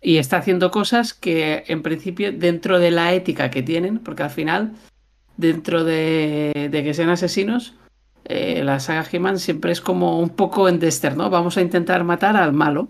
y 0.00 0.16
está 0.16 0.38
haciendo 0.38 0.70
cosas 0.70 1.12
que 1.12 1.64
en 1.66 1.82
principio 1.82 2.32
dentro 2.32 2.78
de 2.78 2.90
la 2.90 3.12
ética 3.12 3.50
que 3.50 3.62
tienen, 3.62 3.98
porque 3.98 4.22
al 4.22 4.30
final, 4.30 4.72
dentro 5.36 5.84
de, 5.84 6.70
que 6.72 6.94
sean 6.94 7.10
asesinos, 7.10 7.74
eh, 8.24 8.64
la 8.64 8.80
saga 8.80 9.06
He-Man 9.12 9.38
siempre 9.38 9.72
es 9.72 9.82
como 9.82 10.20
un 10.20 10.30
poco 10.30 10.70
en 10.70 10.78
Dexter, 10.78 11.18
¿no? 11.18 11.28
Vamos 11.28 11.58
a 11.58 11.60
intentar 11.60 12.02
matar 12.02 12.36
al 12.36 12.54
malo, 12.54 12.88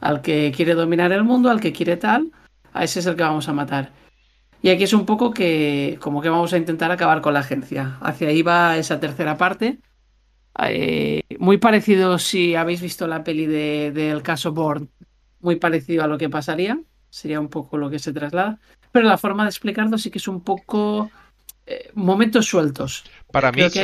al 0.00 0.20
que 0.20 0.52
quiere 0.54 0.74
dominar 0.74 1.12
el 1.12 1.24
mundo, 1.24 1.48
al 1.48 1.62
que 1.62 1.72
quiere 1.72 1.96
tal, 1.96 2.30
a 2.74 2.84
ese 2.84 3.00
es 3.00 3.06
el 3.06 3.16
que 3.16 3.22
vamos 3.22 3.48
a 3.48 3.54
matar. 3.54 4.03
Y 4.64 4.70
aquí 4.70 4.84
es 4.84 4.94
un 4.94 5.04
poco 5.04 5.30
que 5.30 5.98
como 6.00 6.22
que 6.22 6.30
vamos 6.30 6.54
a 6.54 6.56
intentar 6.56 6.90
acabar 6.90 7.20
con 7.20 7.34
la 7.34 7.40
agencia. 7.40 7.98
Hacia 8.00 8.28
ahí 8.28 8.40
va 8.40 8.78
esa 8.78 8.98
tercera 8.98 9.36
parte. 9.36 9.76
Eh, 10.66 11.20
muy 11.38 11.58
parecido 11.58 12.18
si 12.18 12.54
habéis 12.54 12.80
visto 12.80 13.06
la 13.06 13.22
peli 13.22 13.44
del 13.44 14.22
caso 14.22 14.52
Bourne, 14.52 14.88
muy 15.40 15.56
parecido 15.56 16.02
a 16.02 16.06
lo 16.06 16.16
que 16.16 16.30
pasaría. 16.30 16.80
Sería 17.10 17.40
un 17.40 17.48
poco 17.48 17.76
lo 17.76 17.90
que 17.90 17.98
se 17.98 18.14
traslada. 18.14 18.58
Pero 18.90 19.06
la 19.06 19.18
forma 19.18 19.42
de 19.42 19.50
explicarlo 19.50 19.98
sí 19.98 20.10
que 20.10 20.16
es 20.16 20.28
un 20.28 20.40
poco 20.40 21.10
eh, 21.66 21.90
momentos 21.92 22.46
sueltos. 22.46 23.04
Para 23.30 23.52
mí 23.52 23.60
es, 23.60 23.74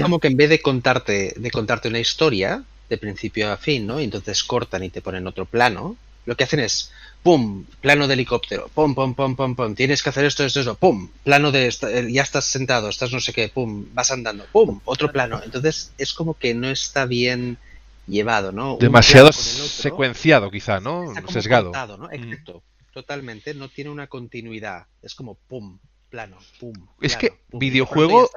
como 0.00 0.20
que 0.20 0.28
en 0.28 0.36
vez 0.36 0.50
de 0.50 0.62
contarte, 0.62 1.34
de 1.36 1.50
contarte 1.50 1.88
una 1.88 1.98
historia 1.98 2.62
de 2.88 2.96
principio 2.96 3.50
a 3.50 3.56
fin, 3.56 3.88
¿no? 3.88 4.00
Y 4.00 4.04
entonces 4.04 4.44
cortan 4.44 4.84
y 4.84 4.90
te 4.90 5.02
ponen 5.02 5.26
otro 5.26 5.46
plano, 5.46 5.96
lo 6.26 6.36
que 6.36 6.44
hacen 6.44 6.60
es 6.60 6.92
pum, 7.22 7.64
plano 7.80 8.08
de 8.08 8.14
helicóptero, 8.14 8.68
pum, 8.74 8.94
pum, 8.94 9.14
pum, 9.14 9.36
pum, 9.36 9.54
pum, 9.54 9.74
tienes 9.74 10.02
que 10.02 10.08
hacer 10.08 10.24
esto, 10.24 10.44
esto, 10.44 10.60
eso, 10.60 10.74
pum, 10.74 11.08
plano 11.22 11.52
de, 11.52 11.68
eh, 11.68 12.08
ya 12.10 12.22
estás 12.22 12.46
sentado, 12.46 12.88
estás 12.88 13.12
no 13.12 13.20
sé 13.20 13.32
qué, 13.32 13.48
pum, 13.48 13.86
vas 13.92 14.10
andando, 14.10 14.46
pum, 14.52 14.80
otro 14.84 15.12
plano. 15.12 15.40
Entonces 15.44 15.92
es 15.98 16.14
como 16.14 16.34
que 16.34 16.54
no 16.54 16.68
está 16.70 17.06
bien 17.06 17.58
llevado, 18.06 18.52
¿no? 18.52 18.76
Demasiado 18.80 19.32
secuenciado 19.32 20.50
quizá, 20.50 20.80
¿no? 20.80 21.12
Sesgado. 21.28 21.72
¿no? 21.96 22.08
Mm. 22.08 22.14
Exacto, 22.14 22.62
totalmente, 22.92 23.54
no 23.54 23.68
tiene 23.68 23.90
una 23.90 24.06
continuidad, 24.06 24.86
es 25.02 25.14
como 25.14 25.34
pum, 25.34 25.78
plano, 26.08 26.38
pum. 26.58 26.74
Es 27.00 27.16
que 27.16 27.40
videojuego 27.52 28.30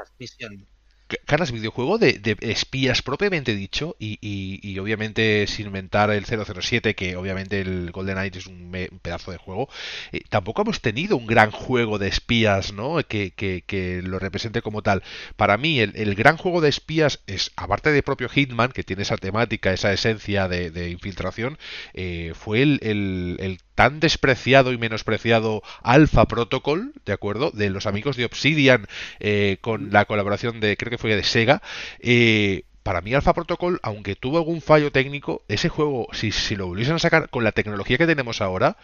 caras 1.25 1.51
videojuego 1.51 1.97
de, 1.97 2.37
espías 2.41 3.01
propiamente 3.01 3.55
dicho 3.55 3.95
y, 3.99 4.77
obviamente 4.79 5.45
sin 5.47 5.67
inventar 5.67 6.11
el 6.11 6.25
007 6.25 6.95
que 6.95 7.15
obviamente 7.15 7.61
el 7.61 7.91
Golden 7.91 8.15
Knight 8.15 8.35
es 8.35 8.47
un, 8.47 8.71
pedazo 9.01 9.31
de 9.31 9.37
juego 9.37 9.69
eh, 10.11 10.21
tampoco 10.29 10.63
hemos 10.63 10.81
tenido 10.81 11.15
un 11.15 11.25
gran 11.25 11.51
juego 11.51 11.99
de 11.99 12.07
espías 12.07 12.73
no 12.73 12.97
que, 13.07 13.31
que, 13.31 14.01
lo 14.03 14.19
represente 14.19 14.61
como 14.61 14.81
tal. 14.81 15.03
Para 15.35 15.57
mí 15.57 15.79
el, 15.79 16.15
gran 16.15 16.37
juego 16.37 16.61
de 16.61 16.69
espías 16.69 17.21
es 17.27 17.51
aparte 17.55 17.91
de 17.91 18.03
propio 18.03 18.29
Hitman 18.29 18.71
que 18.71 18.83
tiene 18.83 19.03
esa 19.03 19.17
temática 19.17 19.73
esa 19.73 19.91
esencia 19.93 20.47
de, 20.47 20.89
infiltración 20.89 21.57
eh, 21.93 22.33
fue 22.35 22.61
el, 22.61 22.79
el 22.81 23.59
tan 23.75 23.99
despreciado 23.99 24.71
y 24.71 24.77
menospreciado 24.77 25.61
Alpha 25.81 26.25
Protocol, 26.25 26.93
¿de 27.05 27.13
acuerdo? 27.13 27.51
De 27.51 27.69
los 27.69 27.85
amigos 27.85 28.17
de 28.17 28.25
Obsidian 28.25 28.87
eh, 29.19 29.57
con 29.61 29.91
la 29.91 30.05
colaboración 30.05 30.59
de, 30.59 30.77
creo 30.77 30.89
que 30.89 30.97
fue 30.97 31.15
de 31.15 31.23
Sega. 31.23 31.61
Eh, 31.99 32.63
para 32.83 33.01
mí 33.01 33.13
Alpha 33.13 33.33
Protocol, 33.33 33.79
aunque 33.81 34.15
tuvo 34.15 34.37
algún 34.37 34.61
fallo 34.61 34.91
técnico, 34.91 35.43
ese 35.47 35.69
juego, 35.69 36.07
si, 36.11 36.31
si 36.31 36.55
lo 36.55 36.67
volviesen 36.67 36.95
a 36.95 36.99
sacar 36.99 37.29
con 37.29 37.43
la 37.43 37.53
tecnología 37.53 37.97
que 37.97 38.05
tenemos 38.05 38.41
ahora, 38.41 38.77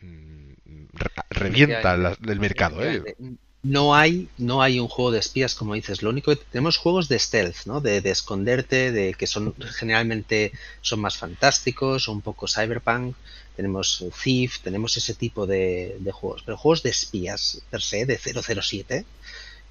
mm, 0.00 0.54
revienta 1.30 1.94
el 1.94 2.40
mercado. 2.40 2.82
¿eh? 2.82 3.02
No 3.64 3.94
hay, 3.94 4.28
no 4.36 4.60
hay 4.60 4.78
un 4.78 4.88
juego 4.88 5.10
de 5.10 5.18
espías 5.18 5.54
como 5.54 5.74
dices. 5.74 6.02
Lo 6.02 6.10
único 6.10 6.30
que 6.30 6.42
tenemos 6.52 6.76
juegos 6.76 7.08
de 7.08 7.18
stealth, 7.18 7.64
¿no? 7.64 7.80
De, 7.80 7.98
esconderte, 8.04 8.92
de 8.92 9.14
que 9.14 9.26
son 9.26 9.54
generalmente 9.78 10.52
son 10.82 11.00
más 11.00 11.16
fantásticos, 11.16 12.06
un 12.08 12.20
poco 12.20 12.46
cyberpunk. 12.46 13.16
Tenemos 13.56 14.04
Thief, 14.22 14.60
tenemos 14.60 14.96
ese 14.98 15.14
tipo 15.14 15.46
de, 15.46 15.98
juegos. 16.12 16.42
Pero 16.44 16.58
juegos 16.58 16.82
de 16.82 16.90
espías 16.90 17.62
per 17.70 17.80
se, 17.80 18.04
de 18.04 18.18
007, 18.18 19.04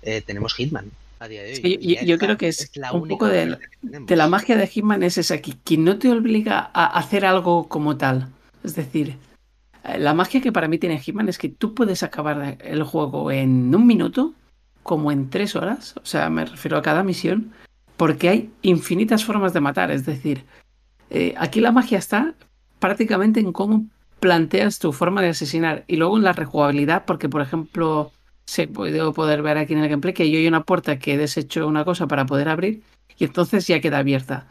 eh, 0.01 0.21
tenemos 0.25 0.55
Hitman. 0.55 0.89
A 1.19 1.27
día 1.27 1.43
de 1.43 1.61
hoy. 1.63 1.99
yo, 2.03 2.17
creo 2.17 2.35
que 2.37 2.47
es, 2.47 2.71
un 2.91 3.07
poco 3.07 3.27
de, 3.27 3.57
de, 3.81 4.15
la 4.15 4.27
magia 4.27 4.57
de 4.57 4.67
Hitman 4.67 5.03
es 5.03 5.19
esa, 5.19 5.37
que, 5.37 5.53
que 5.63 5.77
no 5.77 5.99
te 5.99 6.09
obliga 6.09 6.71
a 6.73 6.85
hacer 6.97 7.25
algo 7.25 7.69
como 7.69 7.95
tal. 7.95 8.29
Es 8.63 8.75
decir, 8.75 9.17
la 9.97 10.13
magia 10.13 10.41
que 10.41 10.51
para 10.51 10.67
mí 10.67 10.77
tiene 10.77 10.99
Hitman 10.99 11.29
es 11.29 11.37
que 11.37 11.49
tú 11.49 11.73
puedes 11.73 12.03
acabar 12.03 12.57
el 12.61 12.83
juego 12.83 13.31
en 13.31 13.73
un 13.73 13.85
minuto, 13.85 14.33
como 14.81 15.11
en 15.11 15.29
tres 15.29 15.55
horas, 15.55 15.95
o 16.01 16.05
sea, 16.05 16.29
me 16.29 16.45
refiero 16.45 16.77
a 16.77 16.81
cada 16.81 17.03
misión, 17.03 17.51
porque 17.97 18.29
hay 18.29 18.51
infinitas 18.61 19.23
formas 19.23 19.53
de 19.53 19.61
matar, 19.61 19.91
es 19.91 20.05
decir, 20.05 20.45
Eh, 21.15 21.35
aquí 21.37 21.61
la 21.61 21.71
magia 21.71 21.99
está 21.99 22.33
prácticamente 22.79 23.39
en 23.39 23.51
cómo 23.53 23.85
planteas 24.19 24.79
tu 24.79 24.91
forma 24.93 25.21
de 25.21 25.29
asesinar 25.29 25.83
y 25.85 25.97
luego 25.97 26.17
en 26.17 26.23
la 26.23 26.33
rejugabilidad, 26.33 27.05
porque 27.05 27.29
por 27.29 27.41
ejemplo, 27.41 28.11
se 28.45 28.67
puede 28.67 28.99
poder 29.11 29.43
ver 29.43 29.59
aquí 29.59 29.73
en 29.73 29.83
el 29.83 29.89
gameplay 29.89 30.15
que 30.15 30.31
yo 30.31 30.39
hay 30.39 30.47
una 30.47 30.63
puerta 30.63 30.97
que 30.97 31.13
he 31.13 31.17
deshecho 31.17 31.67
una 31.67 31.85
cosa 31.85 32.07
para 32.07 32.25
poder 32.25 32.49
abrir 32.49 32.81
y 33.15 33.25
entonces 33.25 33.67
ya 33.67 33.79
queda 33.79 33.99
abierta. 33.99 34.47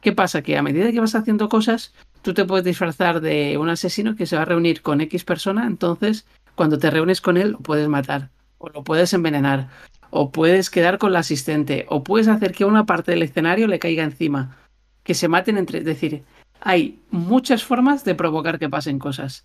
¿Qué 0.00 0.12
pasa? 0.12 0.40
Que 0.40 0.56
a 0.56 0.62
medida 0.62 0.90
que 0.90 1.00
vas 1.00 1.14
haciendo 1.14 1.50
cosas, 1.50 1.92
tú 2.26 2.34
te 2.34 2.44
puedes 2.44 2.64
disfrazar 2.64 3.20
de 3.20 3.56
un 3.56 3.68
asesino 3.68 4.16
que 4.16 4.26
se 4.26 4.34
va 4.34 4.42
a 4.42 4.46
reunir 4.46 4.82
con 4.82 5.00
X 5.00 5.22
persona, 5.22 5.64
entonces 5.64 6.26
cuando 6.56 6.76
te 6.76 6.90
reúnes 6.90 7.20
con 7.20 7.36
él 7.36 7.52
lo 7.52 7.60
puedes 7.60 7.86
matar, 7.86 8.30
o 8.58 8.68
lo 8.68 8.82
puedes 8.82 9.12
envenenar, 9.12 9.68
o 10.10 10.32
puedes 10.32 10.68
quedar 10.68 10.98
con 10.98 11.12
la 11.12 11.20
asistente, 11.20 11.86
o 11.88 12.02
puedes 12.02 12.26
hacer 12.26 12.52
que 12.52 12.64
una 12.64 12.84
parte 12.84 13.12
del 13.12 13.22
escenario 13.22 13.68
le 13.68 13.78
caiga 13.78 14.02
encima, 14.02 14.56
que 15.04 15.14
se 15.14 15.28
maten 15.28 15.56
entre... 15.56 15.78
Es 15.78 15.84
decir, 15.84 16.24
hay 16.60 16.98
muchas 17.12 17.62
formas 17.62 18.04
de 18.04 18.16
provocar 18.16 18.58
que 18.58 18.68
pasen 18.68 18.98
cosas. 18.98 19.44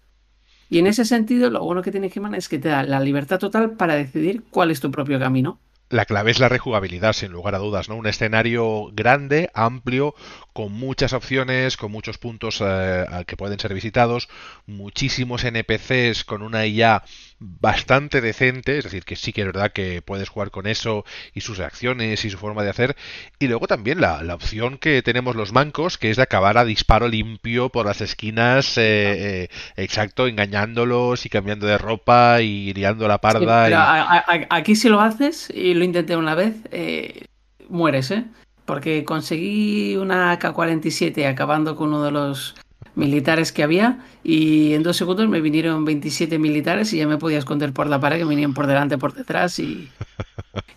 Y 0.67 0.79
en 0.79 0.87
ese 0.87 1.05
sentido, 1.05 1.51
lo 1.51 1.63
bueno 1.63 1.83
que 1.83 1.91
tiene 1.91 2.09
Hitman 2.09 2.33
es 2.33 2.49
que 2.49 2.57
te 2.57 2.69
da 2.69 2.81
la 2.81 2.99
libertad 2.99 3.37
total 3.37 3.73
para 3.73 3.93
decidir 3.93 4.41
cuál 4.49 4.71
es 4.71 4.79
tu 4.79 4.89
propio 4.89 5.19
camino 5.19 5.59
la 5.91 6.05
clave 6.05 6.31
es 6.31 6.39
la 6.39 6.49
rejugabilidad, 6.49 7.13
sin 7.13 7.31
lugar 7.31 7.53
a 7.53 7.59
dudas, 7.59 7.89
¿no? 7.89 7.95
Un 7.95 8.07
escenario 8.07 8.89
grande, 8.93 9.51
amplio, 9.53 10.15
con 10.53 10.71
muchas 10.71 11.13
opciones, 11.13 11.77
con 11.77 11.91
muchos 11.91 12.17
puntos 12.17 12.61
eh, 12.65 13.05
que 13.27 13.37
pueden 13.37 13.59
ser 13.59 13.73
visitados, 13.73 14.29
muchísimos 14.65 15.43
NPCs 15.43 16.23
con 16.23 16.41
una 16.41 16.65
IA 16.65 17.03
bastante 17.41 18.21
decente, 18.21 18.77
es 18.77 18.83
decir, 18.83 19.03
que 19.03 19.15
sí 19.15 19.33
que 19.33 19.41
es 19.41 19.47
verdad 19.47 19.71
que 19.71 20.03
puedes 20.03 20.29
jugar 20.29 20.51
con 20.51 20.67
eso 20.67 21.05
y 21.33 21.41
sus 21.41 21.57
reacciones 21.57 22.23
y 22.23 22.29
su 22.29 22.37
forma 22.37 22.61
de 22.61 22.69
hacer, 22.69 22.95
y 23.39 23.47
luego 23.47 23.65
también 23.65 23.99
la, 23.99 24.21
opción 24.31 24.77
que 24.77 25.01
tenemos 25.01 25.35
los 25.35 25.51
mancos, 25.51 25.97
que 25.97 26.11
es 26.11 26.17
de 26.17 26.23
acabar 26.23 26.57
a 26.57 26.65
disparo 26.65 27.07
limpio 27.07 27.69
por 27.69 27.87
las 27.87 27.99
esquinas, 27.99 28.77
eh, 28.77 29.43
eh, 29.43 29.49
exacto, 29.75 30.27
engañándolos 30.27 31.25
y 31.25 31.29
cambiando 31.29 31.65
de 31.65 31.79
ropa 31.79 32.41
y 32.41 32.73
liando 32.73 33.07
la 33.07 33.17
parda. 33.17 34.23
aquí 34.49 34.75
si 34.75 34.87
lo 34.87 35.01
haces, 35.01 35.49
y 35.53 35.73
lo 35.73 35.83
intenté 35.83 36.15
una 36.15 36.35
vez, 36.35 36.55
eh, 36.71 37.25
mueres, 37.69 38.11
¿eh? 38.11 38.25
Porque 38.65 39.03
conseguí 39.03 39.95
una 39.95 40.37
K-47 40.37 41.27
acabando 41.27 41.75
con 41.75 41.89
uno 41.89 42.03
de 42.03 42.11
los 42.11 42.55
militares 42.95 43.51
que 43.51 43.63
había 43.63 43.99
y 44.23 44.73
en 44.73 44.83
dos 44.83 44.97
segundos 44.97 45.27
me 45.27 45.41
vinieron 45.41 45.85
27 45.85 46.37
militares 46.39 46.93
y 46.93 46.97
ya 46.97 47.07
me 47.07 47.17
podía 47.17 47.37
esconder 47.37 47.73
por 47.73 47.87
la 47.87 47.99
pared 47.99 48.17
que 48.17 48.25
venían 48.25 48.53
por 48.53 48.67
delante, 48.67 48.97
por 48.97 49.13
detrás 49.13 49.59
y, 49.59 49.89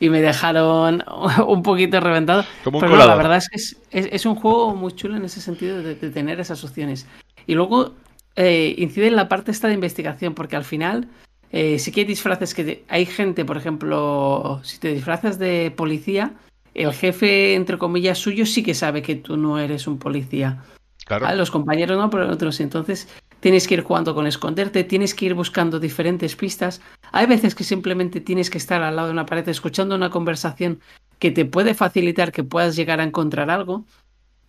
y 0.01 0.09
me 0.09 0.21
dejaron 0.21 1.03
un 1.47 1.63
poquito 1.63 2.01
reventado. 2.01 2.45
Pero 2.65 2.97
la 2.97 3.15
verdad 3.17 3.39
es 3.39 3.49
que 3.49 4.15
es, 4.15 4.27
un 4.27 4.35
juego 4.35 4.75
muy 4.75 4.93
chulo 4.93 5.17
en 5.17 5.25
ese 5.25 5.41
sentido 5.41 5.83
de, 5.83 5.95
tener 5.95 6.41
esas 6.41 6.63
opciones. 6.65 7.07
Y 7.47 7.55
luego 7.55 7.95
eh, 8.37 8.75
incide 8.79 9.09
en 9.09 9.17
la 9.17 9.29
parte 9.29 9.51
esta 9.51 9.69
de 9.69 9.75
investigación 9.75 10.35
porque 10.35 10.57
al 10.57 10.65
final 10.65 11.09
eh, 11.53 11.79
sí 11.79 11.93
que 11.93 12.01
hay 12.01 12.07
disfraces 12.07 12.55
que 12.55 12.85
hay 12.89 13.07
gente, 13.07 13.45
por 13.45 13.57
ejemplo, 13.57 14.61
si 14.63 14.79
te 14.79 14.93
disfrazas 14.93 15.39
de 15.39 15.73
policía, 15.77 16.33
el 16.75 16.93
jefe, 16.93 17.55
entre 17.55 17.79
comillas, 17.79 18.19
suyo 18.19 18.47
sí 18.47 18.63
que 18.63 18.75
sabe 18.75 19.03
que 19.03 19.15
tú 19.15 19.37
no 19.37 19.59
eres 19.59 19.87
un 19.87 19.99
policía. 19.99 20.63
Ah, 21.09 21.35
los 21.35 21.51
compañeros 21.51 21.99
no, 21.99 22.09
pero 22.11 22.31
otros. 22.31 22.61
Entonces 22.61 23.09
tienes 23.41 23.69
que 23.69 23.75
ir 23.75 23.83
jugando 23.83 24.15
con 24.15 24.27
esconderte, 24.27 24.85
tienes 24.85 25.15
que 25.15 25.27
ir 25.27 25.35
buscando 25.35 25.79
diferentes 25.79 26.35
pistas. 26.37 26.81
Hay 27.13 27.27
veces 27.27 27.55
que 27.55 27.65
simplemente 27.65 28.21
tienes 28.21 28.51
que 28.51 28.59
estar 28.59 28.83
al 28.83 28.97
lado 28.97 29.09
de 29.09 29.13
una 29.13 29.27
pared 29.27 29.49
escuchando 29.49 29.95
una 29.95 30.11
conversación 30.11 30.81
que 31.19 31.31
te 31.31 31.45
puede 31.45 31.75
facilitar 31.75 32.33
que 32.33 32.45
puedas 32.45 32.77
llegar 32.77 33.01
a 33.01 33.05
encontrar 33.05 33.51
algo. 33.51 33.85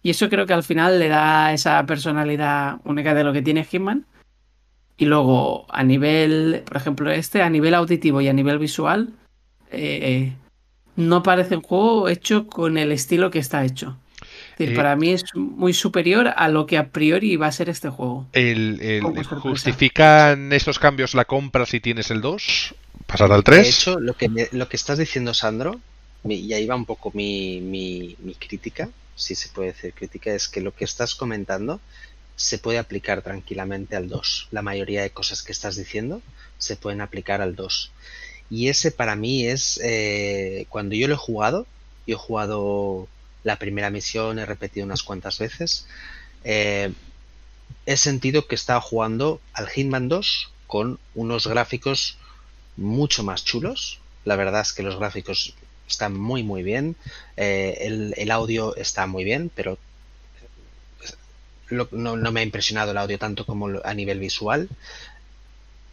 Y 0.02 0.12
eso 0.12 0.30
creo 0.30 0.46
que 0.46 0.54
al 0.54 0.64
final 0.64 1.00
le 1.00 1.10
da 1.10 1.52
esa 1.52 1.86
personalidad 1.86 2.80
única 2.86 3.14
de 3.14 3.24
lo 3.24 3.34
que 3.34 3.42
tiene 3.42 3.66
Hitman. 3.66 4.06
Y 4.98 5.06
luego, 5.06 5.66
a 5.70 5.84
nivel, 5.84 6.64
por 6.66 6.78
ejemplo, 6.78 7.12
este, 7.12 7.42
a 7.42 7.50
nivel 7.50 7.74
auditivo 7.74 8.22
y 8.22 8.30
a 8.30 8.34
nivel 8.34 8.60
visual, 8.60 9.10
eh, 9.72 10.34
no 10.96 11.22
parece 11.24 11.58
un 11.58 11.64
juego 11.64 12.08
hecho 12.08 12.48
con 12.48 12.78
el 12.78 12.92
estilo 12.92 13.30
que 13.30 13.40
está 13.40 13.66
hecho. 13.66 13.98
Eh, 14.58 14.76
para 14.76 14.96
mí 14.96 15.12
es 15.12 15.24
muy 15.36 15.74
superior 15.74 16.34
a 16.36 16.48
lo 16.48 16.66
que 16.66 16.78
a 16.78 16.88
priori 16.88 17.36
va 17.36 17.48
a 17.48 17.52
ser 17.52 17.70
este 17.70 17.90
juego. 17.90 18.28
El, 18.32 19.02
¿Justifican 19.42 20.54
estos 20.54 20.80
cambios 20.80 21.14
la 21.14 21.26
compra 21.26 21.66
si 21.66 21.80
tienes 21.80 22.10
el 22.12 22.22
2? 22.22 22.76
¿Pasar 23.06 23.32
al 23.32 23.44
3? 23.44 23.64
De 23.64 23.70
hecho, 23.70 24.00
lo 24.00 24.14
que, 24.14 24.50
lo 24.52 24.70
que 24.70 24.78
estás 24.78 24.98
diciendo, 24.98 25.34
Sandro, 25.34 25.80
y 26.24 26.54
ahí 26.54 26.66
va 26.66 26.76
un 26.76 26.86
poco 26.86 27.12
mi, 27.14 27.60
mi, 27.62 28.16
mi 28.20 28.34
crítica, 28.34 28.90
si 29.16 29.36
se 29.36 29.50
puede 29.50 29.74
decir 29.74 29.94
crítica, 29.94 30.34
es 30.34 30.48
que 30.48 30.62
lo 30.62 30.74
que 30.74 30.86
estás 30.86 31.16
comentando 31.16 31.80
se 32.36 32.58
puede 32.58 32.80
aplicar 32.80 33.22
tranquilamente 33.22 33.96
al 33.96 34.10
2. 34.10 34.50
La 34.52 34.62
mayoría 34.62 35.02
de 35.02 35.10
cosas 35.10 35.44
que 35.44 35.52
estás 35.52 35.76
diciendo 35.76 36.22
se 36.58 36.76
pueden 36.76 37.02
aplicar 37.02 37.42
al 37.42 37.56
2. 37.56 37.92
Y 38.50 38.68
ese 38.68 38.92
para 38.92 39.16
mí 39.16 39.46
es, 39.46 39.80
eh, 39.84 40.66
cuando 40.70 40.96
yo 40.96 41.08
lo 41.08 41.16
he 41.16 41.18
jugado, 41.18 41.66
yo 42.06 42.16
he 42.16 42.20
jugado 42.20 43.08
la 43.46 43.58
primera 43.58 43.90
misión, 43.92 44.40
he 44.40 44.46
repetido 44.46 44.86
unas 44.86 45.04
cuantas 45.04 45.38
veces. 45.38 45.86
Eh, 46.44 46.92
he 47.86 47.96
sentido 47.96 48.48
que 48.48 48.56
estaba 48.56 48.82
jugando 48.82 49.40
al 49.54 49.70
Hitman 49.70 50.10
2 50.10 50.52
con 50.68 51.00
unos 51.14 51.48
gráficos 51.48 52.18
mucho 52.76 53.24
más 53.24 53.46
chulos. 53.46 54.00
La 54.26 54.36
verdad 54.36 54.62
es 54.62 54.74
que 54.74 54.82
los 54.82 54.98
gráficos 54.98 55.54
están 55.88 56.20
muy 56.20 56.42
muy 56.42 56.64
bien. 56.64 56.96
Eh, 57.38 58.14
el, 58.18 58.32
audio 58.32 58.76
está 58.76 59.06
muy 59.06 59.24
bien, 59.24 59.52
pero 59.54 59.78
no, 61.70 61.88
no, 61.92 62.32
me 62.32 62.40
ha 62.40 62.44
impresionado 62.44 62.92
el 62.92 62.98
audio 62.98 63.20
tanto 63.20 63.46
como 63.46 63.80
a 63.84 63.94
nivel 63.94 64.20
visual 64.20 64.70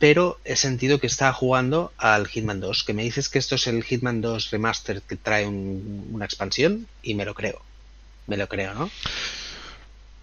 pero 0.02 0.38
he 0.44 0.56
sentido 0.56 0.98
que 0.98 1.06
está 1.06 1.32
jugando 1.32 1.92
al 1.96 2.26
Hitman 2.26 2.58
2, 2.58 2.82
que 2.82 2.92
me 2.92 3.04
dices 3.04 3.28
que 3.28 3.38
esto 3.38 3.54
es 3.54 3.68
el 3.68 3.84
Hitman 3.84 4.20
2 4.20 4.50
Remaster 4.50 5.00
que 5.00 5.14
trae 5.14 5.46
una 5.46 6.24
expansión 6.24 6.88
y 7.04 7.14
me 7.14 7.24
lo 7.24 7.34
creo. 7.34 7.60
Me 8.26 8.36
lo 8.36 8.48
creo, 8.48 8.74
¿no? 8.74 8.90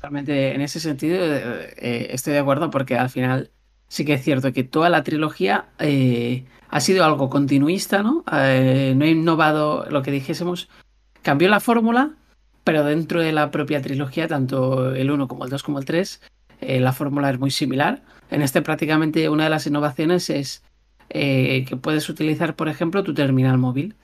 Realmente 0.02 0.54
en 0.54 0.60
ese 0.60 0.82
sentido 0.82 1.24
eh, 1.24 1.74
eh, 1.78 2.08
estoy 2.10 2.34
de 2.34 2.40
acuerdo 2.40 2.70
porque 2.72 2.98
al 2.98 3.10
final 3.10 3.52
sí 3.88 4.04
que 4.04 4.16
es 4.16 4.22
cierto 4.22 4.52
que 4.52 4.66
toda 4.66 4.90
la 4.90 5.04
trilogía 5.04 5.68
eh, 5.80 6.44
ha 6.70 6.82
sido 6.82 7.06
algo 7.06 7.30
continuista, 7.30 8.04
¿no? 8.04 8.26
no 8.28 9.06
ha 9.06 9.08
innovado 9.08 9.86
lo 9.90 10.02
que 10.02 10.12
dijésemos. 10.12 10.68
Cambió 11.22 11.48
la 11.48 11.62
fórmula, 11.62 12.16
pero 12.66 12.84
dentro 12.84 13.22
de 13.22 13.32
la 13.32 13.50
propia 13.50 13.82
trilogía, 13.82 14.28
tanto 14.28 14.94
el 14.94 15.10
1 15.10 15.30
como 15.30 15.46
el 15.46 15.50
2 15.50 15.64
como 15.64 15.80
el 15.80 15.86
3, 15.86 16.20
la 16.60 16.92
fórmula 16.92 17.30
es 17.30 17.40
muy 17.40 17.52
similar 17.52 18.04
en 18.30 18.42
este 18.42 18.62
prácticamente 18.62 19.30
una 19.30 19.46
de 19.46 19.50
las 19.50 19.68
innovaciones 19.68 20.30
es 20.30 20.64
eh, 21.10 21.66
que 21.68 21.76
puedes 21.76 22.08
utilizar, 22.10 22.56
por 22.56 22.70
ejemplo, 22.70 23.04
tu 23.04 23.14
terminal 23.14 23.58
móvil. 23.58 23.96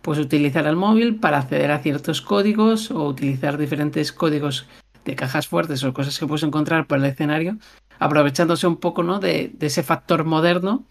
Puedes 0.00 0.24
utilizar 0.24 0.66
el 0.66 0.76
móvil 0.76 1.16
para 1.16 1.38
acceder 1.38 1.70
a 1.70 1.78
ciertos 1.78 2.22
códigos 2.22 2.90
o 2.90 3.04
utilizar 3.04 3.58
diferentes 3.58 4.12
códigos 4.12 4.66
de 5.04 5.16
cajas 5.16 5.48
fuertes 5.48 5.82
o 5.84 5.92
cosas 5.92 6.18
que 6.18 6.26
puedes 6.26 6.42
encontrar 6.44 6.86
por 6.86 6.98
el 6.98 7.04
escenario, 7.04 7.58
aprovechándose 7.98 8.66
un 8.66 8.76
poco 8.76 9.02
¿no? 9.02 9.18
de, 9.18 9.52
ese 9.60 9.82
factor 9.82 10.24
moderno 10.24 10.84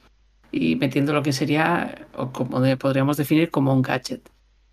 y 0.52 0.76
metiendo 0.76 1.14
lo 1.14 1.24
que 1.24 1.32
sería, 1.32 2.08
o 2.16 2.32
como 2.32 2.62
podríamos 2.78 3.18
definir, 3.18 3.52
como 3.52 3.74
un 3.74 3.82
gadget. 3.82 4.30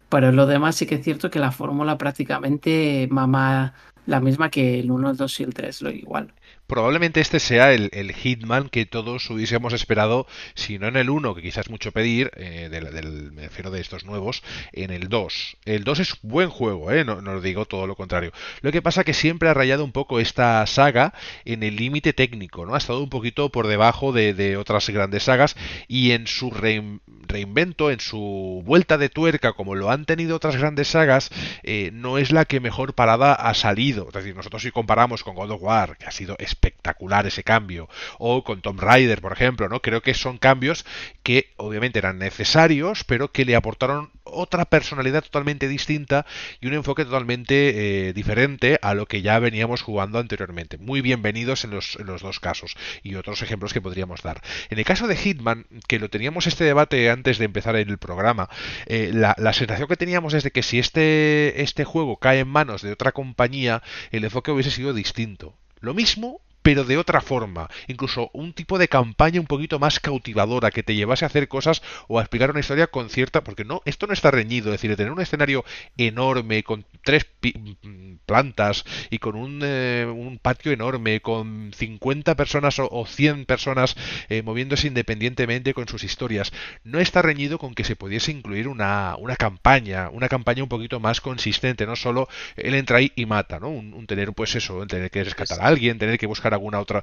Pero 0.09 0.33
lo 0.33 0.47
demás 0.47 0.77
sí 0.77 0.87
que 0.87 0.97
es 0.97 1.05
cierto 1.05 1.31
que 1.31 1.39
la 1.39 1.53
fórmula 1.53 1.99
prácticamente 1.99 3.07
mama 3.11 3.75
la 4.07 4.21
misma 4.21 4.51
que 4.51 4.81
el 4.81 4.91
1, 4.91 5.11
el 5.11 5.17
2 5.17 5.41
y 5.41 5.43
el 5.45 5.55
3, 5.55 5.83
lo 5.83 5.91
igual. 5.91 6.33
Probablemente 6.69 7.21
este 7.23 7.41
sea 7.41 7.73
el, 7.73 8.13
Hitman 8.13 8.69
que 8.69 8.85
todos 8.85 9.31
hubiésemos 9.31 9.73
esperado, 9.73 10.27
si 10.55 10.79
no 10.79 10.87
en 10.87 10.97
el 10.97 11.09
1, 11.09 11.35
que 11.35 11.41
quizás 11.41 11.65
es 11.65 11.71
mucho 11.71 11.93
pedir, 11.93 12.31
eh, 12.37 12.69
del, 12.71 13.33
me 13.33 13.45
refiero 13.45 13.71
de 13.71 13.81
estos 13.81 14.05
nuevos, 14.05 14.43
en 14.73 14.91
el 14.91 15.09
2. 15.09 15.57
El 15.65 15.85
2 15.85 16.01
es 16.01 16.15
buen 16.21 16.51
juego, 16.51 16.93
eh, 16.93 17.07
no, 17.07 17.23
no 17.23 17.41
digo 17.41 17.65
todo 17.65 17.87
lo 17.87 17.97
contrario. 17.97 18.33
Lo 18.61 18.71
que 18.71 18.83
pasa 18.83 19.03
que 19.03 19.15
siempre 19.15 19.49
ha 19.49 19.55
rayado 19.55 19.83
un 19.83 19.93
poco 19.93 20.21
esta 20.21 20.67
saga 20.67 21.15
en 21.47 21.63
el 21.63 21.77
límite 21.77 22.13
técnico, 22.13 22.67
¿no? 22.67 22.75
Ha 22.75 22.79
estado 22.79 23.03
un 23.03 23.09
poquito 23.09 23.49
por 23.51 23.67
debajo 23.67 24.13
de, 24.13 24.57
otras 24.59 24.91
grandes 24.91 25.23
sagas 25.23 25.57
y 25.89 26.11
en 26.11 26.27
su 26.27 26.51
reinvento, 26.51 27.91
en 27.91 28.01
su 28.01 28.63
vuelta 28.67 28.99
de 28.99 29.09
tuerca, 29.09 29.55
como 29.55 29.75
lo 29.75 29.91
han 29.91 30.05
tenido 30.05 30.37
otras 30.37 30.57
grandes 30.57 30.89
sagas, 30.89 31.31
eh, 31.63 31.91
no 31.95 32.19
es 32.19 32.31
la 32.31 32.45
que 32.45 32.61
mejor 32.61 32.95
parada 32.95 33.33
ha 33.33 33.55
salido. 33.55 34.09
Es 34.09 34.15
decir, 34.15 34.37
nosotros 34.37 34.63
si 34.63 34.71
comparamos 34.71 35.23
con 35.23 35.35
God 35.35 35.53
of 35.53 35.63
War, 35.63 35.97
que 35.97 36.07
ha 36.07 36.11
sido 36.11 36.37
espectacular 36.39 37.27
ese 37.27 37.45
cambio. 37.45 37.89
O 38.19 38.45
con 38.45 38.63
Tomb 38.63 38.81
Raider, 38.81 39.21
por 39.21 39.33
ejemplo, 39.33 39.69
¿no? 39.69 39.81
Creo 39.81 40.03
que 40.03 40.15
son 40.15 40.39
cambios 40.39 40.85
que 41.23 41.53
obviamente 41.57 41.99
eran 41.99 42.19
necesarios, 42.19 43.05
pero 43.05 43.33
que 43.33 43.45
le 43.45 43.57
aportaron 43.57 44.11
otra 44.25 44.65
personalidad 44.67 45.23
totalmente 45.23 45.69
distinta 45.69 46.27
y 46.61 46.67
un 46.67 46.75
enfoque 46.75 47.05
totalmente 47.05 48.09
eh, 48.09 48.13
diferente 48.13 48.79
a 48.83 48.95
lo 48.95 49.07
que 49.07 49.23
ya 49.23 49.39
veníamos 49.39 49.83
jugando 49.83 50.19
anteriormente. 50.19 50.79
Muy 50.79 51.01
bienvenidos 51.01 51.65
en 51.65 51.71
los, 51.71 51.99
dos 51.99 52.41
casos 52.41 52.77
y 53.03 53.15
otros 53.15 53.43
ejemplos 53.43 53.73
que 53.73 53.81
podríamos 53.81 54.23
dar. 54.23 54.43
En 54.71 54.79
el 54.79 54.85
caso 54.85 55.07
de 55.07 55.17
Hitman, 55.17 55.67
que 55.87 55.99
lo 55.99 56.11
teníamos 56.11 56.47
este 56.47 56.65
debate 56.65 57.11
antes 57.11 57.39
de 57.39 57.45
empezar 57.45 57.77
el 57.77 57.99
programa, 57.99 58.49
eh, 58.87 59.11
la, 59.13 59.35
la, 59.39 59.53
sensación 59.53 59.89
que 59.89 59.97
teníamos 59.97 60.35
es 60.35 60.45
de 60.45 60.51
que 60.51 60.63
si 60.63 60.79
este, 60.79 61.63
este 61.63 61.85
juego 61.85 62.19
cae 62.19 62.41
en 62.41 62.49
manos 62.49 62.83
de 62.83 62.93
otra 62.93 63.13
compañía, 63.13 63.83
el 64.11 64.25
enfoque 64.25 64.51
hubiese 64.51 64.71
sido 64.71 64.93
distinto. 64.93 65.55
Lo 65.81 65.95
mismo 65.95 66.41
pero 66.69 66.85
de 66.85 66.99
otra 66.99 67.23
forma. 67.23 67.71
Incluso 67.87 68.29
un 68.35 68.53
tipo 68.53 68.77
de 68.77 68.89
campaña 68.89 69.41
un 69.41 69.47
poquito 69.47 69.79
más 69.79 70.01
cautivadora, 70.01 70.71
que 70.71 70.83
te 70.83 70.95
llevase 70.95 71.25
a 71.25 71.29
hacer 71.29 71.49
cosas 71.49 71.81
o 72.09 72.19
a 72.19 72.23
explicar 72.23 72.51
una 72.51 72.61
historia 72.61 72.89
con 72.89 73.09
cierta. 73.09 73.43
Porque 73.43 73.65
no, 73.65 73.81
esto 73.87 74.07
no 74.07 74.13
está 74.13 74.31
reñido. 74.31 74.67
Es 74.67 74.83
decir, 74.83 74.95
tener 74.95 75.11
un 75.11 75.23
escenario 75.23 75.65
enorme, 75.97 76.63
con 76.65 76.85
tres 77.05 77.27
mm, 77.41 78.17
plantas 78.27 78.85
y 79.09 79.19
con 79.19 79.35
un, 79.35 79.61
eh, 79.65 80.05
un, 80.07 80.39
patio 80.39 80.71
enorme, 80.71 81.23
con 81.23 81.73
50 81.75 82.37
personas 82.37 82.79
o, 82.79 83.07
100 83.07 83.47
personas 83.47 83.97
eh, 84.29 84.43
moviéndose 84.43 84.89
independientemente 84.89 85.73
con 85.73 85.89
sus 85.89 86.05
historias, 86.05 86.53
no 86.85 87.01
está 87.01 87.23
reñido 87.23 87.59
con 87.59 87.75
que 87.75 87.85
se 87.85 87.97
pudiese 87.97 88.31
incluir 88.31 88.69
una, 88.69 89.17
una 89.17 89.37
campaña, 89.37 90.11
una 90.11 90.29
campaña 90.29 90.63
un 90.63 90.69
poquito 90.69 91.01
más 91.01 91.23
consistente, 91.23 91.87
no 91.87 91.97
solo 91.97 92.29
él 92.57 92.75
entra 92.75 92.99
ahí 92.99 93.11
y 93.17 93.25
mata, 93.25 93.59
¿no? 93.59 93.71
Un, 93.71 94.07
tener, 94.07 94.35
pues 94.35 94.55
eso, 94.55 94.87
tener 94.87 95.11
que 95.11 95.25
rescatar 95.25 95.61
a 95.61 95.67
alguien, 95.67 95.99
tener 95.99 96.19
que 96.19 96.27
buscar 96.27 96.53
a 96.53 96.58
alguna 96.59 96.81
otra. 96.81 97.03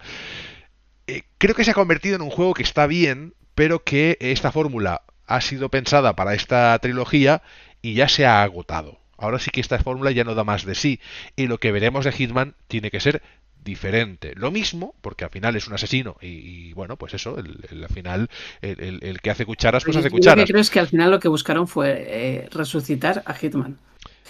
Eh, 1.08 1.24
creo 1.38 1.56
que 1.56 1.64
se 1.64 1.72
ha 1.72 1.76
convertido 1.76 2.16
en 2.16 2.22
un 2.22 2.30
juego 2.30 2.54
que 2.54 2.64
está 2.64 2.88
bien, 2.88 3.34
pero 3.54 3.84
que 3.84 4.18
esta 4.20 4.52
fórmula 4.52 5.02
ha 5.28 5.42
sido 5.42 5.70
pensada 5.70 6.16
para 6.16 6.34
esta 6.34 6.78
trilogía 6.80 7.42
y 7.82 7.94
ya 7.94 8.08
se 8.08 8.26
ha 8.26 8.44
agotado. 8.44 9.00
Ahora 9.18 9.40
sí 9.40 9.50
que 9.52 9.62
esta 9.62 9.80
fórmula 9.80 10.12
ya 10.12 10.24
no 10.24 10.36
da 10.36 10.44
más 10.44 10.66
de 10.66 10.76
sí. 10.76 11.00
Y 11.36 11.48
lo 11.48 11.58
que 11.58 11.72
veremos 11.72 12.06
de 12.06 12.12
Hitman 12.12 12.56
tiene 12.68 12.92
que 12.92 13.00
ser 13.00 13.22
diferente. 13.64 14.34
Lo 14.36 14.52
mismo, 14.52 14.94
porque 15.02 15.24
al 15.24 15.30
final 15.32 15.56
es 15.56 15.68
un 15.68 15.74
asesino 15.74 16.18
y, 16.22 16.74
bueno, 16.74 16.98
pues 16.98 17.14
eso, 17.16 17.38
el, 17.38 17.84
al 17.84 17.90
final 17.90 18.30
el, 18.62 19.20
que 19.22 19.32
hace 19.32 19.46
cucharas, 19.46 19.84
pues 19.84 19.98
hace 19.98 20.12
cucharas. 20.12 20.38
Lo 20.38 20.46
que 20.46 20.52
creo 20.52 20.62
es 20.62 20.70
que 20.70 20.80
al 20.80 20.88
final 20.88 21.12
lo 21.12 21.20
que 21.20 21.28
buscaron 21.28 21.68
fue 21.68 22.06
eh, 22.08 22.50
resucitar 22.52 23.24
a 23.26 23.34
Hitman. 23.34 23.78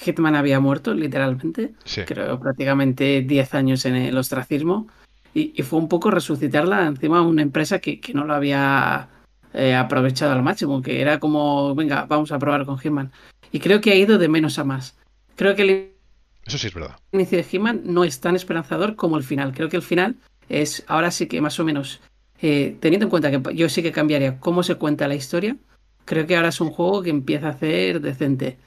Hitman 0.03 0.35
había 0.35 0.59
muerto, 0.59 0.93
literalmente. 0.93 1.73
Creo 2.05 2.39
prácticamente 2.39 3.21
10 3.21 3.53
años 3.55 3.85
en 3.85 3.95
el 3.95 4.17
ostracismo 4.17 4.87
y, 5.35 5.61
fue 5.63 5.79
un 5.79 5.89
poco 5.89 6.09
resucitarla 6.09 6.87
encima 6.87 7.19
de 7.19 7.25
una 7.25 7.41
empresa 7.41 7.79
que, 7.79 7.99
no 8.13 8.23
lo 8.23 8.33
había 8.33 9.09
eh, 9.53 9.75
aprovechado 9.75 10.31
al 10.31 10.41
máximo, 10.41 10.81
que 10.81 11.01
era 11.01 11.19
como, 11.19 11.75
venga, 11.75 12.05
vamos 12.05 12.31
a 12.31 12.39
probar 12.39 12.65
con 12.65 12.79
Hitman. 12.79 13.11
Y 13.51 13.59
creo 13.59 13.81
que 13.81 13.91
ha 13.91 13.95
ido 13.95 14.17
de 14.17 14.29
menos 14.29 14.57
a 14.59 14.63
más. 14.63 14.95
Creo 15.35 15.53
que 15.53 15.61
el 15.61 15.91
Eso 16.45 16.57
sí 16.57 16.67
es 16.67 16.73
verdad. 16.73 16.95
inicio 17.11 17.37
de 17.37 17.43
Hitman 17.43 17.81
no 17.83 18.05
es 18.05 18.21
tan 18.21 18.37
esperanzador 18.37 18.95
como 18.95 19.17
el 19.17 19.25
final. 19.25 19.53
Creo 19.53 19.67
que 19.67 19.75
el 19.75 19.83
final 19.83 20.15
es, 20.47 20.85
ahora 20.87 21.11
sí 21.11 21.27
que 21.27 21.41
más 21.41 21.59
o 21.59 21.65
menos, 21.65 21.99
eh, 22.41 22.77
teniendo 22.79 23.07
en 23.07 23.09
cuenta 23.09 23.29
que 23.29 23.55
yo 23.55 23.67
sí 23.67 23.83
que 23.83 23.91
cambiaría 23.91 24.39
cómo 24.39 24.63
se 24.63 24.75
cuenta 24.75 25.09
la 25.09 25.15
historia, 25.15 25.57
creo 26.05 26.25
que 26.25 26.37
ahora 26.37 26.47
es 26.49 26.61
un 26.61 26.71
juego 26.71 27.03
que 27.03 27.09
empieza 27.09 27.49
a 27.49 27.59
ser 27.59 27.99
decente. 27.99 28.57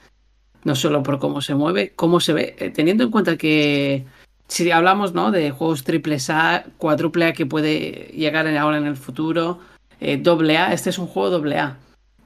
No 0.64 0.74
solo 0.74 1.02
por 1.02 1.18
cómo 1.18 1.40
se 1.40 1.54
mueve, 1.54 1.92
cómo 1.96 2.20
se 2.20 2.34
ve, 2.34 2.56
eh, 2.58 2.70
teniendo 2.70 3.04
en 3.04 3.10
cuenta 3.10 3.38
que 3.38 4.04
si 4.48 4.70
hablamos 4.70 5.14
¿no? 5.14 5.30
de 5.30 5.50
juegos 5.50 5.84
triple 5.84 6.18
A, 6.30 6.64
cuádruple 6.78 7.26
A 7.26 7.32
que 7.32 7.46
puede 7.46 8.10
llegar 8.14 8.46
ahora 8.56 8.78
en 8.78 8.86
el 8.86 8.96
futuro, 8.96 9.60
eh, 10.00 10.16
doble 10.16 10.56
A, 10.56 10.72
este 10.72 10.90
es 10.90 10.98
un 10.98 11.06
juego 11.06 11.30
doble 11.30 11.58
A. 11.58 11.76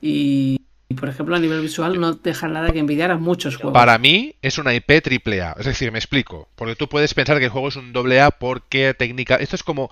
Y, 0.01 0.59
por 0.99 1.09
ejemplo, 1.09 1.37
a 1.37 1.39
nivel 1.39 1.61
visual 1.61 2.01
no 2.01 2.15
deja 2.15 2.49
nada 2.49 2.71
que 2.71 2.79
envidiar 2.79 3.11
a 3.11 3.19
muchos 3.19 3.57
juegos. 3.57 3.73
Para 3.73 3.99
mí 3.99 4.35
es 4.43 4.59
una 4.59 4.75
IP 4.75 5.03
triple 5.03 5.43
A. 5.43 5.55
Es 5.59 5.67
decir, 5.67 5.93
me 5.93 5.99
explico. 5.99 6.49
Porque 6.55 6.77
tú 6.77 6.89
puedes 6.89 7.15
pensar 7.15 7.39
que 7.39 7.45
el 7.45 7.51
juego 7.51 7.69
es 7.69 7.77
un 7.77 7.93
doble 7.93 8.21
A 8.21 8.31
porque 8.31 8.95
técnica. 8.95 9.37
Esto 9.37 9.57
es 9.57 9.63
como. 9.63 9.91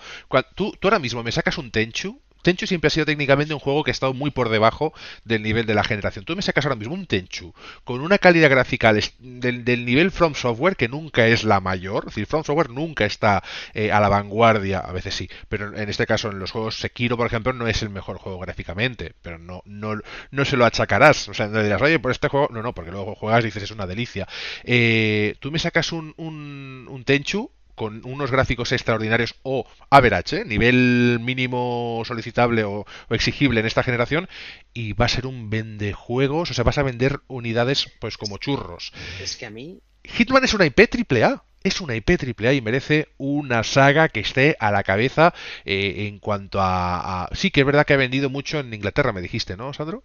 Tú, 0.55 0.73
tú 0.79 0.89
ahora 0.89 0.99
mismo 0.99 1.23
me 1.23 1.33
sacas 1.33 1.59
un 1.59 1.71
Tenchu 1.71 2.21
Tenchu 2.43 2.67
siempre 2.67 2.89
ha 2.89 2.91
sido 2.91 3.07
técnicamente 3.07 3.55
un 3.55 3.61
juego 3.61 3.85
que 3.85 3.91
ha 3.91 3.93
estado 3.93 4.15
muy 4.15 4.31
por 4.31 4.49
debajo 4.49 4.93
del 5.25 5.43
nivel 5.43 5.67
de 5.67 5.75
la 5.75 5.85
generación. 5.85 6.25
Tú 6.25 6.37
me 6.37 6.43
sacas 6.43 6.65
ahora 6.65 6.77
mismo 6.77 6.95
un 6.95 7.07
Tenchu 7.07 7.55
con 7.85 8.01
una 8.01 8.19
calidad 8.19 8.51
gráfica 8.51 8.93
del, 8.93 9.85
nivel 9.85 10.11
From 10.11 10.35
Software 10.35 10.77
que 10.77 10.89
nunca 10.89 11.27
es 11.27 11.45
la 11.45 11.61
mayor. 11.61 12.05
Es 12.09 12.15
decir, 12.15 12.27
From 12.27 12.45
Software 12.45 12.71
nunca 12.71 13.05
está 13.05 13.43
eh, 13.75 13.93
a 13.93 14.01
la 14.01 14.09
vanguardia, 14.09 14.79
a 14.81 14.93
veces 14.93 15.15
sí, 15.15 15.29
pero 15.49 15.77
en 15.77 15.89
este 15.89 16.07
caso 16.07 16.31
en 16.31 16.39
los 16.39 16.51
juegos 16.51 16.79
Sekiro, 16.79 17.17
por 17.17 17.27
ejemplo, 17.27 17.53
no 17.53 17.67
es 17.69 17.83
el 17.83 17.91
mejor 17.91 18.19
juego 18.19 18.39
gráficamente, 18.39 19.15
pero 19.23 19.39
no, 19.39 19.63
no, 19.65 20.01
no 20.31 20.45
se 20.45 20.57
lo 20.57 20.65
achacarás. 20.65 21.29
O 21.29 21.35
sea, 21.35 21.49
no 21.49 21.63
dirás, 21.63 21.83
oye, 21.83 21.99
por 21.99 22.11
este 22.11 22.29
juego, 22.29 22.49
no, 22.51 22.63
no, 22.63 22.75
porque 22.75 22.91
luego 22.91 23.15
juegas 23.15 23.43
y 23.43 23.47
dices 23.47 23.65
es 23.65 23.71
una 23.71 23.87
delicia. 23.87 24.27
Eh, 24.65 25.37
tú 25.41 25.51
me 25.51 25.59
sacas 25.59 25.93
un, 25.93 26.15
un, 26.17 26.87
un 26.89 27.05
Tenchu 27.05 27.51
con 27.81 28.03
unos 28.05 28.31
gráficos 28.31 28.73
extraordinarios 28.73 29.37
o 29.43 29.67
average, 29.89 30.43
¿eh? 30.43 30.45
nivel 30.45 31.19
mínimo 31.19 32.03
solicitable 32.05 32.63
o, 32.63 32.85
exigible 33.09 33.61
en 33.61 33.65
esta 33.65 33.83
generación, 33.83 34.29
y 34.75 34.93
va 34.93 35.07
a 35.07 35.09
ser 35.09 35.27
un 35.27 35.49
vendejuegos, 35.49 36.51
o 36.51 36.53
sea, 36.53 36.63
vas 36.63 36.77
a 36.77 36.83
vender 36.83 37.21
unidades 37.27 37.91
pues 37.99 38.19
como 38.19 38.37
churros. 38.37 38.93
Es 39.23 39.35
que 39.35 39.47
a 39.47 39.51
mí... 39.51 39.81
Hitman 40.05 40.45
es 40.45 40.53
una 40.53 40.67
IP 40.67 40.91
triple 40.91 41.25
A. 41.25 41.43
Es 41.65 41.81
una 41.81 41.97
IP 41.97 42.19
triple 42.19 42.49
A 42.49 42.53
y 42.53 42.61
merece 42.61 43.09
una 43.17 43.65
saga 43.65 44.11
que 44.11 44.21
esté 44.21 44.59
a 44.61 44.71
la 44.71 44.83
cabeza 44.83 45.33
eh, 45.65 46.07
en 46.07 46.19
cuanto 46.19 46.59
a, 46.61 47.31
Sí, 47.33 47.51
que 47.51 47.61
es 47.61 47.67
verdad 47.67 47.87
que 47.87 47.95
ha 47.95 47.97
vendido 47.97 48.29
mucho 48.29 48.61
en 48.61 48.75
Inglaterra, 48.75 49.15
me 49.15 49.23
dijiste, 49.23 49.57
¿no, 49.57 49.73
Sandro? 49.73 50.05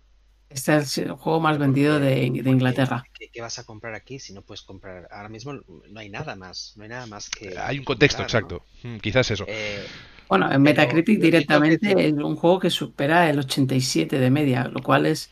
Este 0.55 0.77
es 0.77 0.97
el 0.99 1.11
juego 1.11 1.41
más 1.41 1.57
vendido 1.57 1.99
de, 1.99 2.23
Inglaterra. 2.23 3.03
¿Qué, 3.13 3.41
vas 3.41 3.59
a 3.59 3.65
comprar 3.65 3.93
aquí 3.93 4.19
si 4.19 4.31
no 4.31 4.41
puedes 4.41 4.61
comprar? 4.61 5.05
Ahora 5.11 5.27
mismo 5.27 5.51
no 5.51 5.99
hay 5.99 6.09
nada 6.09 6.37
más, 6.37 6.71
no 6.77 6.83
hay 6.83 6.89
nada 6.89 7.05
más 7.07 7.29
que. 7.29 7.59
Hay 7.59 7.79
un 7.79 7.83
contexto 7.83 8.23
exacto, 8.23 8.63
mm, 8.81 8.99
quizás 8.99 9.29
eso. 9.31 9.43
Eh, 9.49 9.85
bueno, 10.29 10.49
en 10.49 10.61
Metacritic 10.61 11.19
directamente 11.19 12.07
es 12.07 12.13
un 12.13 12.37
juego 12.37 12.61
que 12.61 12.69
supera 12.69 13.29
el 13.29 13.39
87 13.39 14.17
de 14.17 14.31
media, 14.31 14.69
lo 14.69 14.81
cual 14.81 15.07
es, 15.07 15.29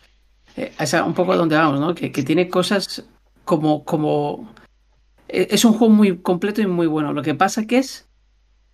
eh, 0.58 0.74
es 0.78 0.94
un 0.94 1.14
poco 1.14 1.38
donde 1.38 1.56
vamos, 1.56 1.80
¿no? 1.80 1.96
Que, 1.96 2.10
tiene 2.10 2.50
cosas 2.50 3.06
como, 3.46 3.86
como. 3.86 4.54
E, 5.30 5.48
es 5.52 5.64
un 5.64 5.72
juego 5.72 5.94
muy 5.94 6.18
completo 6.18 6.62
y 6.62 6.68
muy 6.68 6.88
bueno. 6.88 7.14
Lo 7.14 7.22
que 7.22 7.34
pasa 7.34 7.66
que 7.66 7.78
es. 7.78 8.10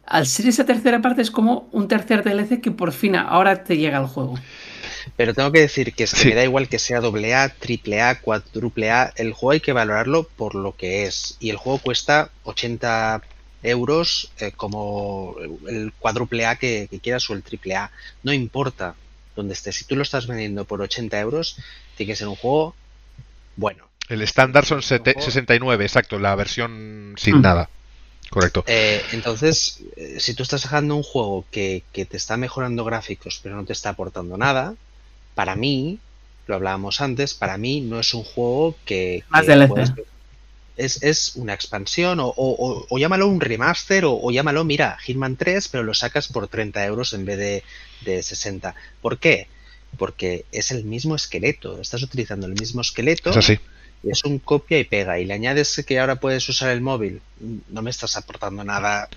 Al 0.03 0.25
ser 0.25 0.47
esa 0.47 0.65
tercera 0.65 0.99
parte 0.99 1.21
es 1.21 1.29
como 1.29 1.69
un 1.71 1.87
tercer 1.87 2.23
DLC 2.23 2.59
que 2.59 2.71
por 2.71 2.91
fin 2.91 3.15
ahora 3.15 3.63
te 3.63 3.77
llega 3.77 3.99
al 3.99 4.07
juego. 4.07 4.33
Pero 5.15 5.33
tengo 5.33 5.51
que 5.51 5.61
decir 5.61 5.93
que, 5.93 6.07
me 6.25 6.35
da 6.35 6.43
igual 6.43 6.67
que 6.67 6.79
sea 6.79 7.01
doble 7.01 7.35
A, 7.35 7.49
triple 7.49 8.01
A, 8.01 8.19
cuádruple 8.19 8.91
A, 8.91 9.13
el 9.15 9.33
juego 9.33 9.51
hay 9.51 9.59
que 9.59 9.73
valorarlo 9.73 10.23
por 10.23 10.55
lo 10.55 10.75
que 10.75 11.05
es. 11.05 11.37
Y 11.39 11.49
el 11.49 11.57
juego 11.57 11.79
cuesta 11.79 12.29
80 12.43 13.21
euros 13.63 14.31
eh, 14.39 14.51
como 14.55 15.35
el 15.67 15.91
cuádruple 15.99 16.45
A 16.45 16.55
que, 16.55 16.87
quieras 17.01 17.29
o 17.29 17.33
el 17.33 17.43
triple 17.43 17.75
A. 17.75 17.91
No 18.23 18.33
importa 18.33 18.95
dónde 19.35 19.53
esté. 19.53 19.71
Si 19.71 19.85
tú 19.85 19.95
lo 19.95 20.03
estás 20.03 20.27
vendiendo 20.27 20.65
por 20.65 20.81
80 20.81 21.19
euros, 21.19 21.57
tiene 21.95 22.11
que 22.11 22.15
ser 22.15 22.27
un 22.27 22.35
juego 22.35 22.75
bueno. 23.55 23.85
El 24.07 24.21
estándar 24.21 24.65
son 24.65 24.81
69, 24.81 25.85
exacto, 25.85 26.17
la 26.17 26.35
versión 26.35 27.13
sin 27.17 27.37
mm. 27.37 27.41
nada. 27.41 27.69
Correcto. 28.29 28.63
Eh, 28.67 29.03
entonces, 29.11 29.81
eh, 29.95 30.17
si 30.19 30.33
tú 30.33 30.43
estás 30.43 30.61
dejando 30.61 30.95
un 30.95 31.03
juego 31.03 31.45
que, 31.51 31.83
que, 31.91 32.05
te 32.05 32.17
está 32.17 32.37
mejorando 32.37 32.83
gráficos 32.83 33.39
pero 33.41 33.55
no 33.55 33.65
te 33.65 33.73
está 33.73 33.89
aportando 33.89 34.37
nada, 34.37 34.75
para 35.39 35.55
mí, 35.55 35.99
lo 36.47 36.55
hablábamos 36.55 36.99
antes, 36.99 37.33
para 37.33 37.57
mí 37.57 37.79
no 37.79 38.01
es 38.01 38.13
un 38.13 38.25
juego 38.25 38.75
que... 38.83 39.23
Más 39.29 39.47
es, 40.75 41.01
es, 41.01 41.37
una 41.37 41.53
expansión 41.53 42.19
o, 42.19 42.33
o, 42.35 42.97
llámalo 42.97 43.25
un 43.25 43.39
remaster 43.39 44.03
o, 44.05 44.31
llámalo, 44.31 44.65
mira, 44.65 44.97
Hitman 44.99 45.37
3, 45.37 45.69
pero 45.69 45.83
lo 45.85 45.93
sacas 45.93 46.27
por 46.27 46.49
30 46.49 46.85
euros 46.85 47.13
en 47.13 47.23
vez 47.23 47.37
de, 47.37 47.63
de 48.01 48.21
60. 48.21 48.75
¿Por 49.01 49.17
qué? 49.17 49.47
Porque 49.97 50.43
es 50.51 50.71
el 50.71 50.83
mismo 50.83 51.15
esqueleto, 51.15 51.79
estás 51.79 52.03
utilizando 52.03 52.45
el 52.45 52.55
mismo 52.55 52.81
esqueleto. 52.81 53.31
Y 54.03 54.11
es 54.11 54.25
un 54.25 54.39
copia 54.39 54.77
y 54.77 54.83
pega. 54.83 55.19
Y 55.19 55.25
le 55.25 55.35
añades 55.35 55.81
que 55.87 55.99
ahora 55.99 56.19
puedes 56.19 56.49
usar 56.49 56.71
el 56.71 56.81
móvil. 56.81 57.21
No 57.69 57.81
me 57.81 57.91
estás 57.91 58.17
aportando 58.17 58.65
nada 58.65 59.07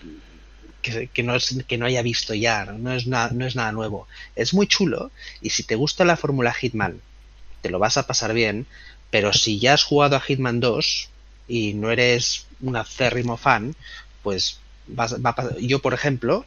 que, 0.83 1.23
no, 1.23 1.35
es, 1.37 1.65
que 1.67 1.79
no 1.79 1.87
haya 1.87 2.03
visto 2.03 2.35
ya, 2.35 2.65
no 2.65 2.93
es, 2.93 3.07
nada, 3.07 3.31
no 3.33 3.47
es 3.47 3.57
nada 3.57 3.73
nuevo. 3.73 4.07
Es 4.37 4.53
muy 4.53 4.67
chulo 4.67 5.11
y 5.41 5.51
si 5.51 5.63
te 5.63 5.77
gusta 5.77 6.05
la 6.05 6.17
fórmula 6.17 6.53
Hitman, 6.53 7.01
te 7.63 7.71
lo 7.71 7.79
vas 7.79 7.97
a 7.97 8.07
pasar 8.07 8.35
bien, 8.35 8.67
pero 9.11 9.33
si 9.33 9.59
ya 9.59 9.75
has 9.75 9.85
jugado 9.85 10.17
a 10.17 10.21
Hitman 10.21 10.61
2 10.61 11.09
y 11.49 11.75
no 11.75 11.91
eres 11.91 12.47
un 12.61 12.77
acérrimo 12.77 13.37
fan, 13.37 13.75
pues 14.23 14.59
vas, 14.87 15.15
va 15.25 15.35
yo, 15.61 15.79
por 15.81 15.95
ejemplo, 15.95 16.45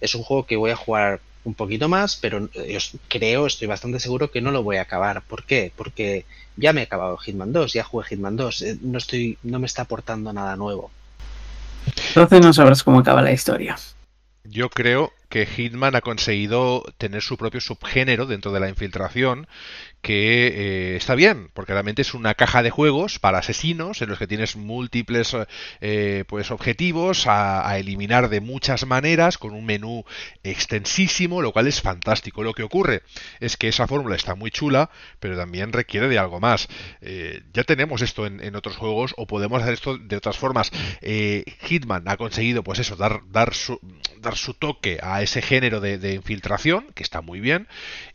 es 0.00 0.14
un 0.14 0.22
juego 0.22 0.46
que 0.46 0.56
voy 0.56 0.70
a 0.70 0.76
jugar 0.76 1.20
un 1.44 1.54
poquito 1.54 1.88
más, 1.88 2.16
pero 2.16 2.48
creo, 3.08 3.46
estoy 3.46 3.66
bastante 3.66 3.98
seguro 3.98 4.30
que 4.30 4.40
no 4.40 4.52
lo 4.52 4.62
voy 4.62 4.76
a 4.76 4.82
acabar. 4.82 5.22
¿Por 5.22 5.44
qué? 5.44 5.72
Porque 5.74 6.24
ya 6.56 6.72
me 6.72 6.82
he 6.82 6.84
acabado 6.84 7.16
Hitman 7.16 7.52
2, 7.52 7.72
ya 7.72 7.84
jugué 7.84 8.06
Hitman 8.08 8.36
2, 8.36 8.62
eh, 8.62 8.78
no, 8.82 8.98
estoy, 8.98 9.38
no 9.42 9.58
me 9.58 9.66
está 9.66 9.82
aportando 9.82 10.32
nada 10.32 10.56
nuevo. 10.56 10.90
Entonces 12.08 12.40
no 12.40 12.52
sabrás 12.52 12.82
cómo 12.82 13.00
acaba 13.00 13.22
la 13.22 13.32
historia. 13.32 13.76
Yo 14.44 14.68
creo 14.68 15.12
que 15.28 15.46
Hitman 15.46 15.96
ha 15.96 16.00
conseguido 16.00 16.84
tener 16.98 17.22
su 17.22 17.36
propio 17.36 17.60
subgénero 17.60 18.26
dentro 18.26 18.52
de 18.52 18.60
la 18.60 18.68
infiltración 18.68 19.46
que 20.02 20.48
eh, 20.48 20.96
está 20.96 21.14
bien, 21.14 21.48
porque 21.54 21.72
realmente 21.72 22.02
es 22.02 22.12
una 22.12 22.34
caja 22.34 22.62
de 22.64 22.70
juegos 22.70 23.20
para 23.20 23.38
asesinos 23.38 24.02
en 24.02 24.08
los 24.08 24.18
que 24.18 24.26
tienes 24.26 24.56
múltiples 24.56 25.36
eh, 25.80 26.24
pues 26.26 26.50
objetivos 26.50 27.26
a, 27.28 27.78
eliminar 27.78 28.28
de 28.28 28.40
muchas 28.40 28.84
maneras 28.84 29.38
con 29.38 29.54
un 29.54 29.64
menú 29.64 30.04
extensísimo, 30.42 31.40
lo 31.40 31.52
cual 31.52 31.68
es 31.68 31.80
fantástico. 31.80 32.42
Lo 32.42 32.52
que 32.52 32.64
ocurre 32.64 33.02
es 33.40 33.56
que 33.56 33.68
esa 33.68 33.86
fórmula 33.86 34.16
está 34.16 34.34
muy 34.34 34.50
chula, 34.50 34.90
pero 35.20 35.36
también 35.36 35.72
requiere 35.72 36.08
de 36.08 36.18
algo 36.18 36.40
más. 36.40 36.68
Eh, 37.00 37.42
ya 37.54 37.64
tenemos 37.64 38.02
esto 38.02 38.26
en, 38.26 38.54
otros 38.56 38.76
juegos 38.76 39.14
o 39.16 39.26
podemos 39.26 39.62
hacer 39.62 39.74
esto 39.74 39.96
de 39.96 40.16
otras 40.16 40.36
formas. 40.36 40.70
Hitman 41.00 42.08
ha 42.08 42.16
conseguido 42.16 42.62
pues 42.62 42.80
eso, 42.80 42.96
dar, 42.96 43.22
dar, 43.30 43.54
su, 43.54 43.80
dar 44.18 44.36
su 44.36 44.54
toque 44.54 44.98
a 45.02 45.22
ese 45.22 45.40
género 45.40 45.80
de, 45.80 45.96
de 45.96 46.14
infiltración, 46.14 46.88
que 46.94 47.02
está 47.02 47.22
muy 47.22 47.40
bien, 47.40 47.68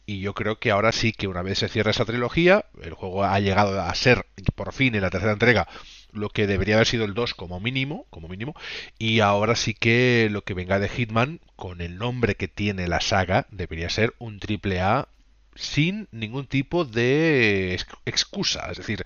y 0.08 0.22
yo 0.22 0.34
creo 0.34 0.58
que 0.58 0.72
ahora 0.72 0.92
sí 0.94 1.12
que 1.12 1.28
una 1.28 1.44
vez 1.44 1.60
se 1.60 1.68
cierra 1.68 1.92
esa 1.92 2.06
trilogía, 2.06 2.66
el 2.82 2.94
juego 2.94 3.26
ha 3.26 3.40
llegado 3.40 3.80
a 3.80 3.94
ser 3.94 4.26
por 4.56 4.74
fin 4.74 4.96
en 4.96 5.02
la 5.02 5.12
tercera 5.12 5.34
entrega 5.34 5.68
lo 6.14 6.30
que 6.30 6.48
debería 6.48 6.76
haber 6.76 6.88
sido 6.88 7.04
el 7.06 7.14
2 7.14 7.34
como 7.34 7.60
mínimo, 7.60 8.08
como 8.10 8.30
mínimo, 8.30 8.56
y 8.98 9.20
ahora 9.20 9.56
sí 9.56 9.74
que 9.74 10.30
lo 10.32 10.44
que 10.44 10.54
venga 10.54 10.80
de 10.80 10.90
Hitman 10.90 11.42
con 11.58 11.82
el 11.82 11.98
nombre 11.98 12.36
que 12.36 12.48
tiene 12.48 12.88
la 12.88 13.02
saga 13.02 13.46
debería 13.52 13.90
ser 13.90 14.16
un 14.18 14.40
triple 14.40 14.80
A 14.80 15.10
sin 15.56 16.08
ningún 16.12 16.48
tipo 16.48 16.86
de 16.86 17.78
excusa, 18.06 18.72
es 18.72 18.78
decir, 18.78 19.04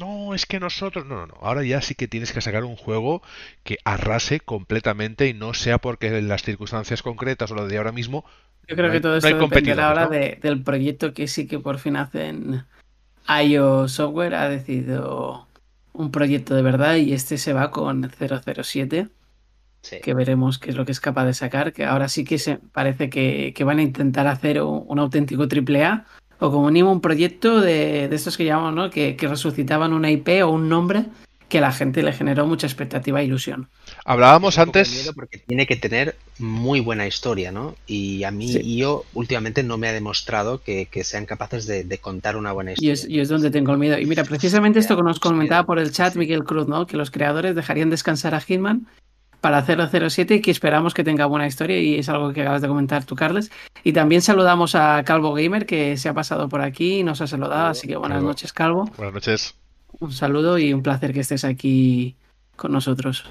no, 0.00 0.34
es 0.34 0.46
que 0.46 0.58
nosotros, 0.58 1.06
no, 1.06 1.16
no, 1.16 1.26
no, 1.26 1.34
ahora 1.40 1.62
ya 1.62 1.80
sí 1.80 1.94
que 1.94 2.08
tienes 2.08 2.32
que 2.32 2.40
sacar 2.40 2.64
un 2.64 2.76
juego 2.76 3.22
que 3.62 3.78
arrase 3.84 4.40
completamente 4.40 5.28
y 5.28 5.34
no 5.34 5.54
sea 5.54 5.78
porque 5.78 6.08
en 6.08 6.28
las 6.28 6.42
circunstancias 6.42 7.02
concretas 7.02 7.50
o 7.50 7.54
lo 7.54 7.68
de 7.68 7.78
ahora 7.78 7.92
mismo 7.92 8.24
yo 8.70 8.76
creo 8.76 8.92
que 8.92 9.00
todo 9.00 9.16
esto 9.16 9.36
dependerá 9.36 9.88
ahora 9.88 10.08
del 10.08 10.62
proyecto 10.62 11.12
que 11.12 11.26
sí 11.26 11.48
que 11.48 11.58
por 11.58 11.78
fin 11.78 11.96
hacen 11.96 12.64
IO 13.44 13.88
Software. 13.88 14.34
Ha 14.36 14.48
decidido 14.48 15.48
un 15.92 16.12
proyecto 16.12 16.54
de 16.54 16.62
verdad 16.62 16.94
y 16.94 17.12
este 17.12 17.36
se 17.36 17.52
va 17.52 17.72
con 17.72 18.08
007. 18.08 19.08
Que 20.02 20.14
veremos 20.14 20.58
qué 20.58 20.70
es 20.70 20.76
lo 20.76 20.84
que 20.84 20.92
es 20.92 21.00
capaz 21.00 21.24
de 21.24 21.34
sacar. 21.34 21.72
Que 21.72 21.84
ahora 21.84 22.08
sí 22.08 22.22
que 22.22 22.38
se 22.38 22.58
parece 22.58 23.10
que, 23.10 23.52
van 23.64 23.80
a 23.80 23.82
intentar 23.82 24.28
hacer 24.28 24.62
un, 24.62 24.98
auténtico 25.00 25.48
triple 25.48 25.84
A. 25.84 26.06
O 26.40 26.50
como 26.50 26.66
mínimo 26.66 26.90
un 26.90 27.00
proyecto 27.00 27.60
de, 27.60 28.06
estos 28.06 28.36
que 28.36 28.44
llamamos, 28.44 28.74
¿no? 28.74 28.90
Que, 28.90 29.14
que 29.16 29.28
resucitaban 29.28 29.92
una 29.92 30.10
IP 30.10 30.42
o 30.42 30.48
un 30.48 30.68
nombre 30.68 31.04
que 31.50 31.58
a 31.58 31.60
la 31.60 31.72
gente 31.72 32.02
le 32.02 32.12
generó 32.12 32.46
mucha 32.46 32.66
expectativa 32.66 33.20
e 33.20 33.24
ilusión. 33.24 33.68
Hablábamos 34.04 34.56
antes. 34.58 35.10
Porque 35.14 35.36
tiene 35.38 35.66
que 35.66 35.76
tener 35.76 36.14
muy 36.38 36.80
buena 36.80 37.06
historia, 37.06 37.50
¿no? 37.50 37.74
Y 37.86 38.22
a 38.22 38.30
mí, 38.30 38.76
yo 38.76 39.04
últimamente 39.12 39.62
no 39.64 39.76
me 39.76 39.88
ha 39.88 39.92
demostrado 39.92 40.62
que, 40.62 40.88
sean 41.02 41.26
capaces 41.26 41.66
de, 41.66 41.98
contar 41.98 42.36
una 42.36 42.52
buena 42.52 42.72
historia. 42.72 42.94
Y 43.08 43.18
es, 43.18 43.28
donde 43.28 43.50
tengo 43.50 43.72
el 43.72 43.78
miedo. 43.78 43.98
Y 43.98 44.06
mira, 44.06 44.24
precisamente 44.24 44.78
esto 44.78 44.96
que 44.96 45.02
nos 45.02 45.18
comentaba 45.18 45.66
por 45.66 45.78
el 45.80 45.90
chat 45.90 46.14
Miguel 46.14 46.44
Cruz, 46.44 46.68
¿no? 46.68 46.86
Que 46.86 46.96
los 46.96 47.10
creadores 47.10 47.54
dejarían 47.54 47.90
descansar 47.90 48.34
a 48.34 48.40
Hitman 48.40 48.86
para 49.40 49.64
007 49.64 50.36
y 50.36 50.40
que 50.40 50.50
esperamos 50.50 50.94
que 50.94 51.04
tenga 51.04 51.26
buena 51.26 51.46
historia 51.46 51.78
y 51.78 51.98
es 51.98 52.08
algo 52.08 52.32
que 52.32 52.42
acabas 52.42 52.62
de 52.62 52.68
comentar 52.68 53.04
tú, 53.04 53.16
Carles. 53.16 53.50
Y 53.84 53.92
también 53.92 54.22
saludamos 54.22 54.74
a 54.74 55.02
Calvo 55.04 55.34
Gamer 55.34 55.66
que 55.66 55.96
se 55.96 56.08
ha 56.08 56.14
pasado 56.14 56.48
por 56.48 56.60
aquí 56.60 56.98
y 56.98 57.02
nos 57.04 57.20
ha 57.20 57.26
saludado, 57.26 57.68
así 57.68 57.88
que 57.88 57.96
buenas 57.96 58.22
noches, 58.22 58.52
Calvo. 58.52 58.90
Buenas 58.96 59.14
noches 59.14 59.54
un 60.00 60.12
saludo 60.12 60.58
y 60.58 60.72
un 60.72 60.82
placer 60.82 61.12
que 61.12 61.20
estés 61.20 61.44
aquí 61.44 62.16
con 62.56 62.72
nosotros. 62.72 63.24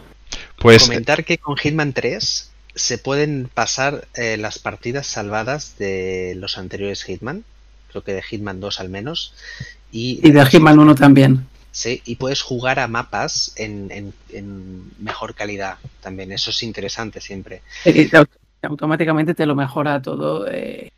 Pues 0.57 0.84
comentar 0.84 1.26
que 1.26 1.38
con 1.38 1.57
Hitman 1.57 1.94
3 1.94 2.52
se 2.76 2.98
pueden 2.98 3.49
pasar 3.53 4.07
eh, 4.15 4.38
las 4.38 4.60
partidas 4.60 5.07
salvadas 5.07 5.77
de 5.77 6.36
los 6.38 6.57
anteriores 6.57 7.03
Hitman, 7.03 7.44
creo 7.90 8.03
que 8.03 8.14
de 8.14 8.22
Hitman 8.22 8.60
2 8.60 8.80
al 8.80 8.90
menos. 8.90 9.34
Y, 9.91 10.22
de 10.30 10.45
Hitman 10.45 10.77
1 10.77 10.95
también. 10.95 11.48
Sí, 11.71 12.01
y 12.05 12.15
puedes 12.15 12.41
jugar 12.41 12.79
a 12.79 12.87
mapas 12.87 13.53
en, 13.55 14.13
mejor 14.99 15.35
calidad 15.35 15.77
también, 16.01 16.31
eso 16.31 16.49
es 16.49 16.63
interesante 16.63 17.21
siempre. 17.21 17.61
automáticamente 18.61 19.33
te 19.33 19.45
lo 19.45 19.55
mejora 19.55 20.01
todo. 20.01 20.47
Eh, 20.49 20.91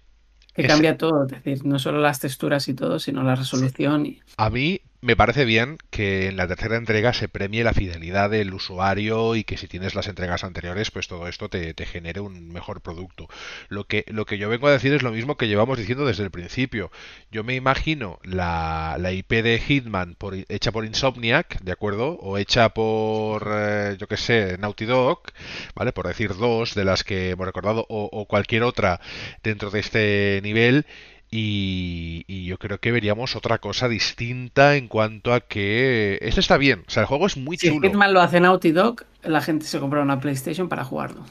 que 0.53 0.67
cambia 0.67 0.97
todo, 0.97 1.25
es 1.25 1.31
decir, 1.31 1.65
no 1.65 1.79
solo 1.79 1.99
las 1.99 2.19
texturas 2.19 2.67
y 2.67 2.73
todo, 2.73 2.99
sino 2.99 3.23
la 3.23 3.35
resolución. 3.35 4.17
A 4.35 4.49
mí 4.49 4.81
me 5.01 5.15
parece 5.15 5.45
bien 5.45 5.79
que 5.89 6.27
en 6.27 6.37
la 6.37 6.47
tercera 6.47 6.77
entrega 6.77 7.11
se 7.13 7.27
premie 7.27 7.63
la 7.63 7.73
fidelidad 7.73 8.29
del 8.29 8.53
usuario 8.53 9.35
y 9.35 9.43
que 9.43 9.57
si 9.57 9.67
tienes 9.67 9.95
las 9.95 10.07
entregas 10.07 10.43
anteriores, 10.43 10.91
pues 10.91 11.07
todo 11.07 11.27
esto 11.27 11.49
te, 11.49 11.73
genere 11.85 12.19
un 12.21 12.49
mejor 12.49 12.81
producto. 12.81 13.27
Lo 13.67 13.85
que, 13.85 14.05
lo 14.07 14.25
que 14.25 14.37
yo 14.37 14.47
vengo 14.47 14.67
a 14.67 14.71
decir 14.71 14.93
es 14.93 15.01
lo 15.01 15.11
mismo 15.11 15.37
que 15.37 15.47
llevamos 15.47 15.79
diciendo 15.79 16.05
desde 16.05 16.23
el 16.23 16.29
principio. 16.29 16.91
Yo 17.31 17.43
me 17.43 17.55
imagino 17.55 18.19
la, 18.23 18.97
IP 19.11 19.31
de 19.43 19.59
Hitman 19.59 20.13
por, 20.15 20.35
hecha 20.35 20.71
por 20.71 20.85
Insomniac, 20.85 21.59
¿de 21.61 21.71
acuerdo? 21.71 22.17
O 22.19 22.37
hecha 22.37 22.69
por, 22.69 23.49
eh, 23.51 23.97
yo 23.99 24.07
que 24.07 24.17
sé, 24.17 24.57
Naughty 24.59 24.85
Dog, 24.85 25.23
¿vale? 25.73 25.93
Por 25.93 26.07
decir 26.07 26.35
dos 26.35 26.75
de 26.75 26.85
las 26.85 27.03
que 27.03 27.31
hemos 27.31 27.47
recordado, 27.47 27.87
o, 27.89 28.07
o 28.11 28.27
cualquier 28.27 28.61
otra 28.61 29.01
dentro 29.41 29.71
de 29.71 29.79
este 29.79 30.41
nivel 30.43 30.85
y, 31.33 32.43
yo 32.45 32.57
creo 32.57 32.79
que 32.79 32.91
veríamos 32.91 33.37
otra 33.37 33.59
cosa 33.59 33.87
distinta 33.87 34.75
en 34.75 34.89
cuanto 34.89 35.33
a 35.33 35.39
que 35.39 36.19
esto 36.21 36.41
está 36.41 36.57
bien. 36.57 36.83
O 36.85 36.89
sea, 36.89 37.03
el 37.03 37.07
juego 37.07 37.25
es 37.25 37.37
muy 37.37 37.57
chulo. 37.57 37.79
Si 37.81 37.87
Hitman 37.87 38.13
lo 38.13 38.19
hace 38.19 38.41
Naughty 38.41 38.71
Dog, 38.71 39.05
la 39.23 39.41
gente 39.41 39.65
se 39.65 39.79
compra 39.79 40.01
una 40.01 40.19
PlayStation 40.19 40.67
para 40.67 40.83
jugarlo. 40.83 41.25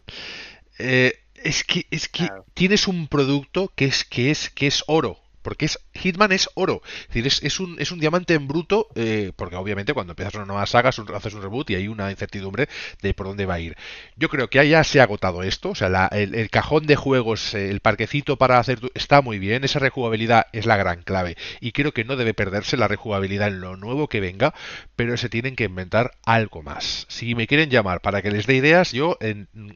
Eh, 0.79 1.19
es 1.35 1.65
que, 1.65 1.87
es 1.91 2.09
que 2.09 2.27
tienes 2.55 2.89
un 2.89 3.09
producto 3.09 3.71
que 3.75 3.85
es, 3.85 4.05
que 4.05 4.31
es, 4.31 4.49
que 4.49 4.67
es 4.67 4.83
oro. 4.87 5.19
Porque 5.43 5.67
es, 5.67 5.79
Hitman 6.01 6.33
es 6.33 6.49
oro. 6.55 6.83
Es 7.03 7.09
decir, 7.09 7.27
es, 7.27 7.61
un, 7.61 8.01
diamante 8.01 8.35
en 8.35 8.49
bruto, 8.49 8.89
eh, 8.95 9.33
porque 9.37 9.57
obviamente 9.57 9.95
cuando 9.95 10.13
empiezas 10.13 10.35
una 10.35 10.47
nueva 10.47 10.67
saga 10.67 10.91
haces 10.91 11.35
un 11.35 11.43
reboot 11.43 11.71
y 11.71 11.75
hay 11.75 11.89
una 11.89 12.11
incertidumbre 12.11 12.69
de 13.03 13.15
por 13.15 13.27
dónde 13.27 13.47
va 13.47 13.55
a 13.55 13.61
ir. 13.61 13.77
Yo 14.17 14.29
creo 14.29 14.49
que 14.49 14.67
ya 14.69 14.85
se 14.85 15.01
ha 15.01 15.05
agotado 15.05 15.43
esto, 15.43 15.71
o 15.71 15.75
sea, 15.75 16.09
el, 16.13 16.51
cajón 16.51 16.87
de 16.87 16.97
juegos, 16.97 17.55
eh, 17.55 17.71
el 17.71 17.81
parquecito 17.81 18.37
para 18.37 18.59
hacer 18.59 18.81
está 18.95 19.21
muy 19.23 19.39
bien, 19.39 19.65
esa 19.65 19.79
rejugabilidad 19.79 20.47
es 20.53 20.67
la 20.67 20.77
gran 20.77 21.03
clave 21.03 21.37
y 21.61 21.73
creo 21.73 21.93
que 21.93 22.05
no 22.05 22.17
debe 22.17 22.35
perderse 22.35 22.77
la 22.77 22.89
rejugabilidad 22.89 23.49
en 23.49 23.61
lo 23.61 23.77
nuevo 23.77 24.09
que 24.09 24.21
venga, 24.21 24.55
pero 24.97 25.17
se 25.17 25.29
tienen 25.29 25.57
que 25.57 25.65
inventar 25.65 26.13
algo 26.25 26.63
más. 26.63 27.07
Si 27.09 27.35
me 27.35 27.47
quieren 27.47 27.71
llamar 27.71 28.01
para 28.01 28.23
que 28.23 28.31
les 28.31 28.47
dé 28.47 28.57
ideas, 28.57 28.93
yo 28.93 29.19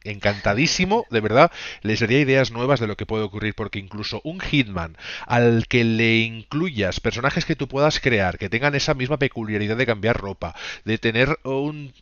encantadísimo, 0.05 1.07
de 1.11 1.21
verdad, 1.21 1.53
les 1.83 2.01
daría 2.01 2.21
ideas 2.21 2.51
nuevas 2.51 2.81
de 2.81 2.87
lo 2.87 2.97
que 2.97 3.07
puede 3.07 3.25
ocurrir, 3.25 3.55
porque 3.55 3.79
incluso 3.79 4.21
un 4.25 4.41
Hitman 4.41 4.97
al 5.27 5.67
que 5.69 5.85
le 5.85 6.14
incluyas 6.19 7.01
personajes 7.01 7.45
que 7.45 7.57
tú 7.57 7.69
puedas 7.69 8.01
crear, 8.01 8.39
que 8.39 8.49
tengan 8.49 8.75
esa 8.75 8.95
misma 8.95 9.19
peculiaridad 9.19 9.77
de 9.77 9.87
cambiar 9.87 10.17
ropa, 10.21 10.55
de 10.85 10.99
tener 10.99 11.39
un, 11.45 11.93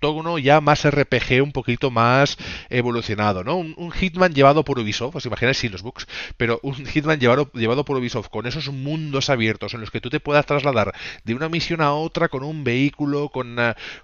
tono 0.00 0.38
ya 0.38 0.60
más 0.60 0.88
RPG, 0.88 1.42
un 1.42 1.52
poquito 1.52 1.90
más 1.90 2.36
evolucionado, 2.68 3.44
¿no? 3.44 3.56
Un, 3.56 3.90
Hitman 3.90 4.34
llevado 4.34 4.64
por 4.64 4.78
Ubisoft, 4.78 5.16
os 5.16 5.26
imagináis 5.26 5.58
sin 5.58 5.72
los 5.72 5.82
books, 5.82 6.06
pero 6.36 6.60
un 6.62 6.74
Hitman 6.86 7.18
llevado, 7.18 7.50
llevado 7.52 7.84
por 7.84 7.96
Ubisoft 7.96 8.28
con 8.28 8.46
esos 8.46 8.68
mundos 8.68 9.30
abiertos 9.30 9.74
en 9.74 9.80
los 9.80 9.90
que 9.90 10.00
tú 10.00 10.10
te 10.10 10.20
puedas 10.20 10.46
trasladar 10.46 10.94
de 11.24 11.34
una 11.34 11.48
misión 11.48 11.80
a 11.80 11.92
otra 11.92 12.28
con 12.28 12.42
un 12.42 12.64
vehículo, 12.64 13.28
con... 13.28 13.56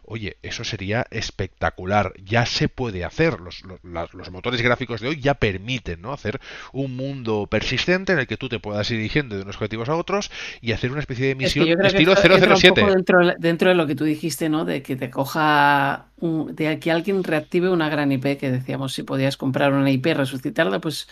Oye, 0.04 0.36
eso 0.42 0.64
sería 0.64 1.06
espectacular. 1.10 2.12
Ya 2.24 2.46
se 2.46 2.68
puede 2.68 3.04
hacer. 3.04 3.40
Los, 3.40 3.62
los, 3.82 4.30
motores 4.30 4.60
gráficos 4.60 5.00
de 5.00 5.08
hoy 5.08 5.20
ya 5.20 5.34
permiten, 5.34 6.02
¿no? 6.02 6.12
Hacer 6.12 6.40
un 6.72 6.96
mundo 6.96 7.46
persistente 7.46 8.12
en 8.12 8.18
el 8.18 8.26
que 8.26 8.36
tú 8.36 8.48
te 8.48 8.58
puedas 8.58 8.90
ir 8.90 8.98
dirigiendo 8.98 9.36
de 9.36 9.42
unos 9.42 9.56
objetivos 9.56 9.88
a 9.88 9.94
otros 9.94 10.30
y 10.60 10.72
hacer 10.72 10.90
una 10.90 11.00
especie 11.00 11.28
de 11.28 11.34
misión 11.34 11.68
estilo 11.84 12.14
007. 12.16 12.84
dentro, 12.84 13.18
dentro 13.38 13.68
de 13.70 13.74
lo 13.74 13.86
que 13.86 13.94
tú 13.94 14.04
dijiste, 14.04 14.48
¿no? 14.48 14.64
De 14.64 14.82
que 14.82 14.96
te 14.96 15.10
coja, 15.10 15.85
de 16.20 16.78
que 16.80 16.90
alguien 16.90 17.24
reactive 17.24 17.70
una 17.70 17.88
gran 17.88 18.12
IP, 18.12 18.38
que 18.38 18.50
decíamos, 18.50 18.94
si 18.94 19.02
podías 19.02 19.36
comprar 19.36 19.72
una 19.72 19.90
IP, 19.90 20.14
resucitarla, 20.14 20.80
pues 20.80 21.08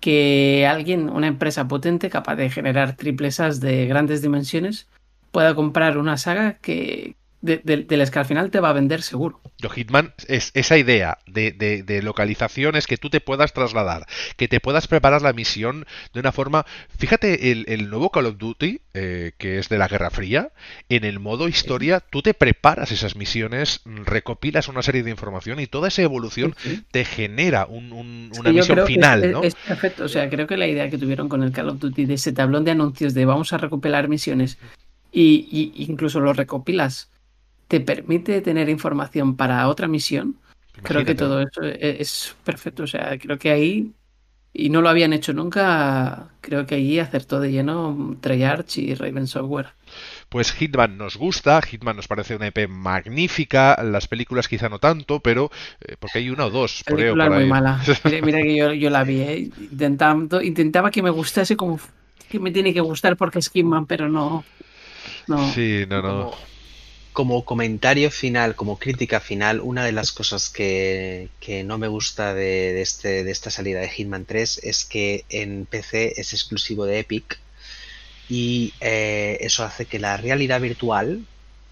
que 0.00 0.66
alguien, 0.68 1.08
una 1.08 1.26
empresa 1.26 1.68
potente 1.68 2.10
capaz 2.10 2.36
de 2.36 2.50
generar 2.50 2.96
triplesas 2.96 3.60
de 3.60 3.86
grandes 3.86 4.22
dimensiones, 4.22 4.88
pueda 5.32 5.54
comprar 5.54 5.98
una 5.98 6.16
saga 6.16 6.54
que, 6.58 7.16
de, 7.46 7.84
de, 7.88 7.96
las 7.96 8.10
que 8.10 8.18
al 8.18 8.26
final 8.26 8.50
te 8.50 8.60
va 8.60 8.70
a 8.70 8.72
vender 8.72 9.02
seguro. 9.02 9.40
Yo, 9.58 9.70
Hitman 9.70 10.12
es 10.28 10.50
esa 10.54 10.76
idea 10.76 11.18
de, 11.26 11.52
de, 11.52 12.02
localizaciones 12.02 12.86
que 12.86 12.98
tú 12.98 13.08
te 13.08 13.20
puedas 13.20 13.52
trasladar, 13.52 14.06
que 14.36 14.48
te 14.48 14.60
puedas 14.60 14.86
preparar 14.86 15.22
la 15.22 15.32
misión 15.32 15.86
de 16.12 16.20
una 16.20 16.32
forma. 16.32 16.66
Fíjate, 16.98 17.52
el, 17.52 17.88
nuevo 17.88 18.10
Call 18.10 18.26
of 18.26 18.38
Duty, 18.38 18.80
eh, 18.92 19.32
que 19.38 19.58
es 19.58 19.68
de 19.68 19.78
la 19.78 19.88
Guerra 19.88 20.10
Fría, 20.10 20.50
en 20.88 21.04
el 21.04 21.20
modo 21.20 21.48
historia, 21.48 22.00
tú 22.00 22.20
te 22.20 22.34
preparas 22.34 22.92
esas 22.92 23.16
misiones, 23.16 23.80
recopilas 23.84 24.68
una 24.68 24.82
serie 24.82 25.02
de 25.02 25.10
información 25.10 25.60
y 25.60 25.66
toda 25.66 25.88
esa 25.88 26.02
evolución 26.02 26.54
te 26.90 27.04
genera 27.04 27.66
una 27.66 28.52
misión 28.52 28.86
final. 28.86 29.32
¿no? 29.32 29.42
es, 29.42 29.54
perfecto. 29.54 30.04
O 30.04 30.08
sea, 30.08 30.28
creo 30.28 30.46
que 30.46 30.56
la 30.56 30.66
idea 30.66 30.90
que 30.90 30.98
tuvieron 30.98 31.28
con 31.28 31.42
el 31.42 31.52
Call 31.52 31.70
of 31.70 31.78
Duty 31.78 32.04
de 32.04 32.14
ese 32.14 32.32
tablón 32.32 32.64
de 32.64 32.72
anuncios 32.72 33.14
de 33.14 33.24
vamos 33.24 33.52
a 33.52 33.58
recopilar 33.58 34.08
misiones 34.08 34.58
y, 35.12 35.48
y 35.50 35.84
incluso 35.84 36.20
lo 36.20 36.32
recopilas 36.32 37.08
te 37.68 37.80
permite 37.80 38.40
tener 38.40 38.68
información 38.68 39.36
para 39.36 39.68
otra 39.68 39.88
misión, 39.88 40.36
creo 40.82 41.04
que 41.04 41.14
todo 41.14 41.40
eso 41.40 41.62
e-, 41.62 41.96
es, 42.00 42.34
perfecto. 42.44 42.84
O 42.84 42.86
sea, 42.86 43.18
creo 43.18 43.38
que 43.38 43.50
ahí, 43.50 43.92
y 44.52 44.70
no 44.70 44.82
lo 44.82 44.88
habían 44.88 45.12
hecho 45.12 45.32
nunca, 45.32 46.28
creo 46.40 46.66
que 46.66 46.76
allí 46.76 46.98
acertó 46.98 47.40
de 47.40 47.50
lleno 47.50 48.16
Treyarch 48.20 48.78
y 48.78 48.94
Raven 48.94 49.26
Software. 49.26 49.70
Pues 50.28 50.52
Hitman 50.52 50.96
nos 50.96 51.16
gusta, 51.16 51.60
Hitman 51.60 51.96
nos 51.96 52.08
parece 52.08 52.36
una 52.36 52.48
EP 52.48 52.68
magnífica, 52.68 53.80
las 53.82 54.08
películas 54.08 54.48
quizá 54.48 54.68
no 54.68 54.78
tanto, 54.78 55.20
pero 55.20 55.50
eh, 55.80 55.96
porque 55.98 56.18
hay 56.18 56.30
una 56.30 56.46
o 56.46 56.50
dos, 56.50 56.82
por, 56.86 57.00
ahí, 57.00 57.14
muy 57.14 57.46
mala. 57.46 57.80
Mira, 58.22 58.42
que 58.42 58.78
yo, 58.78 58.90
la 58.90 59.04
vi, 59.04 59.20
¿eh? 59.20 59.50
Intentando, 59.58 60.40
intentaba 60.40 60.90
que 60.90 61.02
me 61.02 61.10
gustase 61.10 61.56
como 61.56 61.78
que 62.28 62.40
me 62.40 62.50
tiene 62.50 62.74
que 62.74 62.80
gustar 62.80 63.16
porque 63.16 63.38
es 63.38 63.50
Hitman, 63.50 63.86
pero 63.86 64.08
no. 64.08 64.44
no. 65.28 65.52
Sí, 65.52 65.84
no, 65.88 66.02
no 66.02 66.32
como 66.32 66.55
comentario 67.46 68.10
final, 68.10 68.54
como 68.56 68.78
crítica 68.78 69.20
final, 69.20 69.60
una 69.62 69.86
de 69.86 69.92
las 69.92 70.12
cosas 70.12 70.50
que, 70.50 71.30
no 71.64 71.78
me 71.78 71.88
gusta 71.88 72.34
de, 72.34 72.82
este, 72.82 73.24
de 73.24 73.30
esta 73.30 73.50
salida 73.50 73.80
de 73.80 73.88
Hitman 73.88 74.26
3 74.26 74.60
es 74.62 74.84
que 74.84 75.24
en 75.30 75.64
PC 75.64 76.20
es 76.20 76.34
exclusivo 76.34 76.84
de 76.84 76.98
Epic 76.98 77.38
y 78.28 78.74
eh, 78.80 79.38
eso 79.40 79.64
hace 79.64 79.86
que 79.86 79.98
la 79.98 80.18
realidad 80.18 80.60
virtual, 80.60 81.24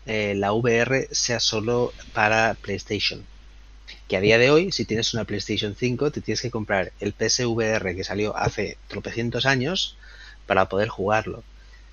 eh, 0.07 0.35
la 0.35 0.53
VR, 0.55 1.09
sea 1.11 1.41
solo 1.41 1.93
para 2.15 2.55
PlayStation. 2.55 3.23
Que 4.09 4.17
a 4.17 4.21
día 4.21 4.39
de 4.39 4.51
hoy, 4.51 4.73
si 4.73 4.87
tienes 4.87 5.13
una 5.13 5.25
PlayStation 5.25 5.77
5, 5.79 6.11
te 6.11 6.23
tienes 6.23 6.41
que 6.41 6.51
comprar 6.51 6.93
el 7.01 7.13
PSVR 7.13 7.95
que 7.95 8.05
salió 8.05 8.35
hace 8.35 8.79
tropecientos 8.89 9.45
años 9.45 9.99
para 10.47 10.71
poder 10.71 10.89
jugarlo. 10.89 11.45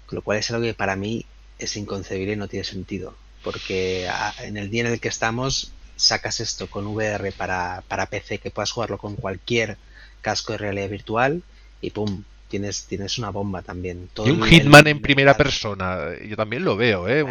Con 0.06 0.16
lo 0.16 0.22
cual 0.22 0.38
es 0.38 0.50
algo 0.52 0.64
que 0.64 0.74
para 0.74 0.96
mí 0.96 1.26
es 1.60 1.76
inconcebible 1.76 2.34
y 2.34 2.38
no 2.38 2.48
tiene 2.48 2.64
sentido 2.64 3.14
porque 3.44 4.10
en 4.40 4.58
el 4.58 4.70
día 4.70 4.82
en 4.82 4.92
el 4.94 5.00
que 5.00 5.08
estamos 5.08 5.72
sacas 5.96 6.40
esto 6.40 6.68
con 6.68 6.88
VR 6.88 7.32
para, 7.32 7.84
para 7.88 8.08
PC 8.08 8.40
que 8.40 8.52
puedas 8.52 8.72
jugarlo 8.72 8.98
con 8.98 9.16
cualquier 9.16 9.78
casco 10.22 10.54
de 10.54 10.58
realidad 10.58 10.90
virtual 10.90 11.44
y 11.82 11.92
pum, 11.92 12.24
tienes, 12.48 12.86
tienes 12.86 13.18
una 13.18 13.30
bomba 13.30 13.62
también. 13.62 14.10
y 14.26 14.30
un 14.30 14.44
Hitman 14.44 14.88
en 14.88 15.02
primera 15.02 15.36
persona, 15.36 16.10
yo 16.28 16.36
también 16.36 16.64
lo 16.64 16.76
veo, 16.76 17.08
¿eh? 17.08 17.26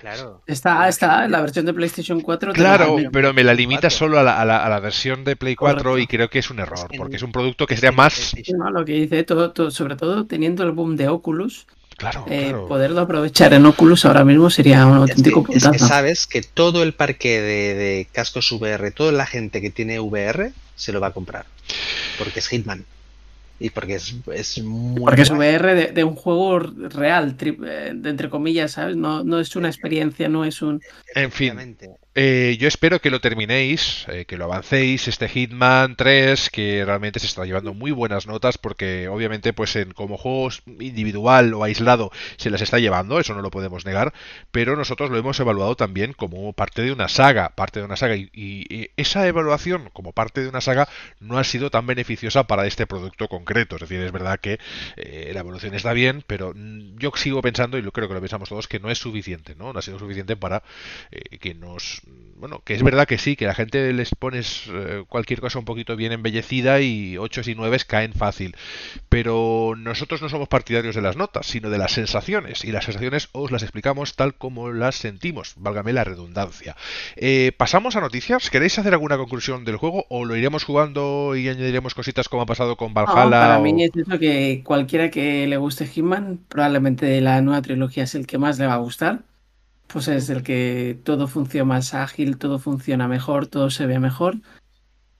Claro. 0.00 0.40
Está, 0.48 0.88
está 0.88 1.24
en 1.24 1.30
la 1.30 1.40
versión 1.40 1.64
de 1.64 1.72
PlayStation 1.72 2.20
4. 2.20 2.54
Claro, 2.54 2.96
pero 3.12 3.32
me 3.32 3.44
la 3.44 3.54
limita 3.54 3.88
solo 3.88 4.18
a 4.18 4.24
la, 4.24 4.40
a, 4.40 4.44
la, 4.44 4.80
versión 4.80 5.22
de 5.22 5.36
Play 5.36 5.54
4 5.54 5.98
y 5.98 6.08
creo 6.08 6.28
que 6.28 6.40
es 6.40 6.50
un 6.50 6.58
error, 6.58 6.88
porque 6.96 7.16
es 7.16 7.22
un 7.22 7.30
producto 7.30 7.66
que 7.66 7.76
sería 7.76 7.92
más... 7.92 8.34
lo 8.72 8.84
que 8.84 8.94
dice, 8.94 9.22
todo, 9.22 9.70
sobre 9.70 9.94
todo 9.94 10.24
teniendo 10.26 10.64
el 10.64 10.72
boom 10.72 10.96
de 10.96 11.06
Oculus, 11.06 11.68
Claro, 12.02 12.26
eh, 12.28 12.52
Poderlo 12.66 13.02
aprovechar 13.02 13.54
en 13.54 13.64
Oculus 13.64 14.04
ahora 14.06 14.24
mismo 14.24 14.50
sería 14.50 14.84
un 14.86 14.96
auténtico 14.96 15.46
es 15.54 15.68
que, 15.68 15.78
sabes 15.78 16.26
que 16.26 16.42
todo 16.42 16.82
el 16.82 16.94
parque 16.94 17.40
de, 17.40 17.74
de, 17.74 18.08
cascos 18.10 18.50
VR, 18.50 18.90
toda 18.90 19.12
la 19.12 19.24
gente 19.24 19.60
que 19.60 19.70
tiene 19.70 20.00
VR 20.00 20.52
se 20.74 20.92
lo 20.92 21.00
va 21.00 21.06
a 21.06 21.12
comprar. 21.12 21.46
Porque 22.18 22.40
es 22.40 22.48
Hitman. 22.48 22.84
Y 23.60 23.70
porque 23.70 23.94
es, 23.94 24.16
es 24.32 24.58
muy. 24.64 25.00
Porque 25.00 25.22
es 25.22 25.30
VR 25.30 25.92
de, 25.92 26.02
un 26.02 26.16
juego 26.16 26.58
real, 26.58 27.36
eh, 27.40 27.92
de, 27.94 28.10
entre 28.10 28.28
comillas, 28.28 28.72
¿sabes? 28.72 28.96
No, 28.96 29.22
no 29.22 29.38
es 29.38 29.54
una 29.54 29.68
experiencia, 29.68 30.28
no 30.28 30.44
es 30.44 30.60
un. 30.60 30.82
En 31.14 31.30
fin. 31.30 31.76
Eh, 32.14 32.58
yo 32.60 32.68
espero 32.68 33.00
que 33.00 33.08
lo 33.08 33.22
terminéis, 33.22 34.04
eh, 34.08 34.26
que 34.26 34.36
lo 34.36 34.44
avancéis, 34.44 35.08
este 35.08 35.30
Hitman 35.30 35.96
3, 35.96 36.50
que 36.50 36.84
realmente 36.84 37.18
se 37.20 37.26
está 37.26 37.46
llevando 37.46 37.72
muy 37.72 37.90
buenas 37.90 38.26
notas, 38.26 38.58
porque 38.58 39.08
obviamente, 39.08 39.54
pues 39.54 39.76
en 39.76 39.92
como 39.92 40.18
juegos 40.18 40.62
individual 40.78 41.54
o 41.54 41.64
aislado 41.64 42.12
se 42.36 42.50
las 42.50 42.60
está 42.60 42.78
llevando, 42.78 43.18
eso 43.18 43.34
no 43.34 43.40
lo 43.40 43.50
podemos 43.50 43.86
negar, 43.86 44.12
pero 44.50 44.76
nosotros 44.76 45.10
lo 45.10 45.16
hemos 45.16 45.40
evaluado 45.40 45.74
también 45.74 46.12
como 46.12 46.52
parte 46.52 46.82
de 46.82 46.92
una 46.92 47.08
saga, 47.08 47.48
parte 47.50 47.80
de 47.80 47.86
una 47.86 47.96
saga, 47.96 48.14
y, 48.14 48.90
esa 48.98 49.26
evaluación 49.26 49.88
como 49.94 50.12
parte 50.12 50.42
de 50.42 50.48
una 50.48 50.60
saga 50.60 50.88
no 51.18 51.38
ha 51.38 51.44
sido 51.44 51.70
tan 51.70 51.86
beneficiosa 51.86 52.46
para 52.46 52.66
este 52.66 52.86
producto 52.86 53.28
concreto. 53.28 53.76
Es 53.76 53.82
decir, 53.82 54.00
es 54.00 54.12
verdad 54.12 54.38
que 54.38 54.58
eh, 54.96 55.30
la 55.32 55.40
evolución 55.40 55.74
está 55.74 55.94
bien, 55.94 56.22
pero 56.26 56.52
yo 56.98 57.10
sigo 57.16 57.40
pensando, 57.40 57.78
y 57.78 57.82
creo 57.90 58.08
que 58.08 58.14
lo 58.14 58.20
pensamos 58.20 58.50
todos, 58.50 58.68
que 58.68 58.80
no 58.80 58.90
es 58.90 58.98
suficiente, 58.98 59.54
¿no? 59.54 59.72
No 59.72 59.78
ha 59.78 59.82
sido 59.82 59.98
suficiente 59.98 60.36
para 60.36 60.62
que 61.40 61.54
nos 61.54 62.01
bueno, 62.42 62.60
que 62.64 62.74
es 62.74 62.82
verdad 62.82 63.06
que 63.06 63.18
sí, 63.18 63.36
que 63.36 63.46
la 63.46 63.54
gente 63.54 63.92
les 63.92 64.16
pones 64.16 64.64
eh, 64.68 65.04
cualquier 65.08 65.40
cosa 65.40 65.60
un 65.60 65.64
poquito 65.64 65.94
bien 65.94 66.10
embellecida 66.10 66.80
y 66.80 67.16
8 67.16 67.42
y 67.46 67.54
9 67.54 67.78
caen 67.86 68.14
fácil. 68.14 68.56
Pero 69.08 69.74
nosotros 69.78 70.20
no 70.22 70.28
somos 70.28 70.48
partidarios 70.48 70.96
de 70.96 71.02
las 71.02 71.16
notas, 71.16 71.46
sino 71.46 71.70
de 71.70 71.78
las 71.78 71.92
sensaciones. 71.92 72.64
Y 72.64 72.72
las 72.72 72.86
sensaciones 72.86 73.28
os 73.30 73.52
las 73.52 73.62
explicamos 73.62 74.16
tal 74.16 74.34
como 74.34 74.72
las 74.72 74.96
sentimos, 74.96 75.54
válgame 75.56 75.92
la 75.92 76.02
redundancia. 76.02 76.74
Eh, 77.14 77.52
Pasamos 77.56 77.94
a 77.94 78.00
noticias. 78.00 78.50
¿Queréis 78.50 78.76
hacer 78.76 78.92
alguna 78.92 79.18
conclusión 79.18 79.64
del 79.64 79.76
juego 79.76 80.04
o 80.08 80.24
lo 80.24 80.34
iremos 80.34 80.64
jugando 80.64 81.36
y 81.36 81.48
añadiremos 81.48 81.94
cositas 81.94 82.28
como 82.28 82.42
ha 82.42 82.46
pasado 82.46 82.76
con 82.76 82.92
Valhalla? 82.92 83.30
para 83.30 83.60
mí 83.60 83.84
es 83.84 83.92
eso 83.94 84.18
que 84.18 84.62
cualquiera 84.64 85.12
que 85.12 85.46
le 85.46 85.58
guste 85.58 85.86
Hitman, 85.86 86.40
probablemente 86.48 87.20
la 87.20 87.40
nueva 87.40 87.62
trilogía 87.62 88.02
es 88.02 88.16
el 88.16 88.26
que 88.26 88.38
más 88.38 88.58
le 88.58 88.66
va 88.66 88.74
a 88.74 88.78
gustar 88.78 89.22
pues 89.92 90.08
es 90.08 90.30
el 90.30 90.42
que 90.42 90.98
todo 91.04 91.28
funciona 91.28 91.66
más 91.66 91.92
ágil, 91.94 92.38
todo 92.38 92.58
funciona 92.58 93.08
mejor, 93.08 93.46
todo 93.46 93.70
se 93.70 93.86
ve 93.86 93.98
mejor. 93.98 94.36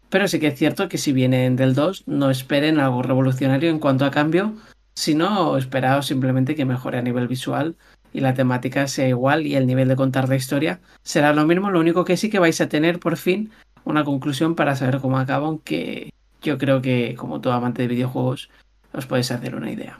Pero 0.08 0.28
sí 0.28 0.40
que 0.40 0.48
es 0.48 0.58
cierto 0.58 0.88
que 0.88 0.98
si 0.98 1.12
vienen 1.12 1.56
del 1.56 1.74
2, 1.74 2.04
no 2.06 2.30
esperen 2.30 2.80
algo 2.80 3.02
revolucionario 3.02 3.70
en 3.70 3.78
cuanto 3.78 4.04
a 4.04 4.10
cambio, 4.10 4.54
sino 4.94 5.56
esperaos 5.56 6.06
simplemente 6.06 6.54
que 6.54 6.64
mejore 6.64 6.98
a 6.98 7.02
nivel 7.02 7.28
visual 7.28 7.76
y 8.12 8.20
la 8.20 8.34
temática 8.34 8.86
sea 8.88 9.08
igual 9.08 9.46
y 9.46 9.56
el 9.56 9.66
nivel 9.66 9.88
de 9.88 9.96
contar 9.96 10.28
la 10.28 10.36
historia 10.36 10.80
será 11.02 11.32
lo 11.32 11.46
mismo. 11.46 11.70
Lo 11.70 11.80
único 11.80 12.04
que 12.04 12.16
sí 12.16 12.30
que 12.30 12.38
vais 12.38 12.60
a 12.60 12.68
tener 12.68 12.98
por 12.98 13.16
fin 13.16 13.50
una 13.84 14.04
conclusión 14.04 14.54
para 14.54 14.76
saber 14.76 15.00
cómo 15.00 15.18
acaba, 15.18 15.46
aunque 15.46 16.12
yo 16.42 16.58
creo 16.58 16.82
que 16.82 17.14
como 17.16 17.40
todo 17.40 17.52
amante 17.52 17.82
de 17.82 17.88
videojuegos 17.88 18.50
os 18.92 19.06
podéis 19.06 19.30
hacer 19.32 19.54
una 19.54 19.70
idea 19.70 19.98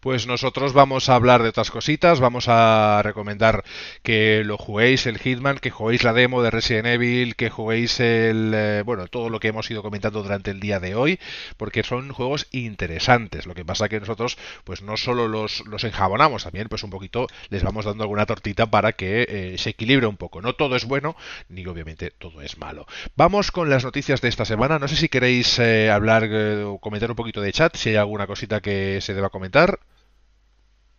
pues 0.00 0.26
nosotros 0.26 0.72
vamos 0.72 1.08
a 1.08 1.14
hablar 1.14 1.42
de 1.42 1.50
otras 1.50 1.70
cositas, 1.70 2.20
vamos 2.20 2.46
a 2.48 3.02
recomendar 3.04 3.64
que 4.02 4.42
lo 4.44 4.56
juguéis 4.56 5.06
el 5.06 5.18
Hitman, 5.18 5.58
que 5.58 5.70
juguéis 5.70 6.04
la 6.04 6.12
demo 6.12 6.42
de 6.42 6.50
Resident 6.50 6.86
Evil, 6.86 7.36
que 7.36 7.50
juguéis 7.50 8.00
el 8.00 8.52
eh, 8.54 8.82
bueno, 8.84 9.06
todo 9.08 9.28
lo 9.28 9.40
que 9.40 9.48
hemos 9.48 9.70
ido 9.70 9.82
comentando 9.82 10.22
durante 10.22 10.50
el 10.50 10.60
día 10.60 10.80
de 10.80 10.94
hoy, 10.94 11.20
porque 11.56 11.82
son 11.82 12.12
juegos 12.12 12.48
interesantes. 12.50 13.46
Lo 13.46 13.54
que 13.54 13.64
pasa 13.64 13.88
que 13.88 14.00
nosotros 14.00 14.38
pues 14.64 14.82
no 14.82 14.96
solo 14.96 15.28
los, 15.28 15.66
los 15.66 15.84
enjabonamos, 15.84 16.44
también 16.44 16.68
pues 16.68 16.82
un 16.82 16.90
poquito 16.90 17.26
les 17.50 17.62
vamos 17.62 17.84
dando 17.84 18.04
alguna 18.04 18.26
tortita 18.26 18.70
para 18.70 18.92
que 18.92 19.26
eh, 19.28 19.58
se 19.58 19.70
equilibre 19.70 20.06
un 20.06 20.16
poco. 20.16 20.40
No 20.40 20.54
todo 20.54 20.76
es 20.76 20.86
bueno, 20.86 21.14
ni 21.48 21.66
obviamente 21.66 22.10
todo 22.10 22.40
es 22.40 22.58
malo. 22.58 22.86
Vamos 23.16 23.52
con 23.52 23.68
las 23.68 23.84
noticias 23.84 24.20
de 24.20 24.28
esta 24.28 24.44
semana. 24.44 24.78
No 24.78 24.88
sé 24.88 24.96
si 24.96 25.08
queréis 25.08 25.58
eh, 25.58 25.90
hablar 25.90 26.24
o 26.64 26.78
comentar 26.78 27.10
un 27.10 27.16
poquito 27.16 27.40
de 27.40 27.52
chat, 27.52 27.76
si 27.76 27.90
hay 27.90 27.96
alguna 27.96 28.26
cosita 28.26 28.60
que 28.60 29.00
se 29.00 29.14
deba 29.14 29.28
comentar. 29.28 29.78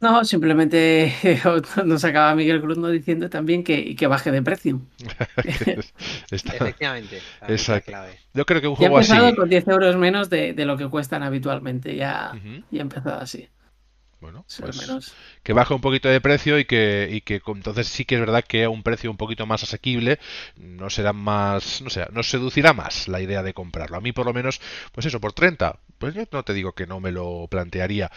No, 0.01 0.25
simplemente 0.25 1.13
nos 1.85 2.03
acaba 2.03 2.33
Miguel 2.33 2.59
Cruz 2.59 2.91
diciendo 2.91 3.29
también 3.29 3.63
que, 3.63 3.95
que 3.95 4.07
baje 4.07 4.31
de 4.31 4.41
precio. 4.41 4.81
Efectivamente. 6.31 7.21
Clave. 7.85 8.19
Yo 8.33 8.45
creo 8.45 8.61
que 8.61 8.67
un 8.67 8.75
juego 8.75 8.99
ya 8.99 9.13
ha 9.13 9.17
empezado 9.17 9.35
con 9.35 9.49
10 9.49 9.67
euros 9.67 9.95
menos 9.97 10.29
de, 10.29 10.53
lo 10.65 10.75
que 10.75 10.87
cuestan 10.89 11.21
habitualmente. 11.21 11.95
Ya, 11.95 12.31
ya 12.71 12.79
ha 12.79 12.81
empezado 12.81 13.21
así. 13.21 13.47
Bueno, 14.21 14.45
pues 14.59 15.15
que 15.41 15.51
baje 15.51 15.73
un 15.73 15.81
poquito 15.81 16.07
de 16.07 16.21
precio 16.21 16.59
y 16.59 16.65
que, 16.65 17.09
y 17.11 17.21
que 17.21 17.41
entonces 17.47 17.87
sí 17.87 18.05
que 18.05 18.15
es 18.15 18.21
verdad 18.21 18.45
que 18.47 18.65
a 18.65 18.69
un 18.69 18.83
precio 18.83 19.09
un 19.09 19.17
poquito 19.17 19.47
más 19.47 19.63
asequible 19.63 20.19
no 20.57 20.91
será 20.91 21.11
más, 21.11 21.81
no 21.81 21.89
sé, 21.89 22.05
nos 22.11 22.29
seducirá 22.29 22.71
más 22.73 23.07
la 23.07 23.19
idea 23.19 23.41
de 23.41 23.55
comprarlo. 23.55 23.97
A 23.97 24.01
mí 24.01 24.11
por 24.11 24.27
lo 24.27 24.33
menos, 24.33 24.61
pues 24.91 25.07
eso, 25.07 25.19
por 25.19 25.33
30, 25.33 25.79
pues 25.97 26.13
yo 26.13 26.21
no 26.31 26.43
te 26.43 26.53
digo 26.53 26.73
que 26.73 26.85
no 26.85 26.99
me 26.99 27.11
lo 27.11 27.47
plantearía. 27.49 28.11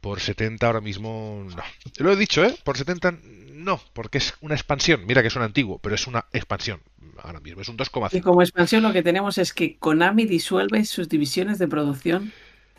Por 0.00 0.20
70 0.20 0.64
ahora 0.64 0.80
mismo 0.80 1.44
no. 1.56 1.62
Lo 1.98 2.12
he 2.12 2.16
dicho, 2.16 2.44
¿eh? 2.44 2.54
Por 2.62 2.78
70 2.78 3.18
no, 3.52 3.80
porque 3.94 4.18
es 4.18 4.34
una 4.42 4.54
expansión. 4.54 5.04
Mira 5.06 5.22
que 5.22 5.28
es 5.28 5.36
un 5.36 5.42
antiguo, 5.42 5.80
pero 5.80 5.96
es 5.96 6.06
una 6.06 6.24
expansión. 6.32 6.80
Ahora 7.20 7.40
mismo 7.40 7.62
es 7.62 7.68
un 7.68 7.76
2,5. 7.76 8.16
Y 8.16 8.20
como 8.20 8.42
expansión 8.42 8.84
lo 8.84 8.92
que 8.92 9.02
tenemos 9.02 9.38
es 9.38 9.52
que 9.52 9.76
Konami 9.76 10.24
disuelve 10.24 10.84
sus 10.84 11.08
divisiones 11.08 11.58
de 11.58 11.66
producción 11.66 12.32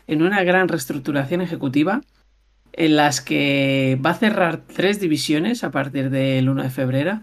en 0.06 0.22
una 0.22 0.42
gran 0.44 0.68
reestructuración 0.68 1.42
ejecutiva 1.42 2.00
en 2.76 2.96
las 2.96 3.20
que 3.20 3.98
va 4.04 4.10
a 4.10 4.14
cerrar 4.14 4.62
tres 4.66 5.00
divisiones 5.00 5.62
a 5.64 5.70
partir 5.70 6.10
del 6.10 6.48
1 6.48 6.62
de 6.64 6.70
febrero, 6.70 7.20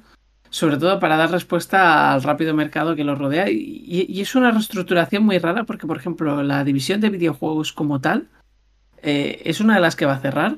sobre 0.50 0.78
todo 0.78 1.00
para 1.00 1.18
dar 1.18 1.32
respuesta 1.32 2.14
al 2.14 2.24
rápido 2.24 2.54
mercado 2.54 2.96
que 2.96 3.04
lo 3.04 3.16
rodea. 3.16 3.50
Y, 3.50 4.20
es 4.22 4.36
una 4.36 4.52
reestructuración 4.52 5.24
muy 5.24 5.38
rara 5.40 5.66
porque, 5.66 5.88
por 5.88 5.98
ejemplo, 5.98 6.42
la 6.44 6.64
división 6.64 7.02
de 7.02 7.10
videojuegos 7.10 7.74
como 7.74 8.00
tal 8.00 8.30
eh, 9.04 9.42
es 9.46 9.60
una 9.60 9.76
de 9.76 9.82
las 9.82 9.96
que 9.96 10.06
va 10.06 10.14
a 10.14 10.20
cerrar. 10.20 10.58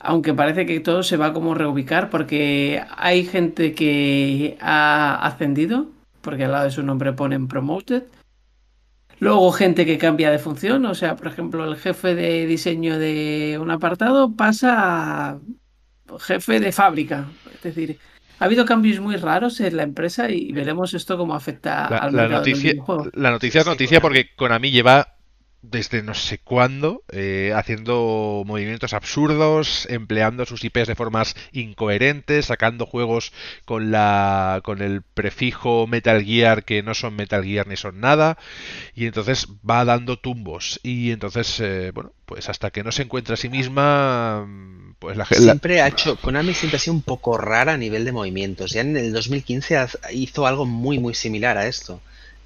Aunque 0.00 0.32
parece 0.32 0.64
que 0.64 0.80
todo 0.80 1.02
se 1.02 1.16
va 1.16 1.32
como 1.32 1.54
reubicar 1.54 2.08
porque 2.08 2.82
hay 2.96 3.24
gente 3.24 3.74
que 3.74 4.56
ha 4.60 5.16
ascendido, 5.26 5.90
porque 6.22 6.44
al 6.44 6.52
lado 6.52 6.64
de 6.64 6.70
su 6.70 6.82
nombre 6.82 7.12
ponen 7.12 7.48
promoted, 7.48 8.04
Luego 9.20 9.50
gente 9.52 9.84
que 9.84 9.98
cambia 9.98 10.30
de 10.30 10.38
función, 10.38 10.84
o 10.86 10.94
sea, 10.94 11.16
por 11.16 11.26
ejemplo, 11.26 11.64
el 11.64 11.76
jefe 11.76 12.14
de 12.14 12.46
diseño 12.46 12.98
de 12.98 13.58
un 13.60 13.70
apartado 13.70 14.34
pasa 14.36 15.30
a 15.30 15.38
jefe 16.20 16.60
de 16.60 16.72
fábrica. 16.72 17.26
Es 17.52 17.62
decir, 17.62 17.98
ha 18.38 18.44
habido 18.44 18.64
cambios 18.64 19.00
muy 19.00 19.16
raros 19.16 19.60
en 19.60 19.76
la 19.76 19.82
empresa 19.82 20.30
y 20.30 20.52
veremos 20.52 20.94
esto 20.94 21.18
cómo 21.18 21.34
afecta 21.34 21.88
la, 21.90 21.98
al 21.98 22.14
la 22.14 22.22
mercado 22.22 22.40
noticia, 22.40 22.62
del 22.62 22.72
videojuego. 22.74 23.10
La 23.14 23.30
noticia 23.30 23.60
es 23.60 23.66
noticia 23.66 24.00
porque 24.00 24.34
Konami 24.36 24.70
lleva 24.70 25.17
desde 25.62 26.02
no 26.02 26.14
sé 26.14 26.38
cuándo, 26.38 27.02
eh, 27.10 27.52
haciendo 27.54 28.44
movimientos 28.46 28.92
absurdos, 28.92 29.86
empleando 29.90 30.46
sus 30.46 30.62
IPs 30.64 30.86
de 30.86 30.94
formas 30.94 31.34
incoherentes, 31.52 32.46
sacando 32.46 32.86
juegos 32.86 33.32
con 33.64 33.90
la 33.90 34.60
con 34.62 34.82
el 34.82 35.02
prefijo 35.02 35.86
Metal 35.88 36.24
Gear 36.24 36.64
que 36.64 36.82
no 36.82 36.94
son 36.94 37.16
Metal 37.16 37.44
Gear 37.44 37.66
ni 37.66 37.76
son 37.76 38.00
nada, 38.00 38.38
y 38.94 39.06
entonces 39.06 39.48
va 39.68 39.84
dando 39.84 40.18
tumbos. 40.18 40.78
Y 40.84 41.10
entonces, 41.10 41.58
eh, 41.60 41.90
bueno, 41.92 42.12
pues 42.24 42.48
hasta 42.48 42.70
que 42.70 42.84
no 42.84 42.92
se 42.92 43.02
encuentra 43.02 43.34
a 43.34 43.36
sí 43.36 43.48
misma, 43.48 44.46
pues 45.00 45.16
la 45.16 45.26
gente... 45.26 45.42
Siempre 45.42 45.80
ha 45.80 45.88
hecho, 45.88 46.16
Konami 46.16 46.54
siempre 46.54 46.76
ha 46.76 46.80
sido 46.80 46.94
un 46.94 47.02
poco 47.02 47.36
rara 47.36 47.74
a 47.74 47.78
nivel 47.78 48.04
de 48.04 48.12
movimientos. 48.12 48.72
Ya 48.72 48.82
en 48.82 48.96
el 48.96 49.12
2015 49.12 49.76
hizo 50.12 50.46
algo 50.46 50.66
muy, 50.66 50.98
muy 51.00 51.14
similar 51.14 51.58
a 51.58 51.66
esto 51.66 52.00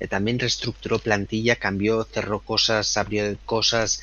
también 0.09 0.39
reestructuró 0.39 0.99
plantilla, 0.99 1.57
cambió, 1.57 2.05
cerró 2.05 2.41
cosas, 2.41 2.97
abrió 2.97 3.37
cosas. 3.45 4.03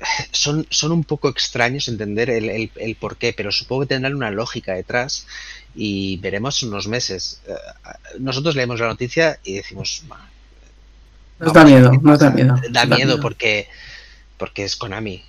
Son, 0.32 0.66
son 0.70 0.92
un 0.92 1.04
poco 1.04 1.28
extraños 1.28 1.88
entender 1.88 2.30
el, 2.30 2.48
el, 2.48 2.70
el 2.76 2.96
por 2.96 3.16
qué, 3.16 3.34
pero 3.34 3.52
supongo 3.52 3.82
que 3.82 3.88
tendrán 3.88 4.14
una 4.14 4.30
lógica 4.30 4.72
detrás 4.72 5.26
y 5.74 6.16
veremos 6.18 6.62
unos 6.62 6.88
meses. 6.88 7.40
Nosotros 8.18 8.56
leemos 8.56 8.80
la 8.80 8.88
noticia 8.88 9.38
y 9.44 9.54
decimos... 9.54 10.02
Nos 11.38 11.52
da 11.52 11.64
miedo, 11.64 11.90
nos 12.02 12.18
da 12.18 12.30
miedo. 12.30 12.54
Da 12.70 12.84
miedo 12.86 13.20
porque, 13.20 13.68
porque 14.36 14.64
es 14.64 14.76
Konami. 14.76 15.22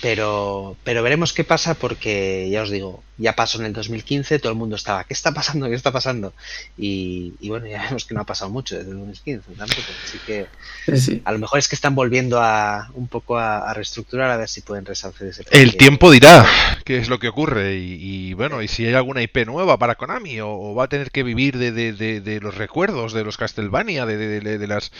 Pero, 0.00 0.76
pero 0.84 1.02
veremos 1.02 1.32
qué 1.32 1.44
pasa 1.44 1.74
porque, 1.74 2.48
ya 2.50 2.62
os 2.62 2.70
digo, 2.70 3.02
ya 3.16 3.34
pasó 3.36 3.58
en 3.60 3.66
el 3.66 3.72
2015, 3.72 4.38
todo 4.38 4.52
el 4.52 4.58
mundo 4.58 4.76
estaba, 4.76 5.04
¿qué 5.04 5.14
está 5.14 5.32
pasando? 5.32 5.68
¿Qué 5.68 5.74
está 5.74 5.92
pasando? 5.92 6.34
Y, 6.76 7.36
y 7.40 7.48
bueno, 7.48 7.66
ya 7.70 7.82
vemos 7.84 8.04
que 8.04 8.14
no 8.14 8.20
ha 8.20 8.26
pasado 8.26 8.50
mucho 8.50 8.76
desde 8.76 8.90
el 8.90 8.96
2015 8.98 9.54
tampoco. 9.54 9.98
Así 10.02 10.20
que 10.20 10.50
Sí, 10.96 11.22
a 11.24 11.32
lo 11.32 11.38
mejor 11.38 11.58
es 11.58 11.68
que 11.68 11.74
están 11.74 11.94
volviendo 11.94 12.40
a 12.40 12.88
un 12.94 13.08
poco 13.08 13.38
a, 13.38 13.58
a 13.70 13.74
reestructurar 13.74 14.30
a 14.30 14.36
ver 14.36 14.48
si 14.48 14.60
pueden 14.62 14.84
resarcir 14.84 15.28
ese 15.28 15.44
El 15.50 15.76
tiempo 15.76 16.10
dirá 16.10 16.46
qué 16.84 16.98
es 16.98 17.08
lo 17.08 17.18
que 17.18 17.28
ocurre 17.28 17.76
y, 17.76 18.28
y, 18.30 18.34
bueno, 18.34 18.62
y 18.62 18.68
si 18.68 18.86
hay 18.86 18.94
alguna 18.94 19.22
IP 19.22 19.44
nueva 19.46 19.78
para 19.78 19.94
Konami 19.94 20.40
o, 20.40 20.50
o 20.50 20.74
va 20.74 20.84
a 20.84 20.88
tener 20.88 21.10
que 21.10 21.22
vivir 21.22 21.56
de, 21.58 21.72
de- 21.72 21.92
de- 21.92 22.20
de 22.20 22.40
los 22.40 22.54
recuerdos 22.56 23.12
de 23.12 23.24
los 23.24 23.36
Castlevania, 23.36 24.06
de, 24.06 24.16
de- 24.16 24.40
de- 24.40 24.58
de 24.58 24.66
las 24.66 24.92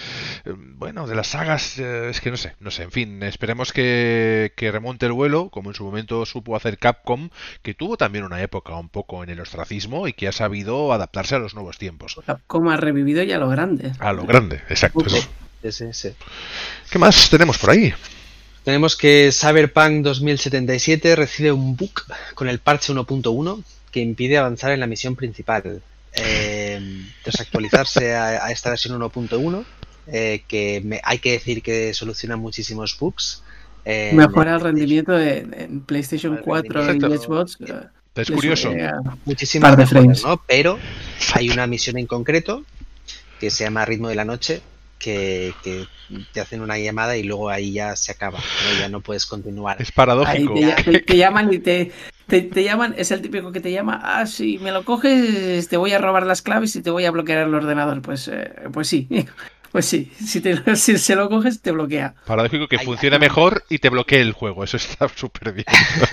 eh, 0.45 0.53
bueno, 0.57 1.07
de 1.07 1.15
las 1.15 1.29
sagas, 1.29 1.79
eh, 1.79 2.09
es 2.11 2.21
que 2.21 2.31
no 2.31 2.37
sé, 2.37 2.55
no 2.61 2.71
sé, 2.71 2.85
en 2.85 2.91
fin, 2.91 3.23
esperemos 3.23 3.73
que, 3.73 4.53
que 4.57 4.71
remonte 4.71 5.07
el 5.07 5.13
vuelo, 5.13 5.51
como 5.51 5.71
en 5.71 5.75
su 5.75 5.85
momento 5.85 6.25
supo 6.27 6.57
hacer 6.57 6.79
Capcom, 6.79 7.31
que 7.63 7.75
tuvo 7.75 7.97
también 8.05 8.25
una 8.25 8.41
época 8.43 8.75
un 8.77 8.89
poco 8.89 9.23
en 9.25 9.31
el 9.31 9.41
ostracismo 9.41 10.07
y 10.09 10.13
que 10.13 10.29
ha 10.29 10.33
sabido 10.33 10.93
adaptarse 10.93 11.35
a 11.35 11.39
los 11.39 11.55
nuevos 11.55 11.79
tiempos. 11.79 12.17
Capcom 12.27 12.69
ha 12.69 12.77
revivido 12.77 13.23
ya 13.23 13.39
lo 13.39 13.49
grande. 13.49 13.93
A 13.99 14.13
lo 14.13 14.25
grande, 14.27 14.57
exacto. 14.69 15.05
Eso. 15.07 15.17
Sí, 15.63 15.73
sí, 15.73 15.87
sí. 15.93 16.11
¿Qué 16.91 16.99
más 16.99 17.31
tenemos 17.31 17.57
por 17.59 17.71
ahí? 17.71 17.93
Tenemos 18.65 18.97
que 18.97 19.31
Cyberpunk 19.33 20.03
2077 20.05 21.17
recibe 21.17 21.53
un 21.53 21.77
bug 21.77 21.93
con 22.35 22.49
el 22.49 22.59
parche 22.59 22.93
1.1 22.93 23.63
que 23.91 24.01
impide 24.01 24.39
avanzar 24.39 24.73
en 24.73 24.81
la 24.81 24.87
misión 24.87 25.17
principal. 25.17 25.83
Eh, 26.17 26.81
tras 27.23 27.41
actualizarse 27.41 28.15
a, 28.15 28.45
a 28.47 28.51
esta 28.53 28.71
versión 28.71 28.99
1.1, 29.01 29.65
eh, 30.07 30.43
que 30.47 30.81
me- 30.85 31.01
hay 31.05 31.19
que 31.19 31.33
decir 31.33 31.63
que 31.63 31.93
soluciona 31.95 32.37
muchísimos 32.37 32.97
bugs. 32.99 33.43
eh, 33.85 34.13
Mejora 34.15 34.55
el 34.55 34.61
rendimiento 34.61 35.13
de, 35.13 35.39
en 35.41 35.81
PlayStation 35.83 36.35
El 36.37 36.41
4 36.43 36.95
y. 36.95 37.01
Xbox. 37.01 37.59
Eh, 38.17 38.23
Es 38.23 38.31
curioso. 38.31 38.71
a- 38.71 39.17
muchísimas 39.25 39.71
Par 39.71 39.79
de 39.79 39.85
mejoras, 39.85 40.23
frames. 40.23 40.25
¿no? 40.25 40.43
Pero 40.47 40.79
hay 41.35 41.51
una 41.51 41.67
misión 41.67 41.99
en 41.99 42.07
concreto 42.07 42.65
que 43.41 43.51
se 43.51 43.65
llama 43.65 43.85
Ritmo 43.85 44.09
de 44.09 44.15
la 44.15 44.25
Noche 44.25 44.63
que, 44.99 45.53
que 45.63 45.87
te 46.33 46.41
hacen 46.41 46.61
una 46.63 46.79
llamada 46.79 47.17
y 47.17 47.25
luego 47.25 47.51
ahí 47.51 47.73
ya 47.73 47.97
se 47.97 48.13
acaba, 48.13 48.39
¿no? 48.39 48.81
ya 48.81 48.89
no 48.89 49.01
puedes 49.01 49.27
continuar. 49.27 49.81
Es 49.81 49.89
Ahí 49.89 49.93
paradójico. 49.95 50.55
te, 50.55 50.83
te- 50.83 50.99
te 51.01 51.17
llaman 51.17 51.53
y 51.53 51.59
te, 51.59 51.93
te, 52.27 52.43
te 52.43 52.65
llaman, 52.65 52.95
es 52.97 53.11
el 53.11 53.21
típico 53.21 53.53
que 53.53 53.61
te 53.61 53.71
llama, 53.73 54.01
ah, 54.03 54.27
si 54.27 54.59
me 54.59 54.71
lo 54.73 54.85
coges, 54.85 55.69
te 55.69 55.77
voy 55.77 55.93
a 55.93 55.99
robar 55.99 56.25
las 56.27 56.41
claves 56.43 56.75
y 56.77 56.83
te 56.83 56.91
voy 56.91 57.05
a 57.05 57.11
bloquear 57.11 57.47
el 57.47 57.55
ordenador. 57.55 58.01
Pues, 58.01 58.29
eh, 58.29 58.51
pues 58.73 58.89
sí, 58.89 59.09
pues 59.75 59.87
sí, 59.87 60.09
si, 60.25 60.41
te, 60.41 60.77
si 60.77 60.97
se 60.99 61.17
lo 61.17 61.29
coges, 61.29 61.61
te 61.61 61.73
bloquea. 61.73 62.15
Paradójico 62.27 62.69
que 62.69 62.77
Ay, 62.79 62.87
funcione 62.87 63.19
mejor 63.19 63.65
y 63.69 63.81
te 63.81 63.89
bloquee 63.89 64.21
el 64.21 64.31
juego. 64.31 64.63
Eso 64.63 64.77
está 64.77 65.09
súper 65.17 65.53
bien. 65.53 65.67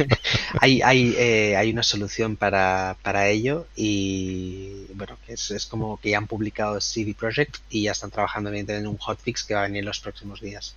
Hay, 0.59 0.81
hay, 0.81 1.15
eh, 1.15 1.55
hay 1.55 1.71
una 1.71 1.83
solución 1.83 2.37
para, 2.37 2.97
para 3.03 3.27
ello 3.29 3.67
y 3.75 4.87
bueno, 4.95 5.15
es, 5.27 5.51
es 5.51 5.67
como 5.67 5.99
que 5.99 6.09
ya 6.09 6.17
han 6.17 6.25
publicado 6.25 6.81
CD 6.81 7.13
Projekt 7.13 7.57
y 7.69 7.83
ya 7.83 7.91
están 7.91 8.09
trabajando 8.09 8.49
evidentemente 8.49 8.83
en 8.83 8.91
un 8.91 8.97
hotfix 8.97 9.43
que 9.43 9.53
va 9.53 9.59
a 9.59 9.63
venir 9.63 9.81
en 9.81 9.85
los 9.85 9.99
próximos 9.99 10.41
días. 10.41 10.75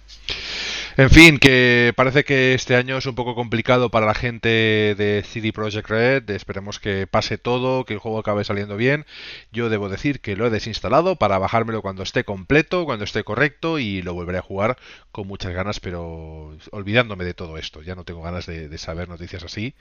En 0.96 1.10
fin, 1.10 1.38
que 1.38 1.92
parece 1.96 2.22
que 2.22 2.54
este 2.54 2.76
año 2.76 2.96
es 2.96 3.06
un 3.06 3.16
poco 3.16 3.34
complicado 3.34 3.90
para 3.90 4.06
la 4.06 4.14
gente 4.14 4.48
de 4.48 5.24
CD 5.26 5.52
Projekt 5.52 5.88
Red. 5.88 6.30
Esperemos 6.30 6.78
que 6.78 7.08
pase 7.08 7.36
todo, 7.36 7.84
que 7.84 7.94
el 7.94 7.98
juego 7.98 8.20
acabe 8.20 8.44
saliendo 8.44 8.76
bien. 8.76 9.04
Yo 9.50 9.70
debo 9.70 9.88
decir 9.88 10.20
que 10.20 10.36
lo 10.36 10.46
he 10.46 10.50
desinstalado 10.50 11.16
para 11.16 11.38
bajármelo 11.38 11.82
cuando 11.82 12.04
esté 12.04 12.22
completo, 12.22 12.84
cuando 12.84 13.04
esté 13.04 13.24
correcto 13.24 13.80
y 13.80 14.02
lo 14.02 14.14
volveré 14.14 14.38
a 14.38 14.42
jugar 14.42 14.76
con 15.10 15.26
muchas 15.26 15.52
ganas, 15.52 15.80
pero 15.80 16.56
olvidándome 16.70 17.24
de 17.24 17.34
todo 17.34 17.58
esto. 17.58 17.82
Ya 17.82 17.96
no 17.96 18.04
tengo 18.04 18.22
ganas 18.22 18.46
de, 18.46 18.68
de 18.68 18.78
saber 18.78 19.08
noticias 19.08 19.42
así. 19.42 19.74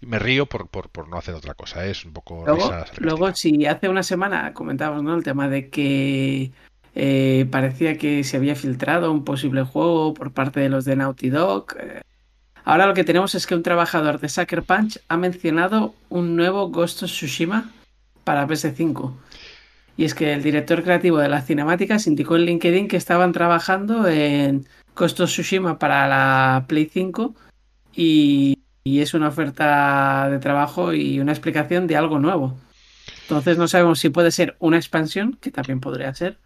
Me 0.00 0.18
río 0.18 0.46
por, 0.46 0.68
por, 0.68 0.88
por 0.88 1.10
no 1.10 1.18
hacer 1.18 1.34
otra 1.34 1.52
cosa. 1.52 1.86
¿eh? 1.86 1.90
Es 1.90 2.06
un 2.06 2.14
poco 2.14 2.42
Luego, 2.46 2.72
luego, 3.00 3.34
si 3.34 3.66
hace 3.66 3.90
una 3.90 4.02
semana 4.02 4.54
comentábamos 4.54 5.02
¿no? 5.02 5.14
el 5.14 5.24
tema 5.24 5.46
de 5.50 5.68
que 5.68 6.52
eh, 6.94 7.46
parecía 7.50 7.98
que 7.98 8.22
se 8.24 8.36
había 8.36 8.54
filtrado 8.54 9.10
un 9.12 9.24
posible 9.24 9.62
juego 9.62 10.14
por 10.14 10.32
parte 10.32 10.60
de 10.60 10.68
los 10.68 10.84
de 10.84 10.96
Naughty 10.96 11.30
Dog. 11.30 11.76
eh, 11.80 12.02
ahora 12.64 12.86
lo 12.86 12.94
que 12.94 13.04
tenemos 13.04 13.34
es 13.34 13.46
que 13.46 13.54
un 13.54 13.62
trabajador 13.62 14.20
de 14.20 14.28
Sucker 14.28 14.62
Punch 14.62 15.00
ha 15.08 15.16
mencionado 15.16 15.94
un 16.08 16.36
nuevo 16.36 16.68
Ghost 16.70 17.02
of 17.02 17.10
Tsushima 17.10 17.70
para 18.22 18.46
PS5. 18.46 19.12
Y 19.96 20.04
es 20.04 20.14
que 20.14 20.32
el 20.32 20.42
director 20.42 20.82
creativo 20.82 21.18
de 21.18 21.28
las 21.28 21.46
cinemáticas 21.46 22.06
indicó 22.06 22.36
en 22.36 22.46
LinkedIn 22.46 22.88
que 22.88 22.96
estaban 22.96 23.32
trabajando 23.32 24.08
en 24.08 24.66
Ghost 24.96 25.20
of 25.20 25.30
Tsushima 25.30 25.78
para 25.78 26.08
la 26.08 26.64
Play 26.68 26.88
5 26.92 27.34
y, 27.94 28.58
y 28.84 29.00
es 29.00 29.14
una 29.14 29.28
oferta 29.28 30.28
de 30.30 30.38
trabajo 30.38 30.92
y 30.92 31.20
una 31.20 31.32
explicación 31.32 31.86
de 31.86 31.96
algo 31.96 32.18
nuevo. 32.18 32.56
Entonces 33.22 33.56
no 33.58 33.68
sabemos 33.68 34.00
si 34.00 34.10
puede 34.10 34.30
ser 34.30 34.56
una 34.58 34.76
expansión, 34.76 35.38
que 35.40 35.50
también 35.50 35.80
podría 35.80 36.12
ser, 36.14 36.38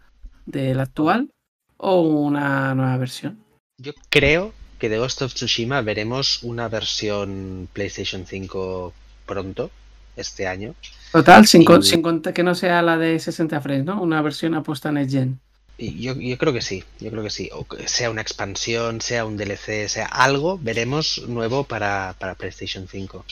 del 0.51 0.79
actual, 0.79 1.29
o 1.77 2.01
una 2.01 2.73
nueva 2.75 2.97
versión. 2.97 3.43
Yo 3.77 3.93
creo 4.09 4.53
que 4.79 4.89
de 4.89 4.97
Ghost 4.97 5.21
of 5.21 5.33
Tsushima 5.33 5.81
veremos 5.81 6.43
una 6.43 6.67
versión 6.67 7.67
PlayStation 7.73 8.25
5 8.25 8.93
pronto, 9.25 9.71
este 10.15 10.47
año. 10.47 10.75
Total, 11.11 11.45
sin, 11.47 11.61
Y- 11.61 11.65
con- 11.65 11.83
sin 11.83 12.01
contar 12.01 12.33
que 12.33 12.43
no 12.43 12.55
sea 12.55 12.81
la 12.81 12.97
de 12.97 13.19
60 13.19 13.61
frames, 13.61 13.85
¿no? 13.85 14.01
Una 14.01 14.21
versión 14.21 14.53
apuesta 14.55 14.89
en 14.89 14.97
el 14.97 15.09
Gen. 15.09 15.39
Y 15.77 16.01
yo, 16.01 16.13
yo 16.15 16.37
creo 16.37 16.51
que 16.51 16.61
sí, 16.61 16.83
yo 16.99 17.09
creo 17.09 17.23
que 17.23 17.29
sí. 17.29 17.49
O 17.53 17.65
que 17.65 17.87
sea 17.87 18.09
una 18.09 18.21
expansión, 18.21 18.99
sea 18.99 19.25
un 19.25 19.37
DLC, 19.37 19.87
sea 19.87 20.07
algo, 20.07 20.57
veremos 20.57 21.23
nuevo 21.27 21.63
para, 21.63 22.15
para 22.19 22.35
PlayStation 22.35 22.85
5. 22.87 23.25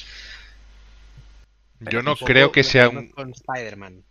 Yo 1.91 2.01
no 2.01 2.15
creo 2.15 2.51
que 2.51 2.63
sea 2.63 2.89
un... 2.89 3.09
Con 3.09 3.31
Spider-Man. 3.31 4.03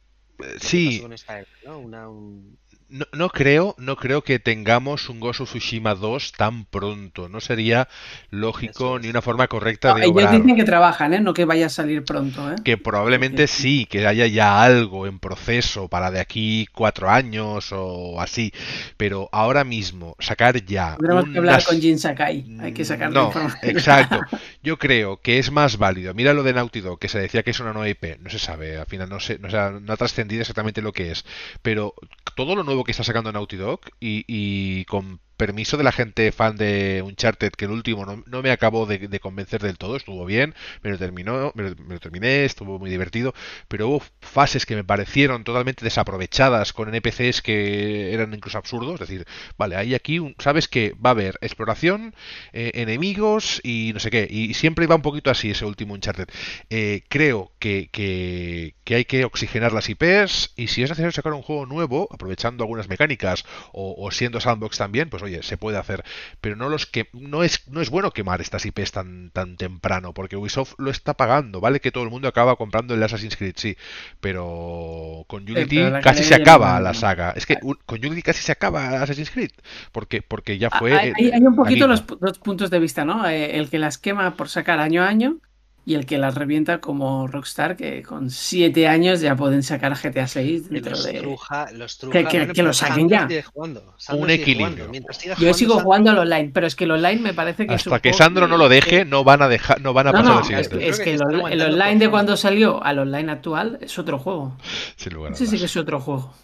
Sí, 0.60 1.00
con 1.00 1.12
Spider-Man, 1.14 1.46
¿no? 1.64 1.78
Una- 1.78 2.08
un- 2.08 2.58
No, 2.88 3.04
no 3.12 3.30
creo, 3.30 3.74
no 3.78 3.96
creo 3.96 4.22
que 4.22 4.38
tengamos 4.38 5.08
un 5.08 5.18
Ghost 5.18 5.40
of 5.40 5.50
Tsushima 5.50 5.96
2 5.96 6.32
tan 6.32 6.64
pronto. 6.66 7.28
No 7.28 7.40
sería 7.40 7.88
lógico 8.30 8.96
es. 8.96 9.02
ni 9.02 9.08
una 9.08 9.22
forma 9.22 9.48
correcta 9.48 9.88
No, 9.88 9.94
de 9.94 10.04
ellos 10.04 10.14
obrar. 10.14 10.30
dicen 10.40 10.54
que 10.54 10.62
trabajan, 10.62 11.12
¿eh? 11.12 11.20
No 11.20 11.34
que 11.34 11.44
vaya 11.44 11.66
a 11.66 11.68
salir 11.68 12.04
pronto, 12.04 12.48
¿eh? 12.52 12.54
Que 12.64 12.76
probablemente 12.78 13.48
sí, 13.48 13.86
que 13.86 14.06
haya 14.06 14.28
ya 14.28 14.62
algo 14.62 15.08
en 15.08 15.18
proceso 15.18 15.88
para 15.88 16.12
de 16.12 16.20
aquí 16.20 16.68
cuatro 16.72 17.10
años 17.10 17.70
o 17.72 18.20
así. 18.20 18.52
Pero 18.96 19.28
ahora 19.32 19.64
mismo, 19.64 20.14
sacar 20.20 20.64
ya. 20.64 20.96
Tendremos 20.96 21.24
que 21.30 21.38
hablar 21.38 21.64
con 21.64 21.80
Jin 21.80 21.98
Sakai. 21.98 22.44
Hay 22.60 22.72
que 22.72 22.84
sacar 22.84 23.10
No, 23.10 23.26
información. 23.26 23.60
exacto. 23.76 24.20
Yo 24.62 24.78
creo 24.78 25.20
que 25.20 25.38
es 25.40 25.50
más 25.50 25.76
válido. 25.76 26.14
Mira 26.14 26.34
lo 26.34 26.44
de 26.44 26.52
Naughty 26.52 26.80
Dog, 26.82 27.00
que 27.00 27.08
se 27.08 27.18
decía 27.18 27.42
que 27.42 27.50
es 27.50 27.58
una 27.58 27.72
nueva 27.72 27.88
IP. 27.88 28.18
No 28.20 28.30
se 28.30 28.38
sabe, 28.38 28.76
al 28.78 28.86
final 28.86 29.08
no, 29.08 29.18
se, 29.18 29.40
no, 29.40 29.50
se 29.50 29.56
ha, 29.58 29.70
no 29.70 29.92
ha 29.92 29.96
trascendido 29.96 30.42
exactamente 30.42 30.82
lo 30.82 30.92
que 30.92 31.10
es. 31.10 31.24
Pero 31.62 31.94
todo 32.36 32.54
lo 32.54 32.62
nuevo 32.62 32.75
que 32.84 32.92
está 32.92 33.04
sacando 33.04 33.32
Naughty 33.32 33.56
Dog 33.56 33.80
y, 34.00 34.24
y 34.26 34.84
con 34.86 35.20
permiso 35.36 35.76
de 35.76 35.84
la 35.84 35.92
gente 35.92 36.32
fan 36.32 36.56
de 36.56 37.02
Uncharted, 37.04 37.52
que 37.52 37.66
el 37.66 37.70
último 37.70 38.04
no, 38.06 38.42
me 38.42 38.50
acabó 38.50 38.86
de, 38.86 39.20
convencer 39.20 39.62
del 39.62 39.78
todo, 39.78 39.96
estuvo 39.96 40.24
bien, 40.24 40.54
me 40.82 40.90
lo, 40.90 40.98
terminó, 40.98 41.52
me 41.54 41.70
lo, 41.70 42.00
terminé, 42.00 42.44
estuvo 42.44 42.78
muy 42.78 42.90
divertido, 42.90 43.34
pero 43.68 43.88
hubo 43.88 44.02
fases 44.20 44.66
que 44.66 44.76
me 44.76 44.84
parecieron 44.84 45.44
totalmente 45.44 45.84
desaprovechadas 45.84 46.72
con 46.72 46.88
NPCs 46.88 47.42
que 47.42 48.12
eran 48.12 48.32
incluso 48.34 48.58
absurdos, 48.58 48.94
es 48.94 49.08
decir, 49.08 49.26
vale, 49.58 49.76
hay 49.76 49.94
aquí, 49.94 50.34
sabes 50.38 50.68
que 50.68 50.94
va 51.04 51.10
a 51.10 51.12
haber 51.12 51.38
exploración, 51.40 52.14
eh, 52.52 52.72
enemigos 52.74 53.60
y 53.62 53.90
no 53.94 54.00
sé 54.00 54.10
qué, 54.10 54.26
y 54.30 54.54
siempre 54.54 54.86
va 54.86 54.96
un 54.96 55.02
poquito 55.02 55.30
así 55.30 55.50
ese 55.50 55.64
último 55.64 55.94
Uncharted. 55.94 56.28
Eh, 56.70 57.02
creo 57.08 57.52
que, 57.58 57.88
que, 57.90 58.74
hay 58.94 59.04
que 59.04 59.24
oxigenar 59.24 59.72
las 59.72 59.88
IPs 59.88 60.52
y 60.56 60.68
si 60.68 60.82
es 60.82 60.90
necesario 60.90 61.12
sacar 61.12 61.32
un 61.32 61.42
juego 61.42 61.66
nuevo, 61.66 62.08
aprovechando 62.10 62.64
algunas 62.64 62.88
mecánicas 62.88 63.44
o, 63.72 63.94
o 63.98 64.10
siendo 64.10 64.40
sandbox 64.40 64.78
también, 64.78 65.10
pues 65.10 65.22
oye, 65.26 65.42
se 65.42 65.56
puede 65.56 65.78
hacer, 65.78 66.04
pero 66.40 66.56
no 66.56 66.68
los 66.68 66.86
que 66.86 67.08
no 67.12 67.42
es 67.42 67.68
no 67.68 67.80
es 67.80 67.90
bueno 67.90 68.10
quemar 68.10 68.40
estas 68.40 68.64
IPs 68.66 68.92
tan 68.92 69.30
tan 69.30 69.56
temprano, 69.56 70.12
porque 70.12 70.36
Ubisoft 70.36 70.74
lo 70.78 70.90
está 70.90 71.14
pagando, 71.14 71.60
vale 71.60 71.80
que 71.80 71.92
todo 71.92 72.04
el 72.04 72.10
mundo 72.10 72.28
acaba 72.28 72.56
comprando 72.56 72.94
el 72.94 73.02
Assassin's 73.02 73.36
Creed, 73.36 73.54
sí, 73.56 73.76
pero 74.20 75.24
con 75.26 75.42
Unity 75.42 75.78
casi 76.02 76.24
se 76.24 76.34
acaba 76.34 76.80
la 76.80 76.94
saga. 76.94 77.32
Es 77.36 77.46
que 77.46 77.56
con 77.56 78.04
Unity 78.04 78.22
casi 78.22 78.42
se 78.42 78.52
acaba 78.52 79.02
Assassin's 79.02 79.30
Creed, 79.30 79.50
porque 79.92 80.22
porque 80.22 80.58
ya 80.58 80.70
fue 80.70 80.92
Hay, 80.92 81.30
hay 81.30 81.42
un 81.42 81.56
poquito 81.56 81.86
los 81.86 82.04
dos 82.06 82.38
puntos 82.38 82.70
de 82.70 82.78
vista, 82.78 83.04
¿no? 83.04 83.28
Eh, 83.28 83.58
el 83.58 83.68
que 83.68 83.78
las 83.78 83.98
quema 83.98 84.36
por 84.36 84.48
sacar 84.48 84.80
año 84.80 85.02
a 85.02 85.08
año 85.08 85.38
y 85.86 85.94
el 85.94 86.04
que 86.04 86.18
las 86.18 86.34
revienta 86.34 86.80
como 86.80 87.28
Rockstar, 87.28 87.76
que 87.76 88.02
con 88.02 88.28
siete 88.28 88.88
años 88.88 89.20
ya 89.20 89.36
pueden 89.36 89.62
sacar 89.62 89.94
GTA 89.94 90.26
6 90.26 90.68
dentro 90.68 90.90
los 90.90 91.04
de... 91.04 91.20
Truja, 91.20 91.70
los 91.70 91.96
truja, 91.96 92.24
que, 92.24 92.48
que, 92.48 92.62
lo 92.64 92.72
saquen 92.72 93.08
ya. 93.08 93.28
Un 93.54 94.30
equilibrio. 94.30 94.90
Yo 95.38 95.54
sigo 95.54 95.78
jugando 95.78 96.10
al 96.10 96.18
online, 96.18 96.50
pero 96.52 96.66
es 96.66 96.74
que 96.74 96.84
el 96.84 96.90
online 96.90 97.20
me 97.22 97.34
parece 97.34 97.68
que... 97.68 97.74
Hasta 97.74 98.00
que 98.00 98.12
Sandro 98.12 98.48
no 98.48 98.56
lo 98.56 98.68
deje, 98.68 99.04
no 99.04 99.22
van 99.22 99.42
a 99.42 99.48
dejar, 99.48 99.80
no 99.80 99.92
van 99.92 100.08
a 100.08 100.12
pasar 100.12 100.38
al 100.38 100.44
siguiente. 100.44 100.88
Es 100.88 100.98
que, 100.98 101.14
el, 101.14 101.22
online 101.22 101.98
de 101.98 102.10
cuando 102.10 102.36
salió 102.36 102.82
al 102.82 102.98
online 102.98 103.30
actual 103.30 103.78
es 103.80 103.96
otro 103.96 104.18
juego. 104.18 104.56
Sin 104.96 105.14
lugar 105.14 105.36
sí, 105.36 105.46
sí 105.46 105.56
que 105.56 105.66
es 105.66 105.76
otro 105.76 106.00
juego. 106.00 106.34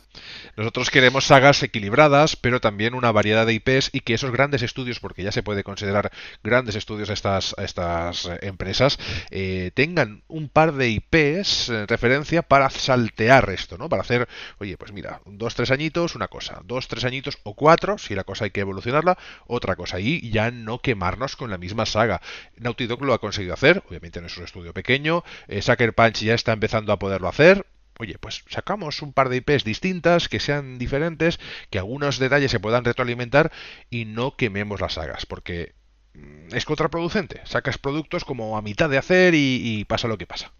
Nosotros 0.55 0.91
queremos 0.91 1.24
sagas 1.24 1.62
equilibradas, 1.62 2.37
pero 2.37 2.61
también 2.61 2.95
una 2.95 3.11
variedad 3.11 3.47
de 3.47 3.55
IPs 3.55 3.89
y 3.93 4.01
que 4.01 4.12
esos 4.12 4.33
grandes 4.33 4.61
estudios, 4.61 5.01
porque 5.01 5.23
ya 5.23 5.33
se 5.33 5.43
puede 5.43 5.65
considerar 5.65 6.12
grandes 6.45 6.74
estudios 6.74 7.09
a 7.09 7.15
estas, 7.15 7.55
estas 7.57 8.27
eh, 8.27 8.39
empresas, 8.43 8.99
eh, 9.31 9.70
tengan 9.73 10.23
un 10.29 10.51
par 10.51 10.74
de 10.74 10.91
IPs 10.91 11.70
en 11.70 11.89
referencia 11.89 12.43
para 12.43 12.69
saltear 12.69 13.49
esto, 13.49 13.79
¿no? 13.79 13.89
Para 13.89 14.03
hacer, 14.03 14.29
oye, 14.59 14.77
pues 14.77 14.93
mira, 14.93 15.23
dos, 15.24 15.55
tres 15.55 15.70
añitos, 15.70 16.15
una 16.15 16.29
cosa, 16.29 16.61
dos, 16.65 16.87
tres 16.87 17.05
añitos 17.05 17.39
o 17.45 17.55
cuatro, 17.55 17.97
si 17.97 18.15
la 18.15 18.24
cosa 18.24 18.45
hay 18.45 18.51
que 18.51 18.61
evolucionarla, 18.61 19.16
otra 19.47 19.74
cosa. 19.74 20.01
Y 20.01 20.31
ya 20.31 20.51
no 20.51 20.81
quemarnos 20.81 21.35
con 21.35 21.51
la 21.51 21.57
misma 21.57 21.87
saga. 21.87 22.20
Naughty 22.59 22.87
Dog 22.87 23.03
lo 23.03 23.15
ha 23.15 23.20
conseguido 23.20 23.55
hacer, 23.55 23.83
obviamente 23.89 24.20
no 24.20 24.27
es 24.27 24.37
un 24.37 24.45
estudio 24.45 24.74
pequeño, 24.74 25.24
eh, 25.49 25.62
Sucker 25.62 25.95
Punch 25.95 26.20
ya 26.23 26.35
está 26.35 26.53
empezando 26.53 26.93
a 26.93 26.99
poderlo 26.99 27.29
hacer, 27.29 27.65
oye, 27.98 28.19
pues 28.19 28.44
sacamos 28.48 29.02
un 29.02 29.12
par 29.12 29.28
de 29.28 29.36
IPs 29.36 29.64
distintas, 29.64 30.28
que 30.28 30.40
sean 30.40 30.78
diferentes, 30.78 31.39
que 31.70 31.78
algunos 31.78 32.19
detalles 32.19 32.51
se 32.51 32.60
puedan 32.60 32.85
retroalimentar 32.85 33.52
y 33.90 34.05
no 34.05 34.36
quememos 34.36 34.81
las 34.81 34.94
sagas, 34.94 35.27
porque 35.27 35.74
mm, 36.14 36.55
es 36.55 36.64
contraproducente. 36.64 37.40
Sacas 37.44 37.78
productos 37.78 38.24
como 38.24 38.56
a 38.56 38.62
mitad 38.62 38.89
de 38.89 38.98
hacer 38.98 39.35
y, 39.35 39.85
pasa 39.89 40.09
lo 40.09 40.19
que 40.19 40.27
pasa. 40.27 40.52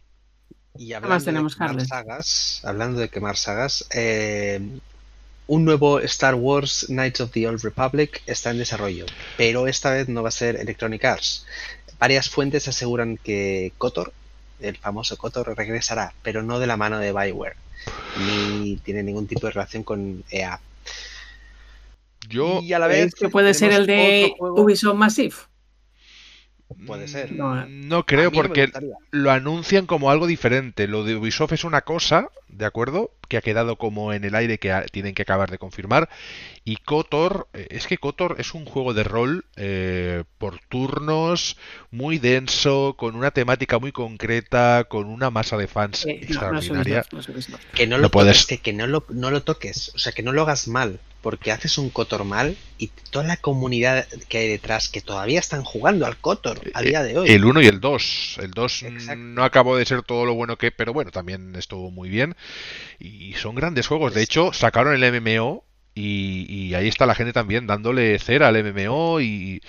Y 0.77 0.95
hablando 0.95 1.25
tenemos 1.25 1.59
de 1.59 1.67
quemar 1.67 1.87
sagas, 1.87 2.63
hablando 2.65 3.01
de 3.01 3.09
quemar 3.11 3.37
sagas, 3.37 3.87
eh, 3.93 4.59
un 5.47 5.65
nuevo 5.65 6.01
Star 6.01 6.35
Wars 6.35 6.87
Knights 6.89 7.21
of 7.21 7.31
the 7.33 7.47
Old 7.47 7.63
Republic 7.63 8.23
está 8.27 8.51
en 8.51 8.59
desarrollo, 8.59 9.05
pero 9.37 9.67
esta 9.67 9.91
vez 9.91 10.09
no 10.09 10.23
va 10.23 10.31
a 10.31 10.33
ser 10.33 10.57
Electronic 10.57 11.05
Arts. 11.05 11.45
Varias 11.99 12.31
fuentes 12.31 12.69
aseguran 12.69 13.19
que 13.19 13.73
KOTOR, 13.77 14.13
el 14.63 14.77
famoso 14.77 15.17
Kotor 15.17 15.57
regresará, 15.57 16.13
pero 16.23 16.43
no 16.43 16.59
de 16.59 16.67
la 16.67 16.77
mano 16.77 16.99
de 16.99 17.13
Bioware, 17.13 17.57
ni 18.19 18.77
tiene 18.77 19.03
ningún 19.03 19.27
tipo 19.27 19.47
de 19.47 19.53
relación 19.53 19.83
con 19.83 20.25
EA. 20.31 20.61
Yo 22.29 22.61
y 22.63 22.73
a 22.73 22.79
la 22.79 22.87
vez 22.87 23.15
que 23.15 23.29
puede 23.29 23.55
ser 23.55 23.73
el 23.73 23.87
de 23.87 24.35
Ubisoft 24.39 24.97
Massive. 24.97 25.35
Puede 26.87 27.09
ser. 27.09 27.33
No, 27.33 27.67
no 27.67 28.07
creo 28.07 28.31
porque 28.31 28.71
lo 29.11 29.31
anuncian 29.31 29.87
como 29.87 30.11
algo 30.11 30.27
diferente. 30.27 30.87
Lo 30.87 31.05
de 31.05 31.17
Ubisoft 31.17 31.53
es 31.53 31.65
una 31.65 31.83
cosa, 31.83 32.31
¿de 32.49 32.65
acuerdo? 32.65 33.11
Que 33.29 33.37
ha 33.37 33.43
quedado 33.43 33.77
como 33.77 34.13
en 34.13 34.25
el 34.25 34.35
aire 34.35 34.59
que 34.59 34.75
tienen 34.91 35.15
que 35.15 35.23
acabar 35.23 35.51
de 35.51 35.59
confirmar. 35.59 36.09
Y 36.65 36.77
Kotor, 36.77 37.49
eh, 37.53 37.67
es 37.71 37.87
que 37.87 37.99
Kotor 37.99 38.37
es 38.39 38.55
un 38.55 38.65
juego 38.65 38.95
de 38.95 39.05
rol 39.05 39.45
eh, 39.57 40.25
por 40.39 40.59
turnos, 40.69 41.57
muy 41.91 42.19
denso, 42.19 42.95
con 42.99 43.17
una 43.17 43.31
temática 43.31 43.79
muy 43.79 43.93
concreta, 43.93 44.85
con 44.85 45.07
una 45.07 45.31
masa 45.31 45.57
de 45.57 45.67
fans 45.67 46.07
extraordinaria. 46.07 47.05
que 47.75 47.87
no 47.87 47.99
lo, 47.99 48.11
puedes... 48.11 48.47
que, 48.47 48.73
no, 48.73 48.87
lo, 48.87 49.05
no 49.09 49.31
lo 49.31 49.43
toques, 49.43 49.93
o 49.95 49.99
sea, 49.99 50.13
que 50.13 50.23
no 50.23 50.33
lo 50.33 50.43
hagas 50.43 50.69
mal 50.69 51.01
porque 51.23 51.53
haces 51.53 51.79
un 51.79 51.89
Cotor 51.89 52.25
mal 52.25 52.57
y 52.79 52.89
toda 53.11 53.25
la 53.25 53.37
comunidad 53.37 54.07
que 54.29 54.39
hay 54.39 54.49
detrás 54.49 54.89
que 54.89 55.01
todavía 55.01 55.39
están 55.39 55.63
jugando 55.63 56.05
al 56.05 56.17
Cotor 56.17 56.61
a 56.75 56.83
día 56.83 57.03
de 57.03 57.19
hoy. 57.19 57.31
El 57.31 57.45
1 57.45 57.63
y 57.63 57.67
el 57.67 57.81
2. 57.81 58.39
El 58.43 58.51
2 58.51 58.85
no 59.17 59.45
acabó 59.45 59.77
de 59.77 59.87
ser 59.87 60.03
todo 60.03 60.27
lo 60.27 60.35
bueno 60.35 60.59
que, 60.59 60.73
pero 60.73 60.93
bueno, 60.93 61.11
también 61.11 61.55
estuvo 61.57 61.91
muy 61.91 62.09
bien. 62.09 62.35
Y 62.99 63.35
son 63.35 63.55
grandes 63.55 63.87
juegos. 63.87 64.15
De 64.15 64.23
hecho, 64.23 64.53
sacaron 64.53 65.01
el 65.01 65.21
MMO 65.23 65.65
y, 65.95 66.75
ahí 66.75 66.89
está 66.89 67.07
la 67.07 67.15
gente 67.15 67.33
también 67.33 67.67
dándole 67.67 68.19
cera 68.19 68.49
al 68.49 68.63
MMO 68.63 69.21
y 69.21 69.63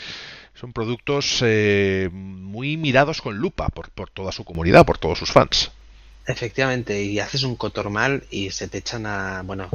son 0.54 0.74
productos 0.74 1.40
eh, 1.42 2.10
muy 2.12 2.78
mirados 2.78 3.22
con 3.22 3.38
lupa 3.38 3.70
por, 3.70 3.90
por 3.92 4.10
toda 4.10 4.32
su 4.32 4.44
comunidad, 4.44 4.86
por 4.86 4.98
todos 4.98 5.20
sus 5.20 5.32
fans. 5.32 5.72
Efectivamente, 6.26 7.04
y 7.04 7.20
haces 7.20 7.44
un 7.44 7.56
Cotor 7.56 7.90
mal 7.90 8.24
y 8.32 8.52
se 8.52 8.68
te 8.68 8.78
echan 8.78 9.06
a, 9.06 9.42
bueno, 9.44 9.70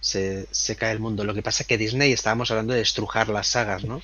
se, 0.00 0.46
se, 0.50 0.76
cae 0.76 0.92
el 0.92 1.00
mundo. 1.00 1.24
Lo 1.24 1.34
que 1.34 1.42
pasa 1.42 1.62
es 1.62 1.66
que 1.66 1.78
Disney 1.78 2.12
estábamos 2.12 2.50
hablando 2.50 2.74
de 2.74 2.80
estrujar 2.80 3.28
las 3.28 3.48
sagas, 3.48 3.84
¿no? 3.84 4.02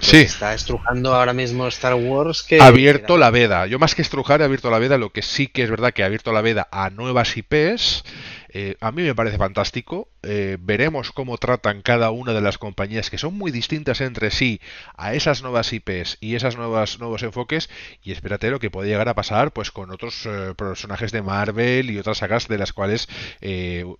sí. 0.00 0.18
Está 0.18 0.54
estrujando 0.54 1.14
ahora 1.14 1.32
mismo 1.32 1.66
Star 1.68 1.94
Wars 1.94 2.42
que... 2.42 2.60
Ha 2.60 2.66
abierto 2.66 3.18
la 3.18 3.30
veda. 3.30 3.66
Yo 3.66 3.78
más 3.78 3.94
que 3.94 4.02
estrujar 4.02 4.40
he 4.40 4.44
abierto 4.44 4.70
la 4.70 4.78
veda. 4.78 4.98
Lo 4.98 5.10
que 5.10 5.22
sí 5.22 5.46
que 5.46 5.62
es 5.62 5.70
verdad 5.70 5.92
que 5.92 6.02
ha 6.02 6.06
abierto 6.06 6.32
la 6.32 6.40
veda 6.40 6.68
a 6.70 6.90
nuevas 6.90 7.36
IPs 7.36 8.04
eh, 8.52 8.76
a 8.80 8.92
mí 8.92 9.02
me 9.02 9.14
parece 9.14 9.38
fantástico. 9.38 10.08
Eh, 10.22 10.56
veremos 10.60 11.12
cómo 11.12 11.38
tratan 11.38 11.82
cada 11.82 12.10
una 12.10 12.32
de 12.32 12.40
las 12.40 12.58
compañías 12.58 13.10
que 13.10 13.18
son 13.18 13.34
muy 13.34 13.50
distintas 13.50 14.00
entre 14.00 14.30
sí 14.30 14.60
a 14.96 15.14
esas 15.14 15.42
nuevas 15.42 15.72
IPs 15.72 16.18
y 16.20 16.34
esas 16.34 16.56
nuevas 16.56 16.98
nuevos 16.98 17.22
enfoques. 17.22 17.70
Y 18.02 18.12
espérate 18.12 18.50
lo 18.50 18.58
que 18.58 18.70
puede 18.70 18.88
llegar 18.88 19.08
a 19.08 19.14
pasar 19.14 19.52
pues 19.52 19.70
con 19.70 19.90
otros 19.90 20.26
eh, 20.26 20.54
personajes 20.56 21.12
de 21.12 21.22
Marvel 21.22 21.90
y 21.90 21.98
otras 21.98 22.18
sagas 22.18 22.48
de 22.48 22.58
las 22.58 22.72
cuales 22.72 23.08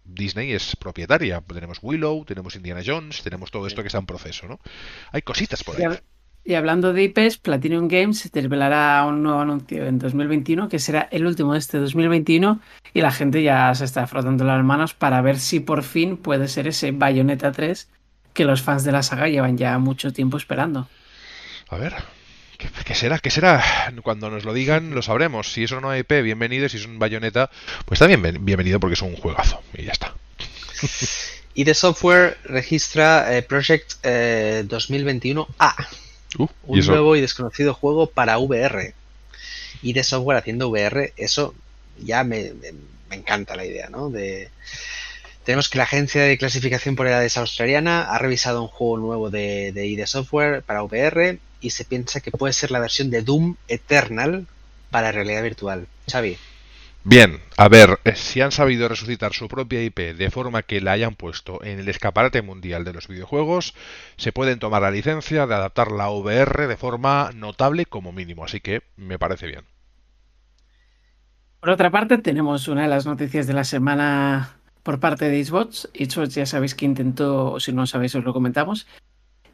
Disney 0.05 0.53
es 0.53 0.77
propietaria. 0.77 1.41
Tenemos 1.41 1.79
Willow, 1.83 2.25
tenemos 2.25 2.57
Indiana 2.57 2.83
Jones, 2.85 3.23
tenemos 3.23 3.51
todo 3.51 3.67
esto 3.67 3.83
que 3.83 3.89
está 3.89 3.99
en 3.99 4.07
proceso, 4.07 4.47
¿no? 4.47 4.61
Hay 5.13 5.23
cositas 5.23 5.65
por 5.65 5.77
ahí. 5.77 5.99
Y 6.51 6.57
hablando 6.57 6.93
de 6.93 7.05
IPs, 7.05 7.39
Platinum 7.39 7.87
Games 7.87 8.29
desvelará 8.33 9.07
un 9.07 9.23
nuevo 9.23 9.39
anuncio 9.39 9.87
en 9.87 10.01
2021, 10.01 10.69
que 10.69 10.81
será 10.81 11.07
el 11.13 11.25
último 11.25 11.53
de 11.53 11.61
este 11.61 11.79
2021, 11.79 12.61
y 12.93 13.03
la 13.03 13.13
gente 13.13 13.45
ya 13.45 13.73
se 13.77 13.85
está 13.85 14.05
frotando 14.09 14.43
las 14.43 14.65
manos 14.65 14.93
para 14.93 15.21
ver 15.23 15.39
si 15.39 15.61
por 15.61 15.85
fin 15.85 16.17
puede 16.17 16.49
ser 16.49 16.67
ese 16.67 16.91
Bayonetta 16.91 17.53
3 17.53 17.89
que 18.35 18.45
los 18.45 18.63
fans 18.63 18.83
de 18.83 18.91
la 18.91 19.05
saga 19.05 19.29
llevan 19.29 19.59
ya 19.59 19.79
mucho 19.79 20.13
tiempo 20.13 20.39
esperando. 20.39 20.89
A 21.69 21.77
ver, 21.77 21.95
¿Qué, 22.59 22.97
será? 22.97 23.21
¿Qué 23.21 23.31
será? 23.31 23.63
Cuando 24.03 24.29
nos 24.29 24.45
lo 24.45 24.53
digan 24.53 24.93
lo 24.93 25.03
sabremos. 25.03 25.53
Si 25.53 25.63
es 25.63 25.71
IP, 25.71 26.21
bienvenido. 26.25 26.69
Si 26.69 26.79
es 26.79 26.85
un 26.85 26.99
Bayonetta, 26.99 27.49
pues 27.85 28.01
también 28.01 28.23
bienvenido 28.45 28.81
porque 28.81 28.95
es 28.95 29.03
un 29.03 29.15
juegazo. 29.15 29.63
Y 29.73 29.85
ya 29.85 29.93
está. 29.93 30.15
Y 31.53 31.65
de 31.65 31.75
software 31.75 32.39
registra 32.45 33.37
eh, 33.37 33.43
Project 33.43 34.05
2021A. 34.05 35.75
Uh, 36.39 36.47
un 36.67 36.87
nuevo 36.87 37.17
y 37.17 37.21
desconocido 37.21 37.75
juego 37.75 38.07
para 38.09 38.39
VR. 38.39 38.95
Y 39.83 39.93
de 39.93 40.05
software 40.05 40.39
haciendo 40.39 40.69
VR, 40.69 41.13
eso 41.17 41.55
ya 41.99 42.25
me, 42.25 42.53
encanta 43.11 43.57
la 43.57 43.65
idea, 43.65 43.89
¿no? 43.89 44.11
De, 44.11 44.51
tenemos 45.45 45.69
que 45.69 45.79
la 45.79 45.85
agencia 45.85 46.23
de 46.23 46.39
clasificación 46.39 46.97
por 46.97 47.07
edades 47.07 47.37
australiana 47.37 48.03
ha 48.03 48.19
revisado 48.19 48.63
un 48.63 48.69
juego 48.69 48.99
nuevo 48.99 49.31
de, 49.31 49.73
de 49.73 49.87
ID 49.87 50.05
Software 50.07 50.63
para 50.63 50.83
VR 50.83 51.39
y 51.61 51.71
se 51.71 51.85
piensa 51.85 52.21
que 52.21 52.31
puede 52.31 52.53
ser 52.53 52.71
la 52.71 52.79
versión 52.79 53.11
de 53.11 53.23
Doom 53.23 53.57
Eternal 53.69 54.47
para 54.91 55.13
realidad 55.13 55.43
virtual. 55.43 55.87
Xavi, 56.11 56.37
Bien, 57.03 57.41
a 57.57 57.69
ver, 57.69 57.99
eh, 58.05 58.15
si 58.15 58.43
han 58.43 58.53
sabido 58.53 58.87
resucitar 58.87 59.33
su 59.33 59.49
propia 59.49 59.83
IP 59.83 60.15
de 60.15 60.31
forma 60.31 60.63
que 60.63 60.83
la 60.83 60.93
hayan 60.93 61.15
puesto 61.15 61.65
en 61.65 61.79
el 61.79 61.89
escaparate 61.89 62.43
mundial 62.43 62.85
de 62.85 62.93
los 62.93 63.09
videojuegos, 63.09 63.75
se 64.17 64.33
pueden 64.33 64.59
tomar 64.59 64.83
la 64.83 64.91
licencia 64.91 65.47
de 65.47 65.55
adaptar 65.55 65.93
la 65.93 66.11
VR 66.11 66.67
de 66.67 66.77
forma 66.77 67.31
notable 67.35 67.87
como 67.87 68.13
mínimo, 68.13 68.45
así 68.45 68.61
que 68.61 68.83
me 68.97 69.19
parece 69.19 69.47
bien. 69.47 69.65
Por 71.61 71.71
otra 71.71 71.91
parte, 71.91 72.19
tenemos 72.19 72.69
una 72.69 72.83
de 72.83 72.89
las 72.89 73.07
noticias 73.07 73.47
de 73.47 73.55
la 73.55 73.65
semana 73.65 74.57
por 74.83 75.01
parte 75.01 75.31
de 75.31 75.43
Xbox. 75.43 75.89
Xbox 75.95 76.35
ya 76.35 76.47
sabéis 76.47 76.75
que 76.75 76.85
intentó, 76.85 77.59
si 77.61 77.73
no 77.73 77.87
sabéis 77.87 78.15
os 78.15 78.25
lo 78.25 78.35
comentamos, 78.35 78.87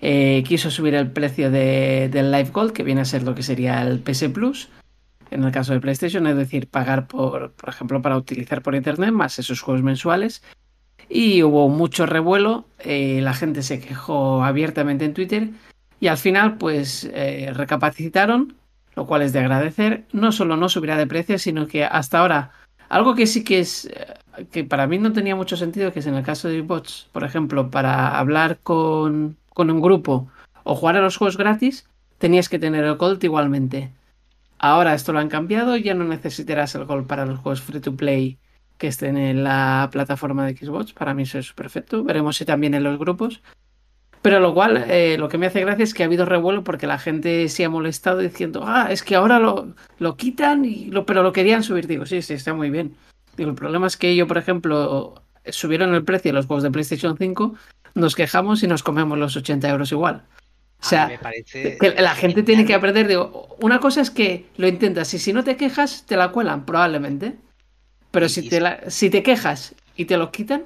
eh, 0.00 0.42
quiso 0.46 0.70
subir 0.72 0.94
el 0.94 1.10
precio 1.10 1.50
de, 1.50 2.08
del 2.10 2.32
Live 2.32 2.50
Gold, 2.52 2.72
que 2.72 2.82
viene 2.82 3.02
a 3.02 3.04
ser 3.04 3.22
lo 3.22 3.36
que 3.36 3.42
sería 3.42 3.82
el 3.82 4.00
PS 4.00 4.28
Plus, 4.30 4.68
en 5.30 5.44
el 5.44 5.52
caso 5.52 5.72
de 5.72 5.80
PlayStation, 5.80 6.26
es 6.26 6.36
decir, 6.36 6.68
pagar 6.68 7.06
por, 7.06 7.52
por 7.52 7.68
ejemplo, 7.68 8.02
para 8.02 8.16
utilizar 8.16 8.62
por 8.62 8.74
Internet 8.74 9.12
más 9.12 9.38
esos 9.38 9.60
juegos 9.60 9.82
mensuales. 9.82 10.42
Y 11.08 11.42
hubo 11.42 11.68
mucho 11.68 12.06
revuelo, 12.06 12.64
eh, 12.80 13.20
la 13.22 13.34
gente 13.34 13.62
se 13.62 13.80
quejó 13.80 14.44
abiertamente 14.44 15.04
en 15.04 15.14
Twitter 15.14 15.50
y 16.00 16.08
al 16.08 16.18
final 16.18 16.58
pues 16.58 17.08
eh, 17.12 17.52
recapacitaron, 17.54 18.54
lo 18.96 19.06
cual 19.06 19.22
es 19.22 19.32
de 19.32 19.40
agradecer. 19.40 20.04
No 20.12 20.32
solo 20.32 20.56
no 20.56 20.68
subirá 20.68 20.96
de 20.96 21.06
precio, 21.06 21.38
sino 21.38 21.68
que 21.68 21.84
hasta 21.84 22.18
ahora, 22.18 22.50
algo 22.88 23.14
que 23.14 23.26
sí 23.26 23.44
que 23.44 23.60
es, 23.60 23.88
que 24.50 24.64
para 24.64 24.86
mí 24.86 24.98
no 24.98 25.12
tenía 25.12 25.36
mucho 25.36 25.56
sentido, 25.56 25.92
que 25.92 26.00
es 26.00 26.06
en 26.06 26.14
el 26.14 26.24
caso 26.24 26.48
de 26.48 26.60
bots, 26.62 27.08
por 27.12 27.24
ejemplo, 27.24 27.70
para 27.70 28.18
hablar 28.18 28.58
con, 28.62 29.36
con 29.50 29.70
un 29.70 29.80
grupo 29.80 30.28
o 30.64 30.74
jugar 30.74 30.96
a 30.96 31.02
los 31.02 31.16
juegos 31.16 31.36
gratis, 31.36 31.86
tenías 32.18 32.48
que 32.48 32.58
tener 32.58 32.84
el 32.84 32.96
Gold 32.96 33.22
igualmente. 33.22 33.92
Ahora 34.58 34.94
esto 34.94 35.12
lo 35.12 35.18
han 35.18 35.28
cambiado, 35.28 35.76
ya 35.76 35.94
no 35.94 36.04
necesitarás 36.04 36.74
el 36.74 36.84
Gold 36.84 37.06
para 37.06 37.26
los 37.26 37.38
juegos 37.38 37.60
free 37.60 37.80
to 37.80 37.94
play 37.94 38.38
que 38.78 38.88
estén 38.88 39.16
en 39.16 39.44
la 39.44 39.88
plataforma 39.92 40.46
de 40.46 40.56
Xbox. 40.56 40.92
Para 40.92 41.14
mí 41.14 41.22
eso 41.22 41.38
es 41.38 41.52
perfecto. 41.52 42.04
Veremos 42.04 42.36
si 42.36 42.44
también 42.44 42.74
en 42.74 42.84
los 42.84 42.98
grupos. 42.98 43.42
Pero 44.22 44.40
lo 44.40 44.54
cual, 44.54 44.84
eh, 44.88 45.16
lo 45.18 45.28
que 45.28 45.38
me 45.38 45.46
hace 45.46 45.60
gracia 45.60 45.84
es 45.84 45.94
que 45.94 46.02
ha 46.02 46.06
habido 46.06 46.24
revuelo 46.24 46.64
porque 46.64 46.86
la 46.86 46.98
gente 46.98 47.48
se 47.48 47.64
ha 47.64 47.70
molestado 47.70 48.18
diciendo, 48.18 48.64
ah, 48.66 48.88
es 48.90 49.02
que 49.02 49.14
ahora 49.14 49.38
lo, 49.38 49.74
lo 49.98 50.16
quitan, 50.16 50.64
y 50.64 50.86
lo, 50.86 51.06
pero 51.06 51.22
lo 51.22 51.32
querían 51.32 51.62
subir. 51.62 51.86
Digo, 51.86 52.06
sí, 52.06 52.22
sí, 52.22 52.34
está 52.34 52.52
muy 52.52 52.70
bien. 52.70 52.96
Digo, 53.36 53.50
el 53.50 53.56
problema 53.56 53.86
es 53.86 53.96
que 53.96 54.16
yo, 54.16 54.26
por 54.26 54.38
ejemplo, 54.38 55.22
subieron 55.44 55.94
el 55.94 56.04
precio 56.04 56.30
de 56.30 56.34
los 56.34 56.46
juegos 56.46 56.64
de 56.64 56.70
PlayStation 56.70 57.16
5, 57.16 57.54
nos 57.94 58.16
quejamos 58.16 58.62
y 58.62 58.66
nos 58.66 58.82
comemos 58.82 59.16
los 59.16 59.36
80 59.36 59.68
euros 59.68 59.92
igual. 59.92 60.24
O 60.80 60.88
sea, 60.88 61.18
que 61.50 61.94
la 61.98 62.14
gente 62.14 62.42
tiene 62.42 62.64
que 62.64 62.74
aprender. 62.74 63.08
Digo, 63.08 63.56
una 63.60 63.80
cosa 63.80 64.00
es 64.00 64.10
que 64.10 64.46
lo 64.56 64.68
intentas 64.68 65.12
y 65.14 65.18
si 65.18 65.32
no 65.32 65.42
te 65.42 65.56
quejas, 65.56 66.04
te 66.06 66.16
la 66.16 66.30
cuelan, 66.30 66.64
probablemente. 66.64 67.34
Pero 68.10 68.28
si, 68.28 68.48
te 68.48 68.90
si 68.90 69.10
te 69.10 69.22
quejas 69.22 69.74
y 69.96 70.04
te 70.04 70.16
lo 70.16 70.30
quitan, 70.30 70.64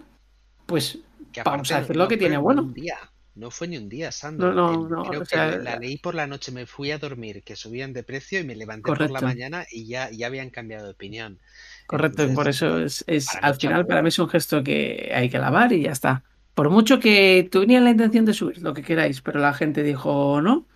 pues 0.67 0.99
vamos 1.45 1.73
a 1.73 1.79
hacer 1.79 1.97
lo 1.97 2.07
que 2.07 2.17
tiene 2.17 2.37
bueno. 2.37 2.63
Un 2.63 2.75
día. 2.75 2.99
No 3.35 3.51
fue 3.51 3.69
ni 3.69 3.79
un 3.79 3.89
día, 3.89 4.13
Sandro. 4.13 4.53
No, 4.53 4.89
no, 4.89 5.05
no. 5.05 5.23
la 5.63 5.77
leí 5.77 5.97
por 5.97 6.15
la 6.15 6.27
noche, 6.27 6.53
me 6.53 6.67
fui 6.67 6.91
a 6.91 6.99
dormir, 6.99 7.43
que 7.43 7.57
subían 7.57 7.93
de 7.93 8.03
precio 8.03 8.41
y 8.41 8.45
me 8.45 8.55
levanté 8.55 8.93
por 8.93 9.11
la 9.11 9.21
mañana 9.21 9.65
y 9.71 9.87
ya, 9.87 10.11
ya 10.11 10.27
habían 10.27 10.51
cambiado 10.51 10.85
de 10.85 10.91
opinión. 10.91 11.39
Correcto, 11.87 12.25
y 12.25 12.35
por 12.35 12.49
eso 12.49 12.81
es, 12.81 13.03
es 13.07 13.29
al 13.41 13.55
final 13.55 13.87
para 13.87 14.03
mí 14.03 14.09
es 14.09 14.19
un 14.19 14.29
gesto 14.29 14.63
que 14.63 15.11
hay 15.15 15.31
que 15.31 15.39
lavar 15.39 15.73
y 15.73 15.83
ya 15.83 15.93
está. 15.93 16.25
Por 16.55 16.71
mucho 16.71 17.01
que 17.01 17.49
tuvieran 17.51 17.85
la 17.85 17.91
intención 17.91 18.25
de 18.25 18.35
subir 18.35 18.59
lo 18.59 18.75
que 18.75 18.83
queráis, 18.83 19.21
pero 19.21 19.41
la 19.41 19.55
gente 19.55 19.83
dijo 19.83 20.41
no. 20.43 20.67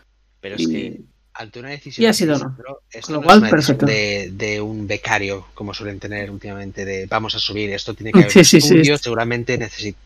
Pero 0.41 0.57
es 0.57 0.67
que 0.67 1.01
ante 1.35 1.59
una 1.59 1.71
decisión 1.71 2.05
y 2.05 2.07
ha 2.07 2.13
sido 2.13 2.39
no. 2.39 2.57
Esto 2.93 3.21
no 3.21 3.59
es 3.59 3.79
de, 3.79 4.31
de, 4.33 4.61
un 4.61 4.87
becario, 4.87 5.49
como 5.55 5.75
suelen 5.75 5.99
tener 5.99 6.31
últimamente, 6.31 6.85
de 6.85 7.07
vamos 7.07 7.35
a 7.35 7.41
subir, 7.41 7.73
esto 7.73 7.93
tiene 7.95 8.13
que 8.13 8.19
haber 8.25 8.45
sí, 8.45 8.59
estudio, 8.59 8.97
seguramente 8.99 9.59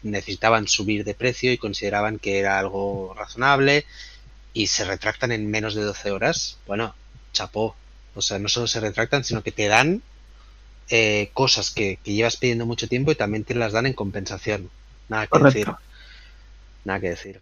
necesitaban 0.03 0.67
subir 0.69 1.05
de 1.05 1.15
precio 1.15 1.53
y 1.53 1.59
consideraban 1.59 2.19
que 2.19 2.39
era 2.39 2.59
algo 2.59 3.15
razonable 3.15 3.85
y 4.55 4.69
se 4.69 4.85
retractan 4.85 5.31
en 5.33 5.51
menos 5.51 5.75
de 5.75 5.83
12 5.83 6.11
horas. 6.11 6.59
Bueno, 6.67 6.95
chapó. 7.33 7.77
O 8.15 8.23
sea, 8.23 8.39
no 8.39 8.49
solo 8.49 8.67
se 8.67 8.81
retractan, 8.81 9.23
sino 9.23 9.43
que 9.43 9.53
te 9.53 9.69
dan 9.69 10.03
eh, 10.89 11.31
cosas 11.35 11.71
que, 11.71 11.99
que, 12.03 12.15
llevas 12.15 12.39
pidiendo 12.39 12.65
mucho 12.65 12.89
tiempo 12.89 13.13
y 13.13 13.17
también 13.17 13.45
te 13.45 13.55
las 13.55 13.73
dan 13.73 13.87
en 13.87 13.93
compensación. 13.93 14.71
Nada 15.09 15.27
que 15.27 15.39
decir. 15.39 15.69
Nada 16.85 17.01
que 17.01 17.11
decir. 17.11 17.41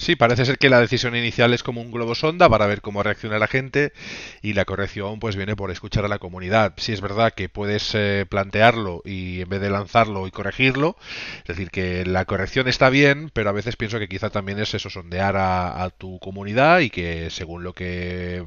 Sí, 0.00 0.16
parece 0.16 0.46
ser 0.46 0.56
que 0.56 0.70
la 0.70 0.80
decisión 0.80 1.14
inicial 1.14 1.52
es 1.52 1.62
como 1.62 1.82
un 1.82 1.90
globo 1.90 2.14
sonda 2.14 2.48
para 2.48 2.66
ver 2.66 2.80
cómo 2.80 3.02
reacciona 3.02 3.38
la 3.38 3.46
gente 3.46 3.92
y 4.40 4.54
la 4.54 4.64
corrección 4.64 5.20
pues 5.20 5.36
viene 5.36 5.56
por 5.56 5.70
escuchar 5.70 6.06
a 6.06 6.08
la 6.08 6.18
comunidad. 6.18 6.72
Si 6.78 6.92
es 6.92 7.02
verdad 7.02 7.34
que 7.34 7.50
puedes 7.50 7.94
eh, 7.94 8.24
plantearlo 8.28 9.02
y 9.04 9.42
en 9.42 9.48
vez 9.50 9.60
de 9.60 9.68
lanzarlo 9.68 10.26
y 10.26 10.30
corregirlo, 10.30 10.96
es 11.40 11.48
decir, 11.48 11.70
que 11.70 12.06
la 12.06 12.24
corrección 12.24 12.66
está 12.66 12.88
bien, 12.88 13.30
pero 13.34 13.50
a 13.50 13.52
veces 13.52 13.76
pienso 13.76 13.98
que 13.98 14.08
quizá 14.08 14.30
también 14.30 14.58
es 14.58 14.72
eso, 14.72 14.88
sondear 14.88 15.36
a, 15.36 15.90
tu 15.98 16.18
comunidad 16.18 16.80
y 16.80 16.88
que 16.88 17.28
según 17.30 17.62
lo 17.62 17.74
que 17.74 18.46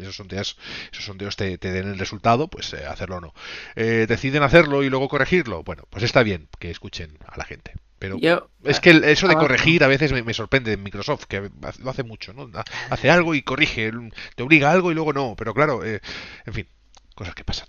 esos 0.00 0.16
sondeos, 0.16 0.56
esos 0.90 1.04
sondeos 1.04 1.36
te, 1.36 1.58
den 1.58 1.88
el 1.88 1.98
resultado, 1.98 2.48
pues 2.48 2.72
eh, 2.72 2.86
hacerlo 2.86 3.16
o 3.16 3.20
no. 3.20 3.34
Eh, 3.76 4.06
deciden 4.08 4.42
hacerlo 4.42 4.82
y 4.82 4.88
luego 4.88 5.08
corregirlo, 5.08 5.62
bueno, 5.64 5.84
pues 5.90 6.02
está 6.04 6.22
bien 6.22 6.48
que 6.58 6.70
escuchen 6.70 7.18
a 7.26 7.36
la 7.36 7.44
gente. 7.44 7.74
Pero 8.10 8.50
es 8.64 8.80
que 8.80 8.90
eso 9.04 9.28
de 9.28 9.34
corregir 9.34 9.84
a 9.84 9.88
veces 9.88 10.12
me, 10.12 10.34
sorprende 10.34 10.72
en 10.72 10.82
Microsoft, 10.82 11.24
que 11.24 11.50
lo 11.82 11.90
hace 11.90 12.02
mucho, 12.02 12.32
¿no? 12.32 12.50
Hace 12.90 13.10
algo 13.10 13.34
y 13.34 13.42
corrige, 13.42 13.92
te 14.36 14.42
obliga 14.42 14.70
a 14.70 14.72
algo 14.72 14.90
y 14.90 14.94
luego 14.94 15.12
no. 15.12 15.34
Pero 15.36 15.54
claro, 15.54 15.84
eh, 15.84 16.00
en 16.46 16.52
fin, 16.52 16.66
cosas 17.14 17.34
que 17.34 17.44
pasan. 17.44 17.68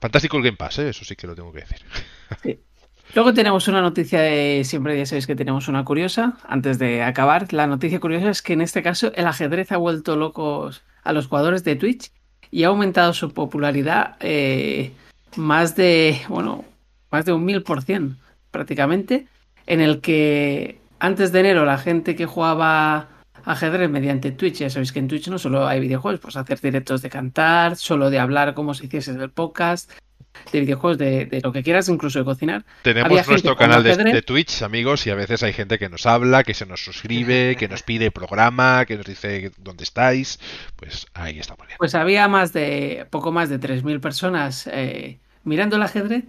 Fantástico 0.00 0.36
el 0.36 0.44
Game 0.44 0.56
Pass, 0.56 0.78
¿eh? 0.78 0.90
eso 0.90 1.04
sí 1.04 1.16
que 1.16 1.26
lo 1.26 1.34
tengo 1.34 1.52
que 1.52 1.60
decir. 1.60 2.58
Luego 3.14 3.32
tenemos 3.32 3.68
una 3.68 3.80
noticia 3.80 4.20
de. 4.20 4.62
Siempre 4.64 4.96
ya 4.96 5.06
sabéis 5.06 5.26
que 5.26 5.34
tenemos 5.34 5.66
una 5.68 5.84
curiosa. 5.84 6.36
Antes 6.46 6.78
de 6.78 7.02
acabar, 7.02 7.52
la 7.52 7.66
noticia 7.66 8.00
curiosa 8.00 8.28
es 8.28 8.42
que 8.42 8.52
en 8.52 8.60
este 8.60 8.82
caso 8.82 9.12
el 9.14 9.26
ajedrez 9.26 9.72
ha 9.72 9.78
vuelto 9.78 10.16
locos 10.16 10.82
a 11.04 11.12
los 11.14 11.26
jugadores 11.26 11.64
de 11.64 11.76
Twitch 11.76 12.12
y 12.50 12.64
ha 12.64 12.68
aumentado 12.68 13.14
su 13.14 13.32
popularidad 13.32 14.16
eh, 14.20 14.92
más 15.36 15.74
de. 15.74 16.20
Bueno, 16.28 16.66
más 17.10 17.24
de 17.24 17.32
un 17.32 17.44
mil 17.44 17.62
por 17.62 17.82
cien 17.82 18.18
prácticamente, 18.50 19.26
en 19.66 19.80
el 19.80 20.00
que 20.00 20.80
antes 20.98 21.32
de 21.32 21.40
enero 21.40 21.64
la 21.64 21.78
gente 21.78 22.16
que 22.16 22.26
jugaba 22.26 23.08
ajedrez 23.44 23.88
mediante 23.88 24.32
Twitch, 24.32 24.58
ya 24.58 24.70
sabéis 24.70 24.92
que 24.92 24.98
en 24.98 25.08
Twitch 25.08 25.28
no 25.28 25.38
solo 25.38 25.66
hay 25.66 25.80
videojuegos, 25.80 26.20
pues 26.20 26.36
hacer 26.36 26.60
directos 26.60 27.02
de 27.02 27.10
cantar, 27.10 27.76
solo 27.76 28.10
de 28.10 28.18
hablar 28.18 28.54
como 28.54 28.74
si 28.74 28.86
hiciese 28.86 29.12
el 29.12 29.30
podcast, 29.30 29.90
de 30.52 30.60
videojuegos, 30.60 30.98
de, 30.98 31.40
lo 31.42 31.52
que 31.52 31.62
quieras, 31.62 31.88
incluso 31.88 32.18
de 32.18 32.24
cocinar. 32.24 32.64
Tenemos 32.82 33.26
nuestro 33.26 33.56
canal 33.56 33.82
de, 33.82 34.22
Twitch, 34.22 34.62
amigos, 34.62 35.06
y 35.06 35.10
a 35.10 35.14
veces 35.14 35.42
hay 35.42 35.52
gente 35.52 35.78
que 35.78 35.88
nos 35.88 36.06
habla, 36.06 36.44
que 36.44 36.54
se 36.54 36.66
nos 36.66 36.84
suscribe, 36.84 37.56
que 37.56 37.68
nos 37.68 37.82
pide 37.82 38.10
programa, 38.10 38.84
que 38.86 38.96
nos 38.96 39.06
dice 39.06 39.50
dónde 39.58 39.84
estáis. 39.84 40.38
Pues 40.76 41.06
ahí 41.14 41.38
está 41.38 41.54
muy 41.58 41.66
bien. 41.66 41.78
Pues 41.78 41.94
había 41.94 42.28
más 42.28 42.52
de, 42.52 43.06
poco 43.10 43.32
más 43.32 43.48
de 43.48 43.60
3.000 43.60 44.00
personas 44.00 44.68
eh, 44.72 45.18
mirando 45.44 45.76
el 45.76 45.82
ajedrez 45.82 46.24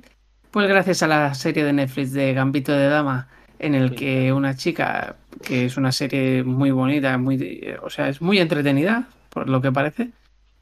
pues 0.52 0.68
gracias 0.68 1.04
a 1.04 1.08
la 1.08 1.34
serie 1.34 1.64
de 1.64 1.74
Netflix 1.74 2.14
de 2.14 2.34
Gambito 2.34 2.72
de 2.72 2.88
Dama, 2.88 3.28
en 3.60 3.76
el 3.76 3.94
que 3.94 4.34
una 4.34 4.56
chica, 4.56 5.16
que 5.44 5.66
es 5.66 5.78
una 5.78 5.92
serie 5.92 6.44
muy 6.44 6.72
bonita, 6.72 7.18
muy, 7.18 7.76
o 7.82 7.90
sea, 7.90 8.10
es 8.10 8.22
muy 8.22 8.40
entretenida, 8.40 9.10
por 9.30 9.50
lo 9.50 9.62
que 9.62 9.72
parece, 9.72 10.10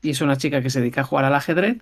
y 0.01 0.09
es 0.11 0.21
una 0.21 0.37
chica 0.37 0.61
que 0.61 0.69
se 0.69 0.81
dedica 0.81 1.01
a 1.01 1.05
jugar 1.05 1.25
al 1.25 1.35
ajedrez, 1.35 1.77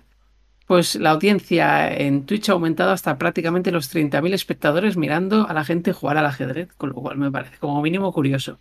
pues 0.66 0.96
la 0.96 1.10
audiencia 1.10 1.92
en 1.92 2.26
Twitch 2.26 2.48
ha 2.48 2.52
aumentado 2.52 2.90
hasta 2.90 3.18
prácticamente 3.18 3.70
los 3.70 3.94
30.000 3.94 4.34
espectadores 4.34 4.96
mirando 4.96 5.48
a 5.48 5.54
la 5.54 5.64
gente 5.64 5.92
jugar 5.92 6.18
al 6.18 6.26
ajedrez, 6.26 6.68
con 6.76 6.90
lo 6.90 6.96
cual 6.96 7.18
me 7.18 7.30
parece 7.30 7.56
como 7.58 7.80
mínimo 7.80 8.12
curioso. 8.12 8.58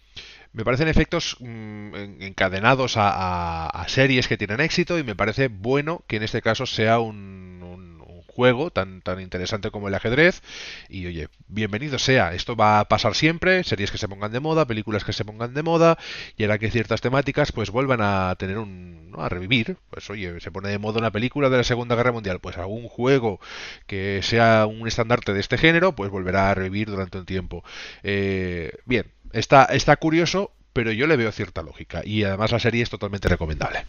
Me 0.54 0.64
parecen 0.64 0.88
efectos 0.88 1.38
mm, 1.40 2.22
encadenados 2.22 2.94
a, 2.98 3.86
series 3.88 4.28
que 4.28 4.38
tienen 4.38 4.62
éxito 4.62 5.00
y 5.00 5.04
me 5.04 5.16
parece 5.16 5.48
bueno 5.48 6.04
que 6.08 6.18
en 6.18 6.24
este 6.24 6.42
caso 6.42 6.66
sea 6.66 7.00
un 7.00 7.95
juego 8.36 8.70
tan, 8.70 9.02
tan 9.02 9.22
interesante 9.22 9.72
como 9.72 9.88
el 9.88 9.96
ajedrez. 9.96 10.42
Y 10.90 11.08
oye, 11.08 11.30
bienvenido 11.48 11.98
sea. 11.98 12.34
Esto 12.34 12.56
va 12.56 12.80
a 12.80 12.86
pasar 12.86 13.16
siempre, 13.16 13.64
series 13.64 13.92
que 13.92 13.98
se 13.98 14.08
pongan 14.08 14.32
de 14.32 14.42
moda, 14.42 14.66
películas 14.66 15.04
que 15.06 15.14
se 15.14 15.24
pongan 15.24 15.54
de 15.54 15.64
moda, 15.64 15.98
y 16.38 16.44
ahora 16.44 16.60
que 16.60 16.70
ciertas 16.70 17.02
temáticas 17.02 17.52
pues 17.52 17.72
vuelvan 17.72 18.02
a 18.02 18.36
tener 18.38 18.58
un. 18.58 19.14
a 19.18 19.30
revivir. 19.30 19.78
Pues 19.90 20.10
oye, 20.10 20.40
se 20.42 20.52
pone 20.52 20.70
de 20.70 20.78
moda 20.78 21.00
una 21.00 21.12
película 21.12 21.50
de 21.50 21.58
la 21.58 21.64
Segunda 21.64 21.96
Guerra 21.96 22.12
Mundial, 22.12 22.40
pues 22.40 22.58
algún 22.58 22.88
juego 22.88 23.40
que 23.88 24.20
sea 24.22 24.66
un 24.66 24.88
estandarte 24.88 25.34
de 25.34 25.40
este 25.40 25.58
género, 25.58 25.96
pues 25.96 26.12
volverá 26.12 26.52
a 26.52 26.54
revivir 26.54 26.90
durante 26.90 27.18
un 27.18 27.26
tiempo. 27.26 27.64
Eh, 28.04 28.72
bien, 28.86 29.06
está, 29.32 29.66
está 29.66 29.96
curioso, 29.96 30.52
pero 30.74 30.92
yo 30.92 31.08
le 31.08 31.16
veo 31.16 31.32
cierta 31.32 31.62
lógica. 31.62 32.02
Y 32.04 32.24
además 32.26 32.52
la 32.52 32.60
serie 32.60 32.84
es 32.84 32.90
totalmente 32.90 33.30
recomendable. 33.30 33.86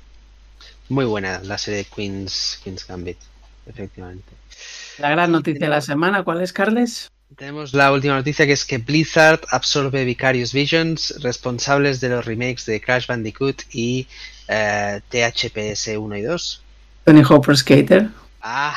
Muy 0.89 1.05
buena 1.05 1.41
la 1.41 1.59
serie 1.59 1.85
Queen's, 1.85 2.61
Queen's 2.63 2.87
Gambit 2.87 3.19
efectivamente. 3.67 4.33
La 4.99 5.11
gran 5.11 5.33
noticia 5.33 5.67
de 5.67 5.71
la 5.71 5.81
semana, 5.81 6.23
¿cuál 6.23 6.43
es, 6.43 6.53
Carles? 6.53 7.11
Tenemos 7.37 7.75
la 7.75 7.93
última 7.93 8.15
noticia 8.15 8.47
que 8.47 8.53
es 8.53 8.65
que 8.65 8.79
Blizzard 8.79 9.41
absorbe 9.51 10.05
Vicarious 10.05 10.53
Visions, 10.53 11.15
responsables 11.23 12.01
de 12.01 12.11
los 12.11 12.25
remakes 12.25 12.65
de 12.67 12.81
Crash 12.81 13.07
Bandicoot 13.07 13.63
y 13.73 14.07
eh, 14.49 15.01
THPS 15.09 15.89
1 15.99 16.17
y 16.17 16.23
2. 16.23 16.63
Tony 17.05 17.23
Hopper 17.29 17.57
Skater. 17.57 18.09
Ah, 18.41 18.77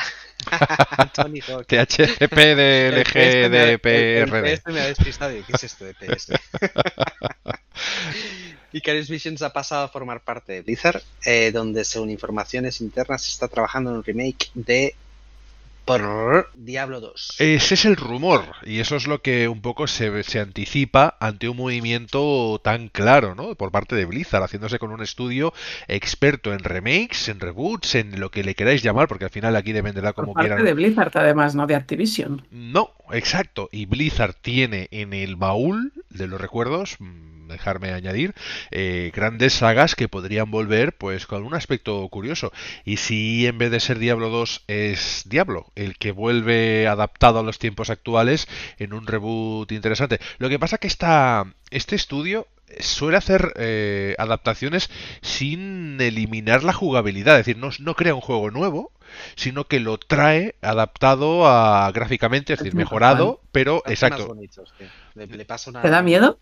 Tony 1.14 1.40
Hawk. 1.48 1.66
THP 1.66 2.34
de 2.36 2.92
LG 2.92 3.50
de 3.50 3.78
PRD. 3.78 4.62
me 4.72 4.80
ha 4.80 4.86
despistado. 4.86 5.32
¿Qué 5.46 5.52
es 5.52 5.64
esto 5.64 5.84
de 5.84 5.94
PS? 5.94 6.32
Icarus 8.72 9.08
Visions 9.08 9.42
ha 9.42 9.52
pasado 9.52 9.84
a 9.84 9.88
formar 9.88 10.20
parte 10.20 10.52
de 10.52 10.62
Blizzard, 10.62 11.02
eh, 11.24 11.50
donde 11.52 11.84
según 11.84 12.10
informaciones 12.10 12.80
internas 12.80 13.22
se 13.22 13.30
está 13.30 13.48
trabajando 13.48 13.90
en 13.90 13.96
un 13.96 14.04
remake 14.04 14.50
de 14.54 14.94
por 15.84 16.50
Diablo 16.54 17.00
2. 17.00 17.36
Ese 17.38 17.74
es 17.74 17.84
el 17.84 17.96
rumor, 17.96 18.44
y 18.64 18.80
eso 18.80 18.96
es 18.96 19.06
lo 19.06 19.22
que 19.22 19.48
un 19.48 19.60
poco 19.60 19.86
se, 19.86 20.22
se, 20.22 20.40
anticipa 20.40 21.16
ante 21.20 21.48
un 21.48 21.56
movimiento 21.56 22.60
tan 22.62 22.88
claro, 22.88 23.34
¿no? 23.34 23.54
Por 23.54 23.70
parte 23.70 23.96
de 23.96 24.04
Blizzard, 24.04 24.42
haciéndose 24.42 24.78
con 24.78 24.92
un 24.92 25.02
estudio 25.02 25.52
experto 25.88 26.52
en 26.52 26.60
remakes, 26.60 27.28
en 27.28 27.40
reboots, 27.40 27.94
en 27.94 28.20
lo 28.20 28.30
que 28.30 28.44
le 28.44 28.54
queráis 28.54 28.82
llamar, 28.82 29.08
porque 29.08 29.24
al 29.24 29.30
final 29.30 29.56
aquí 29.56 29.72
dependerá 29.72 30.12
como 30.12 30.34
por 30.34 30.48
parte 30.48 30.62
de 30.62 30.74
Blizzard, 30.74 31.12
además, 31.14 31.54
no 31.54 31.66
de 31.66 31.74
Activision. 31.74 32.46
No, 32.50 32.92
exacto. 33.12 33.68
Y 33.72 33.86
Blizzard 33.86 34.34
tiene 34.34 34.88
en 34.90 35.12
el 35.12 35.36
baúl 35.36 35.92
de 36.10 36.26
los 36.26 36.40
recuerdos 36.40 36.98
dejarme 37.50 37.92
añadir, 37.92 38.34
eh, 38.70 39.12
grandes 39.14 39.54
sagas 39.54 39.94
que 39.94 40.08
podrían 40.08 40.50
volver 40.50 40.96
pues 40.96 41.26
con 41.26 41.44
un 41.44 41.54
aspecto 41.54 42.08
curioso. 42.08 42.52
Y 42.84 42.96
si 42.96 43.46
en 43.46 43.58
vez 43.58 43.70
de 43.70 43.80
ser 43.80 43.98
Diablo 43.98 44.30
2 44.30 44.64
es 44.68 45.24
Diablo, 45.26 45.69
el 45.74 45.96
que 45.96 46.12
vuelve 46.12 46.86
adaptado 46.86 47.38
a 47.38 47.42
los 47.42 47.58
tiempos 47.58 47.90
actuales 47.90 48.48
en 48.78 48.92
un 48.92 49.06
reboot 49.06 49.72
interesante. 49.72 50.20
Lo 50.38 50.48
que 50.48 50.58
pasa 50.58 50.78
que 50.78 50.86
esta, 50.86 51.46
este 51.70 51.96
estudio 51.96 52.46
suele 52.78 53.16
hacer 53.16 53.52
eh, 53.56 54.14
adaptaciones 54.18 54.90
sin 55.22 56.00
eliminar 56.00 56.62
la 56.62 56.72
jugabilidad, 56.72 57.38
es 57.38 57.46
decir, 57.46 57.60
no, 57.60 57.70
no 57.80 57.94
crea 57.94 58.14
un 58.14 58.20
juego 58.20 58.50
nuevo, 58.50 58.92
sino 59.34 59.64
que 59.64 59.80
lo 59.80 59.98
trae 59.98 60.54
adaptado 60.62 61.48
a 61.48 61.90
gráficamente, 61.92 62.52
es 62.52 62.60
decir, 62.60 62.74
mejorado, 62.74 63.40
pero 63.52 63.82
exacto. 63.86 64.36
¿Te 65.82 65.90
da 65.90 66.02
miedo? 66.02 66.38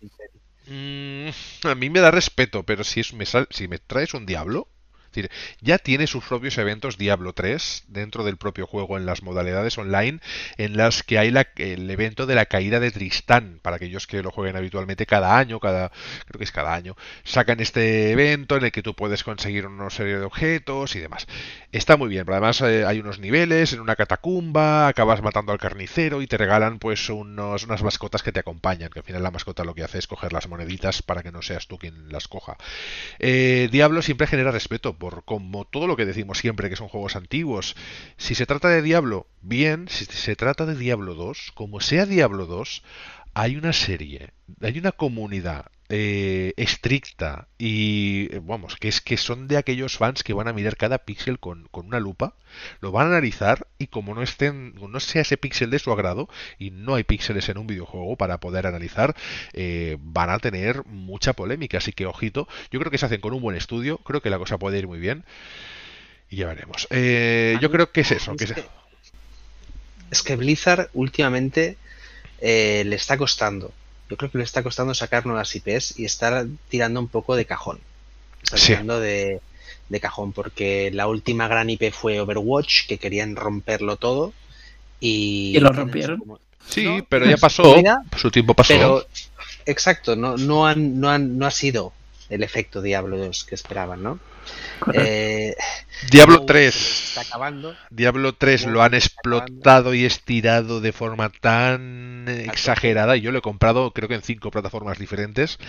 Mm, 0.67 1.29
a 1.63 1.75
mí 1.75 1.89
me 1.89 1.99
da 1.99 2.11
respeto, 2.11 2.63
pero 2.63 2.83
si, 2.83 2.99
es, 2.99 3.13
me, 3.13 3.25
si 3.25 3.67
me 3.67 3.79
traes 3.79 4.13
un 4.13 4.25
diablo, 4.25 4.67
decir, 5.09 5.31
ya 5.61 5.77
tiene 5.77 6.07
sus 6.07 6.23
propios 6.25 6.57
eventos 6.57 6.97
Diablo 6.97 7.33
3 7.33 7.85
dentro 7.87 8.23
del 8.23 8.37
propio 8.37 8.67
juego 8.67 8.97
en 8.97 9.05
las 9.05 9.23
modalidades 9.23 9.77
online 9.77 10.19
en 10.57 10.77
las 10.77 11.03
que 11.03 11.17
hay 11.17 11.33
el 11.57 11.89
evento 11.89 12.25
de 12.25 12.35
la 12.35 12.45
caída 12.45 12.79
de 12.79 12.91
Tristán 12.91 13.59
para 13.61 13.77
aquellos 13.77 14.07
que 14.07 14.23
lo 14.23 14.31
jueguen 14.31 14.55
habitualmente 14.55 15.05
cada 15.05 15.37
año, 15.37 15.59
cada 15.59 15.91
creo 16.25 16.37
que 16.37 16.43
es 16.43 16.51
cada 16.51 16.73
año, 16.73 16.95
sacan 17.23 17.59
este 17.59 18.11
evento 18.11 18.57
en 18.57 18.65
el 18.65 18.71
que 18.71 18.83
tú 18.83 18.95
puedes 18.95 19.23
conseguir 19.23 19.65
una 19.65 19.89
serie 19.89 20.17
de 20.17 20.25
objetos 20.25 20.95
y 20.95 20.99
demás. 20.99 21.27
Está 21.71 21.97
muy 21.97 22.09
bien, 22.09 22.25
pero 22.25 22.35
además 22.35 22.61
eh, 22.61 22.85
hay 22.85 22.99
unos 22.99 23.19
niveles 23.19 23.73
en 23.73 23.79
una 23.79 23.95
catacumba, 23.95 24.87
acabas 24.87 25.21
matando 25.21 25.51
al 25.51 25.59
carnicero 25.59 26.21
y 26.21 26.27
te 26.27 26.37
regalan 26.37 26.79
pues 26.79 27.09
unos, 27.09 27.63
unas 27.63 27.83
mascotas 27.83 28.23
que 28.23 28.31
te 28.31 28.39
acompañan, 28.39 28.89
que 28.89 28.99
al 28.99 29.05
final 29.05 29.23
la 29.23 29.31
mascota 29.31 29.63
lo 29.63 29.75
que 29.75 29.83
hace 29.83 29.99
es 29.99 30.07
coger 30.07 30.33
las 30.33 30.47
moneditas 30.47 31.01
para 31.01 31.23
que 31.23 31.31
no 31.31 31.41
seas 31.41 31.67
tú 31.67 31.77
quien 31.77 32.11
las 32.11 32.27
coja. 32.27 32.57
Eh, 33.19 33.69
Diablo 33.71 34.01
siempre 34.01 34.27
genera 34.27 34.51
respeto 34.51 34.93
por 34.99 35.23
como 35.25 35.65
todo 35.65 35.87
lo 35.87 35.95
que 35.95 36.05
decimos 36.05 36.37
siempre 36.37 36.69
que 36.69 36.75
son 36.75 36.89
juegos 36.89 37.15
antiguos. 37.15 37.75
Si 38.17 38.35
se 38.35 38.45
trata 38.45 38.69
de 38.69 38.83
Diablo, 38.83 39.25
bien, 39.41 39.87
si 39.89 40.05
se 40.05 40.35
trata 40.35 40.65
de 40.65 40.75
Diablo 40.75 41.15
2, 41.15 41.53
como 41.55 41.79
sea 41.79 42.05
Diablo 42.05 42.45
2, 42.45 42.83
hay 43.33 43.55
una 43.55 43.73
serie, 43.73 44.33
hay 44.61 44.77
una 44.77 44.91
comunidad 44.91 45.71
eh, 45.91 46.53
estricta 46.55 47.47
y 47.57 48.27
vamos, 48.39 48.75
que 48.75 48.87
es 48.87 49.01
que 49.01 49.17
son 49.17 49.47
de 49.47 49.57
aquellos 49.57 49.97
fans 49.97 50.23
que 50.23 50.33
van 50.33 50.47
a 50.47 50.53
mirar 50.53 50.77
cada 50.77 50.99
píxel 50.99 51.39
con, 51.39 51.67
con, 51.71 51.87
una 51.87 51.99
lupa, 51.99 52.35
lo 52.79 52.91
van 52.91 53.07
a 53.07 53.09
analizar 53.09 53.65
y 53.79 53.87
como 53.87 54.13
no 54.13 54.21
estén, 54.21 54.75
no 54.75 54.99
sea 54.99 55.23
ese 55.23 55.37
píxel 55.37 55.71
de 55.71 55.79
su 55.79 55.91
agrado 55.91 56.29
y 56.59 56.69
no 56.69 56.93
hay 56.93 57.03
píxeles 57.03 57.49
en 57.49 57.57
un 57.57 57.65
videojuego 57.65 58.17
para 58.17 58.39
poder 58.39 58.67
analizar, 58.67 59.15
eh, 59.53 59.97
van 59.99 60.29
a 60.29 60.37
tener 60.37 60.85
mucha 60.85 61.33
polémica. 61.33 61.79
Así 61.79 61.91
que 61.91 62.05
ojito, 62.05 62.47
yo 62.71 62.79
creo 62.79 62.91
que 62.91 62.99
se 62.99 63.07
hacen 63.07 63.19
con 63.19 63.33
un 63.33 63.41
buen 63.41 63.57
estudio, 63.57 63.97
creo 63.97 64.21
que 64.21 64.29
la 64.29 64.37
cosa 64.37 64.59
puede 64.59 64.77
ir 64.77 64.87
muy 64.87 64.99
bien 64.99 65.23
y 66.29 66.35
ya 66.37 66.47
veremos. 66.47 66.87
Eh, 66.91 67.57
yo 67.61 67.71
creo 67.71 67.91
que 67.91 68.01
es 68.01 68.11
eso. 68.11 68.35
Es 68.39 68.53
que, 68.53 68.63
es 70.11 70.21
que 70.21 70.35
Blizzard 70.35 70.89
últimamente 70.93 71.77
le 72.41 72.95
está 72.95 73.17
costando 73.17 73.73
yo 74.09 74.17
creo 74.17 74.31
que 74.31 74.39
le 74.39 74.43
está 74.43 74.63
costando 74.63 74.93
sacar 74.93 75.25
nuevas 75.25 75.55
IPs 75.55 75.99
y 75.99 76.05
estar 76.05 76.45
tirando 76.67 76.99
un 76.99 77.07
poco 77.07 77.35
de 77.35 77.45
cajón. 77.45 77.79
Está 78.43 78.57
tirando 78.57 78.99
de, 78.99 79.41
cajón, 80.01 80.33
porque 80.33 80.89
la 80.93 81.07
última 81.07 81.47
gran 81.47 81.69
IP 81.69 81.91
fue 81.91 82.19
Overwatch, 82.19 82.87
que 82.87 82.97
querían 82.97 83.35
romperlo 83.35 83.97
todo. 83.97 84.33
Y, 84.99 85.53
¿Y 85.55 85.59
lo 85.59 85.71
rompieron. 85.71 86.21
Sí, 86.67 87.03
pero 87.07 87.25
ya 87.25 87.37
pasó. 87.37 87.75
Su 88.17 88.31
tiempo 88.31 88.53
pasó. 88.53 88.73
Pero, 88.73 89.07
exacto, 89.65 90.15
no, 90.15 90.37
no, 90.37 90.67
han, 90.67 90.99
no, 90.99 91.09
han, 91.09 91.37
no 91.37 91.45
ha 91.45 91.51
sido 91.51 91.93
el 92.29 92.43
efecto 92.43 92.81
Diablo 92.81 93.17
2 93.17 93.43
que 93.43 93.55
esperaban, 93.55 94.03
¿no? 94.03 94.19
Eh, 94.93 95.55
Diablo 96.11 96.45
3. 96.45 97.19
Diablo 97.89 98.33
3 98.33 98.67
lo 98.67 98.81
han 98.81 98.93
explotado 98.93 99.93
y 99.93 100.05
estirado 100.05 100.79
de 100.79 100.93
forma 100.93 101.29
tan 101.29 102.25
exagerada. 102.27 103.17
Y 103.17 103.21
yo 103.21 103.31
lo 103.31 103.39
he 103.39 103.41
comprado, 103.41 103.91
creo 103.91 104.07
que 104.07 104.15
en 104.15 104.21
cinco 104.21 104.49
plataformas 104.49 104.97
diferentes. 104.97 105.59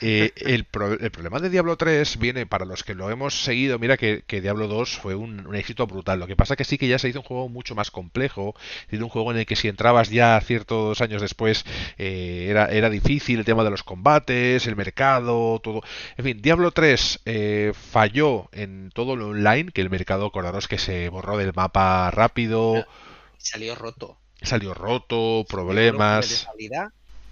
Eh, 0.00 0.32
el, 0.36 0.64
problema 0.64 1.40
de 1.40 1.50
Diablo 1.50 1.76
3 1.76 2.18
viene 2.18 2.46
para 2.46 2.64
los 2.64 2.84
que 2.84 2.94
lo 2.94 3.10
hemos 3.10 3.42
seguido. 3.42 3.78
Mira 3.78 3.96
que, 3.96 4.22
Diablo 4.28 4.68
2 4.68 4.98
fue 4.98 5.14
un, 5.16 5.54
éxito 5.54 5.86
brutal. 5.86 6.20
Lo 6.20 6.26
que 6.26 6.36
pasa 6.36 6.56
que 6.56 6.64
sí 6.64 6.78
que 6.78 6.88
ya 6.88 6.98
se 6.98 7.08
hizo 7.08 7.20
un 7.20 7.26
juego 7.26 7.48
mucho 7.48 7.74
más 7.74 7.90
complejo. 7.90 8.54
un 8.92 9.08
juego 9.08 9.32
en 9.32 9.38
el 9.38 9.46
que 9.46 9.56
si 9.56 9.68
entrabas 9.68 10.10
ya 10.10 10.40
ciertos 10.40 11.00
años 11.00 11.20
después 11.20 11.64
eh, 11.98 12.46
era, 12.48 12.66
era 12.66 12.88
difícil 12.88 13.40
el 13.40 13.44
tema 13.44 13.64
de 13.64 13.70
los 13.70 13.82
combates, 13.82 14.66
el 14.66 14.76
mercado, 14.76 15.58
todo. 15.58 15.82
En 16.16 16.24
fin, 16.24 16.40
Diablo 16.40 16.70
3 16.70 17.20
falló 17.74 18.29
en 18.52 18.90
todo 18.94 19.16
lo 19.16 19.28
online, 19.28 19.70
que 19.72 19.80
el 19.80 19.90
mercado, 19.90 20.26
acordaros 20.26 20.68
que 20.68 20.78
se 20.78 21.08
borró 21.08 21.36
del 21.36 21.52
mapa 21.54 22.10
rápido. 22.10 22.86
Salió 23.38 23.74
roto. 23.74 24.18
Salió 24.42 24.74
roto, 24.74 25.44
problemas. 25.48 26.46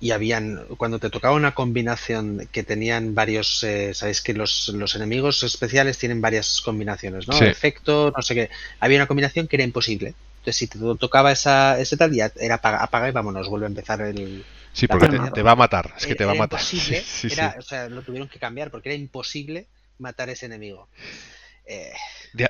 y 0.00 0.10
habían, 0.10 0.64
cuando 0.76 0.98
te 0.98 1.10
tocaba 1.10 1.34
una 1.34 1.54
combinación 1.54 2.48
que 2.52 2.62
tenían 2.62 3.14
varios, 3.14 3.64
eh, 3.64 3.94
sabéis 3.94 4.20
que 4.20 4.34
los, 4.34 4.68
los, 4.68 4.94
enemigos 4.94 5.42
especiales 5.42 5.98
tienen 5.98 6.20
varias 6.20 6.60
combinaciones, 6.60 7.26
¿no? 7.26 7.38
Efecto, 7.40 8.12
no 8.14 8.22
sé 8.22 8.34
qué. 8.34 8.50
Había 8.80 8.98
una 8.98 9.06
combinación 9.06 9.48
que 9.48 9.56
era 9.56 9.64
imposible. 9.64 10.14
Entonces, 10.38 10.56
si 10.56 10.66
te 10.66 10.78
tocaba 10.98 11.32
esa, 11.32 11.80
ese 11.80 11.96
tal, 11.96 12.12
ya 12.12 12.30
era 12.38 12.56
apaga, 12.56 12.82
apaga 12.82 13.08
y 13.08 13.12
vámonos, 13.12 13.48
vuelve 13.48 13.66
a 13.66 13.68
empezar 13.68 14.00
el. 14.02 14.44
Sí, 14.72 14.86
porque 14.86 15.08
te, 15.34 15.42
va 15.42 15.52
a 15.52 15.56
matar, 15.56 15.94
es 15.96 16.06
que 16.06 16.14
te 16.14 16.24
va 16.24 16.32
a 16.32 16.36
matar. 16.36 16.60
era, 17.30 17.56
o 17.58 17.62
sea, 17.62 17.88
lo 17.88 18.02
tuvieron 18.02 18.28
que 18.28 18.38
cambiar 18.38 18.70
porque 18.70 18.90
era 18.90 18.96
imposible 18.96 19.66
matar 19.98 20.30
ese 20.30 20.46
enemigo. 20.46 20.88
Eh, 21.64 21.92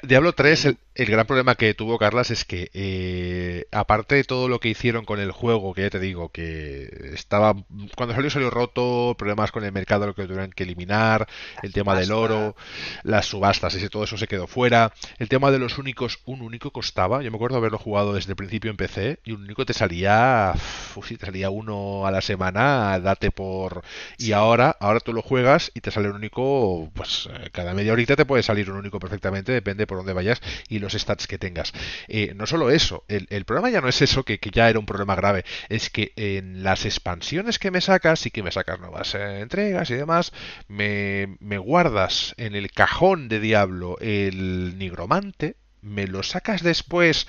Diablo 0.03 0.33
3, 0.33 0.65
el, 0.67 0.79
el, 0.99 1.07
gran 1.07 1.27
problema 1.27 1.55
que 1.55 1.75
tuvo 1.75 1.99
Carlas 1.99 2.31
es 2.31 2.45
que, 2.45 2.71
eh, 2.75 3.67
aparte 3.73 4.17
de 4.17 4.25
todo 4.25 4.49
lo 4.49 4.61
que 4.61 4.69
hicieron 4.69 5.05
con 5.05 5.21
el 5.21 5.33
juego, 5.33 5.75
que 5.75 5.83
ya 5.83 5.91
te 5.91 6.01
digo, 6.01 6.31
que 6.31 7.13
estaba. 7.15 7.55
Cuando 7.97 8.15
salió, 8.15 8.31
salió 8.31 8.51
roto, 8.51 9.15
problemas 9.19 9.53
con 9.53 9.65
el 9.65 9.73
mercado, 9.73 10.07
lo 10.07 10.15
que 10.15 10.25
tuvieron 10.25 10.51
que 10.51 10.65
eliminar, 10.65 11.29
el 11.63 11.73
tema 11.73 11.95
del 11.95 12.13
oro, 12.13 12.57
las 13.03 13.27
subastas, 13.27 13.75
ese 13.75 13.89
todo 13.89 14.05
eso 14.05 14.19
se 14.19 14.27
quedó 14.27 14.47
fuera. 14.47 14.93
El 15.19 15.29
tema 15.29 15.51
de 15.51 15.59
los 15.59 15.79
únicos, 15.79 16.21
un 16.25 16.43
único 16.43 16.71
costaba. 16.71 17.23
Yo 17.23 17.31
me 17.31 17.37
acuerdo 17.37 17.57
haberlo 17.57 17.79
jugado 17.79 18.15
desde 18.15 18.33
el 18.33 18.37
principio 18.37 18.71
en 18.71 18.77
PC, 18.77 19.21
y 19.25 19.33
un 19.33 19.43
único 19.45 19.65
te 19.67 19.75
salía. 19.75 20.53
Uf, 20.97 21.07
si 21.07 21.17
te 21.17 21.27
salía 21.27 21.51
uno 21.51 22.07
a 22.07 22.11
la 22.11 22.21
semana, 22.21 22.99
date 23.01 23.31
por. 23.31 23.83
Y 24.19 24.33
ahora, 24.33 24.77
ahora 24.81 25.01
tú 25.01 25.13
lo 25.13 25.23
juegas 25.23 25.71
y 25.75 25.81
te 25.81 25.91
sale 25.91 26.09
un 26.09 26.17
único, 26.17 26.91
pues 26.95 27.29
eh, 27.33 27.51
cada 27.53 27.75
media 27.75 27.93
horita 27.93 28.17
te 28.17 28.25
puede 28.25 28.43
salir 28.43 28.71
un 28.71 28.79
único 28.79 28.99
perfectamente, 28.99 29.53
depende 29.53 29.87
por 29.87 29.99
dónde 29.99 30.13
vayas 30.13 30.41
y 30.69 30.79
stats 30.93 31.27
que 31.27 31.39
tengas. 31.39 31.73
Eh, 32.09 32.33
no 32.35 32.47
solo 32.47 32.71
eso, 32.71 33.05
el, 33.09 33.45
problema 33.45 33.71
ya 33.71 33.81
no 33.81 33.89
es 33.89 34.03
eso, 34.03 34.25
que, 34.25 34.39
ya 34.53 34.69
era 34.69 34.79
un 34.79 34.87
problema 34.87 35.15
grave, 35.15 35.45
es 35.69 35.91
que 35.91 36.13
en 36.17 36.63
las 36.63 36.85
expansiones 36.85 37.59
que 37.59 37.71
me 37.71 37.81
sacas 37.81 38.27
y 38.27 38.31
que 38.31 38.43
me 38.43 38.53
sacas 38.53 38.81
nuevas 38.81 39.15
eh, 39.15 39.41
entregas 39.41 39.91
y 39.91 39.95
demás, 39.95 40.33
me, 40.69 41.37
me 41.41 41.59
guardas 41.59 42.35
en 42.37 42.55
el 42.55 42.71
cajón 42.71 43.29
de 43.29 43.41
Diablo 43.41 43.97
el 44.01 44.79
nigromante, 44.79 45.57
me 45.81 46.07
lo 46.07 46.23
sacas 46.23 46.63
después 46.63 47.27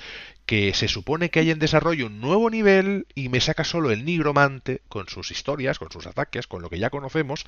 que 0.50 0.74
se 0.74 0.88
supone 0.88 1.30
que 1.30 1.42
hay 1.42 1.52
en 1.52 1.60
desarrollo 1.60 2.08
un 2.08 2.20
nuevo 2.22 2.50
nivel 2.50 3.06
y 3.14 3.30
me 3.30 3.40
saca 3.40 3.64
solo 3.64 3.92
el 3.92 4.04
nigromante 4.04 4.82
con 4.90 5.08
sus 5.08 5.30
historias, 5.30 5.78
con 5.78 5.92
sus 5.92 6.08
ataques, 6.08 6.48
con 6.48 6.64
lo 6.64 6.72
que 6.72 6.80
ya 6.80 6.90
conocemos, 6.90 7.46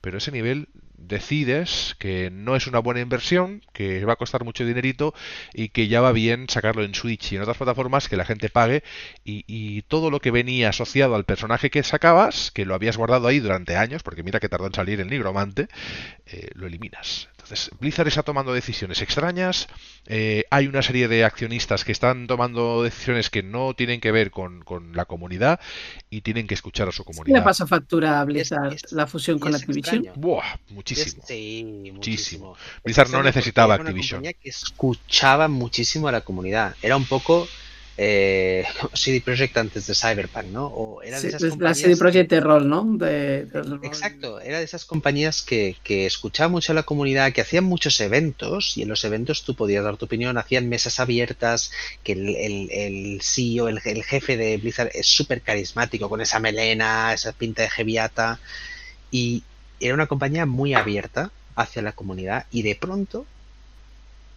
pero 0.00 0.18
ese 0.18 0.30
nivel 0.30 0.68
decides 0.96 1.96
que 1.98 2.30
no 2.30 2.54
es 2.54 2.68
una 2.68 2.78
buena 2.78 3.00
inversión, 3.00 3.62
que 3.72 4.04
va 4.04 4.12
a 4.12 4.16
costar 4.16 4.44
mucho 4.44 4.64
dinerito 4.64 5.14
y 5.52 5.70
que 5.70 5.88
ya 5.88 6.00
va 6.00 6.12
bien 6.12 6.48
sacarlo 6.48 6.84
en 6.84 6.94
Switch 6.94 7.32
y 7.32 7.34
en 7.34 7.42
otras 7.42 7.56
plataformas 7.56 8.08
que 8.08 8.16
la 8.16 8.24
gente 8.24 8.48
pague 8.50 8.84
y, 9.24 9.82
todo 9.88 10.12
lo 10.12 10.20
que 10.20 10.30
venía 10.30 10.68
asociado 10.68 11.16
al 11.16 11.24
personaje 11.24 11.70
que 11.70 11.82
sacabas, 11.82 12.52
que 12.52 12.66
lo 12.66 12.76
habías 12.76 12.96
guardado 12.96 13.26
ahí 13.26 13.40
durante 13.40 13.76
años, 13.76 14.04
porque 14.04 14.22
mira 14.22 14.38
que 14.38 14.48
tardó 14.48 14.68
en 14.68 14.74
salir 14.74 15.00
el 15.00 15.10
nigromante, 15.10 15.66
eh, 16.26 16.50
lo 16.54 16.68
eliminas. 16.68 17.28
Entonces, 17.44 17.70
Blizzard 17.78 18.08
está 18.08 18.22
tomando 18.22 18.54
decisiones 18.54 19.02
extrañas. 19.02 19.68
Eh, 20.06 20.44
hay 20.50 20.66
una 20.66 20.80
serie 20.80 21.08
de 21.08 21.24
accionistas 21.24 21.84
que 21.84 21.92
están 21.92 22.26
tomando 22.26 22.82
decisiones 22.82 23.28
que 23.28 23.42
no 23.42 23.74
tienen 23.74 24.00
que 24.00 24.10
ver 24.12 24.30
con, 24.30 24.64
la 24.94 25.04
comunidad 25.04 25.60
y 26.08 26.22
tienen 26.22 26.46
que 26.46 26.54
escuchar 26.54 26.88
a 26.88 26.92
su 26.92 27.04
comunidad. 27.04 27.34
¿Qué 27.34 27.40
le 27.40 27.44
pasa 27.44 27.66
factura 27.66 28.18
a 28.18 28.24
Blizzard 28.24 28.76
la 28.92 29.06
fusión 29.06 29.38
con 29.38 29.54
Activision? 29.54 30.08
Buah, 30.16 30.56
muchísimo. 30.70 31.22
Sí, 31.26 31.90
muchísimo. 31.92 32.56
Blizzard 32.82 33.10
no 33.10 33.22
necesitaba 33.22 33.74
Activision. 33.74 34.22
que 34.22 34.48
escuchaba 34.48 35.46
muchísimo 35.48 36.08
a 36.08 36.12
la 36.12 36.22
comunidad. 36.22 36.74
Era 36.80 36.96
un 36.96 37.04
poco 37.04 37.46
eh, 37.96 38.64
CD 38.94 39.20
Projekt 39.20 39.56
antes 39.56 39.86
de 39.86 39.94
Cyberpunk, 39.94 40.46
¿no? 40.46 40.66
O 40.66 41.02
era 41.02 41.20
de 41.20 41.28
esas 41.28 41.56
la 41.58 41.74
CD 41.74 41.96
Projekt 41.96 42.30
de 42.30 42.40
rol, 42.40 42.68
¿no? 42.68 42.98
exacto, 43.82 44.40
era 44.40 44.58
de 44.58 44.64
esas 44.64 44.84
compañías 44.84 45.42
que, 45.42 45.76
que 45.84 46.06
escuchaba 46.06 46.48
mucho 46.48 46.72
a 46.72 46.74
la 46.74 46.82
comunidad, 46.82 47.32
que 47.32 47.40
hacían 47.40 47.64
muchos 47.64 48.00
eventos 48.00 48.76
y 48.76 48.82
en 48.82 48.88
los 48.88 49.04
eventos 49.04 49.44
tú 49.44 49.54
podías 49.54 49.84
dar 49.84 49.96
tu 49.96 50.06
opinión, 50.06 50.38
hacían 50.38 50.68
mesas 50.68 51.00
abiertas, 51.00 51.70
que 52.02 52.12
el, 52.12 52.36
el, 52.36 52.70
el 52.70 53.20
CEO, 53.22 53.68
el, 53.68 53.80
el, 53.84 54.02
jefe 54.04 54.36
de 54.36 54.56
Blizzard 54.56 54.90
es 54.94 55.06
súper 55.06 55.40
carismático, 55.40 56.08
con 56.08 56.20
esa 56.20 56.40
melena, 56.40 57.12
esa 57.12 57.32
pinta 57.32 57.62
de 57.62 57.70
jeviata, 57.70 58.40
y 59.10 59.44
era 59.80 59.94
una 59.94 60.06
compañía 60.06 60.46
muy 60.46 60.74
abierta 60.74 61.30
hacia 61.56 61.82
la 61.82 61.92
comunidad 61.92 62.46
y 62.50 62.62
de 62.62 62.74
pronto, 62.74 63.26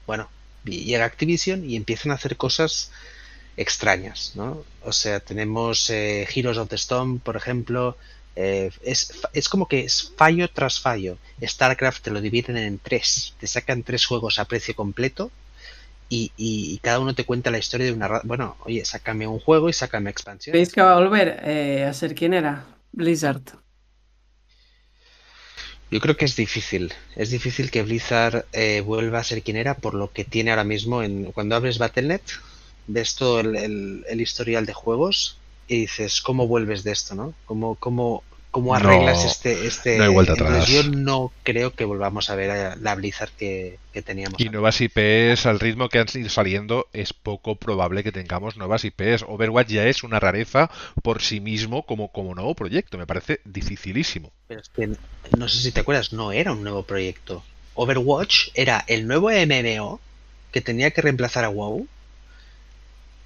bueno, 0.05 0.29
llega 0.65 1.05
Activision 1.05 1.67
y 1.69 1.75
empiezan 1.75 2.11
a 2.11 2.15
hacer 2.15 2.38
cosas 2.38 2.91
extrañas, 3.57 4.34
¿no? 4.35 4.63
O 4.84 4.93
sea, 4.93 5.19
tenemos 5.19 5.89
eh, 5.89 6.27
Heroes 6.34 6.57
of 6.57 6.69
the 6.69 6.75
Storm, 6.75 7.19
por 7.19 7.35
ejemplo, 7.35 7.97
eh, 8.35 8.69
es, 8.84 9.11
es, 9.34 9.49
como 9.49 9.67
que 9.67 9.81
es 9.81 10.13
fallo 10.15 10.47
tras 10.47 10.79
fallo. 10.79 11.17
StarCraft 11.43 12.03
te 12.03 12.11
lo 12.11 12.21
dividen 12.21 12.55
en 12.55 12.77
tres, 12.77 13.34
te 13.39 13.47
sacan 13.47 13.84
tres 13.84 14.05
juegos 14.05 14.38
a 14.38 14.45
precio 14.45 14.75
completo 14.75 15.31
y, 16.07 16.31
y, 16.38 16.77
cada 16.79 16.99
uno 16.99 17.15
te 17.15 17.25
cuenta 17.25 17.51
la 17.51 17.57
historia 17.57 17.88
de 17.88 17.93
una... 17.93 18.21
Bueno, 18.23 18.55
oye, 18.63 18.85
sácame 18.85 19.27
un 19.27 19.39
juego 19.39 19.69
y 19.69 19.73
sácame 19.73 20.09
expansión. 20.09 20.53
¿Veis 20.53 20.71
que 20.71 20.81
va 20.81 20.93
a 20.93 20.99
volver 20.99 21.41
eh, 21.43 21.84
a 21.84 21.93
ser 21.93 22.15
quién 22.15 22.34
era? 22.34 22.65
Blizzard. 22.91 23.41
Yo 25.89 25.99
creo 25.99 26.15
que 26.15 26.25
es 26.25 26.35
difícil. 26.35 26.93
Es 27.15 27.29
difícil 27.29 27.71
que 27.71 27.81
Blizzard 27.84 28.45
eh, 28.53 28.81
vuelva 28.81 29.19
a 29.19 29.23
ser 29.23 29.41
quien 29.41 29.57
era 29.57 29.75
por 29.75 29.93
lo 29.93 30.11
que 30.11 30.25
tiene 30.25 30.51
ahora 30.51 30.63
mismo 30.63 31.01
en 31.01 31.31
cuando 31.31 31.55
abres 31.55 31.77
Battle.net, 31.77 32.21
ves 32.88 33.15
todo 33.15 33.41
el, 33.41 34.05
historial 34.19 34.65
de 34.65 34.73
juegos 34.73 35.38
y 35.68 35.81
dices, 35.81 36.22
¿cómo 36.22 36.47
vuelves 36.47 36.84
de 36.84 36.91
esto, 36.91 37.14
no? 37.14 37.34
¿Cómo, 37.45 37.76
cómo, 37.76 38.23
cómo 38.51 38.73
arreglas 38.73 39.26
este, 39.26 39.68
este 39.68 39.97
no 39.97 40.65
Yo 40.65 40.84
no 40.84 41.31
creo 41.43 41.73
que 41.73 41.84
volvamos 41.84 42.30
a 42.30 42.35
ver 42.35 42.49
a 42.51 42.76
la 42.77 42.95
Blizzard 42.95 43.31
que, 43.38 43.77
teníamos. 44.05 44.39
Y 44.39 44.49
nuevas 44.49 44.80
IPs 44.80 45.47
al 45.47 45.59
ritmo 45.59 45.89
que 45.89 45.99
han 45.99 46.07
ido 46.14 46.30
saliendo 46.30 46.88
es 46.93 47.14
poco 47.14 47.55
probable 47.55 48.03
que 48.03 48.11
tengamos 48.11 48.55
nuevas 48.55 48.85
IPs. 48.85 49.26
Overwatch 49.27 49.69
ya 49.69 49.88
es 49.88 50.03
una 50.03 50.19
rareza 50.19 50.69
por 51.01 51.22
sí 51.22 51.39
mismo 51.39 51.84
como, 51.84 52.11
como 52.11 52.35
nuevo 52.35 52.53
proyecto. 52.53 52.97
Me 52.97 53.07
parece 53.07 53.41
dificilísimo. 53.43 54.31
Pero 54.47 54.61
es 54.61 54.69
que 54.69 54.88
no 55.35 55.49
sé 55.49 55.61
si 55.61 55.72
te 55.72 55.80
acuerdas, 55.80 56.14
no 56.14 56.31
era 56.31 56.51
un 56.51 56.61
nuevo 56.61 56.84
proyecto. 56.84 57.43
Overwatch 57.73 58.49
era 58.53 58.84
el 58.88 59.07
nuevo 59.07 59.30
MMO 59.31 59.99
que 60.51 60.61
tenía 60.61 60.91
que 60.91 61.01
reemplazar 61.01 61.43
a 61.43 61.49
WoW 61.49 61.88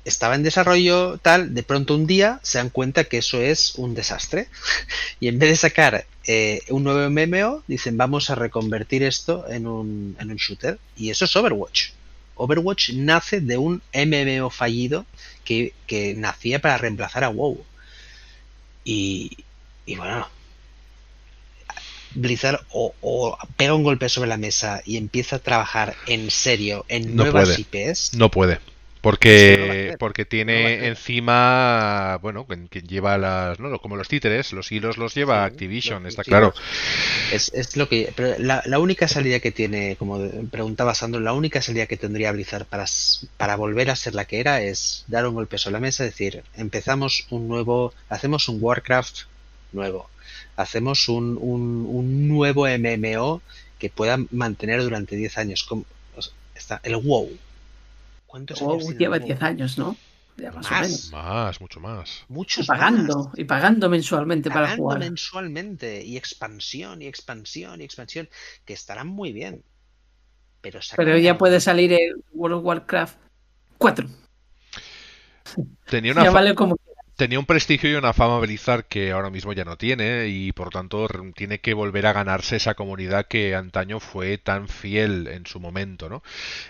estaba 0.06 0.36
en 0.36 0.44
desarrollo 0.44 1.18
tal, 1.22 1.53
de 1.53 1.64
pronto 1.64 1.95
un 1.95 2.07
día 2.07 2.40
se 2.44 2.57
dan 2.57 2.69
cuenta 2.69 3.03
que 3.03 3.18
eso 3.18 3.41
es 3.41 3.76
un 3.76 3.94
desastre 3.94 4.48
y 5.19 5.28
en 5.28 5.40
vez 5.40 5.49
de 5.49 5.56
sacar 5.56 6.06
eh, 6.26 6.61
un 6.69 6.84
nuevo 6.84 7.10
MMO, 7.10 7.64
dicen 7.68 7.98
vamos 7.98 8.30
a 8.30 8.36
reconvertir 8.36 9.03
esto 9.03 9.45
en 9.49 9.68
un, 9.68 10.15
en 10.19 10.32
un 10.32 10.38
shooter 10.38 10.80
y 10.95 11.10
eso 11.10 11.26
es 11.26 11.36
Overwatch. 11.36 11.90
Overwatch 12.36 12.91
nace 12.94 13.40
de 13.40 13.57
un 13.57 13.82
MMO 13.94 14.49
fallido 14.49 15.06
que, 15.44 15.73
nacía 16.18 16.60
para 16.60 16.78
reemplazar 16.78 17.23
a 17.23 17.30
WoW. 17.30 17.64
Y, 18.84 19.38
y 19.86 19.95
bueno, 19.95 20.28
Blizzard 22.15 22.61
o, 22.72 23.38
pega 23.57 23.73
un 23.73 23.84
golpe 23.84 24.10
sobre 24.10 24.30
la 24.30 24.38
mesa 24.38 24.82
y 24.86 24.98
empieza 24.98 25.38
a 25.38 25.40
trabajar 25.40 25.95
en 26.07 26.32
serio 26.32 26.86
en 26.88 27.15
nuevas 27.15 27.60
IPs. 27.60 28.15
No 28.15 28.32
puede. 28.32 28.60
Porque, 29.02 29.95
porque 29.98 30.26
tiene 30.26 30.86
encima, 30.86 32.19
bueno, 32.22 32.45
que 32.69 32.84
lleva 32.84 33.18
las, 33.18 33.60
no, 33.60 33.80
como 33.80 33.95
los 33.95 34.07
títeres, 34.07 34.53
los 34.53 34.72
hilos 34.72 34.99
los 34.99 35.15
lleva 35.15 35.44
Activision, 35.44 36.06
está 36.06 36.23
claro. 36.23 36.53
Es, 37.32 37.52
es, 37.56 37.76
lo 37.78 37.90
que, 37.90 38.14
pero 38.15 38.36
la, 38.38 38.61
la, 38.64 38.78
única 38.78 39.07
salida 39.07 39.40
que 39.40 39.52
tiene, 39.52 39.95
como 39.95 40.30
preguntaba 40.52 40.94
Sandro, 40.94 41.19
la 41.19 41.34
única 41.34 41.64
salida 41.64 41.88
que 41.88 41.98
tendría 41.98 42.32
Blizzard 42.32 42.65
para, 42.65 42.86
para 43.38 43.56
volver 43.56 43.90
a 43.90 43.95
ser 43.95 44.14
la 44.14 44.26
que 44.26 44.40
era 44.40 44.61
es 44.61 45.03
dar 45.07 45.26
un 45.26 45.34
golpe 45.34 45.57
sobre 45.57 45.73
la 45.73 45.80
mesa, 45.80 46.03
decir, 46.03 46.44
empezamos 46.56 47.26
un 47.32 47.48
nuevo, 47.48 47.95
hacemos 48.07 48.49
un 48.49 48.60
Warcraft 48.61 49.22
nuevo, 49.72 50.11
hacemos 50.57 51.10
un, 51.10 51.40
un, 51.41 51.88
un 51.90 52.28
nuevo 52.28 52.68
MMO 52.68 53.41
que 53.80 53.90
pueda 53.90 54.19
mantener 54.30 54.84
durante 54.84 55.15
10 55.15 55.40
años, 55.40 55.64
como, 55.64 55.86
está 56.53 56.80
el 56.84 56.98
WoW 56.98 57.32
¿Cuántos 58.32 58.62
años 58.62 58.98
lleva 58.98 59.20
10 59.20 59.41
años, 59.41 59.78
¿no? 59.78 59.98
más, 60.53 61.12
más, 61.12 61.60
mucho 61.60 61.82
más. 61.82 62.24
Muchos 62.30 62.64
y 62.64 62.68
pagando, 62.68 63.30
y 63.36 63.44
pagando 63.44 63.90
mensualmente 63.90 64.49
para 64.49 64.78
jugar. 64.78 64.99
mensualmente, 64.99 66.02
y 66.02 66.16
expansión, 66.16 67.02
y 67.02 67.08
expansión, 67.08 67.82
y 67.82 67.84
expansión, 67.84 68.30
que 68.64 68.72
estarán 68.72 69.08
muy 69.08 69.34
bien. 69.34 69.66
Pero, 70.62 70.80
pero 70.95 71.18
ya 71.18 71.38
puede 71.38 71.60
salir 71.60 71.91
el 71.91 72.24
World 72.32 72.60
of 72.60 72.64
Warcraft 72.64 73.18
4. 73.78 74.08
Tenía 75.88 76.12
una, 76.14 76.24
ya 76.24 76.32
vale 76.32 76.56
como 76.56 76.78
tenía 77.22 77.38
un 77.38 77.45
prestigio 77.45 77.91
y 77.91 77.93
una 77.93 78.14
fama 78.14 78.39
Blizzard 78.39 78.85
que 78.85 79.11
ahora 79.11 79.30
mismo 79.30 79.53
ya 79.53 79.64
no 79.64 79.77
tiene 79.77 80.27
y 80.27 80.53
por 80.53 80.72
tanto 80.72 81.07
tiene 81.35 81.60
que 81.60 81.76
volver 81.76 82.07
a 82.07 82.14
ganarse 82.14 82.56
esa 82.56 82.73
comunidad 82.73 83.27
que 83.27 83.53
antaño 83.53 83.99
fue 83.99 84.39
tan 84.39 84.68
fiel 84.68 85.27
en 85.27 85.45
su 85.45 85.60
momento, 85.60 86.10
¿no? 86.10 86.23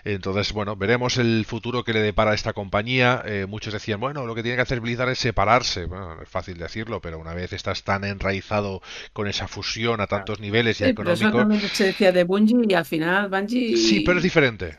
Entonces, 0.04 0.52
bueno, 0.52 0.76
veremos 0.76 1.16
el 1.16 1.46
futuro 1.48 1.86
que 1.86 1.94
le 1.94 2.02
depara 2.02 2.32
a 2.32 2.34
esta 2.34 2.52
compañía. 2.52 3.24
Eh, 3.26 3.46
muchos 3.48 3.72
decían, 3.72 4.02
bueno, 4.02 4.26
lo 4.26 4.36
que 4.36 4.44
tiene 4.44 4.58
que 4.58 4.64
hacer 4.64 4.82
Blizzard 4.82 5.12
es 5.12 5.20
separarse. 5.20 5.86
Bueno, 5.86 6.22
es 6.22 6.28
fácil 6.28 6.58
decirlo, 6.58 7.00
pero 7.00 7.18
una 7.18 7.34
vez 7.34 7.54
estás 7.54 7.84
tan 7.84 8.04
enraizado 8.04 8.82
con 9.14 9.30
esa 9.30 9.48
fusión 9.48 10.02
a 10.02 10.08
tantos 10.08 10.42
niveles 10.42 10.82
y 10.82 10.84
económico... 10.84 11.48
se 11.72 11.86
decía 11.86 12.12
de 12.12 12.26
Bungie 12.26 12.66
y 12.68 12.74
al 12.74 12.84
final 12.84 13.30
Bungie... 13.30 13.78
Sí, 13.78 14.02
pero 14.02 14.18
es 14.18 14.24
diferente. 14.24 14.76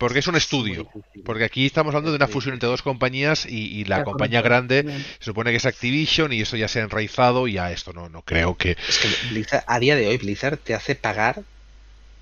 Porque 0.00 0.18
es 0.18 0.26
un 0.26 0.34
estudio. 0.34 0.88
Porque 1.24 1.44
aquí 1.44 1.64
estamos 1.64 1.94
hablando 1.94 2.10
de 2.10 2.16
una 2.16 2.26
fusión 2.26 2.54
entre 2.54 2.68
dos 2.68 2.82
compañías 2.82 3.46
y, 3.46 3.84
la 3.84 4.02
compañía 4.02 4.42
grande 4.42 4.84
se 5.18 5.24
supone 5.24 5.50
que 5.50 5.56
es 5.56 5.66
Activision 5.66 6.32
y 6.32 6.40
eso 6.42 6.56
ya 6.56 6.68
se 6.68 6.80
ha 6.80 6.82
enraizado 6.82 7.48
y 7.48 7.58
a 7.58 7.72
esto 7.72 7.92
no, 7.92 8.08
no 8.08 8.22
creo 8.22 8.56
que... 8.56 8.76
Es 8.88 8.98
que 8.98 9.08
Blizzard, 9.30 9.64
a 9.66 9.78
día 9.78 9.96
de 9.96 10.06
hoy 10.06 10.16
Blizzard 10.18 10.58
te 10.58 10.74
hace 10.74 10.94
pagar 10.94 11.42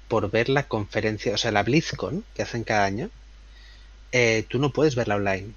por 0.09 0.31
ver 0.31 0.49
la 0.49 0.65
conferencia, 0.65 1.35
o 1.35 1.37
sea, 1.39 1.53
la 1.53 1.63
BlizzCon 1.63 2.25
que 2.35 2.43
hacen 2.43 2.65
cada 2.65 2.85
año, 2.85 3.11
eh, 4.11 4.45
tú 4.49 4.59
no 4.59 4.71
puedes 4.71 4.97
verla 4.97 5.15
online. 5.17 5.53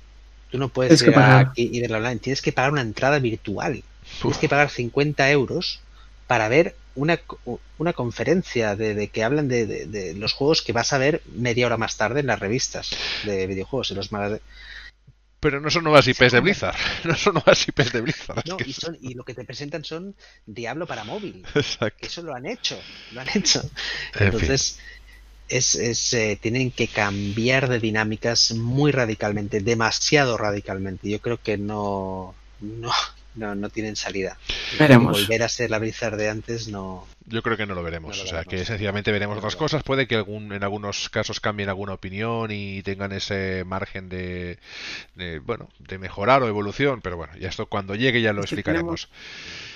Tú 0.51 0.59
no 0.59 0.69
puedes 0.69 1.01
ir 1.01 1.17
aquí 1.17 1.71
y 1.73 1.81
verla 1.81 1.97
online. 1.97 2.19
Tienes 2.19 2.43
que 2.43 2.51
pagar 2.51 2.71
una 2.71 2.81
entrada 2.81 3.17
virtual. 3.17 3.83
Tienes 4.21 4.37
que 4.37 4.47
pagar 4.47 4.69
50 4.69 5.31
euros 5.31 5.81
para 6.27 6.47
ver 6.49 6.75
una, 6.93 7.19
una 7.79 7.93
conferencia 7.93 8.75
de, 8.75 9.07
que 9.07 9.23
hablan 9.23 9.47
de, 9.47 9.65
de, 9.65 10.13
los 10.13 10.33
juegos 10.33 10.61
que 10.61 10.71
vas 10.71 10.93
a 10.93 10.99
ver 10.99 11.23
media 11.33 11.65
hora 11.65 11.77
más 11.77 11.97
tarde 11.97 12.19
en 12.19 12.27
las 12.27 12.39
revistas 12.39 12.91
de 13.23 13.47
videojuegos, 13.47 13.89
en 13.89 13.97
los 13.97 14.11
pero 15.43 15.59
no 15.59 15.69
son 15.69 15.83
nuevas 15.83 16.07
IPs 16.07 16.31
de 16.31 16.39
Blizzard. 16.39 16.75
No 17.03 17.15
son 17.15 17.33
nuevas 17.33 17.67
IPs 17.67 17.91
de 17.91 17.99
Blizzard. 17.99 18.43
No, 18.47 18.57
y, 19.01 19.13
lo 19.13 19.25
que 19.25 19.33
te 19.33 19.43
presentan 19.43 19.83
son 19.83 20.15
Diablo 20.45 20.87
para 20.87 21.03
móvil. 21.03 21.45
Exacto. 21.53 22.07
Eso 22.07 22.21
lo 22.21 22.33
han 22.33 22.45
hecho. 22.45 22.79
Lo 23.11 23.19
han 23.19 23.27
hecho. 23.35 23.61
Entonces, 24.17 24.79
es, 25.49 25.75
es 25.75 26.13
eh, 26.13 26.39
tienen 26.41 26.71
que 26.71 26.87
cambiar 26.87 27.67
de 27.67 27.79
dinámicas 27.79 28.53
muy 28.53 28.93
radicalmente, 28.93 29.59
demasiado 29.59 30.37
radicalmente. 30.37 31.09
Yo 31.09 31.19
creo 31.19 31.41
que 31.41 31.57
no, 31.57 32.33
no, 32.61 32.93
no, 33.35 33.53
no 33.53 33.69
tienen 33.69 33.97
salida. 33.97 34.37
Veremos. 34.79 35.19
Volver 35.19 35.43
a 35.43 35.49
ser 35.49 35.69
la 35.69 35.79
Blizzard 35.79 36.15
de 36.15 36.29
antes 36.29 36.69
no. 36.69 37.05
Yo 37.25 37.41
creo 37.41 37.55
que 37.55 37.65
no 37.65 37.73
lo 37.73 37.83
veremos. 37.83 38.21
o 38.21 38.27
sea, 38.27 38.43
que 38.43 38.65
sencillamente 38.65 39.11
veremos 39.11 39.37
otras 39.37 39.55
cosas. 39.55 39.83
Puede 39.83 40.07
que 40.07 40.15
algún, 40.15 40.51
en 40.51 40.63
algunos 40.63 41.09
casos 41.09 41.39
cambien 41.39 41.69
alguna 41.69 41.93
opinión 41.93 42.51
y 42.51 42.81
tengan 42.83 43.11
ese 43.11 43.63
margen 43.65 44.09
de, 44.09 44.59
bueno, 45.45 45.69
de 45.79 45.97
mejorar 45.97 46.43
o 46.43 46.47
evolución. 46.47 47.01
Pero 47.01 47.17
bueno, 47.17 47.33
ya 47.39 47.49
esto 47.49 47.67
cuando 47.67 47.95
llegue 47.95 48.21
ya 48.21 48.33
lo 48.33 48.41
explicaremos. 48.41 49.09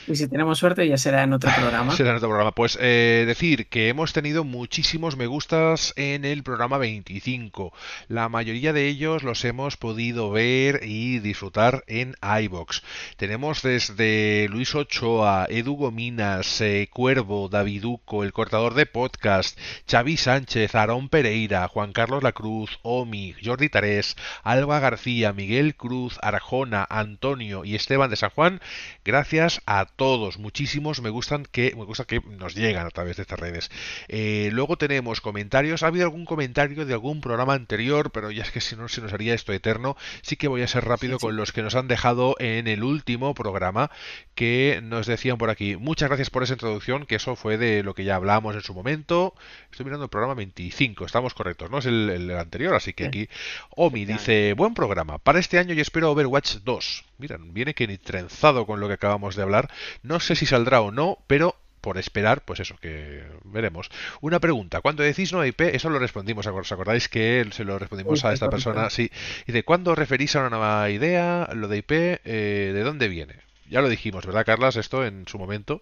Y 0.07 0.15
si 0.15 0.27
tenemos 0.29 0.57
suerte 0.59 0.87
ya 0.87 0.97
será 0.97 1.23
en 1.23 1.33
otro 1.33 1.51
programa. 1.55 1.93
será 1.95 2.11
en 2.11 2.15
otro 2.17 2.29
programa. 2.29 2.51
Pues 2.51 2.77
eh, 2.81 3.25
decir 3.27 3.67
que 3.67 3.89
hemos 3.89 4.13
tenido 4.13 4.43
muchísimos 4.43 5.17
me 5.17 5.27
gustas 5.27 5.93
en 5.95 6.25
el 6.25 6.43
programa 6.43 6.77
25. 6.77 7.73
La 8.07 8.29
mayoría 8.29 8.73
de 8.73 8.87
ellos 8.87 9.23
los 9.23 9.43
hemos 9.45 9.77
podido 9.77 10.31
ver 10.31 10.81
y 10.83 11.19
disfrutar 11.19 11.83
en 11.87 12.15
iBox. 12.21 12.83
Tenemos 13.17 13.61
desde 13.61 14.47
Luis 14.49 14.75
Ochoa, 14.75 15.45
Edu 15.49 15.75
Gominas, 15.75 16.61
eh, 16.61 16.89
Cuervo, 16.91 17.36
Bravo, 17.37 17.49
David 17.49 17.85
Uco, 17.85 18.23
el 18.23 18.33
cortador 18.33 18.73
de 18.73 18.87
podcast, 18.87 19.59
Xavi 19.87 20.17
Sánchez, 20.17 20.73
Aarón 20.73 21.07
Pereira, 21.07 21.67
Juan 21.67 21.93
Carlos 21.93 22.23
Lacruz, 22.23 22.79
Omi, 22.81 23.35
Jordi 23.43 23.69
Tarés, 23.69 24.15
Alba 24.41 24.79
García, 24.79 25.33
Miguel 25.33 25.75
Cruz, 25.75 26.17
Arjona, 26.23 26.87
Antonio 26.89 27.63
y 27.63 27.75
Esteban 27.75 28.09
de 28.09 28.15
San 28.15 28.31
Juan. 28.31 28.59
Gracias 29.05 29.61
a 29.67 29.85
todos, 29.85 30.39
muchísimos 30.39 30.99
me 31.01 31.11
gustan 31.11 31.45
que 31.45 31.75
me 31.77 31.85
gusta 31.85 32.05
que 32.05 32.21
nos 32.21 32.55
llegan 32.55 32.87
a 32.87 32.91
través 32.91 33.17
de 33.17 33.21
estas 33.21 33.39
redes. 33.39 33.69
Eh, 34.07 34.49
luego 34.51 34.77
tenemos 34.77 35.21
comentarios. 35.21 35.83
Ha 35.83 35.87
habido 35.87 36.05
algún 36.05 36.25
comentario 36.25 36.85
de 36.85 36.93
algún 36.93 37.21
programa 37.21 37.53
anterior, 37.53 38.09
pero 38.11 38.31
ya 38.31 38.41
es 38.41 38.49
que 38.49 38.61
si 38.61 38.75
no 38.75 38.87
se 38.87 39.01
nos 39.01 39.13
haría 39.13 39.35
esto 39.35 39.53
eterno. 39.53 39.95
Sí 40.23 40.37
que 40.37 40.47
voy 40.47 40.63
a 40.63 40.67
ser 40.67 40.85
rápido 40.85 41.19
con 41.19 41.35
los 41.35 41.51
que 41.51 41.61
nos 41.61 41.75
han 41.75 41.87
dejado 41.87 42.35
en 42.39 42.67
el 42.67 42.83
último 42.83 43.35
programa 43.35 43.91
que 44.33 44.79
nos 44.81 45.05
decían 45.05 45.37
por 45.37 45.51
aquí. 45.51 45.75
Muchas 45.75 46.09
gracias 46.09 46.31
por 46.31 46.41
esa 46.41 46.53
introducción, 46.53 47.05
que 47.05 47.19
fue 47.35 47.57
de 47.57 47.83
lo 47.83 47.93
que 47.93 48.03
ya 48.03 48.15
hablamos 48.15 48.55
en 48.55 48.61
su 48.61 48.73
momento. 48.73 49.33
Estoy 49.71 49.85
mirando 49.85 50.05
el 50.05 50.09
programa 50.09 50.35
25, 50.35 51.05
estamos 51.05 51.33
correctos, 51.33 51.69
¿no? 51.69 51.79
Es 51.79 51.85
el, 51.85 52.31
anterior, 52.31 52.75
así 52.75 52.93
que 52.93 53.05
aquí 53.05 53.29
Omi 53.75 54.05
dice, 54.05 54.53
buen 54.53 54.73
programa. 54.73 55.17
Para 55.17 55.39
este 55.39 55.59
año 55.59 55.73
yo 55.73 55.81
espero 55.81 56.11
Overwatch 56.11 56.57
2. 56.63 57.05
Miren, 57.17 57.53
viene 57.53 57.73
que 57.73 57.87
ni 57.87 57.97
trenzado 57.97 58.65
con 58.65 58.79
lo 58.79 58.87
que 58.87 58.93
acabamos 58.93 59.35
de 59.35 59.43
hablar. 59.43 59.69
No 60.03 60.19
sé 60.19 60.35
si 60.35 60.45
saldrá 60.45 60.81
o 60.81 60.91
no, 60.91 61.19
pero 61.27 61.55
por 61.81 61.97
esperar, 61.97 62.41
pues 62.41 62.59
eso, 62.59 62.75
que 62.81 63.23
veremos. 63.45 63.89
Una 64.19 64.39
pregunta, 64.39 64.81
cuando 64.81 65.03
decís 65.03 65.31
no 65.31 65.45
IP, 65.45 65.61
eso 65.61 65.89
lo 65.89 65.99
respondimos, 65.99 66.45
¿os 66.45 66.71
acordáis 66.71 67.07
que 67.07 67.47
se 67.51 67.63
lo 67.63 67.79
respondimos 67.79 68.25
a 68.25 68.33
esta 68.33 68.49
persona? 68.49 68.89
Sí. 68.89 69.09
Dice, 69.45 69.63
¿cuándo 69.63 69.95
referís 69.95 70.35
a 70.35 70.39
una 70.39 70.49
nueva 70.49 70.89
idea? 70.89 71.49
Lo 71.53 71.67
de 71.67 71.77
IP, 71.77 71.91
eh, 71.91 72.71
¿de 72.73 72.81
dónde 72.81 73.07
viene? 73.07 73.46
Ya 73.69 73.81
lo 73.81 73.89
dijimos, 73.89 74.25
¿verdad, 74.25 74.45
Carlas? 74.45 74.75
Esto 74.75 75.05
en 75.05 75.27
su 75.27 75.37
momento, 75.37 75.81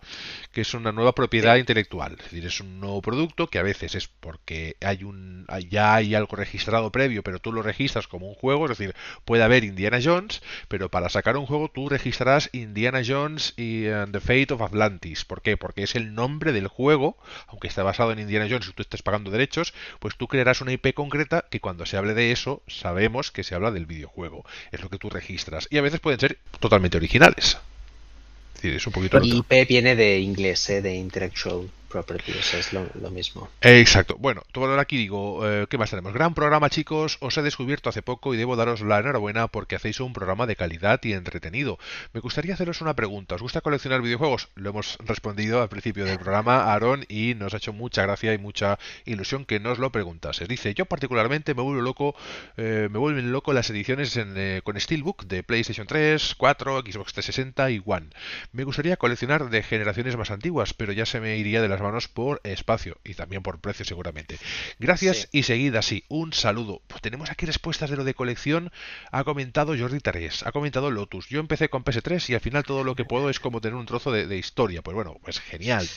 que 0.52 0.62
es 0.62 0.74
una 0.74 0.92
nueva 0.92 1.14
propiedad 1.14 1.58
intelectual. 1.58 2.14
Es 2.14 2.26
decir, 2.26 2.46
es 2.46 2.60
un 2.60 2.80
nuevo 2.80 3.02
producto 3.02 3.48
que 3.48 3.60
a 3.60 3.64
veces 3.64 3.96
es 3.96 4.08
porque 4.08 4.76
hay 4.82 5.04
un, 5.04 5.46
ya 5.70 5.96
hay 5.96 6.16
algo 6.16 6.36
registrado 6.36 6.92
previo, 6.92 7.24
pero 7.24 7.40
tú 7.40 7.52
lo 7.52 7.62
registras 7.62 8.08
como 8.08 8.28
un 8.28 8.36
juego. 8.36 8.66
Es 8.66 8.78
decir, 8.78 8.96
puede 9.24 9.44
haber 9.44 9.64
Indiana 9.64 10.00
Jones, 10.04 10.42
pero 10.68 10.90
para 10.90 11.10
sacar 11.10 11.38
un 11.38 11.46
juego 11.46 11.70
tú 11.70 11.90
registrarás 11.90 12.50
Indiana 12.54 13.02
Jones 13.06 13.54
y 13.58 13.88
uh, 13.88 14.10
The 14.12 14.20
Fate 14.20 14.54
of 14.54 14.62
Atlantis. 14.62 15.26
¿Por 15.26 15.42
qué? 15.42 15.58
Porque 15.58 15.84
es 15.84 15.96
el 15.96 16.14
nombre 16.16 16.52
del 16.52 16.68
juego, 16.68 17.18
aunque 17.48 17.68
está 17.68 17.84
basado 17.84 18.12
en 18.12 18.20
Indiana 18.20 18.48
Jones 18.50 18.68
y 18.68 18.74
tú 18.74 18.82
estés 18.82 19.04
pagando 19.04 19.32
derechos, 19.32 19.74
pues 20.00 20.16
tú 20.16 20.28
crearás 20.28 20.62
una 20.62 20.72
IP 20.72 20.94
concreta 20.94 21.46
que 21.50 21.60
cuando 21.60 21.86
se 21.86 21.98
hable 21.98 22.14
de 22.14 22.32
eso 22.32 22.64
sabemos 22.68 23.32
que 23.32 23.44
se 23.44 23.56
habla 23.56 23.72
del 23.72 23.86
videojuego. 23.86 24.46
Es 24.72 24.82
lo 24.82 24.90
que 24.90 24.98
tú 24.98 25.10
registras. 25.10 25.68
Y 25.70 25.78
a 25.78 25.82
veces 25.82 26.00
pueden 26.00 26.20
ser 26.20 26.40
totalmente 26.60 26.98
originales 26.98 27.58
es 28.64 28.88
un 28.88 28.94
poquito. 28.94 29.20
IP 29.24 29.68
viene 29.68 29.96
de 29.96 30.20
inglés, 30.20 30.70
¿eh? 30.70 30.82
de 30.82 30.96
intellectual 30.96 31.70
es 32.00 32.74
lo, 32.74 33.12
mismo. 33.12 33.50
Exacto. 33.62 34.18
Bueno, 34.20 34.44
todo 34.52 34.80
aquí 34.80 34.98
digo, 34.98 35.48
eh, 35.48 35.68
¿qué 35.70 35.78
más 35.78 35.90
tenemos? 35.90 36.14
Gran 36.14 36.34
programa, 36.34 36.70
chicos. 36.70 37.18
Os 37.22 37.38
he 37.38 37.42
descubierto 37.42 37.90
hace 37.90 38.02
poco 38.02 38.34
y 38.34 38.38
debo 38.38 38.56
daros 38.56 38.82
la 38.82 39.00
enhorabuena 39.00 39.48
porque 39.48 39.76
hacéis 39.76 40.00
un 40.00 40.14
programa 40.14 40.48
de 40.48 40.56
calidad 40.56 41.00
y 41.04 41.14
entretenido. 41.14 41.78
Me 42.14 42.20
gustaría 42.20 42.54
haceros 42.54 42.82
una 42.82 42.96
pregunta. 42.96 43.36
¿Os 43.36 43.42
gusta 43.42 43.62
coleccionar 43.62 44.02
videojuegos? 44.02 44.50
Lo 44.56 44.72
hemos 44.72 44.98
respondido 45.06 45.62
al 45.62 45.70
principio 45.70 46.06
del 46.06 46.18
programa, 46.18 46.74
Aaron, 46.74 47.06
y 47.08 47.36
nos 47.36 47.54
ha 47.54 47.58
hecho 47.58 47.74
mucha 47.74 48.04
gracia 48.04 48.34
y 48.34 48.38
mucha 48.38 48.80
ilusión 49.06 49.46
que 49.46 49.60
nos 49.60 49.80
lo 49.80 49.92
preguntase. 49.92 50.46
Dice, 50.46 50.74
yo 50.74 50.86
particularmente 50.86 51.54
me 51.54 51.62
vuelvo 51.62 51.82
loco, 51.82 52.16
eh, 52.58 52.90
me 52.92 53.00
vuelven 53.00 53.32
loco 53.32 53.54
las 53.54 53.70
ediciones 53.70 54.18
eh, 54.18 54.62
con 54.64 54.80
Steelbook 54.80 55.26
de 55.26 55.44
PlayStation 55.44 55.88
3, 55.88 56.36
4, 56.36 56.82
Xbox 56.82 57.14
360 57.14 57.72
y 57.72 57.82
One. 57.86 58.08
Me 58.52 58.64
gustaría 58.64 58.98
coleccionar 58.98 59.50
de 59.50 59.64
generaciones 59.64 60.18
más 60.18 60.32
antiguas, 60.32 60.74
pero 60.74 60.92
ya 60.92 61.06
se 61.06 61.20
me 61.20 61.38
iría 61.38 61.62
de 61.62 61.70
las 61.70 61.82
manos 61.86 62.08
por 62.08 62.42
espacio 62.44 62.98
y 63.04 63.14
también 63.14 63.44
por 63.44 63.60
precio 63.60 63.86
seguramente. 63.86 64.38
Gracias 64.80 65.30
y 65.32 65.44
seguida 65.44 65.80
así. 65.80 66.04
Un 66.08 66.34
saludo. 66.34 66.82
Pues 66.88 67.02
tenemos 67.02 67.30
aquí 67.32 67.46
respuestas 67.46 67.90
de 67.90 67.98
lo 67.98 68.04
de 68.04 68.14
colección. 68.14 68.72
Ha 69.12 69.24
comentado 69.24 69.76
Jordi 69.78 70.00
Tarés, 70.00 70.44
ha 70.46 70.52
comentado 70.52 70.92
Lotus. 70.92 71.28
Yo 71.30 71.40
empecé 71.40 71.70
con 71.70 71.84
PS3 71.84 72.30
y 72.30 72.34
al 72.34 72.42
final 72.42 72.64
todo 72.64 72.84
lo 72.84 72.96
que 72.96 73.06
puedo 73.06 73.30
es 73.30 73.40
como 73.40 73.62
tener 73.62 73.76
un 73.76 73.86
trozo 73.86 74.12
de, 74.12 74.36
historia. 74.38 74.82
Pues 74.82 74.96
bueno, 74.96 75.18
pues 75.24 75.40
genial. 75.40 75.88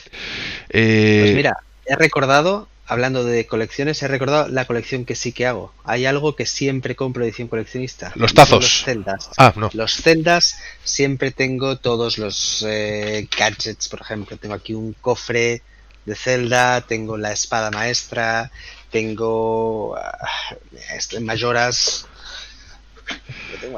Eh, 0.69 1.19
pues 1.23 1.35
mira, 1.35 1.57
he 1.85 1.95
recordado 1.95 2.67
hablando 2.89 3.23
de 3.23 3.45
colecciones, 3.45 4.01
he 4.01 4.07
recordado 4.07 4.47
la 4.47 4.65
colección 4.65 5.05
que 5.05 5.15
sí 5.15 5.31
que 5.31 5.45
hago. 5.45 5.71
Hay 5.83 6.05
algo 6.05 6.35
que 6.35 6.45
siempre 6.45 6.95
compro 6.95 7.23
edición 7.23 7.47
coleccionista. 7.47 8.11
Los 8.15 8.33
tazos. 8.33 8.63
Los 8.63 8.83
celdas. 8.83 9.29
Ah, 9.37 9.53
no. 9.55 9.69
Los 9.73 9.93
celdas 9.93 10.59
siempre 10.83 11.31
tengo 11.31 11.77
todos 11.77 12.17
los 12.17 12.65
eh, 12.67 13.27
gadgets, 13.37 13.87
por 13.87 14.01
ejemplo. 14.01 14.37
Tengo 14.37 14.55
aquí 14.55 14.73
un 14.73 14.93
cofre 14.93 15.61
de 16.09 16.15
Zelda, 16.15 16.81
tengo 16.81 17.17
la 17.17 17.31
espada 17.31 17.71
maestra, 17.71 18.51
tengo 18.91 19.91
uh, 19.93 21.21
mayoras. 21.21 22.07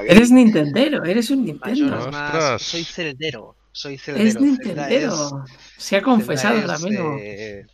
Eres 0.08 0.32
Nintendero, 0.32 1.06
eres 1.06 1.30
un 1.30 1.45
Nintendo. 1.45 2.60
soy 2.60 2.84
celdero, 2.84 3.56
soy 3.72 3.98
celdero. 3.98 4.28
Es 4.28 4.40
Nintendero. 4.40 5.45
Se 5.78 5.98
ha 5.98 6.02
confesado 6.02 6.66
también. 6.66 7.70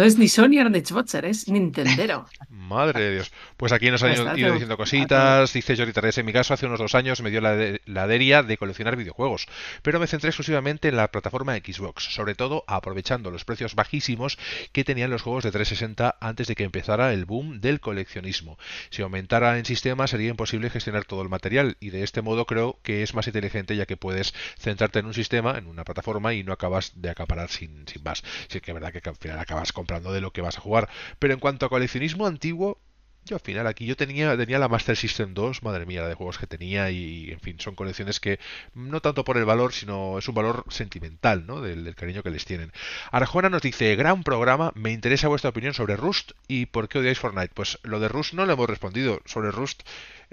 No 0.00 0.06
es 0.06 0.16
ni 0.16 0.28
Sony 0.28 0.64
ni 0.70 0.80
Xboxer, 0.80 1.26
es 1.26 1.46
Nintendero. 1.46 2.24
Madre 2.48 3.02
de 3.02 3.12
Dios. 3.16 3.32
Pues 3.58 3.70
aquí 3.70 3.90
nos 3.90 4.02
han 4.02 4.14
ido, 4.14 4.32
diciendo 4.32 4.78
cositas. 4.78 5.52
Dice 5.52 5.76
Jordi 5.76 5.92
Tardes, 5.92 6.16
en 6.16 6.24
mi 6.24 6.32
caso 6.32 6.54
hace 6.54 6.64
unos 6.64 6.78
dos 6.78 6.94
años 6.94 7.20
me 7.20 7.30
dio 7.30 7.42
la, 7.42 7.78
la 7.84 8.06
deria 8.06 8.42
de 8.42 8.56
coleccionar 8.56 8.96
videojuegos, 8.96 9.46
pero 9.82 10.00
me 10.00 10.06
centré 10.06 10.30
exclusivamente 10.30 10.88
en 10.88 10.96
la 10.96 11.08
plataforma 11.08 11.54
Xbox, 11.54 12.04
sobre 12.14 12.34
todo 12.34 12.64
aprovechando 12.66 13.30
los 13.30 13.44
precios 13.44 13.74
bajísimos 13.74 14.38
que 14.72 14.84
tenían 14.84 15.10
los 15.10 15.20
juegos 15.20 15.44
de 15.44 15.50
360 15.50 16.16
antes 16.18 16.46
de 16.46 16.54
que 16.54 16.64
empezara 16.64 17.12
el 17.12 17.26
boom 17.26 17.60
del 17.60 17.80
coleccionismo. 17.80 18.56
Si 18.88 19.02
aumentara 19.02 19.58
en 19.58 19.66
sistema 19.66 20.06
sería 20.06 20.30
imposible 20.30 20.70
gestionar 20.70 21.04
todo 21.04 21.20
el 21.20 21.28
material 21.28 21.76
y 21.78 21.90
de 21.90 22.04
este 22.04 22.22
modo 22.22 22.46
creo 22.46 22.78
que 22.82 23.02
es 23.02 23.12
más 23.12 23.26
inteligente 23.26 23.76
ya 23.76 23.84
que 23.84 23.98
puedes 23.98 24.32
centrarte 24.58 25.00
en 25.00 25.06
un 25.06 25.14
sistema, 25.14 25.58
en 25.58 25.66
una 25.66 25.84
plataforma 25.84 26.32
y 26.32 26.42
no 26.42 26.54
acabas 26.54 26.92
de 26.94 27.10
acaparar 27.10 27.50
sin, 27.50 27.86
sin 27.86 28.02
más. 28.02 28.22
Sí 28.48 28.62
que 28.62 28.70
es 28.70 28.74
verdad 28.74 28.92
que 28.94 29.06
al 29.06 29.16
final 29.16 29.38
acabas 29.38 29.74
comprando 29.74 29.89
de 29.98 30.20
lo 30.20 30.32
que 30.32 30.42
vas 30.42 30.58
a 30.58 30.60
jugar. 30.60 30.88
Pero 31.18 31.34
en 31.34 31.40
cuanto 31.40 31.66
a 31.66 31.68
coleccionismo 31.68 32.26
antiguo, 32.26 32.78
yo 33.24 33.36
al 33.36 33.40
final 33.40 33.66
aquí 33.66 33.86
yo 33.86 33.96
tenía, 33.96 34.36
tenía 34.36 34.58
la 34.58 34.68
Master 34.68 34.96
System 34.96 35.34
2, 35.34 35.62
madre 35.62 35.86
mía, 35.86 36.02
la 36.02 36.08
de 36.08 36.14
juegos 36.14 36.38
que 36.38 36.46
tenía 36.46 36.90
y, 36.90 37.30
en 37.30 37.40
fin, 37.40 37.60
son 37.60 37.74
colecciones 37.74 38.18
que 38.18 38.38
no 38.74 39.00
tanto 39.00 39.24
por 39.24 39.36
el 39.36 39.44
valor, 39.44 39.72
sino 39.72 40.18
es 40.18 40.28
un 40.28 40.34
valor 40.34 40.64
sentimental, 40.68 41.46
¿no? 41.46 41.60
Del, 41.60 41.94
cariño 41.94 42.22
que 42.22 42.30
les 42.30 42.44
tienen. 42.44 42.72
Arjona 43.10 43.50
nos 43.50 43.62
dice, 43.62 43.94
gran 43.94 44.22
programa, 44.22 44.72
me 44.74 44.90
interesa 44.92 45.28
vuestra 45.28 45.50
opinión 45.50 45.74
sobre 45.74 45.96
Rust 45.96 46.32
y 46.48 46.66
por 46.66 46.88
qué 46.88 46.98
odiáis 46.98 47.18
Fortnite. 47.18 47.52
Pues 47.54 47.78
lo 47.82 48.00
de 48.00 48.08
Rust 48.08 48.32
no 48.32 48.46
le 48.46 48.54
hemos 48.54 48.68
respondido. 48.68 49.20
Sobre 49.26 49.50
Rust, 49.50 49.82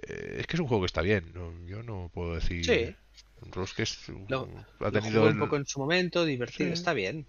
eh, 0.07 0.37
es 0.39 0.47
que 0.47 0.55
es 0.55 0.59
un 0.59 0.67
juego 0.67 0.83
que 0.83 0.87
está 0.87 1.01
bien, 1.01 1.33
yo 1.65 1.83
no 1.83 2.09
puedo 2.13 2.35
decir... 2.35 2.65
Sí. 2.65 2.95
Rust 3.51 3.75
que 3.75 3.83
es... 3.83 3.99
ha 4.79 4.91
tenido... 4.91 5.27
un 5.27 5.39
poco 5.39 5.57
en 5.57 5.65
su 5.65 5.79
momento, 5.79 6.25
divertido, 6.25 6.73
está 6.73 6.93
bien. 6.93 7.27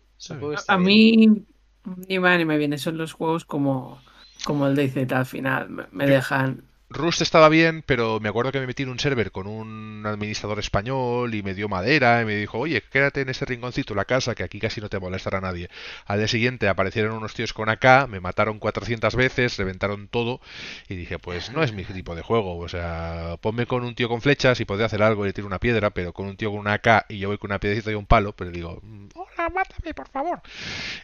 a 0.68 0.78
mí 0.78 1.44
ni 1.84 2.18
va 2.18 2.36
ni 2.36 2.44
me 2.44 2.58
viene, 2.58 2.78
son 2.78 2.98
los 2.98 3.12
juegos 3.12 3.44
como, 3.44 4.00
como 4.44 4.66
el 4.66 4.76
DayZ 4.76 5.12
al 5.12 5.26
final, 5.26 5.88
me 5.90 6.06
dejan 6.06 6.64
Rust 6.90 7.20
estaba 7.20 7.50
bien, 7.50 7.82
pero 7.84 8.18
me 8.18 8.30
acuerdo 8.30 8.50
que 8.50 8.60
me 8.60 8.66
metí 8.66 8.82
en 8.82 8.88
un 8.88 8.98
server 8.98 9.30
con 9.30 9.46
un 9.46 10.04
administrador 10.06 10.58
español 10.58 11.34
y 11.34 11.42
me 11.42 11.52
dio 11.52 11.68
madera 11.68 12.22
y 12.22 12.24
me 12.24 12.34
dijo, 12.34 12.58
oye, 12.58 12.82
quédate 12.90 13.20
en 13.20 13.28
ese 13.28 13.44
rinconcito 13.44 13.94
la 13.94 14.06
casa 14.06 14.34
que 14.34 14.42
aquí 14.42 14.58
casi 14.58 14.80
no 14.80 14.88
te 14.88 14.98
molestará 14.98 15.42
nadie. 15.42 15.68
Al 16.06 16.18
día 16.18 16.28
siguiente 16.28 16.66
aparecieron 16.66 17.14
unos 17.14 17.34
tíos 17.34 17.52
con 17.52 17.68
AK, 17.68 18.08
me 18.08 18.20
mataron 18.20 18.58
400 18.58 19.14
veces, 19.16 19.58
reventaron 19.58 20.08
todo 20.08 20.40
y 20.88 20.96
dije, 20.96 21.18
pues 21.18 21.52
no 21.52 21.62
es 21.62 21.72
mi 21.72 21.84
tipo 21.84 22.14
de 22.14 22.22
juego. 22.22 22.56
O 22.56 22.68
sea, 22.68 23.36
ponme 23.42 23.66
con 23.66 23.84
un 23.84 23.94
tío 23.94 24.08
con 24.08 24.22
flechas 24.22 24.58
y 24.60 24.64
podría 24.64 24.86
hacer 24.86 25.02
algo 25.02 25.24
y 25.24 25.28
le 25.28 25.32
tiro 25.34 25.46
una 25.46 25.60
piedra, 25.60 25.90
pero 25.90 26.14
con 26.14 26.26
un 26.26 26.38
tío 26.38 26.50
con 26.50 26.60
una 26.60 26.72
AK 26.72 27.06
y 27.10 27.18
yo 27.18 27.28
voy 27.28 27.36
con 27.36 27.50
una 27.50 27.60
piedrecita 27.60 27.90
y 27.90 27.96
un 27.96 28.06
palo, 28.06 28.32
pero 28.34 28.50
digo, 28.50 28.80
mm, 28.82 29.08
hola, 29.14 29.50
mátame, 29.50 29.92
por 29.92 30.08
favor. 30.08 30.40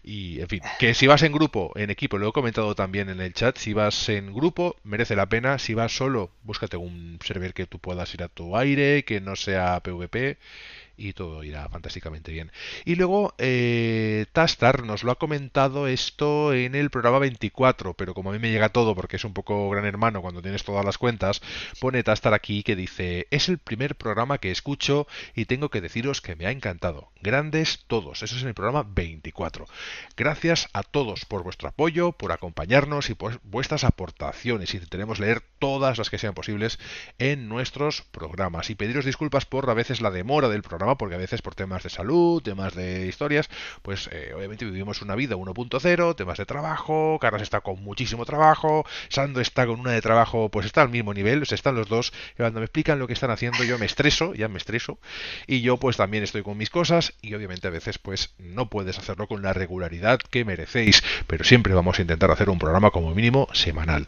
Y, 0.03 0.41
en 0.41 0.49
fin, 0.49 0.61
que 0.79 0.95
si 0.95 1.07
vas 1.07 1.23
en 1.23 1.33
grupo, 1.33 1.73
en 1.77 1.91
equipo, 1.91 2.17
lo 2.17 2.29
he 2.31 2.33
comentado 2.33 2.75
también 2.75 3.11
en 3.11 3.21
el 3.21 3.35
chat, 3.35 3.59
si 3.59 3.75
vas 3.75 4.09
en 4.09 4.33
grupo, 4.33 4.77
merece 4.83 5.15
la 5.15 5.29
pena. 5.29 5.59
Si 5.59 5.74
vas 5.75 5.97
solo, 5.97 6.31
búscate 6.43 6.77
un 6.77 7.19
server 7.25 7.55
que 7.55 7.67
tú 7.67 7.79
puedas 7.79 8.13
ir 8.15 8.23
a 8.23 8.29
tu 8.29 8.57
aire, 8.57 9.05
que 9.05 9.21
no 9.21 9.37
sea 9.37 9.81
PvP 9.81 10.39
y 10.97 11.13
todo 11.13 11.45
irá 11.45 11.69
fantásticamente 11.69 12.33
bien. 12.33 12.53
Y 12.85 12.95
luego 12.97 13.35
eh, 13.39 14.27
Tastar 14.33 14.85
nos 14.85 15.05
lo 15.05 15.13
ha 15.13 15.19
comentado 15.19 15.87
esto 15.89 16.53
en 16.53 16.75
el 16.75 16.91
programa 16.91 17.19
24, 17.19 17.95
pero 17.95 18.15
como 18.15 18.31
a 18.31 18.33
mí 18.33 18.39
me 18.39 18.51
llega 18.51 18.69
todo 18.69 18.95
porque 18.95 19.17
es 19.17 19.25
un 19.25 19.35
poco 19.35 19.69
gran 19.71 19.85
hermano 19.85 20.23
cuando 20.23 20.43
tienes 20.43 20.65
todas 20.65 20.85
las 20.85 20.99
cuentas, 20.99 21.43
pone 21.81 22.03
Tastar 22.03 22.35
aquí 22.35 22.63
que 22.63 22.77
dice, 22.77 23.27
es 23.31 23.49
el 23.49 23.59
primer 23.59 23.97
programa 23.97 24.39
que 24.39 24.51
escucho 24.51 25.07
y 25.35 25.47
tengo 25.47 25.71
que 25.71 25.81
deciros 25.81 26.21
que 26.21 26.37
me 26.37 26.47
ha 26.47 26.51
encantado. 26.51 27.11
Grandes 27.21 27.85
todos, 27.87 28.23
eso 28.23 28.37
es 28.37 28.43
en 28.43 28.49
el 28.49 28.55
programa 28.55 28.85
24. 28.87 29.67
Gracias 30.17 30.69
a 30.73 30.83
todos 30.83 31.25
por 31.25 31.43
vuestro 31.43 31.69
apoyo, 31.69 32.13
por 32.13 32.33
acompañarnos 32.33 33.11
y 33.11 33.15
por 33.15 33.41
vuestras 33.43 33.85
aportaciones. 33.85 34.75
Intentaremos 34.75 35.19
leer 35.19 35.43
todas 35.59 35.99
las 35.99 36.11
que 36.11 36.19
sean 36.19 36.35
posibles 36.35 36.79
en 37.19 37.49
nuestros 37.49 38.03
programas 38.03 38.71
y 38.71 38.75
pediros 38.75 39.05
disculpas 39.05 39.47
por 39.47 39.69
a 39.71 39.75
veces 39.75 40.01
la 40.01 40.11
demora 40.11 40.49
del 40.49 40.63
programa 40.63 40.84
porque 40.97 41.15
a 41.15 41.19
veces 41.19 41.43
por 41.43 41.55
temas 41.55 41.83
de 41.83 41.91
salud, 41.91 42.43
temas 42.43 42.75
de 42.75 43.07
historias, 43.07 43.49
pues 43.83 44.09
eh, 44.13 44.33
obviamente 44.37 44.65
vivimos 44.65 45.03
una 45.03 45.15
vida 45.15 45.37
1.0, 45.37 46.17
temas 46.17 46.39
de 46.39 46.47
trabajo, 46.47 47.19
Carlos 47.21 47.43
está 47.43 47.61
con 47.61 47.83
muchísimo 47.83 48.25
trabajo, 48.25 48.85
Sando 49.09 49.41
está 49.41 49.67
con 49.67 49.81
una 49.81 49.93
de 49.93 50.03
trabajo, 50.03 50.51
pues 50.51 50.67
está 50.67 50.83
al 50.83 50.91
mismo 50.91 51.15
nivel, 51.15 51.41
o 51.41 51.55
están 51.55 51.75
los 51.75 51.89
dos, 51.89 52.13
y 52.35 52.37
cuando 52.37 52.61
me 52.61 52.67
explican 52.67 52.99
lo 52.99 53.07
que 53.07 53.13
están 53.15 53.31
haciendo 53.31 53.65
yo 53.65 53.79
me 53.79 53.87
estreso, 53.87 54.35
ya 54.35 54.49
me 54.49 54.59
estreso, 54.59 54.99
y 55.47 55.63
yo 55.63 55.79
pues 55.79 55.97
también 55.97 56.23
estoy 56.23 56.43
con 56.43 56.57
mis 56.57 56.71
cosas 56.71 57.15
y 57.23 57.35
obviamente 57.35 57.69
a 57.69 57.71
veces 57.71 57.99
pues 57.99 58.35
no 58.39 58.69
puedes 58.69 58.99
hacerlo 58.99 59.27
con 59.27 59.43
la 59.43 59.53
regularidad 59.53 60.19
que 60.19 60.45
merecéis, 60.45 61.03
pero 61.27 61.45
siempre 61.45 61.75
vamos 61.75 61.99
a 61.99 62.03
intentar 62.03 62.31
hacer 62.31 62.51
un 62.51 62.59
programa 62.59 62.91
como 62.91 63.15
mínimo 63.15 63.49
semanal. 63.53 64.07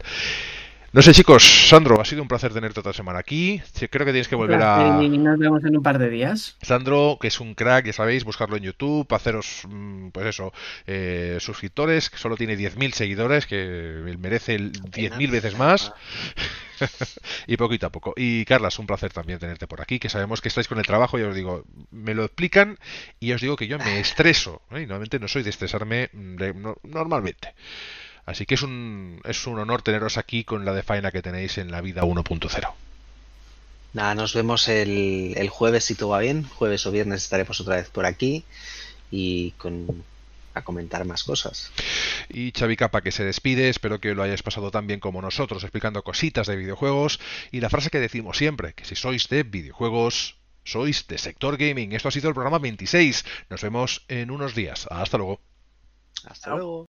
No 0.97 1.03
sé, 1.03 1.11
chicos, 1.11 1.69
Sandro, 1.69 2.01
ha 2.01 2.05
sido 2.05 2.23
un 2.23 2.27
placer 2.27 2.51
tenerte 2.51 2.79
otra 2.79 2.91
semana 2.91 3.19
aquí. 3.19 3.61
Creo 3.91 4.03
que 4.03 4.11
tienes 4.11 4.27
que 4.27 4.35
volver 4.35 4.59
a. 4.63 4.99
Y 4.99 5.15
nos 5.19 5.37
vemos 5.37 5.63
en 5.63 5.77
un 5.77 5.83
par 5.83 5.99
de 5.99 6.09
días. 6.09 6.57
Sandro, 6.63 7.19
que 7.21 7.27
es 7.27 7.39
un 7.39 7.53
crack, 7.53 7.85
ya 7.85 7.93
sabéis, 7.93 8.23
buscarlo 8.23 8.57
en 8.57 8.63
YouTube, 8.63 9.05
haceros, 9.13 9.61
mm, 9.69 10.07
pues 10.07 10.25
eso, 10.25 10.53
eh, 10.87 11.37
suscriptores, 11.39 12.09
que 12.09 12.17
solo 12.17 12.35
tiene 12.35 12.57
10.000 12.57 12.93
seguidores, 12.93 13.45
que 13.45 14.15
merece 14.17 14.57
10.000 14.57 15.29
veces 15.29 15.55
más. 15.55 15.93
y 17.47 17.57
poquito 17.57 17.85
a 17.85 17.91
poco. 17.91 18.15
Y 18.17 18.43
Carla, 18.45 18.69
es 18.69 18.79
un 18.79 18.87
placer 18.87 19.13
también 19.13 19.37
tenerte 19.37 19.67
por 19.67 19.81
aquí, 19.81 19.99
que 19.99 20.09
sabemos 20.09 20.41
que 20.41 20.47
estáis 20.47 20.67
con 20.67 20.79
el 20.79 20.85
trabajo, 20.87 21.19
y 21.19 21.21
os 21.21 21.35
digo, 21.35 21.63
me 21.91 22.15
lo 22.15 22.23
explican 22.23 22.79
y 23.19 23.33
os 23.33 23.41
digo 23.41 23.55
que 23.55 23.67
yo 23.67 23.77
me 23.77 23.99
estreso. 23.99 24.63
¿eh? 24.71 24.81
Y 24.81 24.87
normalmente 24.87 25.19
no 25.19 25.27
soy 25.27 25.43
de 25.43 25.51
estresarme 25.51 26.09
normalmente. 26.13 27.53
Así 28.27 28.45
que 28.45 28.55
es 28.55 28.61
un, 28.61 29.21
es 29.23 29.47
un 29.47 29.57
honor 29.57 29.81
teneros 29.81 30.17
aquí 30.17 30.43
con 30.43 30.65
la 30.65 30.73
de 30.73 30.83
faena 30.83 31.11
que 31.11 31.23
tenéis 31.23 31.57
en 31.57 31.71
la 31.71 31.81
vida 31.81 32.03
1.0. 32.03 32.73
Nada, 33.93 34.15
nos 34.15 34.35
vemos 34.35 34.67
el, 34.67 35.33
el, 35.37 35.49
jueves 35.49 35.85
si 35.85 35.95
todo 35.95 36.09
va 36.09 36.19
bien. 36.19 36.43
Jueves 36.43 36.85
o 36.85 36.91
viernes 36.91 37.23
estaremos 37.23 37.59
otra 37.61 37.77
vez 37.77 37.89
por 37.89 38.05
aquí 38.05 38.43
y 39.09 39.51
con 39.51 40.03
a 40.57 40.63
comentar 40.63 41.05
más 41.05 41.23
cosas. 41.23 41.71
Y 42.29 42.51
Xavi 42.51 42.75
Capa 42.75 43.01
que 43.01 43.11
se 43.11 43.23
despide, 43.23 43.69
espero 43.69 43.99
que 43.99 44.13
lo 44.13 44.23
hayáis 44.23 44.43
pasado 44.43 44.71
tan 44.71 44.87
bien 44.87 44.99
como 44.99 45.21
nosotros, 45.21 45.63
explicando 45.63 46.03
cositas 46.03 46.47
de 46.47 46.57
videojuegos 46.57 47.19
y 47.51 47.61
la 47.61 47.69
frase 47.69 47.89
que 47.89 47.99
decimos 47.99 48.37
siempre, 48.37 48.73
que 48.73 48.85
si 48.85 48.95
sois 48.95 49.29
de 49.29 49.43
videojuegos, 49.43 50.35
sois 50.65 51.07
de 51.07 51.17
sector 51.17 51.57
gaming. 51.57 51.93
Esto 51.93 52.09
ha 52.09 52.11
sido 52.11 52.27
el 52.27 52.33
programa 52.33 52.59
26. 52.59 53.23
Nos 53.49 53.61
vemos 53.61 54.03
en 54.09 54.31
unos 54.31 54.53
días. 54.53 54.87
Hasta 54.91 55.17
luego. 55.17 55.39
Hasta 56.25 56.55
luego. 56.55 56.85